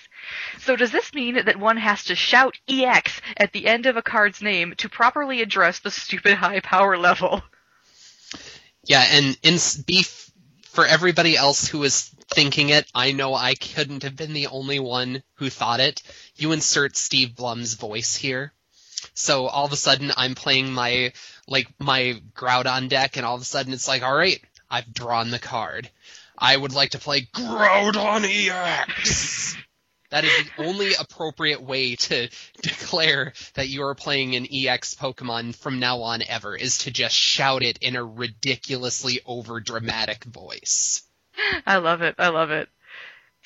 So 0.58 0.76
does 0.76 0.90
this 0.90 1.12
mean 1.14 1.34
that 1.44 1.58
one 1.58 1.76
has 1.76 2.04
to 2.04 2.14
shout 2.14 2.56
EX 2.68 3.20
at 3.36 3.52
the 3.52 3.66
end 3.66 3.86
of 3.86 3.96
a 3.96 4.02
card's 4.02 4.42
name 4.42 4.74
to 4.78 4.88
properly 4.88 5.40
address 5.40 5.80
the 5.80 5.90
stupid 5.90 6.34
high 6.34 6.60
power 6.60 6.96
level? 6.96 7.42
Yeah, 8.84 9.04
and 9.10 9.38
in 9.42 9.58
beef 9.86 10.27
for 10.78 10.86
everybody 10.86 11.36
else 11.36 11.66
who 11.66 11.80
was 11.80 12.02
thinking 12.30 12.68
it, 12.68 12.88
I 12.94 13.10
know 13.10 13.34
I 13.34 13.56
couldn't 13.56 14.04
have 14.04 14.14
been 14.14 14.32
the 14.32 14.46
only 14.46 14.78
one 14.78 15.24
who 15.34 15.50
thought 15.50 15.80
it. 15.80 16.04
You 16.36 16.52
insert 16.52 16.96
Steve 16.96 17.34
Blum's 17.34 17.74
voice 17.74 18.14
here. 18.14 18.52
So 19.12 19.48
all 19.48 19.66
of 19.66 19.72
a 19.72 19.76
sudden 19.76 20.12
I'm 20.16 20.36
playing 20.36 20.72
my 20.72 21.14
like 21.48 21.66
my 21.80 22.22
Groudon 22.32 22.88
deck 22.88 23.16
and 23.16 23.26
all 23.26 23.34
of 23.34 23.42
a 23.42 23.44
sudden 23.44 23.72
it's 23.72 23.88
like, 23.88 24.04
all 24.04 24.14
right, 24.14 24.40
I've 24.70 24.94
drawn 24.94 25.32
the 25.32 25.40
card. 25.40 25.90
I 26.38 26.56
would 26.56 26.72
like 26.72 26.90
to 26.90 26.98
play 26.98 27.22
Groudon 27.22 28.24
EX. 28.24 29.56
That 30.10 30.24
is 30.24 30.32
the 30.44 30.64
only 30.64 30.94
appropriate 30.94 31.62
way 31.62 31.96
to 31.96 32.28
declare 32.62 33.32
that 33.54 33.68
you 33.68 33.82
are 33.84 33.94
playing 33.94 34.36
an 34.36 34.46
EX 34.52 34.94
Pokemon 34.94 35.54
from 35.54 35.78
now 35.78 36.02
on 36.02 36.22
ever 36.26 36.56
is 36.56 36.78
to 36.78 36.90
just 36.90 37.14
shout 37.14 37.62
it 37.62 37.78
in 37.78 37.96
a 37.96 38.04
ridiculously 38.04 39.20
over 39.26 39.60
dramatic 39.60 40.24
voice. 40.24 41.02
I 41.66 41.76
love 41.76 42.02
it. 42.02 42.16
I 42.18 42.28
love 42.28 42.50
it. 42.50 42.68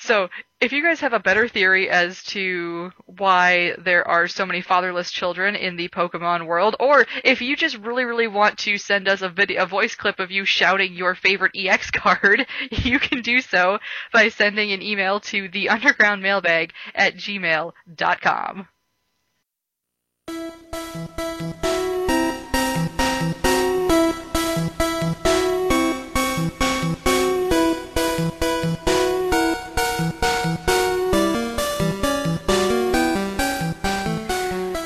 So, 0.03 0.29
if 0.59 0.73
you 0.73 0.83
guys 0.83 0.99
have 0.99 1.13
a 1.13 1.19
better 1.19 1.47
theory 1.47 1.89
as 1.89 2.21
to 2.25 2.91
why 3.05 3.73
there 3.77 4.05
are 4.05 4.27
so 4.27 4.45
many 4.45 4.59
fatherless 4.59 5.09
children 5.11 5.55
in 5.55 5.77
the 5.77 5.87
Pokemon 5.87 6.45
world, 6.45 6.75
or 6.81 7.05
if 7.23 7.41
you 7.41 7.55
just 7.55 7.77
really, 7.77 8.03
really 8.03 8.27
want 8.27 8.57
to 8.59 8.77
send 8.77 9.07
us 9.07 9.21
a 9.21 9.29
video, 9.29 9.63
a 9.63 9.65
voice 9.65 9.95
clip 9.95 10.19
of 10.19 10.29
you 10.29 10.43
shouting 10.43 10.93
your 10.93 11.15
favorite 11.15 11.53
EX 11.55 11.89
card, 11.91 12.45
you 12.71 12.99
can 12.99 13.21
do 13.21 13.39
so 13.39 13.79
by 14.11 14.27
sending 14.27 14.73
an 14.73 14.81
email 14.81 15.21
to 15.21 15.47
the 15.47 15.69
underground 15.69 16.21
mailbag 16.21 16.73
at 16.93 17.15
gmail.com. 17.15 18.67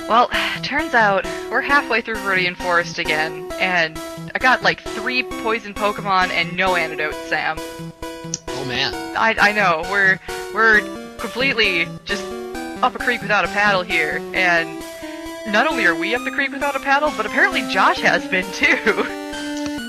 Well, 0.08 0.30
turns 0.64 0.94
out 0.94 1.26
we're 1.52 1.62
halfway 1.62 2.02
through 2.02 2.16
Viridian 2.16 2.56
Forest 2.56 3.00
again, 3.00 3.52
and 3.60 3.98
I 4.34 4.40
got 4.40 4.64
like 4.64 4.82
three 4.82 5.24
poison 5.24 5.74
Pokemon 5.74 6.30
and 6.30 6.56
no 6.56 6.76
antidote, 6.76 7.16
Sam. 7.28 7.58
Oh 7.60 8.66
man. 8.68 8.94
I 9.18 9.36
I 9.40 9.52
know 9.52 9.82
we're 9.92 10.20
we're 10.54 10.82
completely 11.18 11.88
just 12.06 12.24
up 12.84 12.96
a 12.96 13.00
creek 13.00 13.22
without 13.22 13.44
a 13.46 13.48
paddle 13.50 13.84
here, 13.84 14.22
and 14.34 14.82
not 15.48 15.68
only 15.68 15.86
are 15.86 15.96
we 15.96 16.14
up 16.16 16.24
the 16.24 16.32
creek 16.32 16.52
without 16.52 16.76
a 16.76 16.80
paddle, 16.80 17.12
but 17.18 17.26
apparently 17.26 17.62
Josh 17.72 18.00
has 18.00 18.28
been 18.28 18.46
too. 18.54 19.06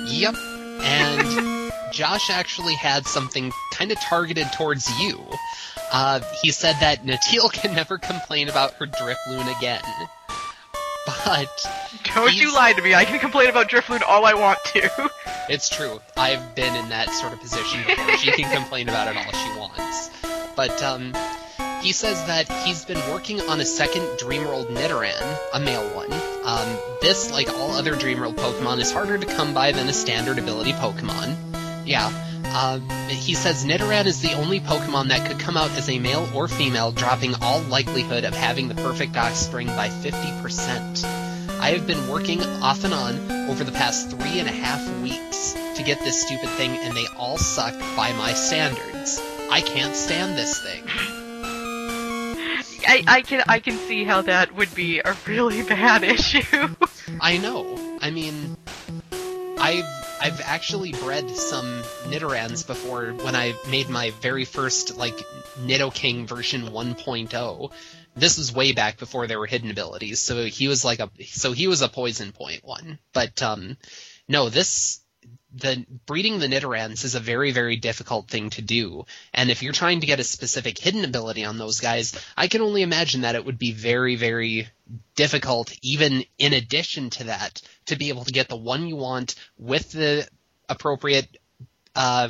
Yep. 0.09 0.35
And 0.81 1.73
Josh 1.93 2.31
actually 2.31 2.75
had 2.75 3.07
something 3.07 3.53
kind 3.73 3.91
of 3.91 4.01
targeted 4.01 4.47
towards 4.53 4.89
you. 5.01 5.25
Uh, 5.91 6.21
he 6.43 6.51
said 6.51 6.77
that 6.81 7.05
Natil 7.05 7.53
can 7.53 7.75
never 7.75 7.99
complain 7.99 8.49
about 8.49 8.75
her 8.75 8.87
Drifloon 8.87 9.57
again. 9.57 9.83
But 11.25 11.49
Don't 12.15 12.35
you 12.35 12.55
lie 12.55 12.75
to 12.75 12.83
me. 12.83 12.95
I 12.95 13.05
can 13.07 13.19
complain 13.19 13.49
about 13.49 13.71
Drifloon 13.71 14.03
all 14.07 14.27
I 14.27 14.35
want 14.35 14.59
to. 14.67 15.11
It's 15.51 15.71
true. 15.71 15.99
I've 16.15 16.55
been 16.55 16.77
in 16.77 16.91
that 16.91 17.09
sort 17.09 17.33
of 17.33 17.41
position 17.41 17.81
before. 17.87 18.19
she 18.19 18.33
can 18.33 18.55
complain 18.55 18.91
about 18.91 19.09
it 19.09 19.17
all 19.17 19.33
she 19.33 19.59
wants. 19.59 20.11
But 20.55 20.83
um, 20.83 21.15
he 21.81 21.93
says 21.93 22.23
that 22.27 22.53
he's 22.67 22.85
been 22.85 22.99
working 23.11 23.41
on 23.41 23.59
a 23.59 23.65
second 23.65 24.03
Dreamworld 24.19 24.67
Nidoran, 24.67 25.39
a 25.55 25.61
male 25.61 25.89
one. 25.97 26.13
Um, 26.45 26.77
this, 27.01 27.31
like 27.33 27.49
all 27.49 27.71
other 27.71 27.95
Dreamworld 27.95 28.35
Pokemon, 28.35 28.79
is 28.81 28.93
harder 28.93 29.17
to 29.17 29.25
come 29.25 29.55
by 29.55 29.73
than 29.73 29.89
a 29.89 29.93
standard 29.95 30.39
ability 30.39 30.73
Pokemon. 30.73 31.35
Yeah. 31.87 32.11
Um, 32.55 32.89
he 33.09 33.35
says 33.35 33.65
Nidoran 33.65 34.07
is 34.07 34.21
the 34.21 34.33
only 34.33 34.61
Pokemon 34.61 35.09
that 35.09 35.29
could 35.29 35.39
come 35.39 35.57
out 35.57 35.71
as 35.73 35.89
a 35.89 35.99
male 35.99 36.29
or 36.35 36.49
female, 36.49 36.93
dropping 36.93 37.35
all 37.43 37.61
likelihood 37.63 38.25
of 38.25 38.35
having 38.35 38.69
the 38.69 38.75
perfect 38.75 39.17
offspring 39.17 39.67
by 39.69 39.89
50%. 39.89 41.05
I 41.61 41.71
have 41.71 41.87
been 41.87 42.09
working 42.09 42.43
off 42.63 42.85
and 42.85 42.95
on 42.95 43.49
over 43.49 43.65
the 43.65 43.73
past 43.73 44.11
three 44.11 44.39
and 44.39 44.49
a 44.49 44.53
half 44.53 44.87
weeks 45.03 45.55
to 45.77 45.83
get 45.83 46.01
this 46.01 46.21
stupid 46.21 46.49
thing, 46.51 46.77
and 46.79 46.97
they 46.97 47.07
all 47.17 47.39
suck 47.39 47.79
by 47.97 48.13
my 48.13 48.33
standards. 48.33 49.21
I 49.51 49.61
can't 49.61 49.95
stand 49.95 50.37
this 50.37 50.63
thing. 50.63 50.85
I, 52.87 53.05
I 53.07 53.23
can 53.23 53.45
I 53.49 53.59
can 53.59 53.77
see 53.77 54.05
how 54.05 54.23
that 54.23 54.55
would 54.55 54.75
be 54.75 55.01
a 55.01 55.15
really 55.27 55.63
bad 55.63 56.03
issue. 56.17 56.69
I 57.21 57.37
know. 57.37 57.99
I 58.01 58.11
mean, 58.11 58.57
I've 59.59 59.98
I've 60.21 60.41
actually 60.41 60.93
bred 60.93 61.31
some 61.31 61.83
Nidorans 62.07 62.67
before 62.67 63.13
when 63.13 63.37
I 63.37 63.55
made 63.71 63.89
my 63.89 64.11
very 64.21 64.45
first 64.45 64.97
like 64.97 65.17
Nidoking 65.61 66.27
version 66.27 66.69
1.0. 66.69 67.73
This 68.17 68.39
was 68.39 68.53
way 68.53 68.73
back 68.73 68.99
before 68.99 69.27
there 69.27 69.39
were 69.39 69.47
hidden 69.47 69.71
abilities, 69.71 70.21
so 70.21 70.45
he 70.45 70.67
was 70.67 70.85
like 70.85 70.99
a 70.99 71.11
so 71.27 71.53
he 71.53 71.69
was 71.69 71.83
a 71.83 71.89
poison 71.89 72.33
point 72.33 72.65
one. 72.65 72.99
But 73.13 73.41
um, 73.43 73.77
no, 74.27 74.49
this 74.49 75.01
the 75.55 75.87
breeding 76.07 76.39
the 76.39 76.47
Nidorans 76.47 77.05
is 77.05 77.15
a 77.15 77.21
very 77.21 77.53
very 77.53 77.77
difficult 77.77 78.29
thing 78.29 78.51
to 78.51 78.63
do, 78.63 79.07
and 79.33 79.51
if 79.51 79.63
you're 79.63 79.73
trying 79.73 80.01
to 80.01 80.07
get 80.07 80.21
a 80.21 80.25
specific 80.25 80.79
hidden 80.79 81.05
ability 81.05 81.45
on 81.45 81.59
those 81.59 81.81
guys, 81.81 82.19
I 82.37 82.49
can 82.49 82.61
only 82.61 82.83
imagine 82.83 83.23
that 83.23 83.35
it 83.35 83.45
would 83.45 83.59
be 83.59 83.73
very 83.73 84.17
very 84.17 84.69
difficult, 85.15 85.73
even 85.83 86.25
in 86.39 86.53
addition 86.53 87.11
to 87.11 87.25
that, 87.25 87.63
to 87.87 87.97
be 87.97 88.11
able 88.11 88.25
to 88.25 88.33
get 88.33 88.49
the 88.49 88.57
one 88.57 88.87
you 88.87 88.97
want 88.97 89.35
with 89.59 89.91
the 89.93 90.29
appropriate 90.69 91.39
uh, 91.97 92.29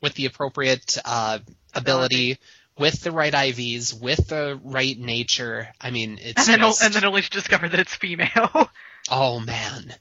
with 0.00 0.14
the 0.14 0.26
appropriate 0.26 0.98
uh, 1.04 1.38
ability, 1.74 2.38
with 2.78 3.00
the 3.02 3.12
right 3.12 3.32
IVs, 3.32 3.98
with 3.98 4.28
the 4.28 4.58
right 4.62 4.98
nature. 4.98 5.68
I 5.80 5.90
mean, 5.90 6.18
it's 6.20 6.48
and 6.48 6.62
then 6.62 6.68
just, 6.68 6.82
and 6.82 6.94
then 6.94 7.04
only 7.04 7.22
to 7.22 7.30
discover 7.30 7.68
that 7.68 7.80
it's 7.80 7.94
female. 7.94 8.70
oh 9.10 9.40
man, 9.40 9.94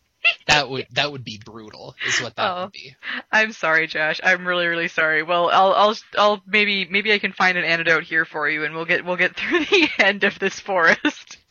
that 0.48 0.70
would 0.70 0.88
that 0.92 1.12
would 1.12 1.24
be 1.24 1.40
brutal, 1.44 1.96
is 2.08 2.22
what 2.22 2.36
that 2.36 2.52
Oh. 2.52 2.64
would 2.64 2.72
be. 2.72 2.96
I'm 3.32 3.52
sorry, 3.52 3.88
Josh. 3.88 4.20
I'm 4.24 4.48
really, 4.48 4.68
really 4.68 4.88
sorry. 4.88 5.24
Well, 5.24 5.50
I'll, 5.50 5.74
I'll, 5.74 5.96
I'll 6.18 6.44
maybe, 6.46 6.86
maybe 6.86 7.12
I 7.14 7.20
can 7.20 7.32
find 7.34 7.58
an 7.58 7.64
antidote 7.66 8.04
here 8.04 8.26
for 8.26 8.50
you, 8.50 8.64
and 8.66 8.76
we'll 8.76 8.86
get, 8.86 9.04
we'll 9.06 9.16
get 9.18 9.36
through 9.38 9.60
the 9.66 9.90
end 10.00 10.24
of 10.24 10.38
this 10.40 10.60
forest. 10.60 11.38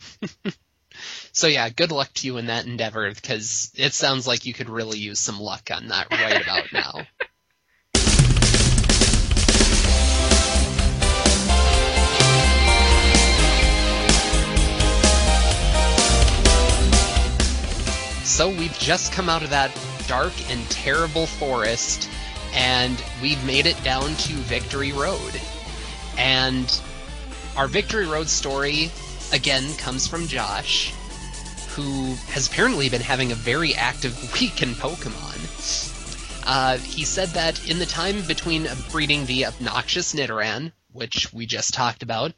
So 1.33 1.49
yeah, 1.49 1.69
good 1.69 1.91
luck 1.91 2.13
to 2.15 2.27
you 2.29 2.37
in 2.37 2.47
that 2.47 2.67
endeavor 2.67 3.13
because 3.13 3.73
it 3.75 3.93
sounds 3.93 4.25
like 4.29 4.47
you 4.47 4.55
could 4.55 4.71
really 4.71 4.99
use 4.99 5.19
some 5.19 5.41
luck 5.41 5.69
on 5.75 5.89
that 5.89 6.09
right 6.13 6.41
about 6.41 6.73
now. 6.73 7.05
So 18.35 18.49
we've 18.49 18.77
just 18.81 19.13
come 19.13 19.29
out 19.29 19.45
of 19.45 19.51
that 19.51 19.71
dark 20.09 20.33
and 20.51 20.69
terrible 20.69 21.25
forest, 21.25 22.11
and 22.53 23.01
we've 23.23 23.43
made 23.47 23.65
it 23.65 23.81
down 23.85 24.09
to 24.09 24.33
Victory 24.33 24.91
Road. 24.91 25.41
And 26.19 26.81
our 27.57 27.69
Victory 27.69 28.07
Road 28.07 28.29
story, 28.29 28.91
again, 29.33 29.73
comes 29.77 30.09
from 30.09 30.27
Josh, 30.27 30.93
who 31.77 32.17
has 32.31 32.49
apparently 32.49 32.89
been 32.89 33.03
having 33.03 33.31
a 33.31 33.37
very 33.37 33.73
active 33.77 34.21
week 34.41 34.63
in 34.63 34.71
Pokemon. 34.71 36.43
Uh, 36.45 36.79
he 36.79 37.05
said 37.05 37.29
that 37.29 37.71
in 37.71 37.79
the 37.79 37.87
time 37.87 38.21
between 38.23 38.67
breeding 38.91 39.27
the 39.27 39.47
obnoxious 39.47 40.13
Nidoran, 40.13 40.73
which 40.91 41.33
we 41.33 41.47
just 41.47 41.73
talked 41.73 42.03
about, 42.03 42.33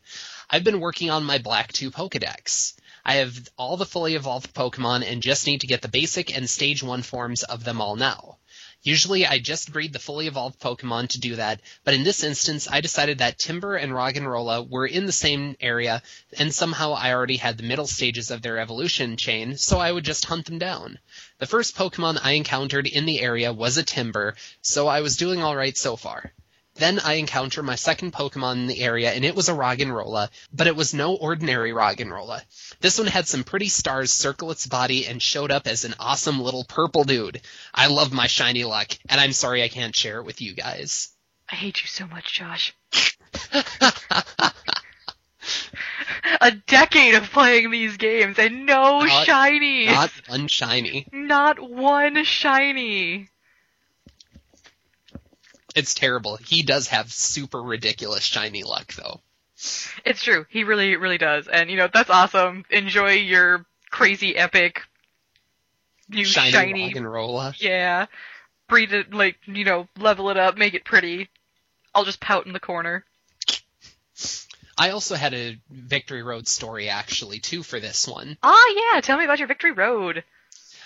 I've 0.50 0.62
been 0.62 0.80
working 0.80 1.08
on 1.08 1.24
my 1.24 1.38
Black 1.38 1.72
2 1.72 1.90
Pokedex. 1.90 2.74
I 3.08 3.14
have 3.18 3.48
all 3.56 3.76
the 3.76 3.86
fully 3.86 4.16
evolved 4.16 4.52
Pokemon 4.52 5.08
and 5.08 5.22
just 5.22 5.46
need 5.46 5.60
to 5.60 5.68
get 5.68 5.80
the 5.80 5.86
basic 5.86 6.36
and 6.36 6.50
stage 6.50 6.82
1 6.82 7.02
forms 7.02 7.44
of 7.44 7.62
them 7.62 7.80
all 7.80 7.94
now. 7.94 8.38
Usually 8.82 9.24
I 9.24 9.38
just 9.38 9.72
breed 9.72 9.92
the 9.92 10.00
fully 10.00 10.26
evolved 10.26 10.58
Pokemon 10.58 11.10
to 11.10 11.20
do 11.20 11.36
that, 11.36 11.60
but 11.84 11.94
in 11.94 12.02
this 12.02 12.24
instance 12.24 12.66
I 12.68 12.80
decided 12.80 13.18
that 13.18 13.38
Timburr 13.38 13.80
and 13.80 13.92
Roggenrola 13.92 14.68
were 14.68 14.88
in 14.88 15.06
the 15.06 15.12
same 15.12 15.56
area, 15.60 16.02
and 16.36 16.52
somehow 16.52 16.94
I 16.94 17.12
already 17.12 17.36
had 17.36 17.56
the 17.56 17.62
middle 17.62 17.86
stages 17.86 18.32
of 18.32 18.42
their 18.42 18.58
evolution 18.58 19.16
chain, 19.16 19.56
so 19.56 19.78
I 19.78 19.92
would 19.92 20.04
just 20.04 20.24
hunt 20.24 20.46
them 20.46 20.58
down. 20.58 20.98
The 21.38 21.46
first 21.46 21.76
Pokemon 21.76 22.18
I 22.24 22.32
encountered 22.32 22.88
in 22.88 23.06
the 23.06 23.20
area 23.20 23.52
was 23.52 23.78
a 23.78 23.84
Timburr, 23.84 24.34
so 24.62 24.88
I 24.88 25.00
was 25.00 25.16
doing 25.16 25.44
alright 25.44 25.76
so 25.76 25.94
far. 25.94 26.32
Then 26.78 26.98
I 26.98 27.14
encounter 27.14 27.62
my 27.62 27.74
second 27.74 28.12
Pokemon 28.12 28.56
in 28.56 28.66
the 28.66 28.82
area, 28.82 29.10
and 29.10 29.24
it 29.24 29.34
was 29.34 29.48
a 29.48 29.54
Roggenrola, 29.54 30.28
but 30.52 30.66
it 30.66 30.76
was 30.76 30.92
no 30.92 31.14
ordinary 31.14 31.72
Roggenrola. 31.72 32.42
This 32.80 32.98
one 32.98 33.06
had 33.06 33.26
some 33.26 33.44
pretty 33.44 33.68
stars 33.68 34.12
circle 34.12 34.50
its 34.50 34.66
body 34.66 35.06
and 35.06 35.22
showed 35.22 35.50
up 35.50 35.66
as 35.66 35.84
an 35.84 35.94
awesome 35.98 36.38
little 36.40 36.64
purple 36.64 37.04
dude. 37.04 37.40
I 37.74 37.86
love 37.86 38.12
my 38.12 38.26
shiny 38.26 38.64
luck, 38.64 38.88
and 39.08 39.18
I'm 39.20 39.32
sorry 39.32 39.62
I 39.62 39.68
can't 39.68 39.96
share 39.96 40.18
it 40.18 40.26
with 40.26 40.42
you 40.42 40.54
guys. 40.54 41.08
I 41.50 41.54
hate 41.54 41.80
you 41.80 41.86
so 41.86 42.06
much, 42.06 42.34
Josh. 42.34 42.74
a 46.40 46.50
decade 46.66 47.14
of 47.14 47.30
playing 47.30 47.70
these 47.70 47.96
games 47.96 48.38
and 48.38 48.66
no 48.66 49.00
Not- 49.00 49.26
shinies. 49.26 49.86
Not 49.86 50.10
one 50.26 50.48
shiny. 50.48 51.06
Not 51.12 51.58
one 51.58 52.24
shiny. 52.24 53.28
It's 55.76 55.94
terrible. 55.94 56.36
He 56.36 56.62
does 56.62 56.88
have 56.88 57.12
super 57.12 57.62
ridiculous 57.62 58.24
shiny 58.24 58.64
luck, 58.64 58.94
though. 58.94 59.20
It's 60.04 60.22
true. 60.22 60.46
He 60.48 60.64
really, 60.64 60.96
really 60.96 61.18
does. 61.18 61.48
And 61.48 61.70
you 61.70 61.76
know, 61.76 61.88
that's 61.92 62.10
awesome. 62.10 62.64
Enjoy 62.70 63.12
your 63.12 63.64
crazy 63.90 64.36
epic 64.36 64.82
new 66.08 66.24
Shiny, 66.24 66.50
shiny. 66.50 66.92
Roggenrola. 66.92 67.54
Yeah. 67.60 68.06
Breed 68.68 68.92
it 68.92 69.12
like, 69.12 69.36
you 69.46 69.64
know, 69.64 69.88
level 69.98 70.30
it 70.30 70.36
up, 70.36 70.56
make 70.56 70.74
it 70.74 70.84
pretty. 70.84 71.28
I'll 71.94 72.04
just 72.04 72.20
pout 72.20 72.46
in 72.46 72.52
the 72.52 72.60
corner. 72.60 73.04
I 74.78 74.90
also 74.90 75.14
had 75.14 75.32
a 75.32 75.58
Victory 75.70 76.22
Road 76.22 76.46
story, 76.48 76.90
actually, 76.90 77.38
too, 77.38 77.62
for 77.62 77.80
this 77.80 78.06
one. 78.06 78.36
Ah 78.42 78.74
yeah, 78.74 79.00
tell 79.00 79.16
me 79.16 79.24
about 79.24 79.38
your 79.38 79.48
victory 79.48 79.72
road. 79.72 80.22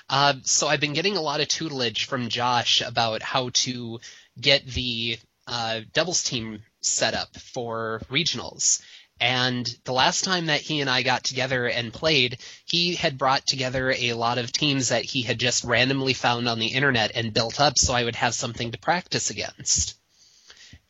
Uh, 0.08 0.34
so 0.42 0.68
I've 0.68 0.80
been 0.80 0.92
getting 0.92 1.16
a 1.16 1.20
lot 1.20 1.40
of 1.40 1.48
tutelage 1.48 2.06
from 2.06 2.28
Josh 2.28 2.82
about 2.82 3.22
how 3.22 3.50
to 3.54 4.00
get 4.40 4.66
the 4.66 5.18
uh, 5.46 5.80
doubles 5.92 6.22
team 6.22 6.62
set 6.80 7.14
up 7.14 7.36
for 7.36 8.00
regionals. 8.10 8.82
And 9.20 9.66
the 9.84 9.92
last 9.92 10.24
time 10.24 10.46
that 10.46 10.62
he 10.62 10.80
and 10.80 10.88
I 10.88 11.02
got 11.02 11.24
together 11.24 11.66
and 11.66 11.92
played, 11.92 12.38
he 12.64 12.94
had 12.94 13.18
brought 13.18 13.46
together 13.46 13.90
a 13.90 14.14
lot 14.14 14.38
of 14.38 14.50
teams 14.50 14.88
that 14.88 15.04
he 15.04 15.20
had 15.20 15.38
just 15.38 15.64
randomly 15.64 16.14
found 16.14 16.48
on 16.48 16.58
the 16.58 16.68
internet 16.68 17.12
and 17.14 17.34
built 17.34 17.60
up 17.60 17.76
so 17.76 17.92
I 17.92 18.04
would 18.04 18.16
have 18.16 18.34
something 18.34 18.72
to 18.72 18.78
practice 18.78 19.28
against. 19.28 19.96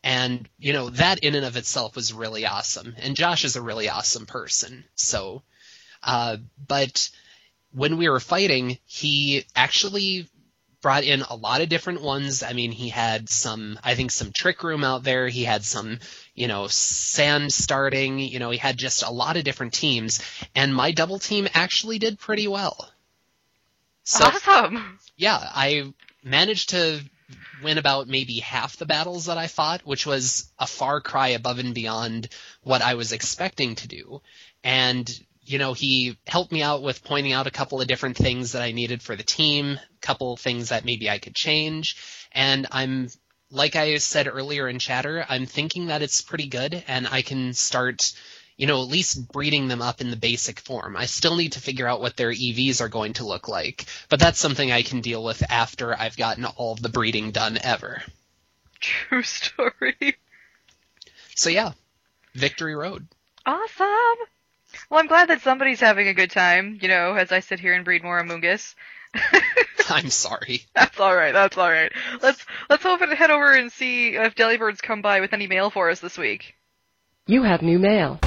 And, 0.04 0.48
you 0.58 0.72
know, 0.72 0.90
that 0.90 1.18
in 1.20 1.34
and 1.34 1.44
of 1.44 1.56
itself 1.56 1.96
was 1.96 2.12
really 2.12 2.46
awesome. 2.46 2.94
And 2.98 3.16
Josh 3.16 3.44
is 3.44 3.56
a 3.56 3.62
really 3.62 3.88
awesome 3.88 4.26
person. 4.26 4.84
So, 4.94 5.42
uh, 6.02 6.36
but 6.66 7.10
when 7.72 7.98
we 7.98 8.08
were 8.08 8.20
fighting, 8.20 8.78
he 8.86 9.44
actually 9.56 10.28
brought 10.80 11.04
in 11.04 11.22
a 11.22 11.34
lot 11.34 11.60
of 11.60 11.68
different 11.68 12.02
ones. 12.02 12.42
I 12.42 12.52
mean, 12.52 12.72
he 12.72 12.88
had 12.88 13.28
some, 13.28 13.78
I 13.84 13.94
think, 13.94 14.10
some 14.10 14.32
trick 14.32 14.62
room 14.62 14.84
out 14.84 15.02
there. 15.02 15.28
He 15.28 15.44
had 15.44 15.64
some, 15.64 15.98
you 16.34 16.48
know, 16.48 16.66
sand 16.68 17.52
starting. 17.52 18.18
You 18.18 18.38
know, 18.38 18.50
he 18.50 18.58
had 18.58 18.76
just 18.76 19.02
a 19.02 19.10
lot 19.10 19.36
of 19.36 19.44
different 19.44 19.74
teams, 19.74 20.20
and 20.54 20.74
my 20.74 20.92
double 20.92 21.18
team 21.18 21.48
actually 21.54 21.98
did 21.98 22.18
pretty 22.18 22.48
well. 22.48 22.90
So 24.04 24.24
awesome. 24.24 24.98
yeah, 25.16 25.38
I 25.38 25.92
managed 26.24 26.70
to 26.70 27.00
win 27.62 27.78
about 27.78 28.08
maybe 28.08 28.40
half 28.40 28.76
the 28.76 28.86
battles 28.86 29.26
that 29.26 29.38
I 29.38 29.46
fought, 29.46 29.82
which 29.84 30.06
was 30.06 30.50
a 30.58 30.66
far 30.66 31.00
cry 31.00 31.28
above 31.28 31.58
and 31.58 31.74
beyond 31.74 32.28
what 32.62 32.82
I 32.82 32.94
was 32.94 33.12
expecting 33.12 33.74
to 33.76 33.88
do. 33.88 34.22
And 34.64 35.08
you 35.44 35.58
know, 35.58 35.72
he 35.72 36.16
helped 36.26 36.52
me 36.52 36.62
out 36.62 36.82
with 36.82 37.02
pointing 37.02 37.32
out 37.32 37.48
a 37.48 37.50
couple 37.50 37.80
of 37.80 37.88
different 37.88 38.16
things 38.16 38.52
that 38.52 38.62
I 38.62 38.70
needed 38.70 39.02
for 39.02 39.16
the 39.16 39.24
team, 39.24 39.80
couple 40.00 40.36
things 40.36 40.70
that 40.70 40.84
maybe 40.84 41.08
I 41.10 41.18
could 41.18 41.34
change, 41.34 41.96
and 42.32 42.66
I'm 42.70 43.08
like 43.52 43.74
I 43.74 43.96
said 43.98 44.28
earlier 44.28 44.68
in 44.68 44.78
chatter, 44.78 45.26
I'm 45.28 45.46
thinking 45.46 45.86
that 45.86 46.02
it's 46.02 46.22
pretty 46.22 46.46
good 46.46 46.84
and 46.86 47.08
I 47.08 47.22
can 47.22 47.52
start 47.52 48.12
you 48.60 48.66
know, 48.66 48.82
at 48.82 48.88
least 48.88 49.32
breeding 49.32 49.68
them 49.68 49.80
up 49.80 50.02
in 50.02 50.10
the 50.10 50.16
basic 50.16 50.60
form. 50.60 50.94
I 50.94 51.06
still 51.06 51.34
need 51.34 51.52
to 51.52 51.60
figure 51.62 51.88
out 51.88 52.02
what 52.02 52.18
their 52.18 52.30
EVs 52.30 52.82
are 52.82 52.90
going 52.90 53.14
to 53.14 53.26
look 53.26 53.48
like, 53.48 53.86
but 54.10 54.20
that's 54.20 54.38
something 54.38 54.70
I 54.70 54.82
can 54.82 55.00
deal 55.00 55.24
with 55.24 55.42
after 55.50 55.98
I've 55.98 56.18
gotten 56.18 56.44
all 56.44 56.74
of 56.74 56.82
the 56.82 56.90
breeding 56.90 57.30
done 57.30 57.58
ever. 57.62 58.02
True 58.78 59.22
story. 59.22 60.18
So 61.36 61.48
yeah, 61.48 61.72
Victory 62.34 62.74
Road. 62.74 63.06
Awesome. 63.46 64.26
Well, 64.90 65.00
I'm 65.00 65.06
glad 65.06 65.30
that 65.30 65.40
somebody's 65.40 65.80
having 65.80 66.08
a 66.08 66.14
good 66.14 66.30
time, 66.30 66.78
you 66.82 66.88
know, 66.88 67.14
as 67.14 67.32
I 67.32 67.40
sit 67.40 67.60
here 67.60 67.72
and 67.72 67.82
breed 67.82 68.02
more 68.02 68.22
Amoonguss. 68.22 68.74
I'm 69.90 70.10
sorry. 70.10 70.62
That's 70.74 71.00
all 71.00 71.14
right. 71.14 71.32
That's 71.32 71.58
all 71.58 71.70
right. 71.70 71.92
Let's 72.22 72.44
let's 72.68 72.82
hope 72.82 73.00
and 73.00 73.12
head 73.12 73.30
over 73.30 73.52
and 73.52 73.72
see 73.72 74.14
if 74.14 74.34
Delibirds 74.34 74.80
come 74.80 75.02
by 75.02 75.20
with 75.20 75.32
any 75.32 75.46
mail 75.46 75.70
for 75.70 75.90
us 75.90 76.00
this 76.00 76.16
week. 76.16 76.54
You 77.26 77.42
have 77.42 77.62
new 77.62 77.78
mail. 77.78 78.18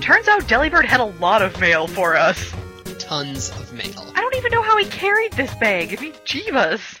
Turns 0.00 0.26
out 0.26 0.42
Delibird 0.42 0.86
had 0.86 1.00
a 1.00 1.04
lot 1.04 1.40
of 1.40 1.60
mail 1.60 1.86
for 1.86 2.16
us. 2.16 2.52
Tons 2.98 3.50
of 3.50 3.72
mail. 3.72 4.12
I 4.14 4.20
don't 4.20 4.34
even 4.34 4.50
know 4.50 4.62
how 4.62 4.76
he 4.76 4.86
carried 4.86 5.32
this 5.34 5.54
bag. 5.56 5.96
I 5.96 6.00
mean, 6.02 6.12
Jeebus. 6.24 7.00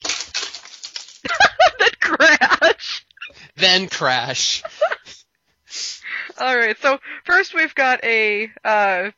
that 1.78 2.00
crash. 2.00 2.99
Then 3.60 3.88
Crash. 3.88 4.62
All 6.38 6.56
right. 6.56 6.76
So 6.80 6.98
first 7.24 7.54
we've 7.54 7.74
got 7.74 8.02
a 8.02 8.50
uh, 8.64 9.10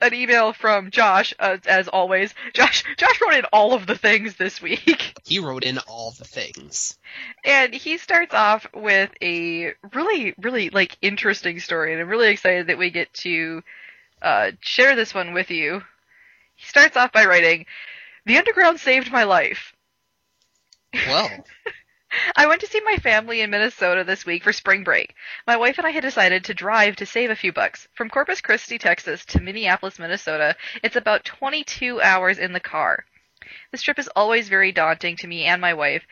an 0.00 0.14
email 0.14 0.52
from 0.52 0.90
Josh, 0.90 1.34
uh, 1.38 1.58
as 1.66 1.88
always. 1.88 2.34
Josh 2.52 2.84
Josh 2.96 3.20
wrote 3.20 3.34
in 3.34 3.44
all 3.52 3.74
of 3.74 3.86
the 3.86 3.96
things 3.96 4.36
this 4.36 4.60
week, 4.62 5.14
He 5.24 5.38
wrote 5.38 5.64
in 5.64 5.78
all 5.78 6.12
the 6.12 6.24
things. 6.24 6.96
and 7.44 7.74
he 7.74 7.98
starts 7.98 8.34
off 8.34 8.66
with 8.74 9.10
a 9.22 9.72
really 9.92 10.34
really 10.38 10.70
like 10.70 10.96
interesting 11.02 11.60
story, 11.60 11.92
and 11.92 12.00
I'm 12.00 12.08
really 12.08 12.30
excited 12.30 12.68
that 12.68 12.78
we 12.78 12.90
get 12.90 13.12
to 13.14 13.62
uh, 14.22 14.50
share 14.60 14.94
this 14.94 15.14
one 15.14 15.32
with 15.32 15.50
you. 15.50 15.82
He 16.54 16.66
starts 16.66 16.96
off 16.96 17.12
by 17.12 17.24
writing, 17.26 17.66
"The 18.26 18.38
underground 18.38 18.80
saved 18.80 19.10
my 19.10 19.24
life." 19.24 19.74
Well, 20.94 21.28
I 22.36 22.46
went 22.46 22.60
to 22.60 22.66
see 22.66 22.80
my 22.84 22.96
family 22.96 23.40
in 23.40 23.50
Minnesota 23.50 24.04
this 24.04 24.24
week 24.24 24.44
for 24.44 24.52
spring 24.52 24.84
break. 24.84 25.14
My 25.46 25.56
wife 25.56 25.78
and 25.78 25.86
I 25.86 25.90
had 25.90 26.02
decided 26.02 26.44
to 26.44 26.54
drive 26.54 26.96
to 26.96 27.06
save 27.06 27.30
a 27.30 27.36
few 27.36 27.52
bucks. 27.52 27.88
From 27.94 28.08
Corpus 28.08 28.40
Christi, 28.40 28.78
Texas 28.78 29.24
to 29.26 29.40
Minneapolis, 29.40 29.98
Minnesota, 29.98 30.54
it's 30.82 30.96
about 30.96 31.24
22 31.24 32.00
hours 32.00 32.38
in 32.38 32.52
the 32.52 32.60
car. 32.60 33.04
This 33.72 33.82
trip 33.82 33.98
is 33.98 34.08
always 34.08 34.48
very 34.48 34.70
daunting 34.70 35.16
to 35.16 35.26
me 35.26 35.44
and 35.44 35.60
my 35.60 35.74
wife, 35.74 36.06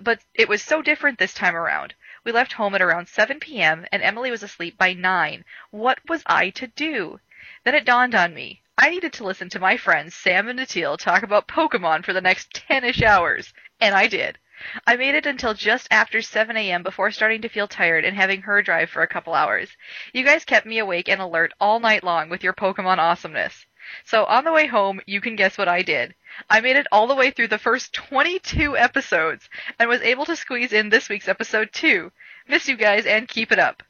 but 0.00 0.20
it 0.34 0.48
was 0.48 0.62
so 0.62 0.82
different 0.82 1.18
this 1.18 1.34
time 1.34 1.54
around. 1.54 1.94
We 2.24 2.32
left 2.32 2.54
home 2.54 2.74
at 2.74 2.82
around 2.82 3.08
7 3.08 3.38
p.m. 3.38 3.86
and 3.92 4.02
Emily 4.02 4.30
was 4.30 4.42
asleep 4.42 4.76
by 4.76 4.94
9. 4.94 5.44
What 5.70 6.00
was 6.08 6.22
I 6.26 6.50
to 6.50 6.66
do? 6.66 7.20
Then 7.64 7.74
it 7.74 7.84
dawned 7.84 8.14
on 8.14 8.34
me. 8.34 8.62
I 8.76 8.90
needed 8.90 9.12
to 9.14 9.24
listen 9.24 9.48
to 9.50 9.60
my 9.60 9.76
friends 9.76 10.14
Sam 10.14 10.48
and 10.48 10.58
Natil 10.58 10.98
talk 10.98 11.22
about 11.22 11.46
Pokemon 11.46 12.04
for 12.04 12.12
the 12.12 12.20
next 12.20 12.52
10ish 12.68 13.02
hours. 13.02 13.54
And 13.80 13.94
I 13.94 14.06
did. 14.06 14.38
I 14.86 14.96
made 14.96 15.14
it 15.14 15.26
until 15.26 15.54
just 15.54 15.88
after 15.90 16.22
7 16.22 16.56
a.m. 16.56 16.82
before 16.82 17.10
starting 17.10 17.42
to 17.42 17.48
feel 17.48 17.68
tired 17.68 18.04
and 18.04 18.16
having 18.16 18.42
her 18.42 18.62
drive 18.62 18.90
for 18.90 19.02
a 19.02 19.08
couple 19.08 19.34
hours. 19.34 19.76
You 20.12 20.24
guys 20.24 20.44
kept 20.44 20.66
me 20.66 20.78
awake 20.78 21.08
and 21.08 21.20
alert 21.20 21.52
all 21.60 21.80
night 21.80 22.02
long 22.02 22.28
with 22.28 22.42
your 22.42 22.52
Pokemon 22.52 22.98
awesomeness. 22.98 23.66
So 24.04 24.24
on 24.24 24.44
the 24.44 24.52
way 24.52 24.66
home, 24.66 25.00
you 25.06 25.20
can 25.20 25.36
guess 25.36 25.56
what 25.56 25.68
I 25.68 25.82
did. 25.82 26.14
I 26.50 26.60
made 26.60 26.76
it 26.76 26.86
all 26.90 27.06
the 27.06 27.14
way 27.14 27.30
through 27.30 27.48
the 27.48 27.58
first 27.58 27.92
22 27.92 28.76
episodes 28.76 29.48
and 29.78 29.88
was 29.88 30.00
able 30.02 30.24
to 30.24 30.36
squeeze 30.36 30.72
in 30.72 30.88
this 30.88 31.08
week's 31.08 31.28
episode 31.28 31.72
too. 31.72 32.10
Miss 32.48 32.68
you 32.68 32.76
guys 32.76 33.06
and 33.06 33.28
keep 33.28 33.52
it 33.52 33.58
up. 33.58 33.82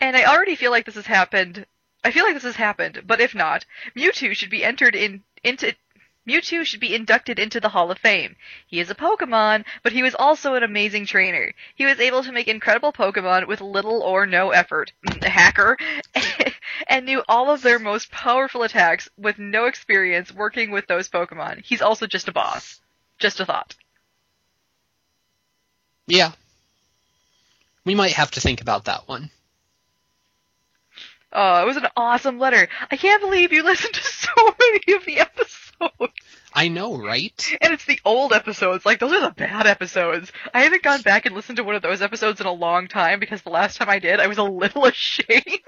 And 0.00 0.16
I 0.16 0.24
already 0.24 0.56
feel 0.56 0.70
like 0.70 0.86
this 0.86 0.94
has 0.94 1.06
happened. 1.06 1.66
I 2.02 2.10
feel 2.10 2.24
like 2.24 2.34
this 2.34 2.42
has 2.44 2.56
happened, 2.56 3.02
but 3.06 3.20
if 3.20 3.34
not, 3.34 3.66
Mewtwo 3.94 4.34
should 4.34 4.50
be 4.50 4.64
entered 4.64 4.96
in 4.96 5.22
into 5.44 5.74
Mewtwo 6.28 6.64
should 6.64 6.80
be 6.80 6.94
inducted 6.94 7.38
into 7.38 7.60
the 7.60 7.70
Hall 7.70 7.90
of 7.90 7.98
Fame. 7.98 8.36
He 8.66 8.78
is 8.80 8.90
a 8.90 8.94
Pokemon, 8.94 9.64
but 9.82 9.92
he 9.92 10.02
was 10.02 10.14
also 10.14 10.54
an 10.54 10.62
amazing 10.62 11.06
trainer. 11.06 11.54
He 11.74 11.86
was 11.86 11.98
able 11.98 12.22
to 12.22 12.32
make 12.32 12.46
incredible 12.48 12.92
Pokemon 12.92 13.46
with 13.48 13.60
little 13.60 14.02
or 14.02 14.26
no 14.26 14.50
effort. 14.50 14.92
Mm, 15.06 15.24
Hacker. 15.24 15.78
and 16.88 17.06
knew 17.06 17.22
all 17.28 17.50
of 17.50 17.62
their 17.62 17.78
most 17.78 18.10
powerful 18.10 18.62
attacks 18.62 19.08
with 19.16 19.38
no 19.38 19.66
experience 19.66 20.32
working 20.32 20.70
with 20.70 20.86
those 20.86 21.08
Pokemon. 21.08 21.64
He's 21.64 21.82
also 21.82 22.06
just 22.06 22.28
a 22.28 22.32
boss. 22.32 22.80
Just 23.18 23.40
a 23.40 23.46
thought. 23.46 23.74
yeah. 26.06 26.32
We 27.84 27.94
might 27.94 28.12
have 28.12 28.30
to 28.32 28.40
think 28.40 28.60
about 28.60 28.84
that 28.84 29.08
one. 29.08 29.30
Oh, 31.32 31.62
it 31.62 31.66
was 31.66 31.76
an 31.76 31.86
awesome 31.96 32.38
letter. 32.38 32.68
I 32.90 32.96
can't 32.96 33.22
believe 33.22 33.52
you 33.52 33.62
listened 33.62 33.94
to 33.94 34.02
so 34.02 34.30
many 34.60 34.94
of 34.96 35.04
the 35.04 35.20
episodes. 35.20 35.69
I 36.52 36.68
know, 36.68 36.96
right? 36.96 37.56
And 37.60 37.72
it's 37.72 37.84
the 37.84 38.00
old 38.04 38.32
episodes. 38.32 38.84
Like, 38.84 38.98
those 38.98 39.12
are 39.12 39.20
the 39.20 39.30
bad 39.30 39.66
episodes. 39.66 40.32
I 40.52 40.62
haven't 40.62 40.82
gone 40.82 41.02
back 41.02 41.26
and 41.26 41.34
listened 41.34 41.56
to 41.56 41.64
one 41.64 41.76
of 41.76 41.82
those 41.82 42.02
episodes 42.02 42.40
in 42.40 42.46
a 42.46 42.52
long 42.52 42.88
time 42.88 43.20
because 43.20 43.42
the 43.42 43.50
last 43.50 43.76
time 43.76 43.88
I 43.88 43.98
did, 43.98 44.20
I 44.20 44.26
was 44.26 44.38
a 44.38 44.42
little 44.42 44.84
ashamed. 44.86 45.60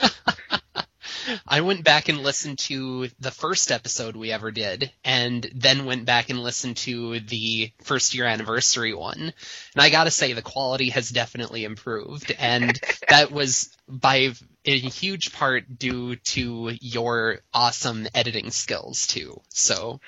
I 1.46 1.60
went 1.60 1.84
back 1.84 2.08
and 2.08 2.22
listened 2.22 2.58
to 2.60 3.08
the 3.20 3.30
first 3.30 3.70
episode 3.70 4.16
we 4.16 4.32
ever 4.32 4.50
did, 4.50 4.90
and 5.04 5.48
then 5.54 5.84
went 5.84 6.04
back 6.04 6.30
and 6.30 6.42
listened 6.42 6.78
to 6.78 7.20
the 7.20 7.72
first 7.82 8.14
year 8.14 8.24
anniversary 8.24 8.94
one. 8.94 9.20
And 9.20 9.32
I 9.76 9.90
gotta 9.90 10.10
say, 10.10 10.32
the 10.32 10.42
quality 10.42 10.90
has 10.90 11.10
definitely 11.10 11.64
improved, 11.64 12.34
and 12.38 12.78
that 13.08 13.30
was 13.30 13.70
by 13.88 14.32
a 14.64 14.78
huge 14.78 15.32
part 15.32 15.78
due 15.78 16.16
to 16.16 16.76
your 16.80 17.38
awesome 17.52 18.06
editing 18.14 18.50
skills 18.50 19.06
too. 19.06 19.40
So 19.48 20.00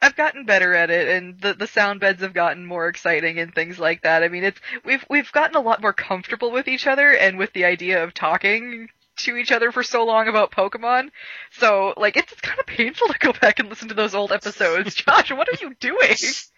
I've 0.00 0.16
gotten 0.16 0.44
better 0.44 0.74
at 0.74 0.90
it, 0.90 1.08
and 1.08 1.40
the 1.40 1.54
the 1.54 1.66
sound 1.66 2.00
beds 2.00 2.22
have 2.22 2.34
gotten 2.34 2.66
more 2.66 2.88
exciting 2.88 3.38
and 3.38 3.54
things 3.54 3.78
like 3.78 4.02
that. 4.02 4.22
I 4.22 4.28
mean, 4.28 4.44
it's 4.44 4.60
we've 4.84 5.04
we've 5.08 5.32
gotten 5.32 5.56
a 5.56 5.60
lot 5.60 5.80
more 5.80 5.92
comfortable 5.92 6.50
with 6.50 6.68
each 6.68 6.86
other 6.86 7.10
and 7.10 7.38
with 7.38 7.52
the 7.52 7.64
idea 7.64 8.04
of 8.04 8.14
talking 8.14 8.88
to 9.18 9.36
each 9.36 9.50
other 9.50 9.72
for 9.72 9.82
so 9.82 10.04
long 10.04 10.28
about 10.28 10.52
Pokemon. 10.52 11.10
So 11.52 11.94
like, 11.96 12.16
it's, 12.16 12.32
it's 12.32 12.40
kind 12.40 12.60
of 12.60 12.66
painful 12.66 13.08
to 13.08 13.18
go 13.18 13.32
back 13.32 13.58
and 13.58 13.68
listen 13.68 13.88
to 13.88 13.94
those 13.94 14.14
old 14.14 14.32
episodes. 14.32 14.94
Josh, 14.94 15.32
what 15.32 15.48
are 15.48 15.64
you 15.64 15.74
doing? 15.80 16.16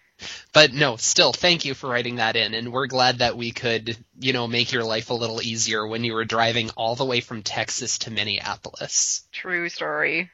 But 0.53 0.73
no, 0.73 0.97
still, 0.97 1.31
thank 1.33 1.65
you 1.65 1.73
for 1.73 1.89
writing 1.89 2.17
that 2.17 2.35
in, 2.35 2.53
and 2.53 2.71
we're 2.71 2.87
glad 2.87 3.19
that 3.19 3.37
we 3.37 3.51
could, 3.51 3.97
you 4.19 4.33
know, 4.33 4.47
make 4.47 4.71
your 4.71 4.83
life 4.83 5.09
a 5.09 5.13
little 5.13 5.41
easier 5.41 5.85
when 5.87 6.03
you 6.03 6.13
were 6.13 6.25
driving 6.25 6.69
all 6.71 6.95
the 6.95 7.05
way 7.05 7.21
from 7.21 7.43
Texas 7.43 7.99
to 7.99 8.11
Minneapolis. 8.11 9.23
True 9.31 9.69
story. 9.69 10.29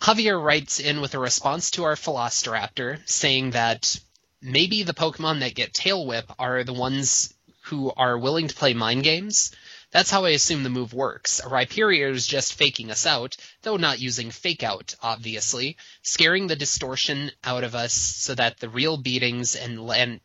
Javier 0.00 0.42
writes 0.42 0.80
in 0.80 1.00
with 1.00 1.14
a 1.14 1.18
response 1.18 1.70
to 1.72 1.84
our 1.84 1.94
Philosoraptor, 1.94 2.98
saying 3.08 3.52
that 3.52 3.96
maybe 4.40 4.82
the 4.82 4.94
Pokemon 4.94 5.40
that 5.40 5.54
get 5.54 5.72
Tail 5.72 6.04
Whip 6.04 6.30
are 6.38 6.64
the 6.64 6.72
ones 6.72 7.32
who 7.66 7.92
are 7.96 8.18
willing 8.18 8.48
to 8.48 8.54
play 8.54 8.74
mind 8.74 9.04
games. 9.04 9.52
That's 9.92 10.10
how 10.10 10.24
I 10.24 10.30
assume 10.30 10.62
the 10.62 10.70
move 10.70 10.94
works. 10.94 11.38
A 11.40 11.48
Rhyperior 11.48 12.10
is 12.10 12.26
just 12.26 12.54
faking 12.54 12.90
us 12.90 13.06
out, 13.06 13.36
though 13.60 13.76
not 13.76 14.00
using 14.00 14.30
fake 14.30 14.62
out, 14.62 14.94
obviously, 15.02 15.76
scaring 16.02 16.46
the 16.46 16.56
distortion 16.56 17.30
out 17.44 17.62
of 17.62 17.74
us 17.74 17.92
so 17.92 18.34
that 18.34 18.58
the 18.58 18.70
real 18.70 18.96
beatings 18.96 19.54
and 19.54 19.86
land 19.86 20.20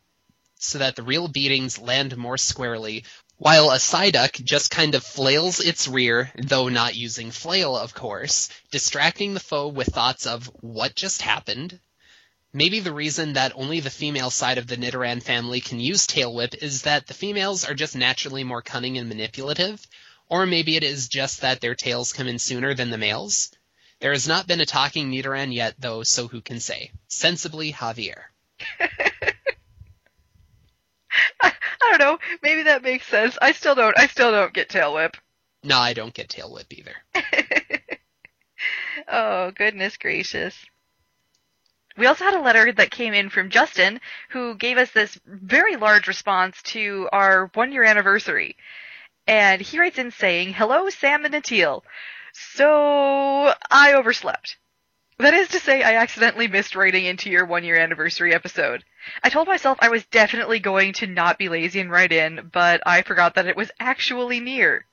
so 0.58 0.78
that 0.78 0.96
the 0.96 1.02
real 1.02 1.28
beatings 1.28 1.78
land 1.78 2.16
more 2.16 2.36
squarely, 2.36 3.04
while 3.36 3.70
a 3.70 3.76
Psyduck 3.76 4.42
just 4.42 4.72
kind 4.72 4.96
of 4.96 5.04
flails 5.04 5.60
its 5.60 5.86
rear, 5.86 6.32
though 6.36 6.68
not 6.68 6.96
using 6.96 7.30
flail, 7.30 7.76
of 7.76 7.94
course, 7.94 8.48
distracting 8.72 9.34
the 9.34 9.40
foe 9.40 9.68
with 9.68 9.86
thoughts 9.94 10.26
of 10.26 10.46
what 10.60 10.96
just 10.96 11.22
happened, 11.22 11.78
Maybe 12.52 12.80
the 12.80 12.92
reason 12.92 13.34
that 13.34 13.52
only 13.54 13.80
the 13.80 13.90
female 13.90 14.30
side 14.30 14.56
of 14.56 14.66
the 14.66 14.76
Nidoran 14.76 15.22
family 15.22 15.60
can 15.60 15.78
use 15.80 16.06
Tail 16.06 16.32
Whip 16.32 16.54
is 16.62 16.82
that 16.82 17.06
the 17.06 17.14
females 17.14 17.64
are 17.64 17.74
just 17.74 17.94
naturally 17.94 18.42
more 18.42 18.62
cunning 18.62 18.96
and 18.96 19.08
manipulative, 19.08 19.86
or 20.28 20.46
maybe 20.46 20.76
it 20.76 20.82
is 20.82 21.08
just 21.08 21.42
that 21.42 21.60
their 21.60 21.74
tails 21.74 22.14
come 22.14 22.26
in 22.26 22.38
sooner 22.38 22.72
than 22.72 22.88
the 22.90 22.96
males. 22.98 23.50
There 24.00 24.12
has 24.12 24.26
not 24.26 24.46
been 24.46 24.60
a 24.60 24.66
talking 24.66 25.10
Nidoran 25.10 25.52
yet, 25.52 25.74
though, 25.78 26.04
so 26.04 26.28
who 26.28 26.40
can 26.40 26.60
say? 26.60 26.92
Sensibly, 27.08 27.72
Javier. 27.72 28.22
I, 28.80 28.90
I 31.40 31.52
don't 31.80 31.98
know. 31.98 32.18
Maybe 32.42 32.62
that 32.62 32.82
makes 32.82 33.06
sense. 33.06 33.36
I 33.42 33.52
still 33.52 33.74
don't. 33.74 33.98
I 33.98 34.06
still 34.06 34.30
don't 34.30 34.54
get 34.54 34.68
Tail 34.68 34.94
Whip. 34.94 35.16
No, 35.64 35.78
I 35.78 35.92
don't 35.92 36.14
get 36.14 36.28
Tail 36.28 36.52
Whip 36.52 36.72
either. 36.72 36.94
oh 39.08 39.50
goodness 39.50 39.96
gracious. 39.96 40.54
We 41.98 42.06
also 42.06 42.24
had 42.24 42.34
a 42.34 42.40
letter 42.40 42.70
that 42.70 42.92
came 42.92 43.12
in 43.12 43.28
from 43.28 43.50
Justin, 43.50 44.00
who 44.28 44.54
gave 44.54 44.78
us 44.78 44.92
this 44.92 45.18
very 45.26 45.74
large 45.74 46.06
response 46.06 46.62
to 46.62 47.08
our 47.10 47.50
one 47.54 47.72
year 47.72 47.82
anniversary. 47.82 48.56
And 49.26 49.60
he 49.60 49.80
writes 49.80 49.98
in 49.98 50.12
saying, 50.12 50.54
Hello, 50.54 50.88
Sam 50.90 51.24
and 51.24 51.34
Natil. 51.34 51.82
So, 52.32 53.52
I 53.68 53.94
overslept. 53.94 54.58
That 55.18 55.34
is 55.34 55.48
to 55.48 55.58
say, 55.58 55.82
I 55.82 55.96
accidentally 55.96 56.46
missed 56.46 56.76
writing 56.76 57.04
into 57.04 57.30
your 57.30 57.44
one 57.44 57.64
year 57.64 57.76
anniversary 57.76 58.32
episode. 58.32 58.84
I 59.24 59.28
told 59.28 59.48
myself 59.48 59.78
I 59.80 59.88
was 59.88 60.06
definitely 60.06 60.60
going 60.60 60.92
to 60.94 61.08
not 61.08 61.36
be 61.36 61.48
lazy 61.48 61.80
and 61.80 61.90
write 61.90 62.12
in, 62.12 62.48
but 62.52 62.80
I 62.86 63.02
forgot 63.02 63.34
that 63.34 63.48
it 63.48 63.56
was 63.56 63.72
actually 63.80 64.38
near. 64.38 64.86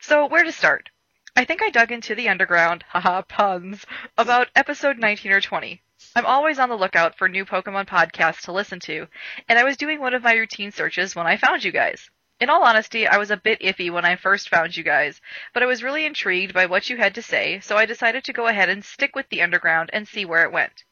So, 0.00 0.26
where 0.26 0.44
to 0.44 0.52
start? 0.52 0.88
I 1.34 1.44
think 1.44 1.62
I 1.62 1.70
dug 1.70 1.90
into 1.90 2.14
the 2.14 2.28
underground, 2.28 2.84
haha, 2.90 3.22
puns, 3.22 3.84
about 4.16 4.50
episode 4.54 4.98
19 4.98 5.32
or 5.32 5.40
20. 5.40 5.82
I'm 6.18 6.26
always 6.26 6.58
on 6.58 6.68
the 6.68 6.74
lookout 6.74 7.16
for 7.16 7.28
new 7.28 7.44
Pokemon 7.44 7.86
podcasts 7.86 8.40
to 8.46 8.52
listen 8.52 8.80
to, 8.80 9.06
and 9.48 9.56
I 9.56 9.62
was 9.62 9.76
doing 9.76 10.00
one 10.00 10.14
of 10.14 10.24
my 10.24 10.34
routine 10.34 10.72
searches 10.72 11.14
when 11.14 11.28
I 11.28 11.36
found 11.36 11.62
you 11.62 11.70
guys. 11.70 12.10
In 12.40 12.50
all 12.50 12.64
honesty, 12.64 13.06
I 13.06 13.18
was 13.18 13.30
a 13.30 13.36
bit 13.36 13.60
iffy 13.60 13.88
when 13.88 14.04
I 14.04 14.16
first 14.16 14.48
found 14.48 14.76
you 14.76 14.82
guys, 14.82 15.20
but 15.54 15.62
I 15.62 15.66
was 15.66 15.84
really 15.84 16.04
intrigued 16.04 16.52
by 16.52 16.66
what 16.66 16.90
you 16.90 16.96
had 16.96 17.14
to 17.14 17.22
say, 17.22 17.60
so 17.60 17.76
I 17.76 17.86
decided 17.86 18.24
to 18.24 18.32
go 18.32 18.48
ahead 18.48 18.68
and 18.68 18.84
stick 18.84 19.14
with 19.14 19.28
the 19.28 19.42
underground 19.42 19.90
and 19.92 20.08
see 20.08 20.24
where 20.24 20.42
it 20.42 20.50
went. 20.50 20.82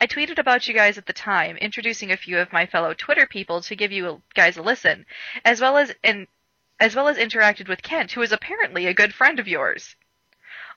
I 0.00 0.06
tweeted 0.06 0.38
about 0.38 0.66
you 0.66 0.72
guys 0.72 0.96
at 0.96 1.04
the 1.04 1.12
time, 1.12 1.58
introducing 1.58 2.10
a 2.10 2.16
few 2.16 2.38
of 2.38 2.50
my 2.50 2.64
fellow 2.64 2.94
Twitter 2.94 3.26
people 3.26 3.60
to 3.60 3.76
give 3.76 3.92
you 3.92 4.22
guys 4.34 4.56
a 4.56 4.62
listen, 4.62 5.04
as 5.44 5.60
well 5.60 5.76
as 5.76 5.94
as 6.80 6.96
well 6.96 7.08
as 7.08 7.18
interacted 7.18 7.68
with 7.68 7.82
Kent, 7.82 8.12
who 8.12 8.22
is 8.22 8.32
apparently 8.32 8.86
a 8.86 8.94
good 8.94 9.12
friend 9.12 9.38
of 9.38 9.46
yours. 9.46 9.94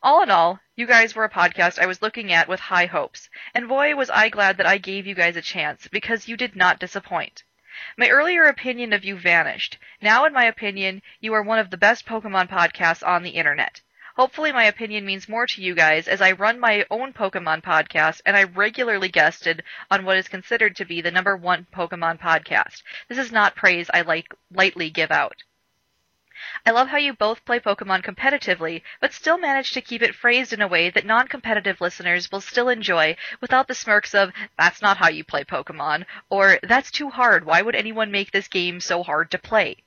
All 0.05 0.21
in 0.21 0.29
all, 0.29 0.59
you 0.75 0.85
guys 0.85 1.15
were 1.15 1.23
a 1.23 1.29
podcast 1.29 1.79
I 1.79 1.85
was 1.85 2.01
looking 2.01 2.33
at 2.33 2.49
with 2.49 2.59
high 2.59 2.87
hopes, 2.87 3.29
and 3.53 3.69
boy 3.69 3.95
was 3.95 4.09
I 4.09 4.27
glad 4.27 4.57
that 4.57 4.65
I 4.65 4.77
gave 4.77 5.07
you 5.07 5.15
guys 5.15 5.37
a 5.37 5.41
chance, 5.41 5.87
because 5.87 6.27
you 6.27 6.35
did 6.35 6.57
not 6.57 6.77
disappoint. 6.77 7.43
My 7.95 8.09
earlier 8.09 8.43
opinion 8.43 8.91
of 8.91 9.05
you 9.05 9.17
vanished. 9.17 9.77
Now, 10.01 10.25
in 10.25 10.33
my 10.33 10.43
opinion, 10.43 11.01
you 11.21 11.33
are 11.33 11.41
one 11.41 11.57
of 11.57 11.69
the 11.69 11.77
best 11.77 12.05
Pokemon 12.05 12.49
podcasts 12.49 13.01
on 13.07 13.23
the 13.23 13.29
internet. 13.29 13.79
Hopefully 14.17 14.51
my 14.51 14.65
opinion 14.65 15.05
means 15.05 15.29
more 15.29 15.47
to 15.47 15.61
you 15.61 15.73
guys 15.73 16.09
as 16.09 16.21
I 16.21 16.33
run 16.33 16.59
my 16.59 16.85
own 16.91 17.13
Pokemon 17.13 17.63
podcast 17.63 18.19
and 18.25 18.35
I 18.35 18.43
regularly 18.43 19.07
guested 19.07 19.63
on 19.89 20.03
what 20.03 20.17
is 20.17 20.27
considered 20.27 20.75
to 20.75 20.85
be 20.85 20.99
the 20.99 21.11
number 21.11 21.37
one 21.37 21.65
Pokemon 21.73 22.19
podcast. 22.19 22.83
This 23.07 23.17
is 23.17 23.31
not 23.31 23.55
praise 23.55 23.89
I 23.93 24.01
like 24.01 24.27
lightly 24.51 24.89
give 24.89 25.11
out. 25.11 25.43
I 26.65 26.71
love 26.71 26.87
how 26.87 26.97
you 26.97 27.13
both 27.13 27.45
play 27.45 27.59
Pokemon 27.59 28.03
competitively, 28.03 28.81
but 28.99 29.13
still 29.13 29.37
manage 29.37 29.71
to 29.71 29.81
keep 29.81 30.01
it 30.01 30.15
phrased 30.15 30.53
in 30.53 30.61
a 30.61 30.67
way 30.67 30.89
that 30.89 31.05
non-competitive 31.05 31.79
listeners 31.79 32.31
will 32.31 32.41
still 32.41 32.69
enjoy 32.69 33.15
without 33.41 33.67
the 33.67 33.75
smirks 33.75 34.15
of, 34.15 34.31
that's 34.57 34.81
not 34.81 34.97
how 34.97 35.09
you 35.09 35.23
play 35.23 35.43
Pokemon, 35.43 36.05
or 36.29 36.59
that's 36.63 36.89
too 36.89 37.09
hard, 37.09 37.45
why 37.45 37.61
would 37.61 37.75
anyone 37.75 38.11
make 38.11 38.31
this 38.31 38.47
game 38.47 38.79
so 38.79 39.03
hard 39.03 39.29
to 39.31 39.37
play? 39.37 39.77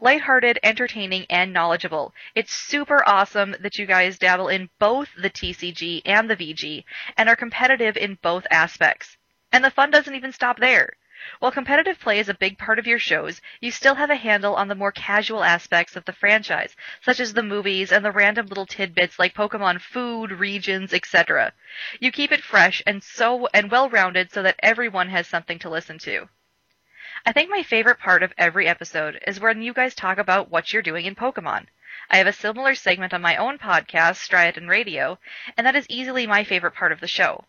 Lighthearted, 0.00 0.58
entertaining, 0.62 1.26
and 1.30 1.52
knowledgeable. 1.52 2.14
It's 2.34 2.52
super 2.52 3.06
awesome 3.06 3.54
that 3.60 3.78
you 3.78 3.86
guys 3.86 4.18
dabble 4.18 4.48
in 4.48 4.70
both 4.78 5.08
the 5.16 5.30
TCG 5.30 6.02
and 6.04 6.28
the 6.28 6.36
VG, 6.36 6.84
and 7.16 7.28
are 7.28 7.36
competitive 7.36 7.96
in 7.96 8.18
both 8.22 8.46
aspects. 8.50 9.16
And 9.52 9.64
the 9.64 9.70
fun 9.70 9.90
doesn't 9.90 10.14
even 10.14 10.32
stop 10.32 10.58
there. 10.58 10.94
While 11.38 11.50
competitive 11.50 11.98
play 11.98 12.18
is 12.18 12.28
a 12.28 12.34
big 12.34 12.56
part 12.56 12.78
of 12.78 12.86
your 12.86 12.98
shows, 12.98 13.40
you 13.60 13.70
still 13.70 13.96
have 13.96 14.10
a 14.10 14.16
handle 14.16 14.54
on 14.54 14.68
the 14.68 14.74
more 14.74 14.92
casual 14.92 15.42
aspects 15.42 15.96
of 15.96 16.04
the 16.04 16.12
franchise, 16.12 16.76
such 17.00 17.20
as 17.20 17.34
the 17.34 17.42
movies 17.42 17.90
and 17.90 18.04
the 18.04 18.12
random 18.12 18.46
little 18.46 18.66
tidbits 18.66 19.18
like 19.18 19.34
Pokemon 19.34 19.80
food, 19.80 20.30
regions, 20.30 20.94
etc. 20.94 21.52
You 22.00 22.12
keep 22.12 22.32
it 22.32 22.42
fresh 22.44 22.82
and 22.86 23.02
so 23.02 23.48
and 23.52 23.70
well-rounded 23.70 24.30
so 24.32 24.42
that 24.42 24.60
everyone 24.62 25.08
has 25.08 25.26
something 25.26 25.58
to 25.60 25.68
listen 25.70 25.98
to. 26.00 26.28
I 27.24 27.32
think 27.32 27.50
my 27.50 27.62
favorite 27.62 27.98
part 27.98 28.22
of 28.22 28.32
every 28.38 28.68
episode 28.68 29.18
is 29.26 29.40
when 29.40 29.62
you 29.62 29.72
guys 29.72 29.94
talk 29.94 30.18
about 30.18 30.50
what 30.50 30.72
you're 30.72 30.82
doing 30.82 31.06
in 31.06 31.16
Pokemon. 31.16 31.66
I 32.08 32.18
have 32.18 32.28
a 32.28 32.32
similar 32.32 32.76
segment 32.76 33.12
on 33.12 33.20
my 33.20 33.36
own 33.36 33.58
podcast, 33.58 34.18
Striaton 34.18 34.68
Radio, 34.68 35.18
and 35.56 35.66
that 35.66 35.74
is 35.74 35.86
easily 35.88 36.26
my 36.26 36.44
favorite 36.44 36.74
part 36.74 36.92
of 36.92 37.00
the 37.00 37.08
show. 37.08 37.44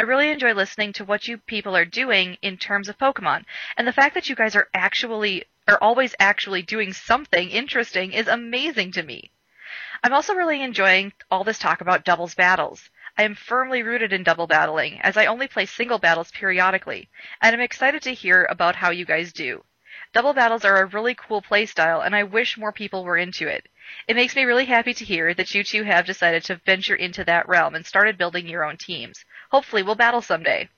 I 0.00 0.04
really 0.04 0.30
enjoy 0.30 0.54
listening 0.54 0.94
to 0.94 1.04
what 1.04 1.28
you 1.28 1.36
people 1.36 1.76
are 1.76 1.84
doing 1.84 2.38
in 2.40 2.56
terms 2.56 2.88
of 2.88 2.96
Pokemon, 2.96 3.44
and 3.76 3.86
the 3.86 3.92
fact 3.92 4.14
that 4.14 4.30
you 4.30 4.34
guys 4.34 4.56
are 4.56 4.66
actually 4.72 5.44
are 5.68 5.76
always 5.82 6.14
actually 6.18 6.62
doing 6.62 6.94
something 6.94 7.50
interesting 7.50 8.14
is 8.14 8.26
amazing 8.26 8.92
to 8.92 9.02
me. 9.02 9.30
I'm 10.02 10.14
also 10.14 10.32
really 10.32 10.62
enjoying 10.62 11.12
all 11.30 11.44
this 11.44 11.58
talk 11.58 11.82
about 11.82 12.06
doubles 12.06 12.34
battles. 12.34 12.88
I 13.18 13.24
am 13.24 13.34
firmly 13.34 13.82
rooted 13.82 14.14
in 14.14 14.22
double 14.22 14.46
battling, 14.46 15.02
as 15.02 15.18
I 15.18 15.26
only 15.26 15.48
play 15.48 15.66
single 15.66 15.98
battles 15.98 16.30
periodically, 16.30 17.10
and 17.42 17.54
I'm 17.54 17.60
excited 17.60 18.00
to 18.04 18.14
hear 18.14 18.46
about 18.48 18.76
how 18.76 18.92
you 18.92 19.04
guys 19.04 19.34
do. 19.34 19.62
Double 20.12 20.32
battles 20.32 20.64
are 20.64 20.82
a 20.82 20.86
really 20.86 21.14
cool 21.14 21.40
playstyle, 21.40 22.04
and 22.04 22.16
I 22.16 22.24
wish 22.24 22.58
more 22.58 22.72
people 22.72 23.04
were 23.04 23.16
into 23.16 23.46
it. 23.46 23.68
It 24.08 24.16
makes 24.16 24.34
me 24.34 24.42
really 24.42 24.64
happy 24.64 24.92
to 24.94 25.04
hear 25.04 25.34
that 25.34 25.54
you 25.54 25.62
two 25.62 25.84
have 25.84 26.04
decided 26.04 26.42
to 26.44 26.60
venture 26.66 26.96
into 26.96 27.22
that 27.24 27.48
realm 27.48 27.76
and 27.76 27.86
started 27.86 28.18
building 28.18 28.48
your 28.48 28.64
own 28.64 28.76
teams. 28.76 29.24
Hopefully 29.52 29.84
we'll 29.84 29.94
battle 29.94 30.20
someday. 30.20 30.68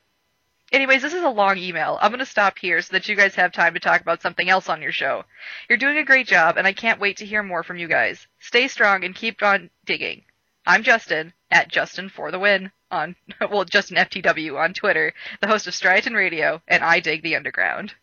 Anyways, 0.70 1.00
this 1.00 1.14
is 1.14 1.22
a 1.22 1.30
long 1.30 1.56
email. 1.56 1.98
I'm 2.02 2.10
going 2.10 2.18
to 2.18 2.26
stop 2.26 2.59
here 2.59 2.82
so 2.82 2.92
that 2.92 3.09
you 3.09 3.16
guys 3.16 3.34
have 3.34 3.52
time 3.52 3.72
to 3.72 3.80
talk 3.80 4.02
about 4.02 4.20
something 4.20 4.50
else 4.50 4.68
on 4.68 4.82
your 4.82 4.92
show. 4.92 5.24
You're 5.68 5.78
doing 5.78 5.96
a 5.96 6.04
great 6.04 6.26
job, 6.26 6.59
and 6.59 6.66
I 6.66 6.74
can't 6.74 7.00
wait 7.00 7.16
to 7.18 7.26
hear 7.26 7.42
more 7.42 7.62
from 7.62 7.78
you 7.78 7.88
guys. 7.88 8.26
Stay 8.38 8.68
strong 8.68 9.02
and 9.02 9.14
keep 9.14 9.42
on 9.42 9.70
digging. 9.86 10.24
I'm 10.66 10.82
Justin, 10.82 11.32
at 11.50 11.68
Justin 11.68 12.10
for 12.10 12.30
the 12.30 12.38
win 12.38 12.70
on, 12.90 13.16
well, 13.50 13.64
Justin 13.64 13.96
FTW 13.96 14.59
on 14.59 14.74
Twitter, 14.74 15.14
the 15.40 15.48
host 15.48 15.66
of 15.66 15.74
Striaton 15.74 16.14
Radio, 16.14 16.60
and 16.68 16.84
I 16.84 17.00
dig 17.00 17.22
the 17.22 17.36
underground. 17.36 17.94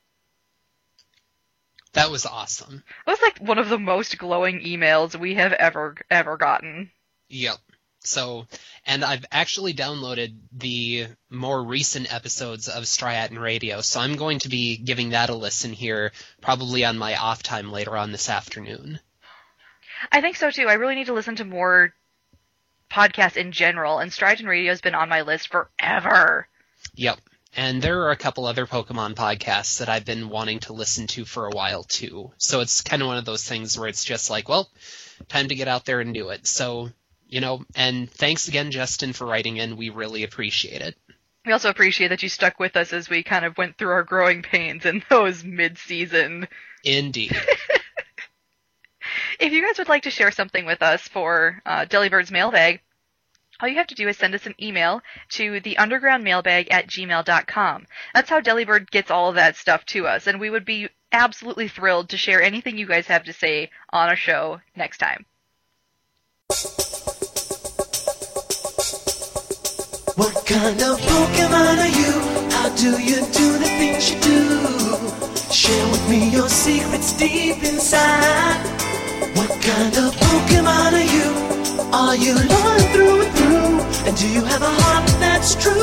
That 1.94 2.11
was 2.11 2.26
awesome. 2.26 2.84
That 3.06 3.11
was 3.11 3.22
like 3.22 3.40
one 3.40 3.57
of 3.57 3.70
the 3.70 3.80
most 3.80 4.18
glowing 4.18 4.61
emails 4.61 5.16
we 5.16 5.36
have 5.36 5.53
ever, 5.53 5.95
ever 6.10 6.38
gotten. 6.38 6.91
Yep. 7.30 7.57
So, 8.02 8.48
and 8.86 9.03
I've 9.03 9.26
actually 9.32 9.74
downloaded 9.74 10.36
the 10.53 11.07
more 11.30 11.61
recent 11.61 12.14
episodes 12.14 12.70
of 12.70 12.84
Striaton 12.84 13.38
Radio, 13.38 13.82
so 13.82 13.99
I'm 13.99 14.16
going 14.16 14.40
to 14.40 14.49
be 14.49 14.78
giving 14.78 15.10
that 15.10 15.30
a 15.30 15.36
listen 15.36 15.74
here, 15.74 16.14
probably 16.41 16.86
on 16.86 16.98
my 16.98 17.16
off 17.18 17.44
time 17.44 17.72
later 17.72 17.98
on 17.98 18.11
this 18.11 18.30
afternoon. 18.30 18.99
I 20.11 20.22
think 20.22 20.38
so 20.38 20.49
too. 20.49 20.68
I 20.68 20.76
really 20.76 20.95
need 20.95 21.07
to 21.07 21.14
listen 21.14 21.36
to 21.38 21.45
more 21.45 21.94
podcasts 22.90 23.36
in 23.36 23.52
general, 23.52 23.99
and 23.99 24.11
Striaton 24.11 24.48
Radio 24.48 24.72
has 24.72 24.82
been 24.82 24.95
on 24.95 25.10
my 25.10 25.22
list 25.22 25.49
forever. 25.49 26.48
Yep. 26.95 27.20
And 27.55 27.81
there 27.81 28.01
are 28.03 28.11
a 28.11 28.15
couple 28.15 28.45
other 28.45 28.67
Pokemon 28.67 29.15
podcasts 29.15 29.80
that 29.80 29.89
I've 29.89 30.05
been 30.05 30.30
wanting 30.30 30.59
to 30.61 30.73
listen 30.73 31.07
to 31.07 31.26
for 31.26 31.47
a 31.47 31.51
while 31.51 31.84
too. 31.84 32.31
So 32.38 32.59
it's 32.61 32.81
kind 32.81 33.01
of 33.01 33.07
one 33.07 33.17
of 33.17 33.26
those 33.26 33.43
things 33.43 33.77
where 33.77 33.89
it's 33.89 34.05
just 34.05 34.30
like, 34.30 34.47
well, 34.47 34.69
time 35.27 35.47
to 35.47 35.55
get 35.55 35.67
out 35.67 35.85
there 35.85 35.99
and 35.99 36.13
do 36.13 36.30
it. 36.30 36.45
So, 36.45 36.89
you 37.27 37.41
know, 37.41 37.65
and 37.76 38.09
thanks 38.09 38.47
again, 38.47 38.71
Justin, 38.71 39.13
for 39.13 39.26
writing 39.26 39.57
in. 39.57 39.77
We 39.77 39.89
really 39.89 40.23
appreciate 40.23 40.81
it. 40.81 40.95
We 41.45 41.53
also 41.53 41.69
appreciate 41.69 42.09
that 42.09 42.21
you 42.21 42.30
stuck 42.30 42.59
with 42.59 42.76
us 42.76 42.93
as 42.93 43.09
we 43.09 43.23
kind 43.23 43.45
of 43.45 43.57
went 43.57 43.77
through 43.77 43.91
our 43.91 44.03
growing 44.03 44.41
pains 44.43 44.85
in 44.85 45.03
those 45.09 45.43
mid-season. 45.43 46.47
Indeed. 46.84 47.35
if 49.39 49.51
you 49.51 49.65
guys 49.65 49.77
would 49.77 49.89
like 49.89 50.03
to 50.03 50.11
share 50.11 50.31
something 50.31 50.65
with 50.65 50.81
us 50.81 51.01
for 51.01 51.61
uh, 51.65 51.85
Delibird's 51.85 52.31
mailbag, 52.31 52.81
all 53.60 53.68
you 53.68 53.76
have 53.76 53.88
to 53.88 53.95
do 53.95 54.07
is 54.07 54.18
send 54.18 54.34
us 54.36 54.45
an 54.45 54.56
email 54.61 55.02
to 55.30 55.60
the 55.60 55.76
undergroundmailbag 55.76 56.68
at 56.72 56.88
gmail.com. 56.88 57.86
That's 58.14 58.30
how 58.30 58.40
Delibird 58.40 58.90
gets 58.90 59.11
all 59.11 59.30
of 59.30 59.36
that 59.36 59.56
stuff 59.56 59.86
to 59.88 60.07
us, 60.07 60.27
and 60.27 60.40
we 60.40 60.49
would 60.49 60.65
be 60.65 60.90
absolutely 61.11 61.68
thrilled 61.68 62.10
to 62.10 62.18
share 62.18 62.41
anything 62.41 62.77
you 62.77 62.86
guys 62.86 63.07
have 63.07 63.23
to 63.26 63.34
say 63.34 63.69
on 63.91 64.10
a 64.10 64.15
show 64.15 64.61
next 64.76 64.99
time. 64.99 65.26
What 70.15 70.45
kind 70.45 70.81
of 70.81 70.99
Pokemon 70.99 71.77
are 71.77 71.88
you? 71.88 72.49
How 72.52 72.69
do 72.76 73.02
you 73.02 73.15
do 73.15 73.57
the 73.57 73.69
things 73.77 74.11
you 74.11 74.19
do? 74.19 75.53
Share 75.53 75.91
with 75.91 76.10
me 76.10 76.30
your 76.30 76.49
secrets 76.49 77.18
deep 77.18 77.64
inside. 77.64 78.65
What 79.36 79.49
kind 79.61 79.98
of 79.98 80.15
Pokemon 80.15 80.94
are 80.94 81.44
you? 81.44 81.48
Are 81.91 82.16
you 82.16 82.36
loyal 82.36 82.80
through 82.94 83.22
and 83.24 83.36
through? 83.36 83.82
And 84.07 84.16
do 84.16 84.30
you 84.30 84.44
have 84.45 84.61
a 84.61 84.70
heart 84.70 85.07
that's 85.20 85.56
true? 85.56 85.74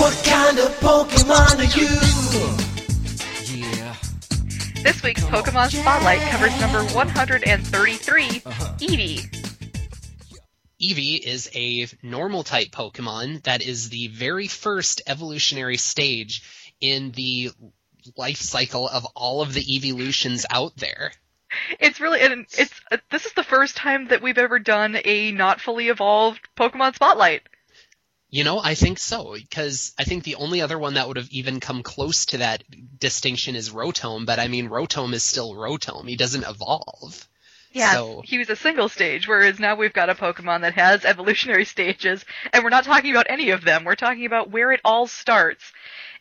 What 0.00 0.14
kind 0.24 0.58
of 0.58 0.70
Pokemon 0.80 1.58
are 1.58 1.64
you? 1.78 1.88
Yeah. 3.54 3.94
This 4.82 5.02
week's 5.02 5.24
Pokemon 5.24 5.70
Spotlight 5.78 6.20
covers 6.30 6.58
number 6.60 6.82
133, 6.94 8.22
Eevee. 8.80 9.28
Eevee 10.80 11.18
is 11.20 11.50
a 11.54 11.86
normal 12.02 12.42
type 12.42 12.68
Pokemon 12.68 13.42
that 13.42 13.60
is 13.62 13.90
the 13.90 14.08
very 14.08 14.46
first 14.48 15.02
evolutionary 15.06 15.76
stage 15.76 16.42
in 16.80 17.10
the 17.12 17.50
life 18.16 18.38
cycle 18.38 18.88
of 18.88 19.04
all 19.14 19.42
of 19.42 19.52
the 19.52 19.76
evolutions 19.76 20.46
out 20.50 20.76
there. 20.76 21.12
It's 21.80 22.00
really, 22.00 22.20
and 22.20 22.46
it's 22.58 22.80
uh, 22.90 22.98
this 23.10 23.26
is 23.26 23.32
the 23.32 23.42
first 23.42 23.76
time 23.76 24.08
that 24.08 24.22
we've 24.22 24.38
ever 24.38 24.58
done 24.58 24.96
a 25.04 25.32
not 25.32 25.60
fully 25.60 25.88
evolved 25.88 26.40
Pokemon 26.56 26.94
Spotlight. 26.94 27.42
You 28.28 28.44
know, 28.44 28.60
I 28.62 28.74
think 28.74 28.98
so, 28.98 29.34
because 29.34 29.94
I 29.98 30.04
think 30.04 30.24
the 30.24 30.34
only 30.34 30.60
other 30.60 30.78
one 30.78 30.94
that 30.94 31.06
would 31.06 31.16
have 31.16 31.30
even 31.30 31.60
come 31.60 31.82
close 31.82 32.26
to 32.26 32.38
that 32.38 32.64
distinction 32.98 33.54
is 33.54 33.70
Rotom, 33.70 34.26
but 34.26 34.38
I 34.40 34.48
mean, 34.48 34.68
Rotom 34.68 35.14
is 35.14 35.22
still 35.22 35.54
Rotom. 35.54 36.08
He 36.08 36.16
doesn't 36.16 36.44
evolve. 36.46 37.28
Yeah, 37.72 37.92
So- 37.92 38.22
he 38.24 38.38
was 38.38 38.50
a 38.50 38.56
single 38.56 38.88
stage, 38.88 39.28
whereas 39.28 39.60
now 39.60 39.76
we've 39.76 39.92
got 39.92 40.10
a 40.10 40.14
Pokemon 40.14 40.62
that 40.62 40.74
has 40.74 41.04
evolutionary 41.04 41.64
stages, 41.64 42.24
and 42.52 42.64
we're 42.64 42.70
not 42.70 42.84
talking 42.84 43.10
about 43.12 43.26
any 43.28 43.50
of 43.50 43.62
them. 43.62 43.84
We're 43.84 43.94
talking 43.94 44.26
about 44.26 44.50
where 44.50 44.72
it 44.72 44.80
all 44.84 45.06
starts. 45.06 45.72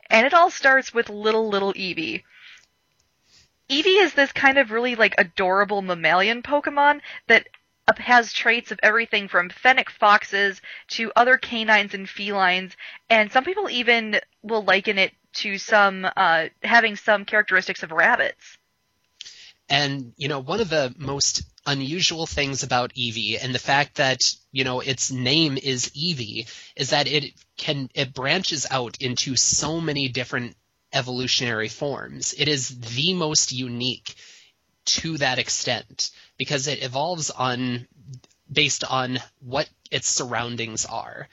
And 0.08 0.28
it 0.28 0.34
all 0.36 0.52
starts 0.52 0.94
with 0.94 1.10
little, 1.10 1.50
little 1.50 1.74
Eevee. 1.74 2.24
Eevee 3.70 4.04
is 4.04 4.14
this 4.14 4.32
kind 4.32 4.58
of 4.58 4.72
really, 4.72 4.96
like, 4.96 5.16
adorable 5.18 5.82
mammalian 5.82 6.44
Pokemon 6.44 7.02
that 7.28 7.48
has 7.98 8.34
traits 8.34 8.72
of 8.72 8.80
everything 8.84 9.28
from 9.28 9.50
fennec 9.50 9.90
foxes 9.90 10.62
to 10.88 11.12
other 11.16 11.38
canines 11.38 11.94
and 11.94 12.08
felines, 12.08 12.76
and 13.10 13.32
some 13.32 13.44
people 13.44 13.70
even 13.70 14.20
will 14.42 14.64
liken 14.64 14.98
it 14.98 15.14
to 15.34 15.58
some, 15.58 16.08
uh, 16.16 16.46
having 16.64 16.96
some 16.96 17.26
characteristics 17.26 17.84
of 17.84 17.92
rabbits. 17.92 18.58
And, 19.68 20.14
you 20.16 20.28
know, 20.28 20.40
one 20.40 20.62
of 20.62 20.70
the 20.70 20.94
most 20.98 21.44
unusual 21.66 22.28
things 22.28 22.62
about 22.62 22.94
Eevee 22.94 23.44
and 23.44 23.54
the 23.54 23.60
fact 23.60 23.96
that, 23.96 24.32
you 24.52 24.64
know, 24.64 24.80
its 24.80 25.12
name 25.12 25.58
is 25.58 25.90
Eevee 25.90 26.48
is 26.76 26.92
that 26.92 27.08
it 27.08 27.34
can, 27.58 27.90
it 27.96 28.14
branches 28.14 28.68
out 28.70 28.98
into 29.02 29.36
so 29.36 29.82
many 29.82 30.08
different 30.08 30.56
evolutionary 30.96 31.68
forms. 31.68 32.34
It 32.38 32.48
is 32.48 32.80
the 32.80 33.14
most 33.14 33.52
unique 33.52 34.16
to 34.86 35.18
that 35.18 35.40
extent 35.40 36.12
because 36.38 36.68
it 36.68 36.84
evolves 36.84 37.30
on, 37.30 37.88
based 38.52 38.84
on 38.84 39.20
what 39.42 39.70
its 39.92 40.08
surroundings 40.08 40.86
are. 40.86 41.28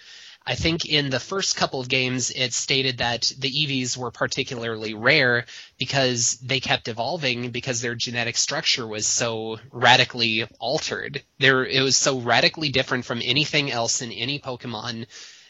I 0.45 0.57
think 0.57 0.85
in 0.85 1.11
the 1.11 1.21
first 1.21 1.55
couple 1.57 1.81
of 1.81 1.89
games, 1.89 2.33
it 2.33 2.53
stated 2.53 2.99
that 2.99 3.31
the 3.39 3.51
Eevees 3.51 3.97
were 3.97 4.11
particularly 4.11 4.93
rare 4.93 5.45
because 5.79 6.37
they 6.39 6.59
kept 6.59 6.89
evolving 6.89 7.51
because 7.51 7.81
their 7.81 7.95
genetic 7.95 8.37
structure 8.37 8.87
was 8.87 9.07
so 9.07 9.61
radically 9.71 10.45
altered. 10.59 11.23
There, 11.39 11.65
it 11.65 11.81
was 11.81 11.97
so 11.97 12.19
radically 12.19 12.71
different 12.71 13.05
from 13.05 13.23
anything 13.23 13.71
else 13.71 14.03
in 14.03 14.11
any 14.11 14.41
Pokemon 14.41 15.07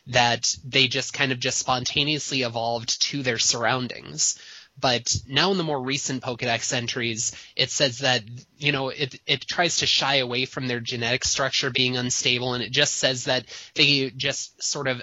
that 0.06 0.54
they 0.64 0.88
just 0.88 1.12
kind 1.12 1.32
of 1.32 1.40
just 1.40 1.58
spontaneously 1.58 2.42
evolved 2.42 3.00
to 3.02 3.22
their 3.22 3.38
surroundings. 3.38 4.38
But 4.78 5.14
now 5.28 5.52
in 5.52 5.58
the 5.58 5.64
more 5.64 5.80
recent 5.80 6.22
Pokedex 6.22 6.72
entries, 6.72 7.32
it 7.54 7.70
says 7.70 7.98
that, 7.98 8.22
you 8.56 8.72
know, 8.72 8.88
it, 8.88 9.20
it 9.26 9.46
tries 9.46 9.78
to 9.78 9.86
shy 9.86 10.16
away 10.16 10.46
from 10.46 10.66
their 10.66 10.80
genetic 10.80 11.24
structure 11.24 11.70
being 11.70 11.96
unstable 11.96 12.54
and 12.54 12.62
it 12.62 12.72
just 12.72 12.94
says 12.94 13.24
that 13.24 13.44
they 13.74 14.10
just 14.10 14.62
sort 14.62 14.88
of 14.88 15.02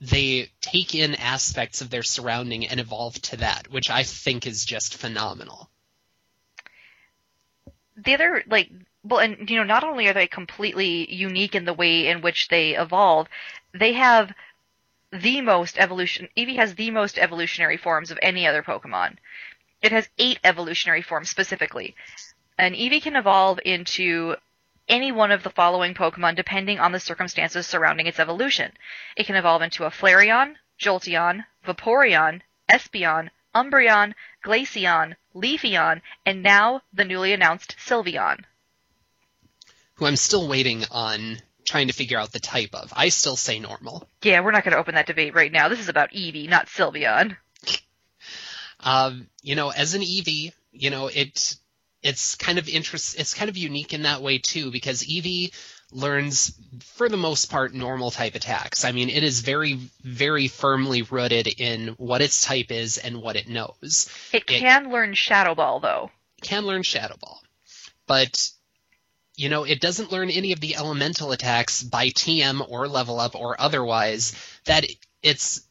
they 0.00 0.50
take 0.60 0.94
in 0.94 1.14
aspects 1.14 1.80
of 1.80 1.88
their 1.88 2.02
surrounding 2.02 2.66
and 2.66 2.80
evolve 2.80 3.14
to 3.22 3.38
that, 3.38 3.70
which 3.70 3.88
I 3.88 4.02
think 4.02 4.46
is 4.46 4.64
just 4.64 4.94
phenomenal. 4.96 5.70
the 7.96 8.14
other 8.14 8.42
like 8.48 8.70
well 9.02 9.20
and 9.20 9.48
you 9.48 9.56
know 9.56 9.64
not 9.64 9.84
only 9.84 10.06
are 10.06 10.12
they 10.12 10.26
completely 10.26 11.12
unique 11.12 11.54
in 11.54 11.64
the 11.64 11.72
way 11.72 12.08
in 12.08 12.20
which 12.20 12.48
they 12.48 12.76
evolve 12.76 13.28
they 13.78 13.92
have 13.92 14.32
the 15.12 15.40
most 15.40 15.78
evolution 15.78 16.28
eevee 16.36 16.56
has 16.56 16.74
the 16.74 16.90
most 16.90 17.18
evolutionary 17.18 17.76
forms 17.76 18.10
of 18.10 18.18
any 18.22 18.46
other 18.46 18.62
pokemon. 18.62 19.16
It 19.82 19.92
has 19.92 20.08
eight 20.18 20.38
evolutionary 20.42 21.02
forms 21.02 21.30
specifically. 21.30 21.94
And 22.58 22.74
eevee 22.74 23.02
can 23.02 23.16
evolve 23.16 23.60
into 23.64 24.36
any 24.88 25.12
one 25.12 25.32
of 25.32 25.42
the 25.42 25.50
following 25.50 25.94
pokemon 25.94 26.36
depending 26.36 26.78
on 26.78 26.92
the 26.92 27.00
circumstances 27.00 27.66
surrounding 27.66 28.06
its 28.06 28.20
evolution. 28.20 28.72
It 29.16 29.26
can 29.26 29.36
evolve 29.36 29.62
into 29.62 29.84
a 29.84 29.90
flareon 29.90 30.56
jolteon 30.78 31.44
vaporeon 31.64 32.42
espeon 32.70 33.30
umbreon 33.54 34.14
glaceon 34.44 35.16
leafeon 35.34 36.02
and 36.24 36.42
now 36.42 36.82
the 36.92 37.04
newly 37.04 37.32
announced 37.32 37.76
sylveon. 37.78 38.44
Who 39.94 40.06
I'm 40.06 40.16
still 40.16 40.46
waiting 40.46 40.84
on 40.90 41.40
trying 41.66 41.88
to 41.88 41.92
figure 41.92 42.18
out 42.18 42.32
the 42.32 42.40
type 42.40 42.74
of. 42.74 42.92
I 42.96 43.08
still 43.10 43.36
say 43.36 43.58
normal. 43.58 44.08
Yeah, 44.22 44.40
we're 44.40 44.52
not 44.52 44.64
going 44.64 44.72
to 44.72 44.78
open 44.78 44.94
that 44.94 45.06
debate 45.06 45.34
right 45.34 45.52
now. 45.52 45.68
This 45.68 45.80
is 45.80 45.88
about 45.88 46.12
Eevee, 46.12 46.48
not 46.48 46.66
Sylveon. 46.66 47.36
Um, 48.80 49.26
you 49.42 49.54
know, 49.54 49.70
as 49.70 49.94
an 49.94 50.02
Eevee, 50.02 50.52
you 50.72 50.90
know, 50.90 51.08
it 51.08 51.56
it's 52.02 52.34
kind 52.34 52.58
of 52.58 52.68
interest 52.68 53.18
it's 53.18 53.32
kind 53.34 53.48
of 53.48 53.56
unique 53.56 53.94
in 53.94 54.02
that 54.02 54.20
way 54.22 54.38
too 54.38 54.70
because 54.70 55.02
Eevee 55.02 55.52
learns 55.90 56.52
for 56.94 57.08
the 57.08 57.16
most 57.16 57.50
part 57.50 57.72
normal 57.74 58.10
type 58.10 58.34
attacks. 58.34 58.84
I 58.84 58.92
mean, 58.92 59.08
it 59.08 59.24
is 59.24 59.40
very 59.40 59.74
very 60.02 60.48
firmly 60.48 61.02
rooted 61.02 61.46
in 61.46 61.88
what 61.96 62.20
its 62.20 62.44
type 62.44 62.70
is 62.70 62.98
and 62.98 63.22
what 63.22 63.36
it 63.36 63.48
knows. 63.48 64.10
It 64.32 64.42
It- 64.42 64.46
can 64.46 64.90
learn 64.92 65.14
Shadow 65.14 65.54
Ball, 65.54 65.80
though. 65.80 66.10
can 66.42 66.66
learn 66.66 66.82
Shadow 66.82 67.16
Ball, 67.18 67.40
but 68.06 68.50
you 69.36 69.48
know 69.48 69.64
it 69.64 69.80
doesn't 69.80 70.12
learn 70.12 70.30
any 70.30 70.52
of 70.52 70.60
the 70.60 70.76
elemental 70.76 71.32
attacks 71.32 71.82
by 71.82 72.08
TM 72.08 72.64
or 72.68 72.88
level 72.88 73.20
up 73.20 73.34
or 73.34 73.60
otherwise 73.60 74.34
that 74.64 74.86
its 75.22 75.62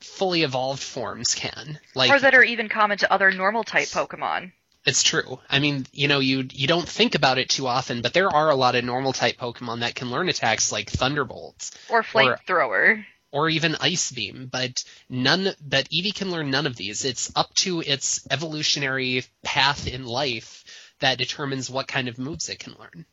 fully 0.00 0.42
evolved 0.42 0.82
forms 0.82 1.34
can. 1.34 1.78
Like 1.94 2.10
or 2.10 2.18
that 2.20 2.34
are 2.34 2.44
even 2.44 2.68
common 2.68 2.98
to 2.98 3.12
other 3.12 3.30
normal 3.30 3.64
type 3.64 3.88
Pokemon. 3.88 4.52
It's 4.84 5.02
true. 5.02 5.40
I 5.50 5.58
mean, 5.58 5.84
you 5.92 6.06
know, 6.06 6.20
you 6.20 6.46
you 6.52 6.68
don't 6.68 6.88
think 6.88 7.14
about 7.16 7.38
it 7.38 7.48
too 7.48 7.66
often, 7.66 8.02
but 8.02 8.12
there 8.12 8.28
are 8.28 8.50
a 8.50 8.54
lot 8.54 8.76
of 8.76 8.84
normal 8.84 9.12
type 9.12 9.36
Pokemon 9.36 9.80
that 9.80 9.96
can 9.96 10.10
learn 10.10 10.28
attacks 10.28 10.70
like 10.70 10.90
Thunderbolts 10.90 11.72
Or 11.88 12.02
Flamethrower. 12.04 13.04
or 13.32 13.48
even 13.48 13.76
Ice 13.80 14.12
Beam, 14.12 14.48
but 14.50 14.84
none 15.08 15.52
but 15.60 15.88
Eevee 15.90 16.14
can 16.14 16.30
learn 16.30 16.50
none 16.50 16.66
of 16.66 16.76
these. 16.76 17.04
It's 17.04 17.32
up 17.34 17.52
to 17.56 17.80
its 17.80 18.26
evolutionary 18.30 19.24
path 19.42 19.88
in 19.88 20.06
life 20.06 20.64
that 21.00 21.18
determines 21.18 21.70
what 21.70 21.88
kind 21.88 22.08
of 22.08 22.18
moves 22.18 22.48
it 22.48 22.58
can 22.58 22.74
learn. 22.78 23.04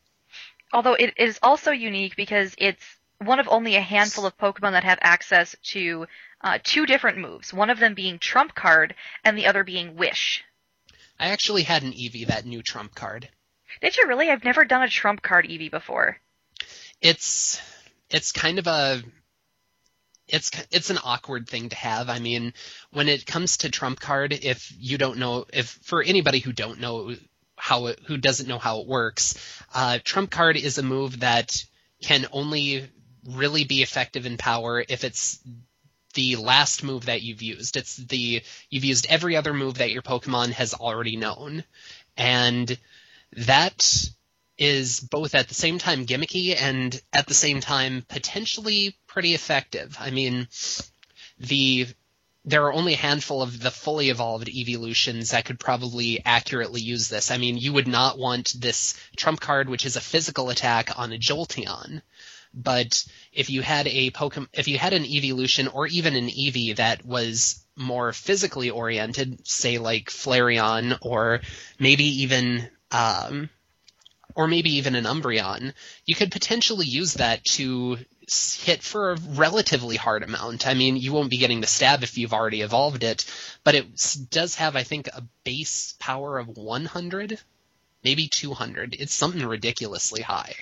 Although 0.72 0.94
it 0.94 1.14
is 1.16 1.38
also 1.42 1.70
unique 1.70 2.16
because 2.16 2.54
it's 2.58 2.84
one 3.18 3.40
of 3.40 3.48
only 3.48 3.76
a 3.76 3.80
handful 3.80 4.26
of 4.26 4.36
Pokemon 4.36 4.72
that 4.72 4.84
have 4.84 4.98
access 5.00 5.54
to 5.62 6.06
uh, 6.40 6.58
two 6.62 6.86
different 6.86 7.18
moves. 7.18 7.54
One 7.54 7.70
of 7.70 7.78
them 7.78 7.94
being 7.94 8.18
Trump 8.18 8.54
Card 8.54 8.94
and 9.24 9.38
the 9.38 9.46
other 9.46 9.64
being 9.64 9.96
Wish. 9.96 10.44
I 11.18 11.28
actually 11.28 11.62
had 11.62 11.82
an 11.82 11.92
Eevee 11.92 12.26
that 12.26 12.44
new 12.44 12.62
trump 12.62 12.94
card. 12.94 13.28
Did 13.80 13.96
you 13.96 14.06
really? 14.06 14.30
I've 14.30 14.44
never 14.44 14.64
done 14.64 14.82
a 14.82 14.88
Trump 14.88 15.22
Card 15.22 15.46
Eevee 15.46 15.70
before. 15.70 16.18
It's 17.00 17.60
it's 18.10 18.32
kind 18.32 18.58
of 18.58 18.66
a 18.66 19.02
it's 20.28 20.50
it's 20.70 20.90
an 20.90 20.98
awkward 21.04 21.48
thing 21.48 21.68
to 21.68 21.76
have. 21.76 22.08
I 22.08 22.18
mean, 22.18 22.52
when 22.92 23.08
it 23.08 23.26
comes 23.26 23.58
to 23.58 23.70
trump 23.70 24.00
card, 24.00 24.32
if 24.32 24.72
you 24.78 24.98
don't 24.98 25.18
know, 25.18 25.46
if 25.52 25.68
for 25.82 26.02
anybody 26.02 26.40
who 26.40 26.52
don't 26.52 26.80
know 26.80 27.14
how 27.64 27.86
it, 27.86 27.98
who 28.04 28.18
doesn't 28.18 28.46
know 28.46 28.58
how 28.58 28.80
it 28.80 28.86
works, 28.86 29.38
uh, 29.72 29.98
trump 30.04 30.30
card 30.30 30.58
is 30.58 30.76
a 30.76 30.82
move 30.82 31.20
that 31.20 31.64
can 32.02 32.26
only 32.30 32.86
really 33.26 33.64
be 33.64 33.82
effective 33.82 34.26
in 34.26 34.36
power 34.36 34.84
if 34.86 35.02
it's 35.02 35.38
the 36.12 36.36
last 36.36 36.84
move 36.84 37.06
that 37.06 37.22
you've 37.22 37.40
used. 37.40 37.78
It's 37.78 37.96
the 37.96 38.42
you've 38.68 38.84
used 38.84 39.06
every 39.08 39.34
other 39.34 39.54
move 39.54 39.78
that 39.78 39.90
your 39.90 40.02
Pokemon 40.02 40.50
has 40.50 40.74
already 40.74 41.16
known, 41.16 41.64
and 42.18 42.78
that 43.32 44.10
is 44.58 45.00
both 45.00 45.34
at 45.34 45.48
the 45.48 45.54
same 45.54 45.78
time 45.78 46.04
gimmicky 46.04 46.54
and 46.60 47.00
at 47.14 47.26
the 47.26 47.34
same 47.34 47.62
time 47.62 48.04
potentially 48.10 48.94
pretty 49.06 49.32
effective. 49.32 49.96
I 49.98 50.10
mean, 50.10 50.48
the 51.38 51.86
there 52.44 52.64
are 52.64 52.72
only 52.72 52.94
a 52.94 52.98
handful 52.98 53.40
of 53.42 53.60
the 53.60 53.70
fully 53.70 54.10
evolved 54.10 54.48
evolutions 54.48 55.30
that 55.30 55.44
could 55.44 55.58
probably 55.58 56.22
accurately 56.24 56.80
use 56.80 57.08
this. 57.08 57.30
I 57.30 57.38
mean, 57.38 57.56
you 57.56 57.72
would 57.72 57.88
not 57.88 58.18
want 58.18 58.54
this 58.58 58.94
trump 59.16 59.40
card, 59.40 59.68
which 59.68 59.86
is 59.86 59.96
a 59.96 60.00
physical 60.00 60.50
attack 60.50 60.98
on 60.98 61.12
a 61.12 61.18
Jolteon. 61.18 62.02
But 62.52 63.04
if 63.32 63.50
you 63.50 63.62
had 63.62 63.88
a 63.88 64.10
Pokemon, 64.10 64.48
if 64.52 64.68
you 64.68 64.78
had 64.78 64.92
an 64.92 65.04
evolution 65.04 65.68
or 65.68 65.86
even 65.86 66.14
an 66.14 66.28
Eevee 66.28 66.76
that 66.76 67.04
was 67.04 67.64
more 67.76 68.12
physically 68.12 68.70
oriented, 68.70 69.46
say 69.46 69.78
like 69.78 70.10
Flareon 70.10 70.98
or 71.00 71.40
maybe 71.78 72.22
even 72.22 72.68
um, 72.92 73.50
or 74.36 74.46
maybe 74.46 74.74
even 74.74 74.94
an 74.94 75.04
Umbreon, 75.04 75.72
you 76.06 76.14
could 76.14 76.30
potentially 76.30 76.86
use 76.86 77.14
that 77.14 77.44
to 77.44 77.98
hit 78.28 78.82
for 78.82 79.12
a 79.12 79.16
relatively 79.16 79.96
hard 79.96 80.22
amount. 80.22 80.66
I 80.66 80.74
mean, 80.74 80.96
you 80.96 81.12
won't 81.12 81.30
be 81.30 81.38
getting 81.38 81.60
the 81.60 81.66
stab 81.66 82.02
if 82.02 82.18
you've 82.18 82.32
already 82.32 82.62
evolved 82.62 83.04
it, 83.04 83.24
but 83.64 83.74
it 83.74 83.86
does 84.30 84.56
have, 84.56 84.76
I 84.76 84.82
think, 84.82 85.08
a 85.08 85.22
base 85.44 85.94
power 85.98 86.38
of 86.38 86.48
100, 86.48 87.38
maybe 88.02 88.28
200. 88.28 88.96
It's 88.98 89.14
something 89.14 89.44
ridiculously 89.44 90.22
high. 90.22 90.54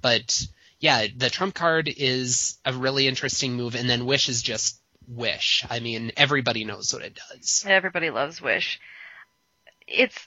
But 0.00 0.46
yeah, 0.80 1.06
the 1.16 1.30
trump 1.30 1.54
card 1.54 1.88
is 1.88 2.58
a 2.64 2.72
really 2.72 3.06
interesting 3.06 3.54
move, 3.54 3.74
and 3.74 3.88
then 3.88 4.06
Wish 4.06 4.28
is 4.28 4.42
just 4.42 4.80
Wish. 5.08 5.64
I 5.70 5.80
mean, 5.80 6.12
everybody 6.16 6.64
knows 6.64 6.92
what 6.92 7.02
it 7.02 7.18
does. 7.30 7.64
Everybody 7.66 8.10
loves 8.10 8.42
Wish. 8.42 8.80
It's 9.86 10.18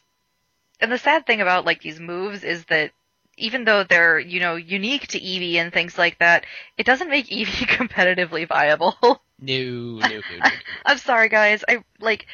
and 0.80 0.92
the 0.92 0.98
sad 0.98 1.26
thing 1.26 1.42
about 1.42 1.66
like 1.66 1.82
these 1.82 2.00
moves 2.00 2.44
is 2.44 2.64
that 2.66 2.92
even 3.40 3.66
though 3.66 3.84
they're 3.84 4.20
you 4.20 4.40
know 4.40 4.56
unique 4.56 5.08
to 5.08 5.20
Eevee 5.20 5.56
and 5.56 5.74
things 5.74 5.98
like 5.98 6.20
that, 6.20 6.46
it 6.78 6.86
doesn't 6.86 7.10
make 7.10 7.28
Eevee 7.30 7.68
competitively 7.68 8.48
viable. 8.48 8.96
No, 9.42 10.00
no, 10.00 10.02
no, 10.02 10.22
no. 10.40 10.50
I'm 10.86 10.98
sorry, 10.98 11.30
guys. 11.30 11.64
I 11.68 11.84
like 12.00 12.28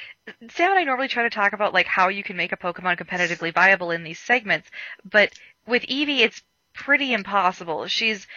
Sam 0.50 0.72
and 0.72 0.80
I 0.80 0.84
normally 0.84 1.08
try 1.08 1.24
to 1.24 1.30
talk 1.30 1.54
about 1.54 1.74
like 1.74 1.86
how 1.86 2.10
you 2.10 2.24
can 2.24 2.36
make 2.36 2.52
a 2.52 2.58
Pokemon 2.58 2.98
competitively 2.98 3.54
viable 3.54 3.92
in 3.92 4.04
these 4.04 4.20
segments, 4.20 4.70
but 5.10 5.34
with 5.68 5.84
Eevee, 5.84 6.20
it's 6.20 6.42
pretty 6.74 7.14
impossible. 7.14 7.88
She's 7.88 8.28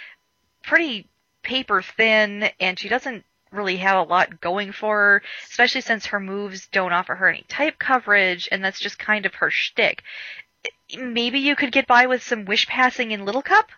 pretty 0.63 1.09
paper 1.43 1.83
thin, 1.83 2.51
and 2.61 2.79
she 2.79 2.89
doesn't 2.89 3.25
really 3.51 3.77
have 3.79 3.97
a 3.97 4.09
lot 4.09 4.41
going 4.41 4.73
for 4.73 4.97
her, 4.97 5.23
especially 5.49 5.81
since 5.81 6.07
her 6.07 6.21
moves 6.21 6.69
don't 6.69 6.93
offer 6.93 7.15
her 7.15 7.29
any 7.29 7.45
type 7.49 7.79
coverage, 7.79 8.49
and 8.53 8.63
that's 8.63 8.81
just 8.81 8.99
kind 8.99 9.27
of 9.27 9.35
her 9.37 9.51
shtick. 9.51 10.03
Maybe 10.97 11.41
you 11.41 11.57
could 11.57 11.73
get 11.73 11.87
by 11.87 12.07
with 12.07 12.23
some 12.23 12.45
wish 12.45 12.67
passing 12.67 13.13
in 13.13 13.25
Little 13.25 13.43
Cup. 13.43 13.69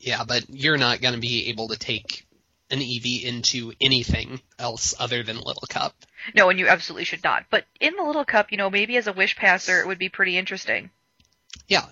Yeah, 0.00 0.24
but 0.24 0.48
you're 0.48 0.78
not 0.78 1.00
going 1.00 1.14
to 1.14 1.20
be 1.20 1.48
able 1.48 1.68
to 1.68 1.78
take 1.78 2.26
an 2.70 2.80
Eevee 2.80 3.22
into 3.22 3.72
anything 3.80 4.40
else 4.58 4.94
other 4.98 5.22
than 5.22 5.36
Little 5.36 5.66
Cup. 5.68 5.94
No, 6.34 6.50
and 6.50 6.58
you 6.58 6.68
absolutely 6.68 7.04
should 7.04 7.22
not. 7.22 7.44
But 7.50 7.64
in 7.80 7.94
the 7.96 8.02
Little 8.02 8.24
Cup, 8.24 8.50
you 8.50 8.58
know, 8.58 8.70
maybe 8.70 8.96
as 8.96 9.06
a 9.06 9.12
wish 9.12 9.36
passer, 9.36 9.80
it 9.80 9.86
would 9.86 9.98
be 9.98 10.08
pretty 10.08 10.36
interesting. 10.36 10.90
Yeah. 11.68 11.86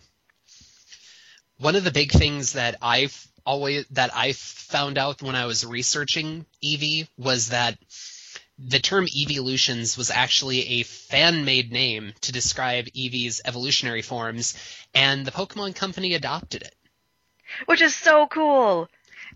One 1.59 1.77
of 1.77 1.85
the 1.85 1.93
big 1.93 2.11
things 2.11 2.55
that 2.55 2.77
I've 2.83 3.29
always 3.47 3.87
that 3.91 4.11
I 4.15 4.33
found 4.33 4.99
out 4.99 5.23
when 5.23 5.37
I 5.37 5.47
was 5.47 5.65
researching 5.65 6.47
Eevee 6.63 7.07
was 7.17 7.49
that 7.49 7.79
the 8.59 8.79
term 8.79 9.07
evolutions 9.15 9.97
was 9.97 10.11
actually 10.11 10.81
a 10.81 10.83
fan-made 10.85 11.73
name 11.73 12.13
to 12.23 12.33
describe 12.33 12.87
Eevee's 12.87 13.41
evolutionary 13.45 14.03
forms, 14.03 14.55
and 14.95 15.27
the 15.27 15.33
Pokemon 15.33 15.75
Company 15.75 16.15
adopted 16.15 16.63
it. 16.63 16.75
Which 17.67 17.83
is 17.83 17.95
so 17.95 18.27
cool. 18.27 18.89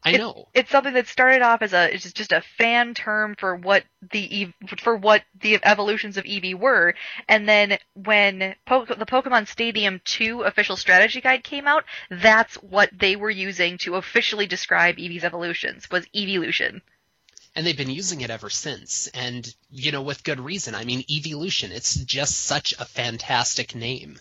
I 0.04 0.12
It- 0.12 0.18
know. 0.18 0.48
It's 0.54 0.70
something 0.70 0.94
that 0.94 1.08
started 1.08 1.42
off 1.42 1.62
as 1.62 1.72
a 1.72 1.92
it's 1.92 2.12
just 2.12 2.30
a 2.32 2.40
fan 2.56 2.94
term 2.94 3.34
for 3.36 3.56
what 3.56 3.84
the 4.12 4.52
for 4.80 4.94
what 4.96 5.24
the 5.40 5.58
evolutions 5.64 6.16
of 6.16 6.24
Eevee 6.24 6.54
were, 6.54 6.94
and 7.28 7.48
then 7.48 7.78
when 7.94 8.54
po- 8.64 8.84
the 8.84 9.06
Pokemon 9.06 9.48
Stadium 9.48 10.00
2 10.04 10.42
official 10.42 10.76
strategy 10.76 11.20
guide 11.20 11.42
came 11.42 11.66
out, 11.66 11.84
that's 12.10 12.54
what 12.56 12.90
they 12.96 13.16
were 13.16 13.30
using 13.30 13.78
to 13.78 13.96
officially 13.96 14.46
describe 14.46 14.96
Eevee's 14.98 15.24
evolutions 15.24 15.90
was 15.90 16.06
evolution. 16.14 16.80
And 17.58 17.66
they've 17.66 17.76
been 17.76 17.90
using 17.90 18.20
it 18.20 18.30
ever 18.30 18.48
since 18.48 19.08
and 19.08 19.52
you 19.68 19.90
know 19.90 20.02
with 20.02 20.22
good 20.22 20.38
reason 20.38 20.76
i 20.76 20.84
mean 20.84 21.04
evolution 21.10 21.72
it's 21.72 21.96
just 21.96 22.36
such 22.36 22.72
a 22.78 22.84
fantastic 22.84 23.74
name 23.74 24.16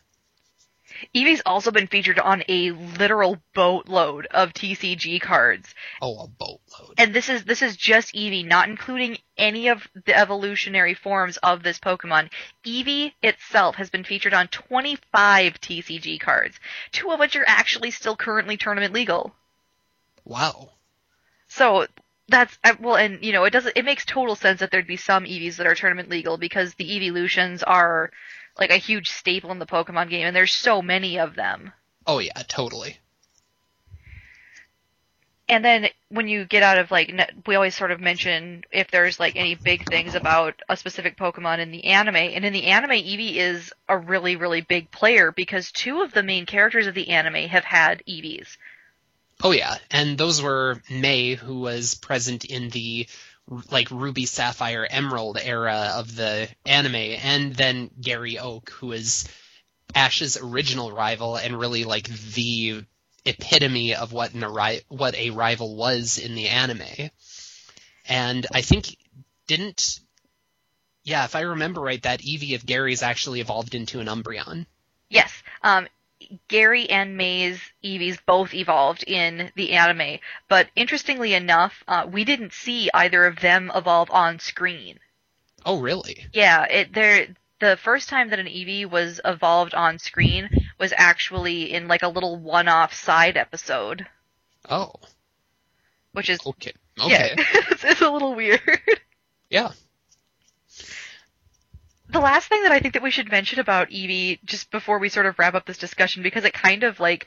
Eevee's 1.14 1.44
also 1.46 1.70
been 1.70 1.86
featured 1.86 2.18
on 2.18 2.42
a 2.50 2.72
literal 2.72 3.38
boatload 3.54 4.26
of 4.26 4.54
TCG 4.54 5.22
cards. 5.22 5.76
oh 6.02 6.24
a 6.24 6.28
boatload 6.28 6.96
And 6.98 7.14
this 7.14 7.30
is 7.30 7.44
this 7.44 7.62
is 7.62 7.78
just 7.78 8.16
Eevee, 8.16 8.44
not 8.44 8.68
including 8.68 9.20
any 9.38 9.68
of 9.68 9.88
the 10.06 10.18
evolutionary 10.18 10.96
forms 10.96 11.38
of 11.38 11.62
this 11.62 11.78
Pokemon. 11.78 12.32
Eevee 12.66 13.14
itself 13.22 13.76
has 13.76 13.92
been 13.92 14.04
featured 14.04 14.34
on 14.34 14.48
25 14.48 15.62
TCG 15.62 16.20
cards, 16.20 16.60
two 16.92 17.12
of 17.12 17.20
which 17.20 17.36
are 17.36 17.46
actually 17.46 17.92
still 17.92 18.16
currently 18.16 18.58
tournament 18.58 18.92
legal. 18.92 19.36
wow 20.26 20.72
So 21.48 21.86
that's 22.30 22.58
well, 22.80 22.96
and 22.98 23.24
you 23.24 23.32
know, 23.34 23.44
it 23.46 23.52
doesn't. 23.52 23.78
It 23.78 23.86
makes 23.86 24.06
total 24.06 24.36
sense 24.36 24.60
that 24.60 24.72
there'd 24.72 24.88
be 24.88 24.98
some 24.98 25.26
Eevees 25.26 25.58
that 25.58 25.68
are 25.68 25.76
tournament 25.76 26.10
legal 26.10 26.38
because 26.38 26.74
the 26.76 26.96
evolutions 26.98 27.64
are 27.64 28.12
like 28.60 28.72
a 28.72 28.78
huge 28.78 29.10
staple 29.10 29.52
in 29.52 29.60
the 29.60 29.66
Pokemon 29.66 30.10
game, 30.10 30.28
and 30.28 30.36
there's 30.36 30.54
so 30.54 30.82
many 30.82 31.20
of 31.20 31.36
them. 31.36 31.74
oh 32.08 32.20
yeah 32.20 32.44
totally 32.48 33.00
And 35.50 35.64
then 35.64 35.88
when 36.10 36.28
you 36.28 36.46
get 36.46 36.64
out 36.64 36.78
of 36.78 36.92
like, 36.92 37.12
we 37.46 37.56
always 37.56 37.76
sort 37.76 37.92
of 37.92 38.02
mention 38.02 38.64
if 38.72 38.92
there's 38.92 39.20
like 39.20 39.36
any 39.38 39.56
big 39.56 39.86
things 39.88 40.14
about 40.16 40.62
a 40.68 40.76
specific 40.76 41.18
Pokemon 41.18 41.60
in 41.60 41.72
the 41.72 41.86
anime. 41.86 42.16
And 42.18 42.44
in 42.46 42.54
the 42.54 42.66
anime, 42.66 42.92
Eevee 42.92 43.36
is 43.38 43.74
a 43.88 43.98
really, 43.98 44.36
really 44.36 44.62
big 44.62 44.92
player 44.92 45.32
because 45.32 45.72
two 45.72 46.02
of 46.02 46.12
the 46.14 46.24
main 46.24 46.46
characters 46.46 46.88
of 46.88 46.96
the 46.96 47.10
anime 47.12 47.48
have 47.50 47.64
had 47.64 48.04
Eevees. 48.08 48.58
Oh 49.44 49.52
yeah 49.52 49.78
and 49.92 50.18
those 50.18 50.42
were 50.42 50.82
may 50.90 51.36
who 51.36 51.60
was 51.60 51.96
present 51.96 52.46
in 52.46 52.70
the 52.70 53.08
like 53.72 53.90
ruby 53.92 54.26
sapphire 54.26 54.88
emerald 54.90 55.38
era 55.42 55.94
of 55.96 56.16
the 56.16 56.50
anime 56.66 56.96
and 56.96 57.56
then 57.56 57.90
gary 58.02 58.38
oak 58.40 58.70
who 58.72 58.92
is 58.92 59.28
ash's 59.96 60.38
original 60.38 60.92
rival 60.92 61.38
and 61.38 61.58
really 61.58 61.84
like 61.84 62.08
the 62.34 62.84
epitome 63.28 63.94
of 63.94 64.14
what 64.14 64.34
an 64.34 64.44
ari- 64.44 64.82
what 64.88 65.16
a 65.16 65.32
rival 65.32 65.76
was 65.76 66.18
in 66.18 66.36
the 66.36 66.48
anime. 66.48 67.10
And 68.08 68.48
I 68.54 68.62
think 68.62 68.98
didn't 69.48 70.00
yeah, 71.04 71.24
if 71.24 71.36
I 71.36 71.42
remember 71.42 71.80
right, 71.80 72.02
that 72.04 72.22
Eevee 72.22 72.56
of 72.56 72.66
Gary's 72.66 73.02
actually 73.02 73.40
evolved 73.40 73.76
into 73.76 74.02
an 74.02 74.08
Umbreon. 74.08 74.66
Yes. 75.10 75.32
Um, 75.64 75.88
Gary 76.48 76.90
and 76.90 77.16
May's 77.18 77.60
Eevees 77.84 78.18
both 78.26 78.54
evolved 78.54 79.04
in 79.04 79.52
the 79.56 79.74
anime, 79.74 80.20
but 80.48 80.70
interestingly 80.76 81.34
enough, 81.34 81.84
uh, 81.88 82.08
we 82.10 82.24
didn't 82.24 82.54
see 82.54 82.90
either 82.94 83.26
of 83.26 83.40
them 83.40 83.72
evolve 83.76 84.10
on 84.12 84.40
screen. 84.40 85.00
Oh, 85.66 85.80
really? 85.80 86.26
Yeah, 86.34 86.64
it 86.66 86.94
there 86.94 87.28
the 87.60 87.78
first 87.78 88.10
time 88.10 88.30
that 88.30 88.40
an 88.40 88.46
Eevee 88.48 88.86
was 88.90 89.20
evolved 89.26 89.74
on 89.74 90.00
screen 90.00 90.50
was 90.80 90.94
actually 90.96 91.74
in 91.74 91.88
like 91.88 92.04
a 92.04 92.08
little 92.08 92.38
one-off 92.38 92.94
side 92.94 93.38
episode, 93.38 94.08
Oh, 94.70 94.94
which 96.14 96.30
is 96.30 96.40
okay. 96.46 96.74
yeah, 96.98 97.06
Okay. 97.06 97.36
it's, 97.72 97.84
it's 97.84 98.02
a 98.02 98.10
little 98.10 98.36
weird. 98.36 98.62
Yeah. 99.50 99.72
The 102.10 102.20
last 102.20 102.48
thing 102.48 102.64
that 102.64 102.72
I 102.72 102.80
think 102.80 102.94
that 102.94 103.04
we 103.04 103.12
should 103.12 103.30
mention 103.32 103.60
about 103.60 103.90
Eevee, 103.90 104.40
just 104.46 104.72
before 104.72 105.00
we 105.00 105.10
sort 105.10 105.26
of 105.26 105.38
wrap 105.38 105.56
up 105.56 105.66
this 105.66 105.78
discussion, 105.78 106.24
because 106.24 106.46
it 106.46 106.54
kind 106.54 106.84
of 106.84 107.00
like 107.00 107.26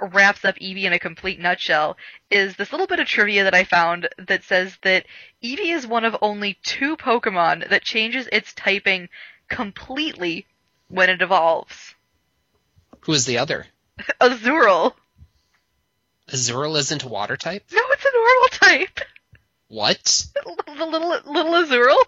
wraps 0.00 0.44
up 0.44 0.56
Eevee 0.56 0.84
in 0.84 0.92
a 0.92 0.98
complete 0.98 1.40
nutshell, 1.40 1.96
is 2.30 2.56
this 2.56 2.72
little 2.72 2.86
bit 2.86 3.00
of 3.00 3.06
trivia 3.06 3.44
that 3.44 3.54
I 3.54 3.64
found 3.64 4.08
that 4.18 4.44
says 4.44 4.76
that 4.82 5.06
Eevee 5.42 5.74
is 5.74 5.86
one 5.86 6.04
of 6.04 6.16
only 6.22 6.58
two 6.62 6.96
Pokemon 6.96 7.68
that 7.70 7.82
changes 7.82 8.28
its 8.30 8.52
typing 8.54 9.08
completely 9.48 10.46
when 10.88 11.10
it 11.10 11.22
evolves. 11.22 11.94
Who 13.00 13.12
is 13.12 13.26
the 13.26 13.38
other? 13.38 13.66
Azurill. 14.20 14.94
Azurill 16.28 16.78
isn't 16.78 17.02
a 17.02 17.08
water 17.08 17.36
type? 17.36 17.64
No, 17.72 17.82
it's 17.90 18.04
a 18.04 18.12
normal 18.14 18.48
type. 18.50 19.00
What? 19.68 20.26
The 20.76 20.86
little 20.86 21.08
little 21.32 21.52
Azurill. 21.52 22.02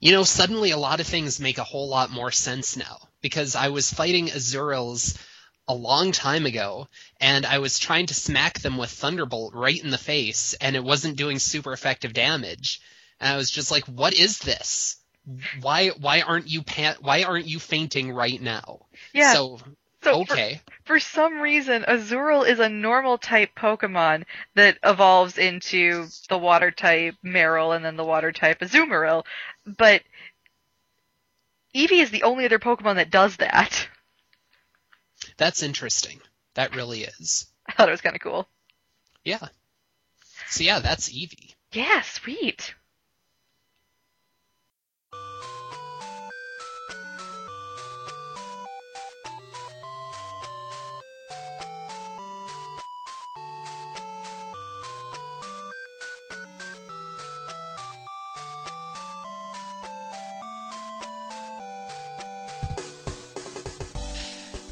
You 0.00 0.12
know, 0.12 0.24
suddenly 0.24 0.70
a 0.70 0.78
lot 0.78 1.00
of 1.00 1.06
things 1.06 1.40
make 1.40 1.58
a 1.58 1.64
whole 1.64 1.88
lot 1.88 2.10
more 2.10 2.30
sense 2.30 2.76
now. 2.76 2.98
Because 3.20 3.54
I 3.54 3.68
was 3.68 3.92
fighting 3.92 4.28
Azurills 4.28 5.18
a 5.68 5.74
long 5.74 6.10
time 6.10 6.46
ago, 6.46 6.88
and 7.20 7.44
I 7.46 7.58
was 7.58 7.78
trying 7.78 8.06
to 8.06 8.14
smack 8.14 8.58
them 8.60 8.76
with 8.78 8.90
Thunderbolt 8.90 9.54
right 9.54 9.82
in 9.82 9.90
the 9.90 9.98
face, 9.98 10.54
and 10.54 10.74
it 10.74 10.82
wasn't 10.82 11.16
doing 11.16 11.38
super 11.38 11.72
effective 11.72 12.12
damage. 12.14 12.80
And 13.20 13.32
I 13.32 13.36
was 13.36 13.50
just 13.50 13.70
like, 13.70 13.84
what 13.84 14.14
is 14.14 14.38
this? 14.38 14.96
Why 15.60 15.88
why 15.88 16.22
aren't 16.22 16.48
you 16.48 16.62
pan- 16.62 16.96
why 17.00 17.22
aren't 17.24 17.46
you 17.46 17.58
fainting 17.60 18.10
right 18.10 18.40
now? 18.40 18.86
Yeah. 19.12 19.34
So 19.34 19.60
So 20.02 20.24
for- 20.24 20.32
okay. 20.32 20.60
For 20.84 20.98
some 20.98 21.40
reason, 21.40 21.84
Azurill 21.86 22.48
is 22.48 22.58
a 22.58 22.68
normal 22.68 23.18
type 23.18 23.50
Pokemon 23.54 24.24
that 24.56 24.78
evolves 24.82 25.38
into 25.38 26.08
the 26.28 26.38
water 26.38 26.72
type 26.72 27.14
Marill 27.24 27.76
and 27.76 27.84
then 27.84 27.96
the 27.96 28.04
water 28.04 28.32
type 28.32 28.58
Azumarill. 28.60 29.24
But 29.66 30.02
Eevee 31.74 32.02
is 32.02 32.10
the 32.10 32.24
only 32.24 32.44
other 32.44 32.58
Pokemon 32.58 32.96
that 32.96 33.10
does 33.10 33.36
that. 33.36 33.88
That's 35.36 35.62
interesting. 35.62 36.20
That 36.54 36.74
really 36.74 37.04
is. 37.04 37.46
I 37.66 37.72
thought 37.72 37.88
it 37.88 37.92
was 37.92 38.00
kind 38.00 38.16
of 38.16 38.22
cool. 38.22 38.48
Yeah. 39.24 39.46
So 40.48 40.64
yeah, 40.64 40.80
that's 40.80 41.08
Eevee. 41.10 41.54
Yeah, 41.72 42.00
sweet. 42.02 42.74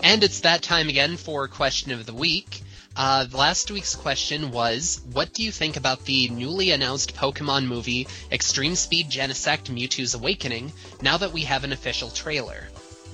And 0.08 0.24
it's 0.24 0.40
that 0.40 0.62
time 0.62 0.88
again 0.88 1.18
for 1.18 1.46
question 1.48 1.92
of 1.92 2.06
the 2.06 2.14
week. 2.14 2.62
Uh, 2.96 3.26
last 3.30 3.70
week's 3.70 3.94
question 3.94 4.52
was, 4.52 5.02
what 5.12 5.34
do 5.34 5.42
you 5.42 5.52
think 5.52 5.76
about 5.76 6.06
the 6.06 6.30
newly 6.30 6.70
announced 6.70 7.14
Pokemon 7.14 7.66
movie 7.66 8.08
Extreme 8.32 8.76
Speed 8.76 9.10
Genesect 9.10 9.64
Mewtwo's 9.64 10.14
Awakening 10.14 10.72
now 11.02 11.18
that 11.18 11.34
we 11.34 11.42
have 11.42 11.62
an 11.62 11.72
official 11.72 12.08
trailer? 12.08 12.68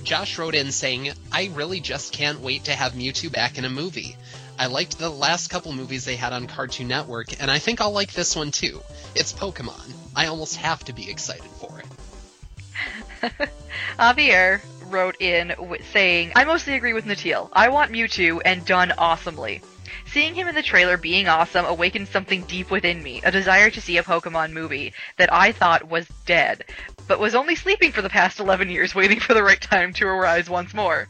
Josh 0.05 0.37
wrote 0.37 0.55
in 0.55 0.71
saying, 0.71 1.11
I 1.33 1.51
really 1.53 1.81
just 1.81 2.13
can't 2.13 2.39
wait 2.39 2.63
to 2.63 2.71
have 2.73 2.93
Mewtwo 2.93 3.29
back 3.29 3.57
in 3.57 3.65
a 3.65 3.69
movie. 3.69 4.15
I 4.57 4.67
liked 4.67 4.97
the 4.97 5.09
last 5.09 5.49
couple 5.49 5.73
movies 5.73 6.05
they 6.05 6.15
had 6.15 6.31
on 6.31 6.47
Cartoon 6.47 6.87
Network, 6.87 7.41
and 7.41 7.51
I 7.51 7.59
think 7.59 7.81
I'll 7.81 7.91
like 7.91 8.13
this 8.13 8.37
one 8.37 8.51
too. 8.51 8.81
It's 9.15 9.33
Pokemon. 9.33 9.91
I 10.15 10.27
almost 10.27 10.55
have 10.55 10.85
to 10.85 10.93
be 10.93 11.11
excited 11.11 11.51
for 11.59 11.81
it. 11.81 13.49
Javier 13.99 14.61
wrote 14.89 15.19
in 15.21 15.49
w- 15.49 15.83
saying, 15.91 16.31
I 16.35 16.43
mostly 16.43 16.75
agree 16.75 16.93
with 16.93 17.05
Natil. 17.05 17.49
I 17.53 17.69
want 17.69 17.91
Mewtwo 17.91 18.41
and 18.45 18.65
done 18.65 18.93
awesomely. 18.97 19.61
Seeing 20.07 20.35
him 20.35 20.47
in 20.47 20.55
the 20.55 20.63
trailer 20.63 20.97
being 20.97 21.27
awesome 21.27 21.65
awakened 21.65 22.07
something 22.07 22.43
deep 22.43 22.71
within 22.71 23.01
me, 23.03 23.21
a 23.23 23.31
desire 23.31 23.69
to 23.69 23.81
see 23.81 23.97
a 23.97 24.03
Pokemon 24.03 24.51
movie 24.51 24.93
that 25.17 25.33
I 25.33 25.51
thought 25.51 25.89
was 25.89 26.07
dead, 26.25 26.63
but 27.07 27.19
was 27.19 27.35
only 27.35 27.55
sleeping 27.55 27.91
for 27.91 28.01
the 28.01 28.09
past 28.09 28.39
11 28.39 28.69
years 28.69 28.95
waiting 28.95 29.19
for 29.19 29.33
the 29.33 29.43
right 29.43 29.59
time 29.59 29.93
to 29.93 30.07
arise 30.07 30.49
once 30.49 30.73
more. 30.73 31.07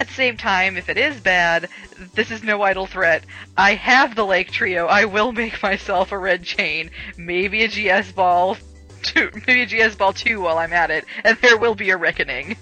At 0.00 0.08
the 0.08 0.14
same 0.14 0.36
time, 0.36 0.76
if 0.76 0.88
it 0.88 0.98
is 0.98 1.20
bad, 1.20 1.68
this 2.14 2.30
is 2.30 2.42
no 2.42 2.62
idle 2.62 2.86
threat. 2.86 3.24
I 3.56 3.74
have 3.74 4.16
the 4.16 4.26
Lake 4.26 4.50
Trio. 4.50 4.86
I 4.86 5.04
will 5.04 5.32
make 5.32 5.62
myself 5.62 6.10
a 6.10 6.18
red 6.18 6.42
chain, 6.42 6.90
maybe 7.16 7.62
a 7.62 7.68
GS 7.68 8.12
ball, 8.12 8.56
two, 9.02 9.30
maybe 9.46 9.62
a 9.62 9.88
GS 9.88 9.96
ball 9.96 10.12
two 10.12 10.40
while 10.40 10.58
I'm 10.58 10.72
at 10.72 10.90
it, 10.90 11.04
and 11.22 11.36
there 11.38 11.58
will 11.58 11.74
be 11.74 11.90
a 11.90 11.96
reckoning. 11.96 12.56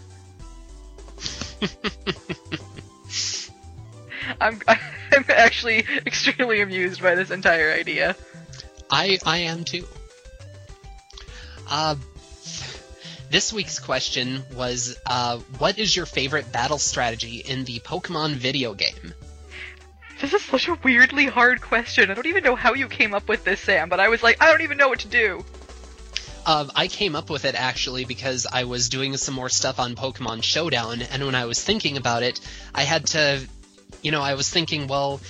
I'm 4.40 4.60
I'm 4.66 5.24
actually 5.28 5.84
extremely 6.06 6.60
amused 6.60 7.02
by 7.02 7.14
this 7.14 7.30
entire 7.30 7.72
idea. 7.72 8.16
I 8.90 9.18
I 9.24 9.38
am 9.38 9.64
too. 9.64 9.86
Uh, 11.68 11.96
this 13.30 13.52
week's 13.52 13.78
question 13.78 14.42
was, 14.54 14.98
uh, 15.06 15.38
what 15.56 15.78
is 15.78 15.96
your 15.96 16.04
favorite 16.04 16.52
battle 16.52 16.78
strategy 16.78 17.38
in 17.38 17.64
the 17.64 17.80
Pokemon 17.80 18.34
video 18.34 18.74
game? 18.74 19.14
This 20.20 20.34
is 20.34 20.42
such 20.42 20.68
a 20.68 20.78
weirdly 20.84 21.26
hard 21.26 21.62
question. 21.62 22.10
I 22.10 22.14
don't 22.14 22.26
even 22.26 22.44
know 22.44 22.56
how 22.56 22.74
you 22.74 22.88
came 22.88 23.14
up 23.14 23.28
with 23.28 23.42
this, 23.42 23.60
Sam, 23.60 23.88
but 23.88 24.00
I 24.00 24.08
was 24.08 24.22
like, 24.22 24.42
I 24.42 24.50
don't 24.50 24.60
even 24.60 24.76
know 24.76 24.88
what 24.88 25.00
to 25.00 25.08
do. 25.08 25.44
Um, 26.44 26.72
I 26.74 26.88
came 26.88 27.14
up 27.14 27.30
with 27.30 27.44
it 27.44 27.54
actually 27.54 28.04
because 28.04 28.46
I 28.50 28.64
was 28.64 28.88
doing 28.88 29.16
some 29.16 29.34
more 29.34 29.48
stuff 29.48 29.78
on 29.78 29.94
Pokemon 29.94 30.42
Showdown, 30.42 31.02
and 31.02 31.24
when 31.24 31.36
I 31.36 31.44
was 31.44 31.62
thinking 31.62 31.96
about 31.96 32.22
it, 32.22 32.40
I 32.74 32.82
had 32.82 33.06
to, 33.08 33.46
you 34.02 34.10
know, 34.10 34.22
I 34.22 34.34
was 34.34 34.50
thinking, 34.50 34.88
well, 34.88 35.20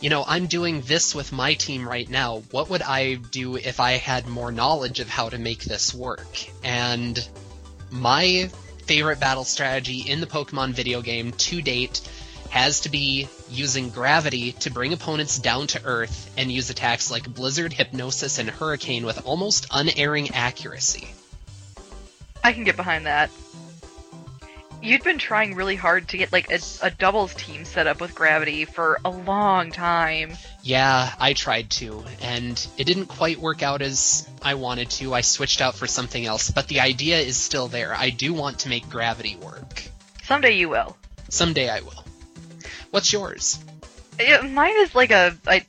you 0.00 0.10
know, 0.10 0.22
I'm 0.26 0.46
doing 0.46 0.82
this 0.82 1.14
with 1.14 1.32
my 1.32 1.54
team 1.54 1.88
right 1.88 2.08
now. 2.08 2.42
What 2.50 2.68
would 2.68 2.82
I 2.82 3.14
do 3.14 3.56
if 3.56 3.80
I 3.80 3.92
had 3.92 4.26
more 4.26 4.52
knowledge 4.52 5.00
of 5.00 5.08
how 5.08 5.30
to 5.30 5.38
make 5.38 5.64
this 5.64 5.94
work? 5.94 6.28
And 6.62 7.26
my 7.90 8.50
favorite 8.84 9.20
battle 9.20 9.44
strategy 9.44 10.00
in 10.00 10.20
the 10.20 10.26
Pokemon 10.26 10.72
video 10.72 11.00
game 11.00 11.32
to 11.32 11.62
date 11.62 12.02
has 12.50 12.80
to 12.80 12.90
be 12.90 13.28
using 13.50 13.90
gravity 13.90 14.52
to 14.52 14.70
bring 14.70 14.92
opponents 14.92 15.38
down 15.38 15.66
to 15.68 15.84
earth 15.84 16.30
and 16.36 16.50
use 16.50 16.70
attacks 16.70 17.10
like 17.10 17.32
Blizzard, 17.32 17.72
Hypnosis, 17.72 18.38
and 18.38 18.48
Hurricane 18.48 19.04
with 19.04 19.26
almost 19.26 19.66
unerring 19.70 20.30
accuracy. 20.30 21.08
I 22.42 22.52
can 22.52 22.64
get 22.64 22.76
behind 22.76 23.06
that. 23.06 23.30
You'd 24.82 25.02
been 25.02 25.16
trying 25.16 25.54
really 25.54 25.76
hard 25.76 26.08
to 26.08 26.18
get 26.18 26.30
like 26.30 26.50
a, 26.50 26.58
a 26.82 26.90
doubles 26.90 27.32
team 27.34 27.64
set 27.64 27.86
up 27.86 28.02
with 28.02 28.14
gravity 28.14 28.66
for 28.66 29.00
a 29.02 29.08
long 29.08 29.72
time. 29.72 30.36
Yeah, 30.62 31.10
I 31.18 31.32
tried 31.32 31.70
to, 31.70 32.04
and 32.20 32.66
it 32.76 32.84
didn't 32.84 33.06
quite 33.06 33.38
work 33.38 33.62
out 33.62 33.80
as 33.80 34.28
I 34.42 34.54
wanted 34.54 34.90
to. 34.90 35.14
I 35.14 35.22
switched 35.22 35.62
out 35.62 35.74
for 35.74 35.86
something 35.86 36.26
else, 36.26 36.50
but 36.50 36.68
the 36.68 36.80
idea 36.80 37.18
is 37.18 37.38
still 37.38 37.68
there. 37.68 37.94
I 37.94 38.10
do 38.10 38.34
want 38.34 38.60
to 38.60 38.68
make 38.68 38.90
gravity 38.90 39.36
work. 39.36 39.84
Someday 40.24 40.56
you 40.56 40.68
will. 40.68 40.98
Someday 41.30 41.70
I 41.70 41.80
will. 41.80 42.03
What's 42.94 43.12
yours? 43.12 43.58
Yeah, 44.20 44.42
mine 44.42 44.76
is 44.76 44.94
like 44.94 45.10
a, 45.10 45.36
I, 45.48 45.66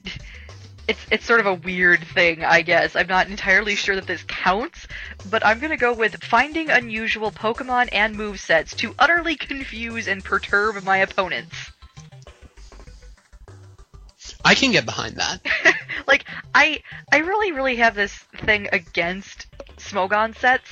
it's 0.87 1.03
it's 1.09 1.25
sort 1.25 1.39
of 1.39 1.47
a 1.47 1.55
weird 1.55 2.03
thing, 2.03 2.45
I 2.45 2.61
guess. 2.61 2.95
I'm 2.95 3.07
not 3.07 3.27
entirely 3.27 3.73
sure 3.73 3.95
that 3.95 4.05
this 4.05 4.21
counts, 4.27 4.87
but 5.31 5.43
I'm 5.43 5.59
gonna 5.59 5.75
go 5.75 5.91
with 5.91 6.23
finding 6.23 6.69
unusual 6.69 7.31
Pokemon 7.31 7.89
and 7.91 8.15
move 8.15 8.39
sets 8.39 8.75
to 8.75 8.93
utterly 8.99 9.35
confuse 9.35 10.07
and 10.07 10.23
perturb 10.23 10.83
my 10.83 10.97
opponents. 10.97 11.71
I 14.45 14.53
can 14.53 14.71
get 14.71 14.85
behind 14.85 15.15
that. 15.15 15.39
like 16.07 16.25
I 16.53 16.83
I 17.11 17.17
really 17.21 17.53
really 17.53 17.77
have 17.77 17.95
this 17.95 18.13
thing 18.13 18.69
against 18.71 19.47
Smogon 19.77 20.37
sets. 20.37 20.69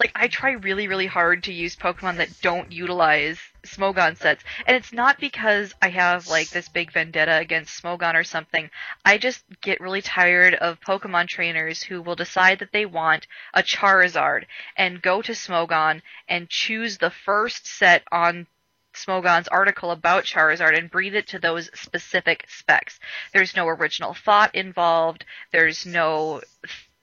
Like 0.00 0.12
I 0.14 0.28
try 0.28 0.52
really 0.52 0.88
really 0.88 1.06
hard 1.06 1.44
to 1.44 1.52
use 1.52 1.76
Pokemon 1.76 2.16
that 2.16 2.40
don't 2.40 2.72
utilize 2.72 3.38
Smogon 3.64 4.16
sets, 4.16 4.42
and 4.66 4.76
it's 4.76 4.92
not 4.92 5.20
because 5.20 5.74
I 5.80 5.88
have 5.90 6.28
like 6.28 6.50
this 6.50 6.68
big 6.68 6.92
vendetta 6.92 7.36
against 7.36 7.80
Smogon 7.82 8.14
or 8.14 8.24
something. 8.24 8.70
I 9.04 9.18
just 9.18 9.44
get 9.60 9.80
really 9.80 10.02
tired 10.02 10.54
of 10.54 10.80
Pokemon 10.80 11.28
trainers 11.28 11.82
who 11.82 12.02
will 12.02 12.16
decide 12.16 12.58
that 12.58 12.72
they 12.72 12.86
want 12.86 13.26
a 13.54 13.62
Charizard 13.62 14.44
and 14.76 15.02
go 15.02 15.22
to 15.22 15.32
Smogon 15.32 16.02
and 16.28 16.48
choose 16.48 16.98
the 16.98 17.10
first 17.10 17.66
set 17.66 18.02
on 18.10 18.46
Smogon's 18.94 19.48
article 19.48 19.90
about 19.90 20.24
Charizard 20.24 20.76
and 20.76 20.90
breed 20.90 21.14
it 21.14 21.28
to 21.28 21.38
those 21.38 21.70
specific 21.74 22.44
specs. 22.48 22.98
There's 23.32 23.56
no 23.56 23.68
original 23.68 24.14
thought 24.14 24.54
involved. 24.54 25.24
There's 25.50 25.86
no 25.86 26.42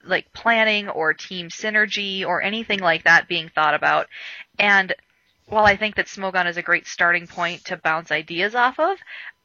like 0.03 0.31
planning 0.33 0.87
or 0.89 1.13
team 1.13 1.49
synergy 1.49 2.25
or 2.25 2.41
anything 2.41 2.79
like 2.79 3.03
that 3.03 3.27
being 3.27 3.49
thought 3.49 3.73
about. 3.73 4.07
And 4.57 4.93
while 5.49 5.65
I 5.65 5.75
think 5.75 5.95
that 5.95 6.07
Smogon 6.07 6.47
is 6.47 6.57
a 6.57 6.61
great 6.61 6.87
starting 6.87 7.27
point 7.27 7.65
to 7.65 7.77
bounce 7.77 8.11
ideas 8.11 8.55
off 8.55 8.79
of, 8.79 8.97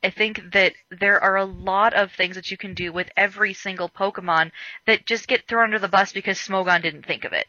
I 0.02 0.10
think 0.10 0.52
that 0.52 0.74
there 0.90 1.22
are 1.22 1.36
a 1.36 1.44
lot 1.44 1.94
of 1.94 2.12
things 2.12 2.36
that 2.36 2.50
you 2.50 2.56
can 2.56 2.74
do 2.74 2.92
with 2.92 3.10
every 3.16 3.54
single 3.54 3.88
Pokemon 3.88 4.50
that 4.86 5.06
just 5.06 5.28
get 5.28 5.48
thrown 5.48 5.64
under 5.64 5.78
the 5.78 5.88
bus 5.88 6.12
because 6.12 6.38
Smogon 6.38 6.82
didn't 6.82 7.06
think 7.06 7.24
of 7.24 7.32
it. 7.32 7.46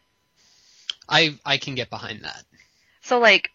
I 1.08 1.38
I 1.44 1.58
can 1.58 1.74
get 1.74 1.90
behind 1.90 2.22
that. 2.24 2.44
So 3.02 3.18
like 3.18 3.50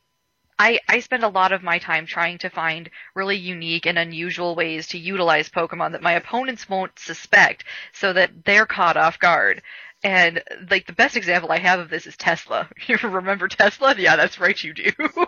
I, 0.59 0.79
I 0.87 0.99
spend 0.99 1.23
a 1.23 1.27
lot 1.27 1.53
of 1.53 1.63
my 1.63 1.79
time 1.79 2.05
trying 2.05 2.37
to 2.37 2.49
find 2.49 2.91
really 3.15 3.35
unique 3.35 3.87
and 3.87 3.97
unusual 3.97 4.53
ways 4.53 4.87
to 4.89 4.99
utilize 4.99 5.49
Pokemon 5.49 5.93
that 5.93 6.03
my 6.03 6.11
opponents 6.11 6.69
won't 6.69 6.99
suspect 6.99 7.63
so 7.93 8.13
that 8.13 8.45
they're 8.45 8.67
caught 8.67 8.95
off 8.95 9.17
guard. 9.17 9.63
And 10.03 10.41
like 10.69 10.87
the 10.87 10.93
best 10.93 11.15
example 11.15 11.51
I 11.51 11.59
have 11.59 11.79
of 11.79 11.89
this 11.89 12.07
is 12.07 12.17
Tesla. 12.17 12.67
You 12.87 12.97
remember 13.03 13.47
Tesla? 13.47 13.95
Yeah, 13.97 14.15
that's 14.15 14.39
right, 14.39 14.61
you 14.61 14.73
do. 14.73 14.91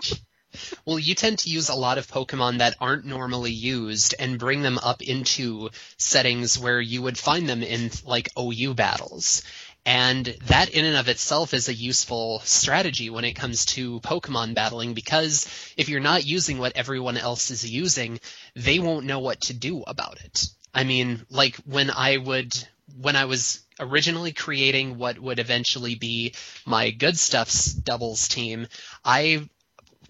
Well, 0.86 1.00
you 1.00 1.16
tend 1.16 1.40
to 1.40 1.50
use 1.50 1.70
a 1.70 1.76
lot 1.76 1.98
of 1.98 2.06
Pokemon 2.06 2.60
that 2.60 2.76
aren't 2.80 3.06
normally 3.06 3.52
used 3.52 4.14
and 4.20 4.38
bring 4.38 4.62
them 4.62 4.78
up 4.78 5.02
into 5.02 5.72
settings 5.98 6.60
where 6.60 6.80
you 6.80 7.02
would 7.02 7.18
find 7.18 7.50
them 7.50 7.64
in 7.64 7.90
like 8.06 8.30
OU 8.38 8.76
battles. 8.76 9.42
And 9.86 10.26
that 10.46 10.70
in 10.70 10.86
and 10.86 10.96
of 10.96 11.10
itself 11.10 11.54
is 11.54 11.68
a 11.68 11.74
useful 11.74 12.40
strategy 12.42 13.10
when 13.10 13.26
it 13.26 13.34
comes 13.34 13.66
to 13.66 14.00
Pokemon 14.02 14.54
battling 14.54 14.94
because 14.94 15.46
if 15.76 15.90
you're 15.90 16.00
not 16.00 16.26
using 16.26 16.58
what 16.58 16.78
everyone 16.78 17.18
else 17.18 17.52
is 17.52 17.70
using, 17.70 18.20
they 18.56 18.80
won't 18.80 19.06
know 19.06 19.20
what 19.20 19.42
to 19.42 19.54
do 19.54 19.82
about 19.82 20.24
it. 20.24 20.48
I 20.74 20.86
mean, 20.86 21.26
like 21.30 21.58
when 21.66 21.90
I 21.90 22.18
would 22.18 22.54
when 23.02 23.16
I 23.16 23.26
was 23.26 23.63
originally 23.80 24.32
creating 24.32 24.98
what 24.98 25.20
would 25.20 25.40
eventually 25.40 25.96
be 25.96 26.34
my 26.66 26.92
good 26.92 27.18
stuffs 27.18 27.74
doubles 27.74 28.28
team, 28.28 28.68
I 29.04 29.48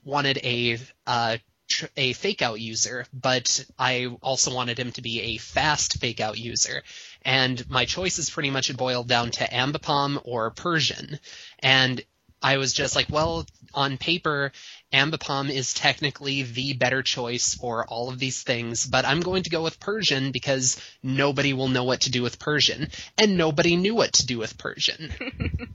wanted 0.04 0.40
a 0.44 0.80
uh, 1.08 1.38
tr- 1.68 1.86
a 1.98 2.14
fake 2.14 2.42
out 2.42 2.60
user, 2.60 3.06
but 3.14 3.66
I 3.78 4.08
also 4.22 4.54
wanted 4.54 4.80
him 4.80 4.92
to 4.94 5.02
be 5.02 5.22
a 5.22 5.38
fast 5.38 6.00
fake 6.00 6.20
out 6.20 6.38
user. 6.38 6.84
And 7.24 7.68
my 7.70 7.86
choices 7.86 8.30
pretty 8.30 8.50
much 8.50 8.76
boiled 8.76 9.08
down 9.08 9.32
to 9.32 9.48
Ambipom 9.48 10.22
or 10.24 10.52
Persian. 10.52 11.20
And 11.60 12.04
I 12.42 12.58
was 12.58 12.74
just 12.74 12.96
like, 12.96 13.08
well, 13.10 13.46
on 13.74 13.98
paper, 13.98 14.52
Ambipom 14.94 15.50
is 15.50 15.74
technically 15.74 16.44
the 16.44 16.74
better 16.74 17.02
choice 17.02 17.56
for 17.56 17.86
all 17.88 18.10
of 18.10 18.20
these 18.20 18.44
things, 18.44 18.86
but 18.86 19.06
I'm 19.06 19.22
going 19.22 19.44
to 19.44 19.50
go 19.50 19.64
with 19.64 19.80
Persian 19.80 20.32
because 20.32 20.80
nobody 21.02 21.54
will 21.54 21.68
know 21.68 21.84
what 21.84 22.02
to 22.02 22.12
do 22.12 22.22
with 22.22 22.38
Persian, 22.38 22.90
and 23.18 23.36
nobody 23.36 23.76
knew 23.76 23.96
what 23.96 24.14
to 24.14 24.26
do 24.26 24.38
with 24.38 24.58
Persian. 24.58 25.12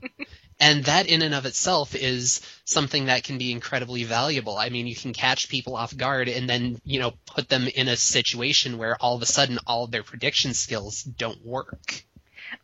and 0.59 0.85
that 0.85 1.07
in 1.07 1.21
and 1.21 1.35
of 1.35 1.45
itself 1.45 1.95
is 1.95 2.41
something 2.63 3.05
that 3.05 3.23
can 3.23 3.37
be 3.37 3.51
incredibly 3.51 4.05
valuable. 4.05 4.57
I 4.57 4.69
mean, 4.69 4.87
you 4.87 4.95
can 4.95 5.11
catch 5.11 5.49
people 5.49 5.75
off 5.75 5.95
guard 5.95 6.29
and 6.29 6.49
then, 6.49 6.79
you 6.85 6.99
know, 6.99 7.13
put 7.25 7.49
them 7.49 7.67
in 7.67 7.89
a 7.89 7.97
situation 7.97 8.77
where 8.77 8.95
all 9.01 9.15
of 9.15 9.21
a 9.21 9.25
sudden 9.25 9.59
all 9.67 9.83
of 9.83 9.91
their 9.91 10.03
prediction 10.03 10.53
skills 10.53 11.03
don't 11.03 11.45
work. 11.45 12.05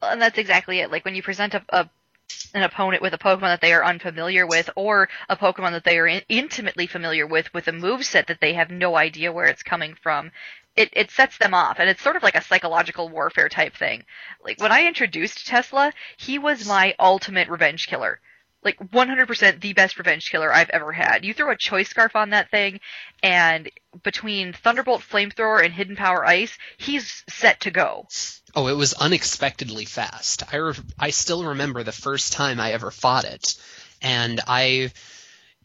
Well, 0.02 0.12
and 0.12 0.22
that's 0.22 0.38
exactly 0.38 0.80
it. 0.80 0.92
Like 0.92 1.06
when 1.06 1.16
you 1.16 1.24
present 1.24 1.54
a, 1.54 1.64
a 1.70 1.90
an 2.54 2.64
opponent 2.64 3.02
with 3.02 3.14
a 3.14 3.18
Pokemon 3.18 3.42
that 3.42 3.62
they 3.62 3.74
are 3.74 3.84
unfamiliar 3.84 4.48
with, 4.48 4.70
or 4.76 5.10
a 5.30 5.36
Pokemon 5.36 5.72
that 5.72 5.84
they 5.84 6.00
are 6.00 6.08
in- 6.08 6.24
intimately 6.30 6.88
familiar 6.88 7.28
with, 7.28 7.54
with 7.54 7.68
a 7.68 7.72
move 7.72 8.06
set 8.06 8.28
that 8.28 8.40
they 8.40 8.54
have 8.54 8.72
no 8.72 8.96
idea 8.96 9.32
where 9.32 9.46
it's 9.46 9.64
coming 9.64 9.96
from, 10.02 10.32
it, 10.76 10.90
it 10.94 11.12
sets 11.12 11.38
them 11.38 11.54
off. 11.54 11.80
And 11.80 11.90
it's 11.90 12.02
sort 12.02 12.16
of 12.16 12.24
like 12.24 12.36
a 12.36 12.42
psychological 12.42 13.10
warfare 13.10 13.50
type 13.50 13.76
thing. 13.76 14.04
Like 14.44 14.60
when 14.62 14.72
I 14.72 14.88
introduced 14.88 15.48
Tesla, 15.48 15.94
he 16.18 16.40
was 16.40 16.68
my 16.68 16.96
ultimate 17.00 17.50
revenge 17.50 17.88
killer. 17.88 18.20
Like 18.66 18.80
100% 18.80 19.62
the 19.62 19.74
best 19.74 19.98
revenge 19.98 20.30
killer 20.30 20.52
I've 20.52 20.72
ever 20.72 20.92
had. 20.92 21.24
You 21.24 21.34
throw 21.34 21.52
a 21.52 21.56
choice 21.56 21.88
scarf 21.88 22.16
on 22.16 22.32
that 22.32 22.52
thing, 22.52 22.82
and 23.24 23.70
between 24.04 24.52
Thunderbolt 24.52 25.02
Flamethrower 25.02 25.64
and 25.64 25.74
Hidden 25.74 25.96
Power 25.96 26.26
Ice, 26.26 26.58
he's 26.78 27.24
set 27.30 27.62
to 27.62 27.72
go. 27.72 28.08
Oh, 28.56 28.68
it 28.68 28.74
was 28.74 28.94
unexpectedly 28.94 29.86
fast. 29.86 30.44
I, 30.52 30.58
re- 30.58 30.74
I 31.00 31.12
still 31.12 31.46
remember 31.46 31.84
the 31.84 31.92
first 31.92 32.34
time 32.34 32.60
I 32.60 32.72
ever 32.74 32.90
fought 32.90 33.26
it, 33.26 33.56
and 34.02 34.42
I 34.48 34.92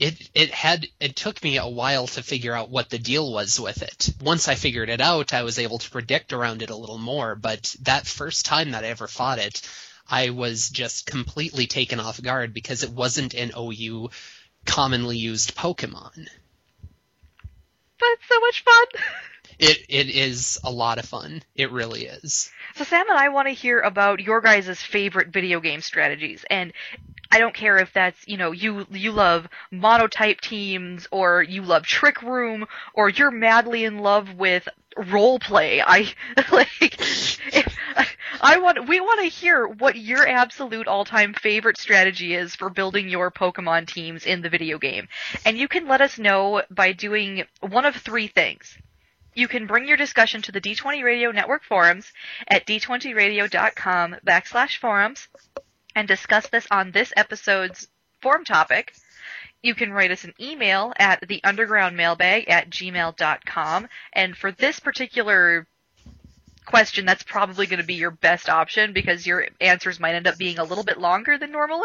it 0.01 0.31
it 0.35 0.51
had 0.51 0.89
it 0.99 1.15
took 1.15 1.43
me 1.45 1.59
a 1.59 1.69
while 1.69 2.07
to 2.09 2.23
figure 2.23 2.55
out 2.55 2.71
what 2.71 2.89
the 2.89 2.99
deal 2.99 3.33
was 3.33 3.61
with 3.61 3.83
it. 3.83 4.11
Once 4.21 4.49
I 4.49 4.55
figured 4.55 4.89
it 4.89 5.01
out, 5.01 5.33
I 5.33 5.43
was 5.43 5.59
able 5.59 5.79
to 5.79 5.91
predict 5.91 6.33
around 6.33 6.63
it 6.63 6.71
a 6.71 6.77
little 6.77 6.99
more, 6.99 7.35
but 7.35 7.75
that 7.83 8.07
first 8.07 8.47
time 8.47 8.73
that 8.73 8.85
I 8.85 8.89
ever 8.89 9.07
fought 9.07 9.39
it, 9.39 9.61
I 10.09 10.31
was 10.31 10.69
just 10.71 11.07
completely 11.07 11.67
taken 11.67 12.01
off 12.01 12.23
guard 12.23 12.55
because 12.55 12.83
it 12.83 12.91
wasn't 12.91 13.35
an 13.35 13.53
OU 13.57 14.11
commonly 14.67 15.17
used 15.17 15.57
Pokemon. 15.57 16.29
But 17.99 18.09
it's 18.13 18.29
so 18.29 18.41
much 18.41 18.65
fun! 18.65 18.87
It 19.59 19.85
it 19.91 20.09
is 20.09 20.59
a 20.65 20.71
lot 20.71 20.99
of 20.99 21.05
fun. 21.05 21.43
It 21.55 21.71
really 21.71 22.07
is. 22.07 22.51
So 22.77 22.85
Sam 22.85 23.11
and 23.11 23.19
I 23.19 23.29
want 23.29 23.49
to 23.49 23.55
hear 23.55 23.81
about 23.81 24.21
your 24.21 24.41
guys' 24.41 24.81
favorite 24.81 25.29
video 25.29 25.61
game 25.61 25.83
strategies, 25.83 26.45
and 26.49 26.73
I 27.31 27.39
don't 27.39 27.55
care 27.55 27.77
if 27.77 27.93
that's 27.93 28.27
you 28.27 28.39
know 28.39 28.53
you 28.53 28.87
you 28.91 29.13
love 29.13 29.49
monotype 29.71 30.41
teams 30.41 31.07
or 31.11 31.43
you 31.43 31.61
love 31.63 31.85
Trick 31.85 32.23
Room 32.23 32.67
or 32.95 33.11
you're 33.11 33.31
madly 33.31 33.85
in 33.85 33.99
love 33.99 34.33
with 34.35 34.67
role 34.97 35.39
play. 35.39 35.83
I 35.83 36.13
like 36.53 36.93
I 38.41 38.59
want 38.59 38.89
we 38.89 39.01
want 39.01 39.21
to 39.21 39.27
hear 39.27 39.67
what 39.67 39.97
your 39.97 40.27
absolute 40.27 40.87
all-time 40.87 41.35
favorite 41.35 41.79
strategy 41.79 42.35
is 42.35 42.55
for 42.55 42.71
building 42.71 43.09
your 43.09 43.31
Pokemon 43.31 43.87
teams 43.87 44.25
in 44.25 44.43
the 44.43 44.49
video 44.49 44.79
game, 44.79 45.09
and 45.45 45.59
you 45.59 45.69
can 45.69 45.87
let 45.87 46.01
us 46.01 46.19
know 46.19 46.63
by 46.71 46.93
doing 46.93 47.45
one 47.61 47.85
of 47.85 47.97
three 47.97 48.29
things. 48.29 48.79
You 49.35 49.47
can 49.47 49.67
bring 49.67 49.87
your 49.87 49.97
discussion 49.97 50.43
to 50.43 50.53
the 50.53 50.61
D20 50.61 51.05
Radio 51.05 51.31
Network 51.31 51.63
forums 51.63 52.13
at 52.49 52.67
d20radio.com 52.67 54.17
backslash 54.27 54.79
forums 54.79 55.29
and 55.95 56.09
discuss 56.09 56.49
this 56.49 56.67
on 56.71 56.91
this 56.91 57.13
episode's 57.17 57.89
forum 58.21 58.45
topic. 58.45 58.95
You 59.63 59.75
can 59.75 59.93
write 59.93 60.11
us 60.11 60.25
an 60.25 60.35
email 60.41 60.93
at 60.99 61.27
the 61.27 61.43
underground 61.45 61.97
mailbag 61.97 62.49
at 62.49 62.71
gmail.com. 62.71 63.89
And 64.13 64.37
for 64.37 64.53
this 64.53 64.81
particular 64.81 65.67
question, 66.67 67.05
that's 67.05 67.23
probably 67.23 67.67
going 67.67 67.81
to 67.81 67.87
be 67.87 67.95
your 67.95 68.11
best 68.11 68.49
option 68.49 68.93
because 68.93 69.27
your 69.27 69.47
answers 69.61 70.01
might 70.01 70.15
end 70.15 70.27
up 70.27 70.39
being 70.39 70.59
a 70.59 70.65
little 70.65 70.85
bit 70.85 70.99
longer 70.99 71.37
than 71.37 71.53
normal. 71.53 71.85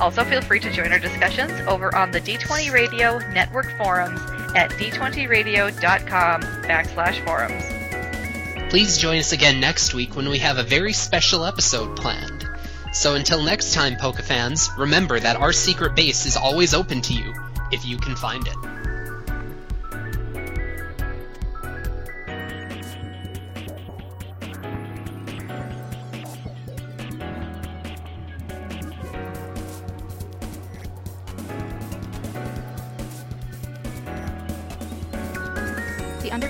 Also, 0.00 0.24
feel 0.24 0.40
free 0.40 0.58
to 0.58 0.72
join 0.72 0.90
our 0.90 0.98
discussions 0.98 1.52
over 1.68 1.94
on 1.94 2.10
the 2.10 2.20
D20 2.20 2.72
Radio 2.72 3.18
Network 3.32 3.70
forums 3.78 4.20
at 4.56 4.72
d20radio.com 4.72 6.42
backslash 6.64 7.24
forums. 7.24 8.68
Please 8.68 8.98
join 8.98 9.18
us 9.18 9.30
again 9.30 9.60
next 9.60 9.94
week 9.94 10.16
when 10.16 10.28
we 10.28 10.38
have 10.38 10.58
a 10.58 10.64
very 10.64 10.92
special 10.92 11.44
episode 11.44 11.96
planned. 11.96 12.48
So 12.92 13.14
until 13.14 13.44
next 13.44 13.74
time, 13.74 13.94
Poke 13.94 14.20
fans, 14.22 14.68
remember 14.76 15.20
that 15.20 15.36
our 15.36 15.52
secret 15.52 15.94
base 15.94 16.26
is 16.26 16.36
always 16.36 16.74
open 16.74 17.00
to 17.02 17.14
you, 17.14 17.32
if 17.70 17.86
you 17.86 17.96
can 17.96 18.16
find 18.16 18.44
it. 18.48 18.71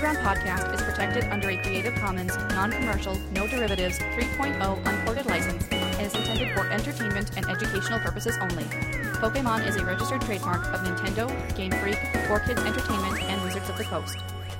The 0.03 0.09
Underground 0.09 0.37
Podcast 0.37 0.75
is 0.75 0.81
protected 0.81 1.23
under 1.31 1.49
a 1.49 1.55
Creative 1.61 1.95
Commons, 1.95 2.35
non-commercial, 2.35 3.17
no 3.31 3.47
derivatives 3.47 3.97
3.0 3.99 4.85
unported 4.85 5.25
license 5.27 5.65
and 5.71 6.01
is 6.01 6.13
intended 6.13 6.53
for 6.53 6.69
entertainment 6.69 7.31
and 7.37 7.45
educational 7.45 7.99
purposes 7.99 8.37
only. 8.41 8.65
Pokemon 9.23 9.65
is 9.65 9.77
a 9.77 9.85
registered 9.85 10.19
trademark 10.19 10.67
of 10.73 10.81
Nintendo, 10.81 11.29
Game 11.55 11.71
Freak, 11.71 11.95
4Kids 12.27 12.65
Entertainment, 12.65 13.23
and 13.23 13.41
Wizards 13.43 13.69
of 13.69 13.77
the 13.77 13.85
Coast. 13.85 14.17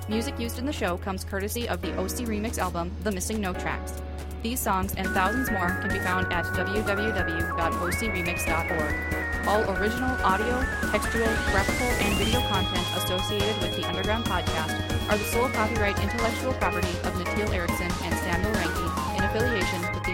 Music 0.07 0.39
used 0.39 0.59
in 0.59 0.65
the 0.65 0.71
show 0.71 0.95
comes 0.95 1.25
courtesy 1.25 1.67
of 1.67 1.81
the 1.81 1.91
OC 1.97 2.25
Remix 2.25 2.57
album, 2.57 2.89
The 3.03 3.11
Missing 3.11 3.41
No 3.41 3.51
Tracks. 3.51 4.01
These 4.43 4.61
songs 4.61 4.93
and 4.95 5.09
thousands 5.09 5.51
more 5.51 5.71
can 5.81 5.89
be 5.89 5.99
found 5.99 6.31
at 6.31 6.45
www.ocremix.org. 6.45 9.23
All 9.45 9.61
original 9.75 10.15
audio, 10.23 10.65
textual, 10.89 11.27
graphical, 11.51 11.87
and 11.87 12.17
video 12.17 12.39
content 12.47 12.87
associated 12.95 13.61
with 13.61 13.75
the 13.75 13.85
Underground 13.85 14.23
Podcast 14.23 14.82
are 15.14 15.18
the 15.18 15.26
sole 15.26 15.49
copyright 15.49 15.99
intellectual 16.02 16.53
property 16.53 16.90
of 17.03 17.15
Nikhil 17.19 17.53
Erickson 17.53 17.85
and 18.02 18.15
Samuel 18.26 18.52
Ranky 18.53 19.15
in 19.15 19.23
affiliation 19.23 19.81
with 19.94 20.03
the 20.06 20.12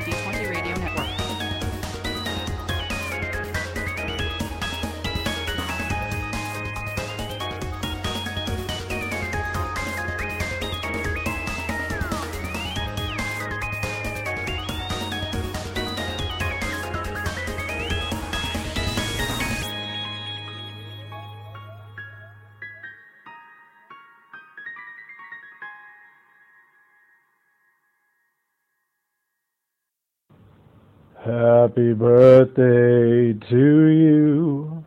Happy 31.39 31.93
birthday 31.93 33.31
to 33.31 33.87
you. 33.87 34.83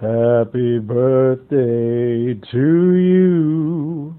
Happy 0.00 0.78
birthday 0.78 2.34
to 2.52 2.94
you. 2.94 4.16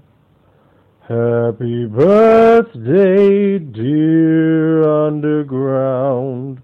Happy 1.00 1.86
birthday, 1.86 3.58
dear 3.58 4.86
underground. 5.06 6.60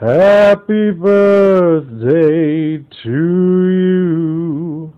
Happy 0.00 0.90
birthday 0.90 2.78
to 3.04 3.68
you. 3.70 4.92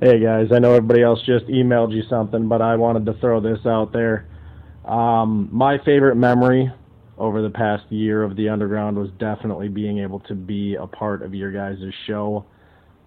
Hey 0.00 0.18
guys, 0.18 0.46
I 0.50 0.60
know 0.60 0.72
everybody 0.72 1.02
else 1.02 1.20
just 1.26 1.44
emailed 1.48 1.94
you 1.94 2.04
something, 2.08 2.48
but 2.48 2.62
I 2.62 2.76
wanted 2.76 3.04
to 3.04 3.12
throw 3.20 3.38
this 3.38 3.66
out 3.66 3.92
there. 3.92 4.26
Um, 4.86 5.50
my 5.52 5.76
favorite 5.84 6.16
memory 6.16 6.72
over 7.18 7.42
the 7.42 7.50
past 7.50 7.84
year 7.90 8.22
of 8.22 8.36
the 8.36 8.48
underground 8.48 8.96
was 8.96 9.10
definitely 9.18 9.68
being 9.68 9.98
able 9.98 10.20
to 10.20 10.34
be 10.34 10.76
a 10.76 10.86
part 10.86 11.22
of 11.22 11.34
your 11.34 11.50
guys' 11.50 11.82
show. 12.06 12.46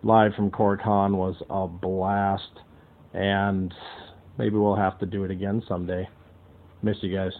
Live 0.03 0.33
from 0.35 0.51
CoreCon 0.51 1.15
was 1.15 1.35
a 1.49 1.67
blast, 1.67 2.59
and 3.13 3.73
maybe 4.37 4.55
we'll 4.55 4.75
have 4.75 4.99
to 4.99 5.05
do 5.05 5.23
it 5.23 5.31
again 5.31 5.63
someday. 5.67 6.07
Miss 6.83 6.97
you 7.01 7.15
guys. 7.15 7.31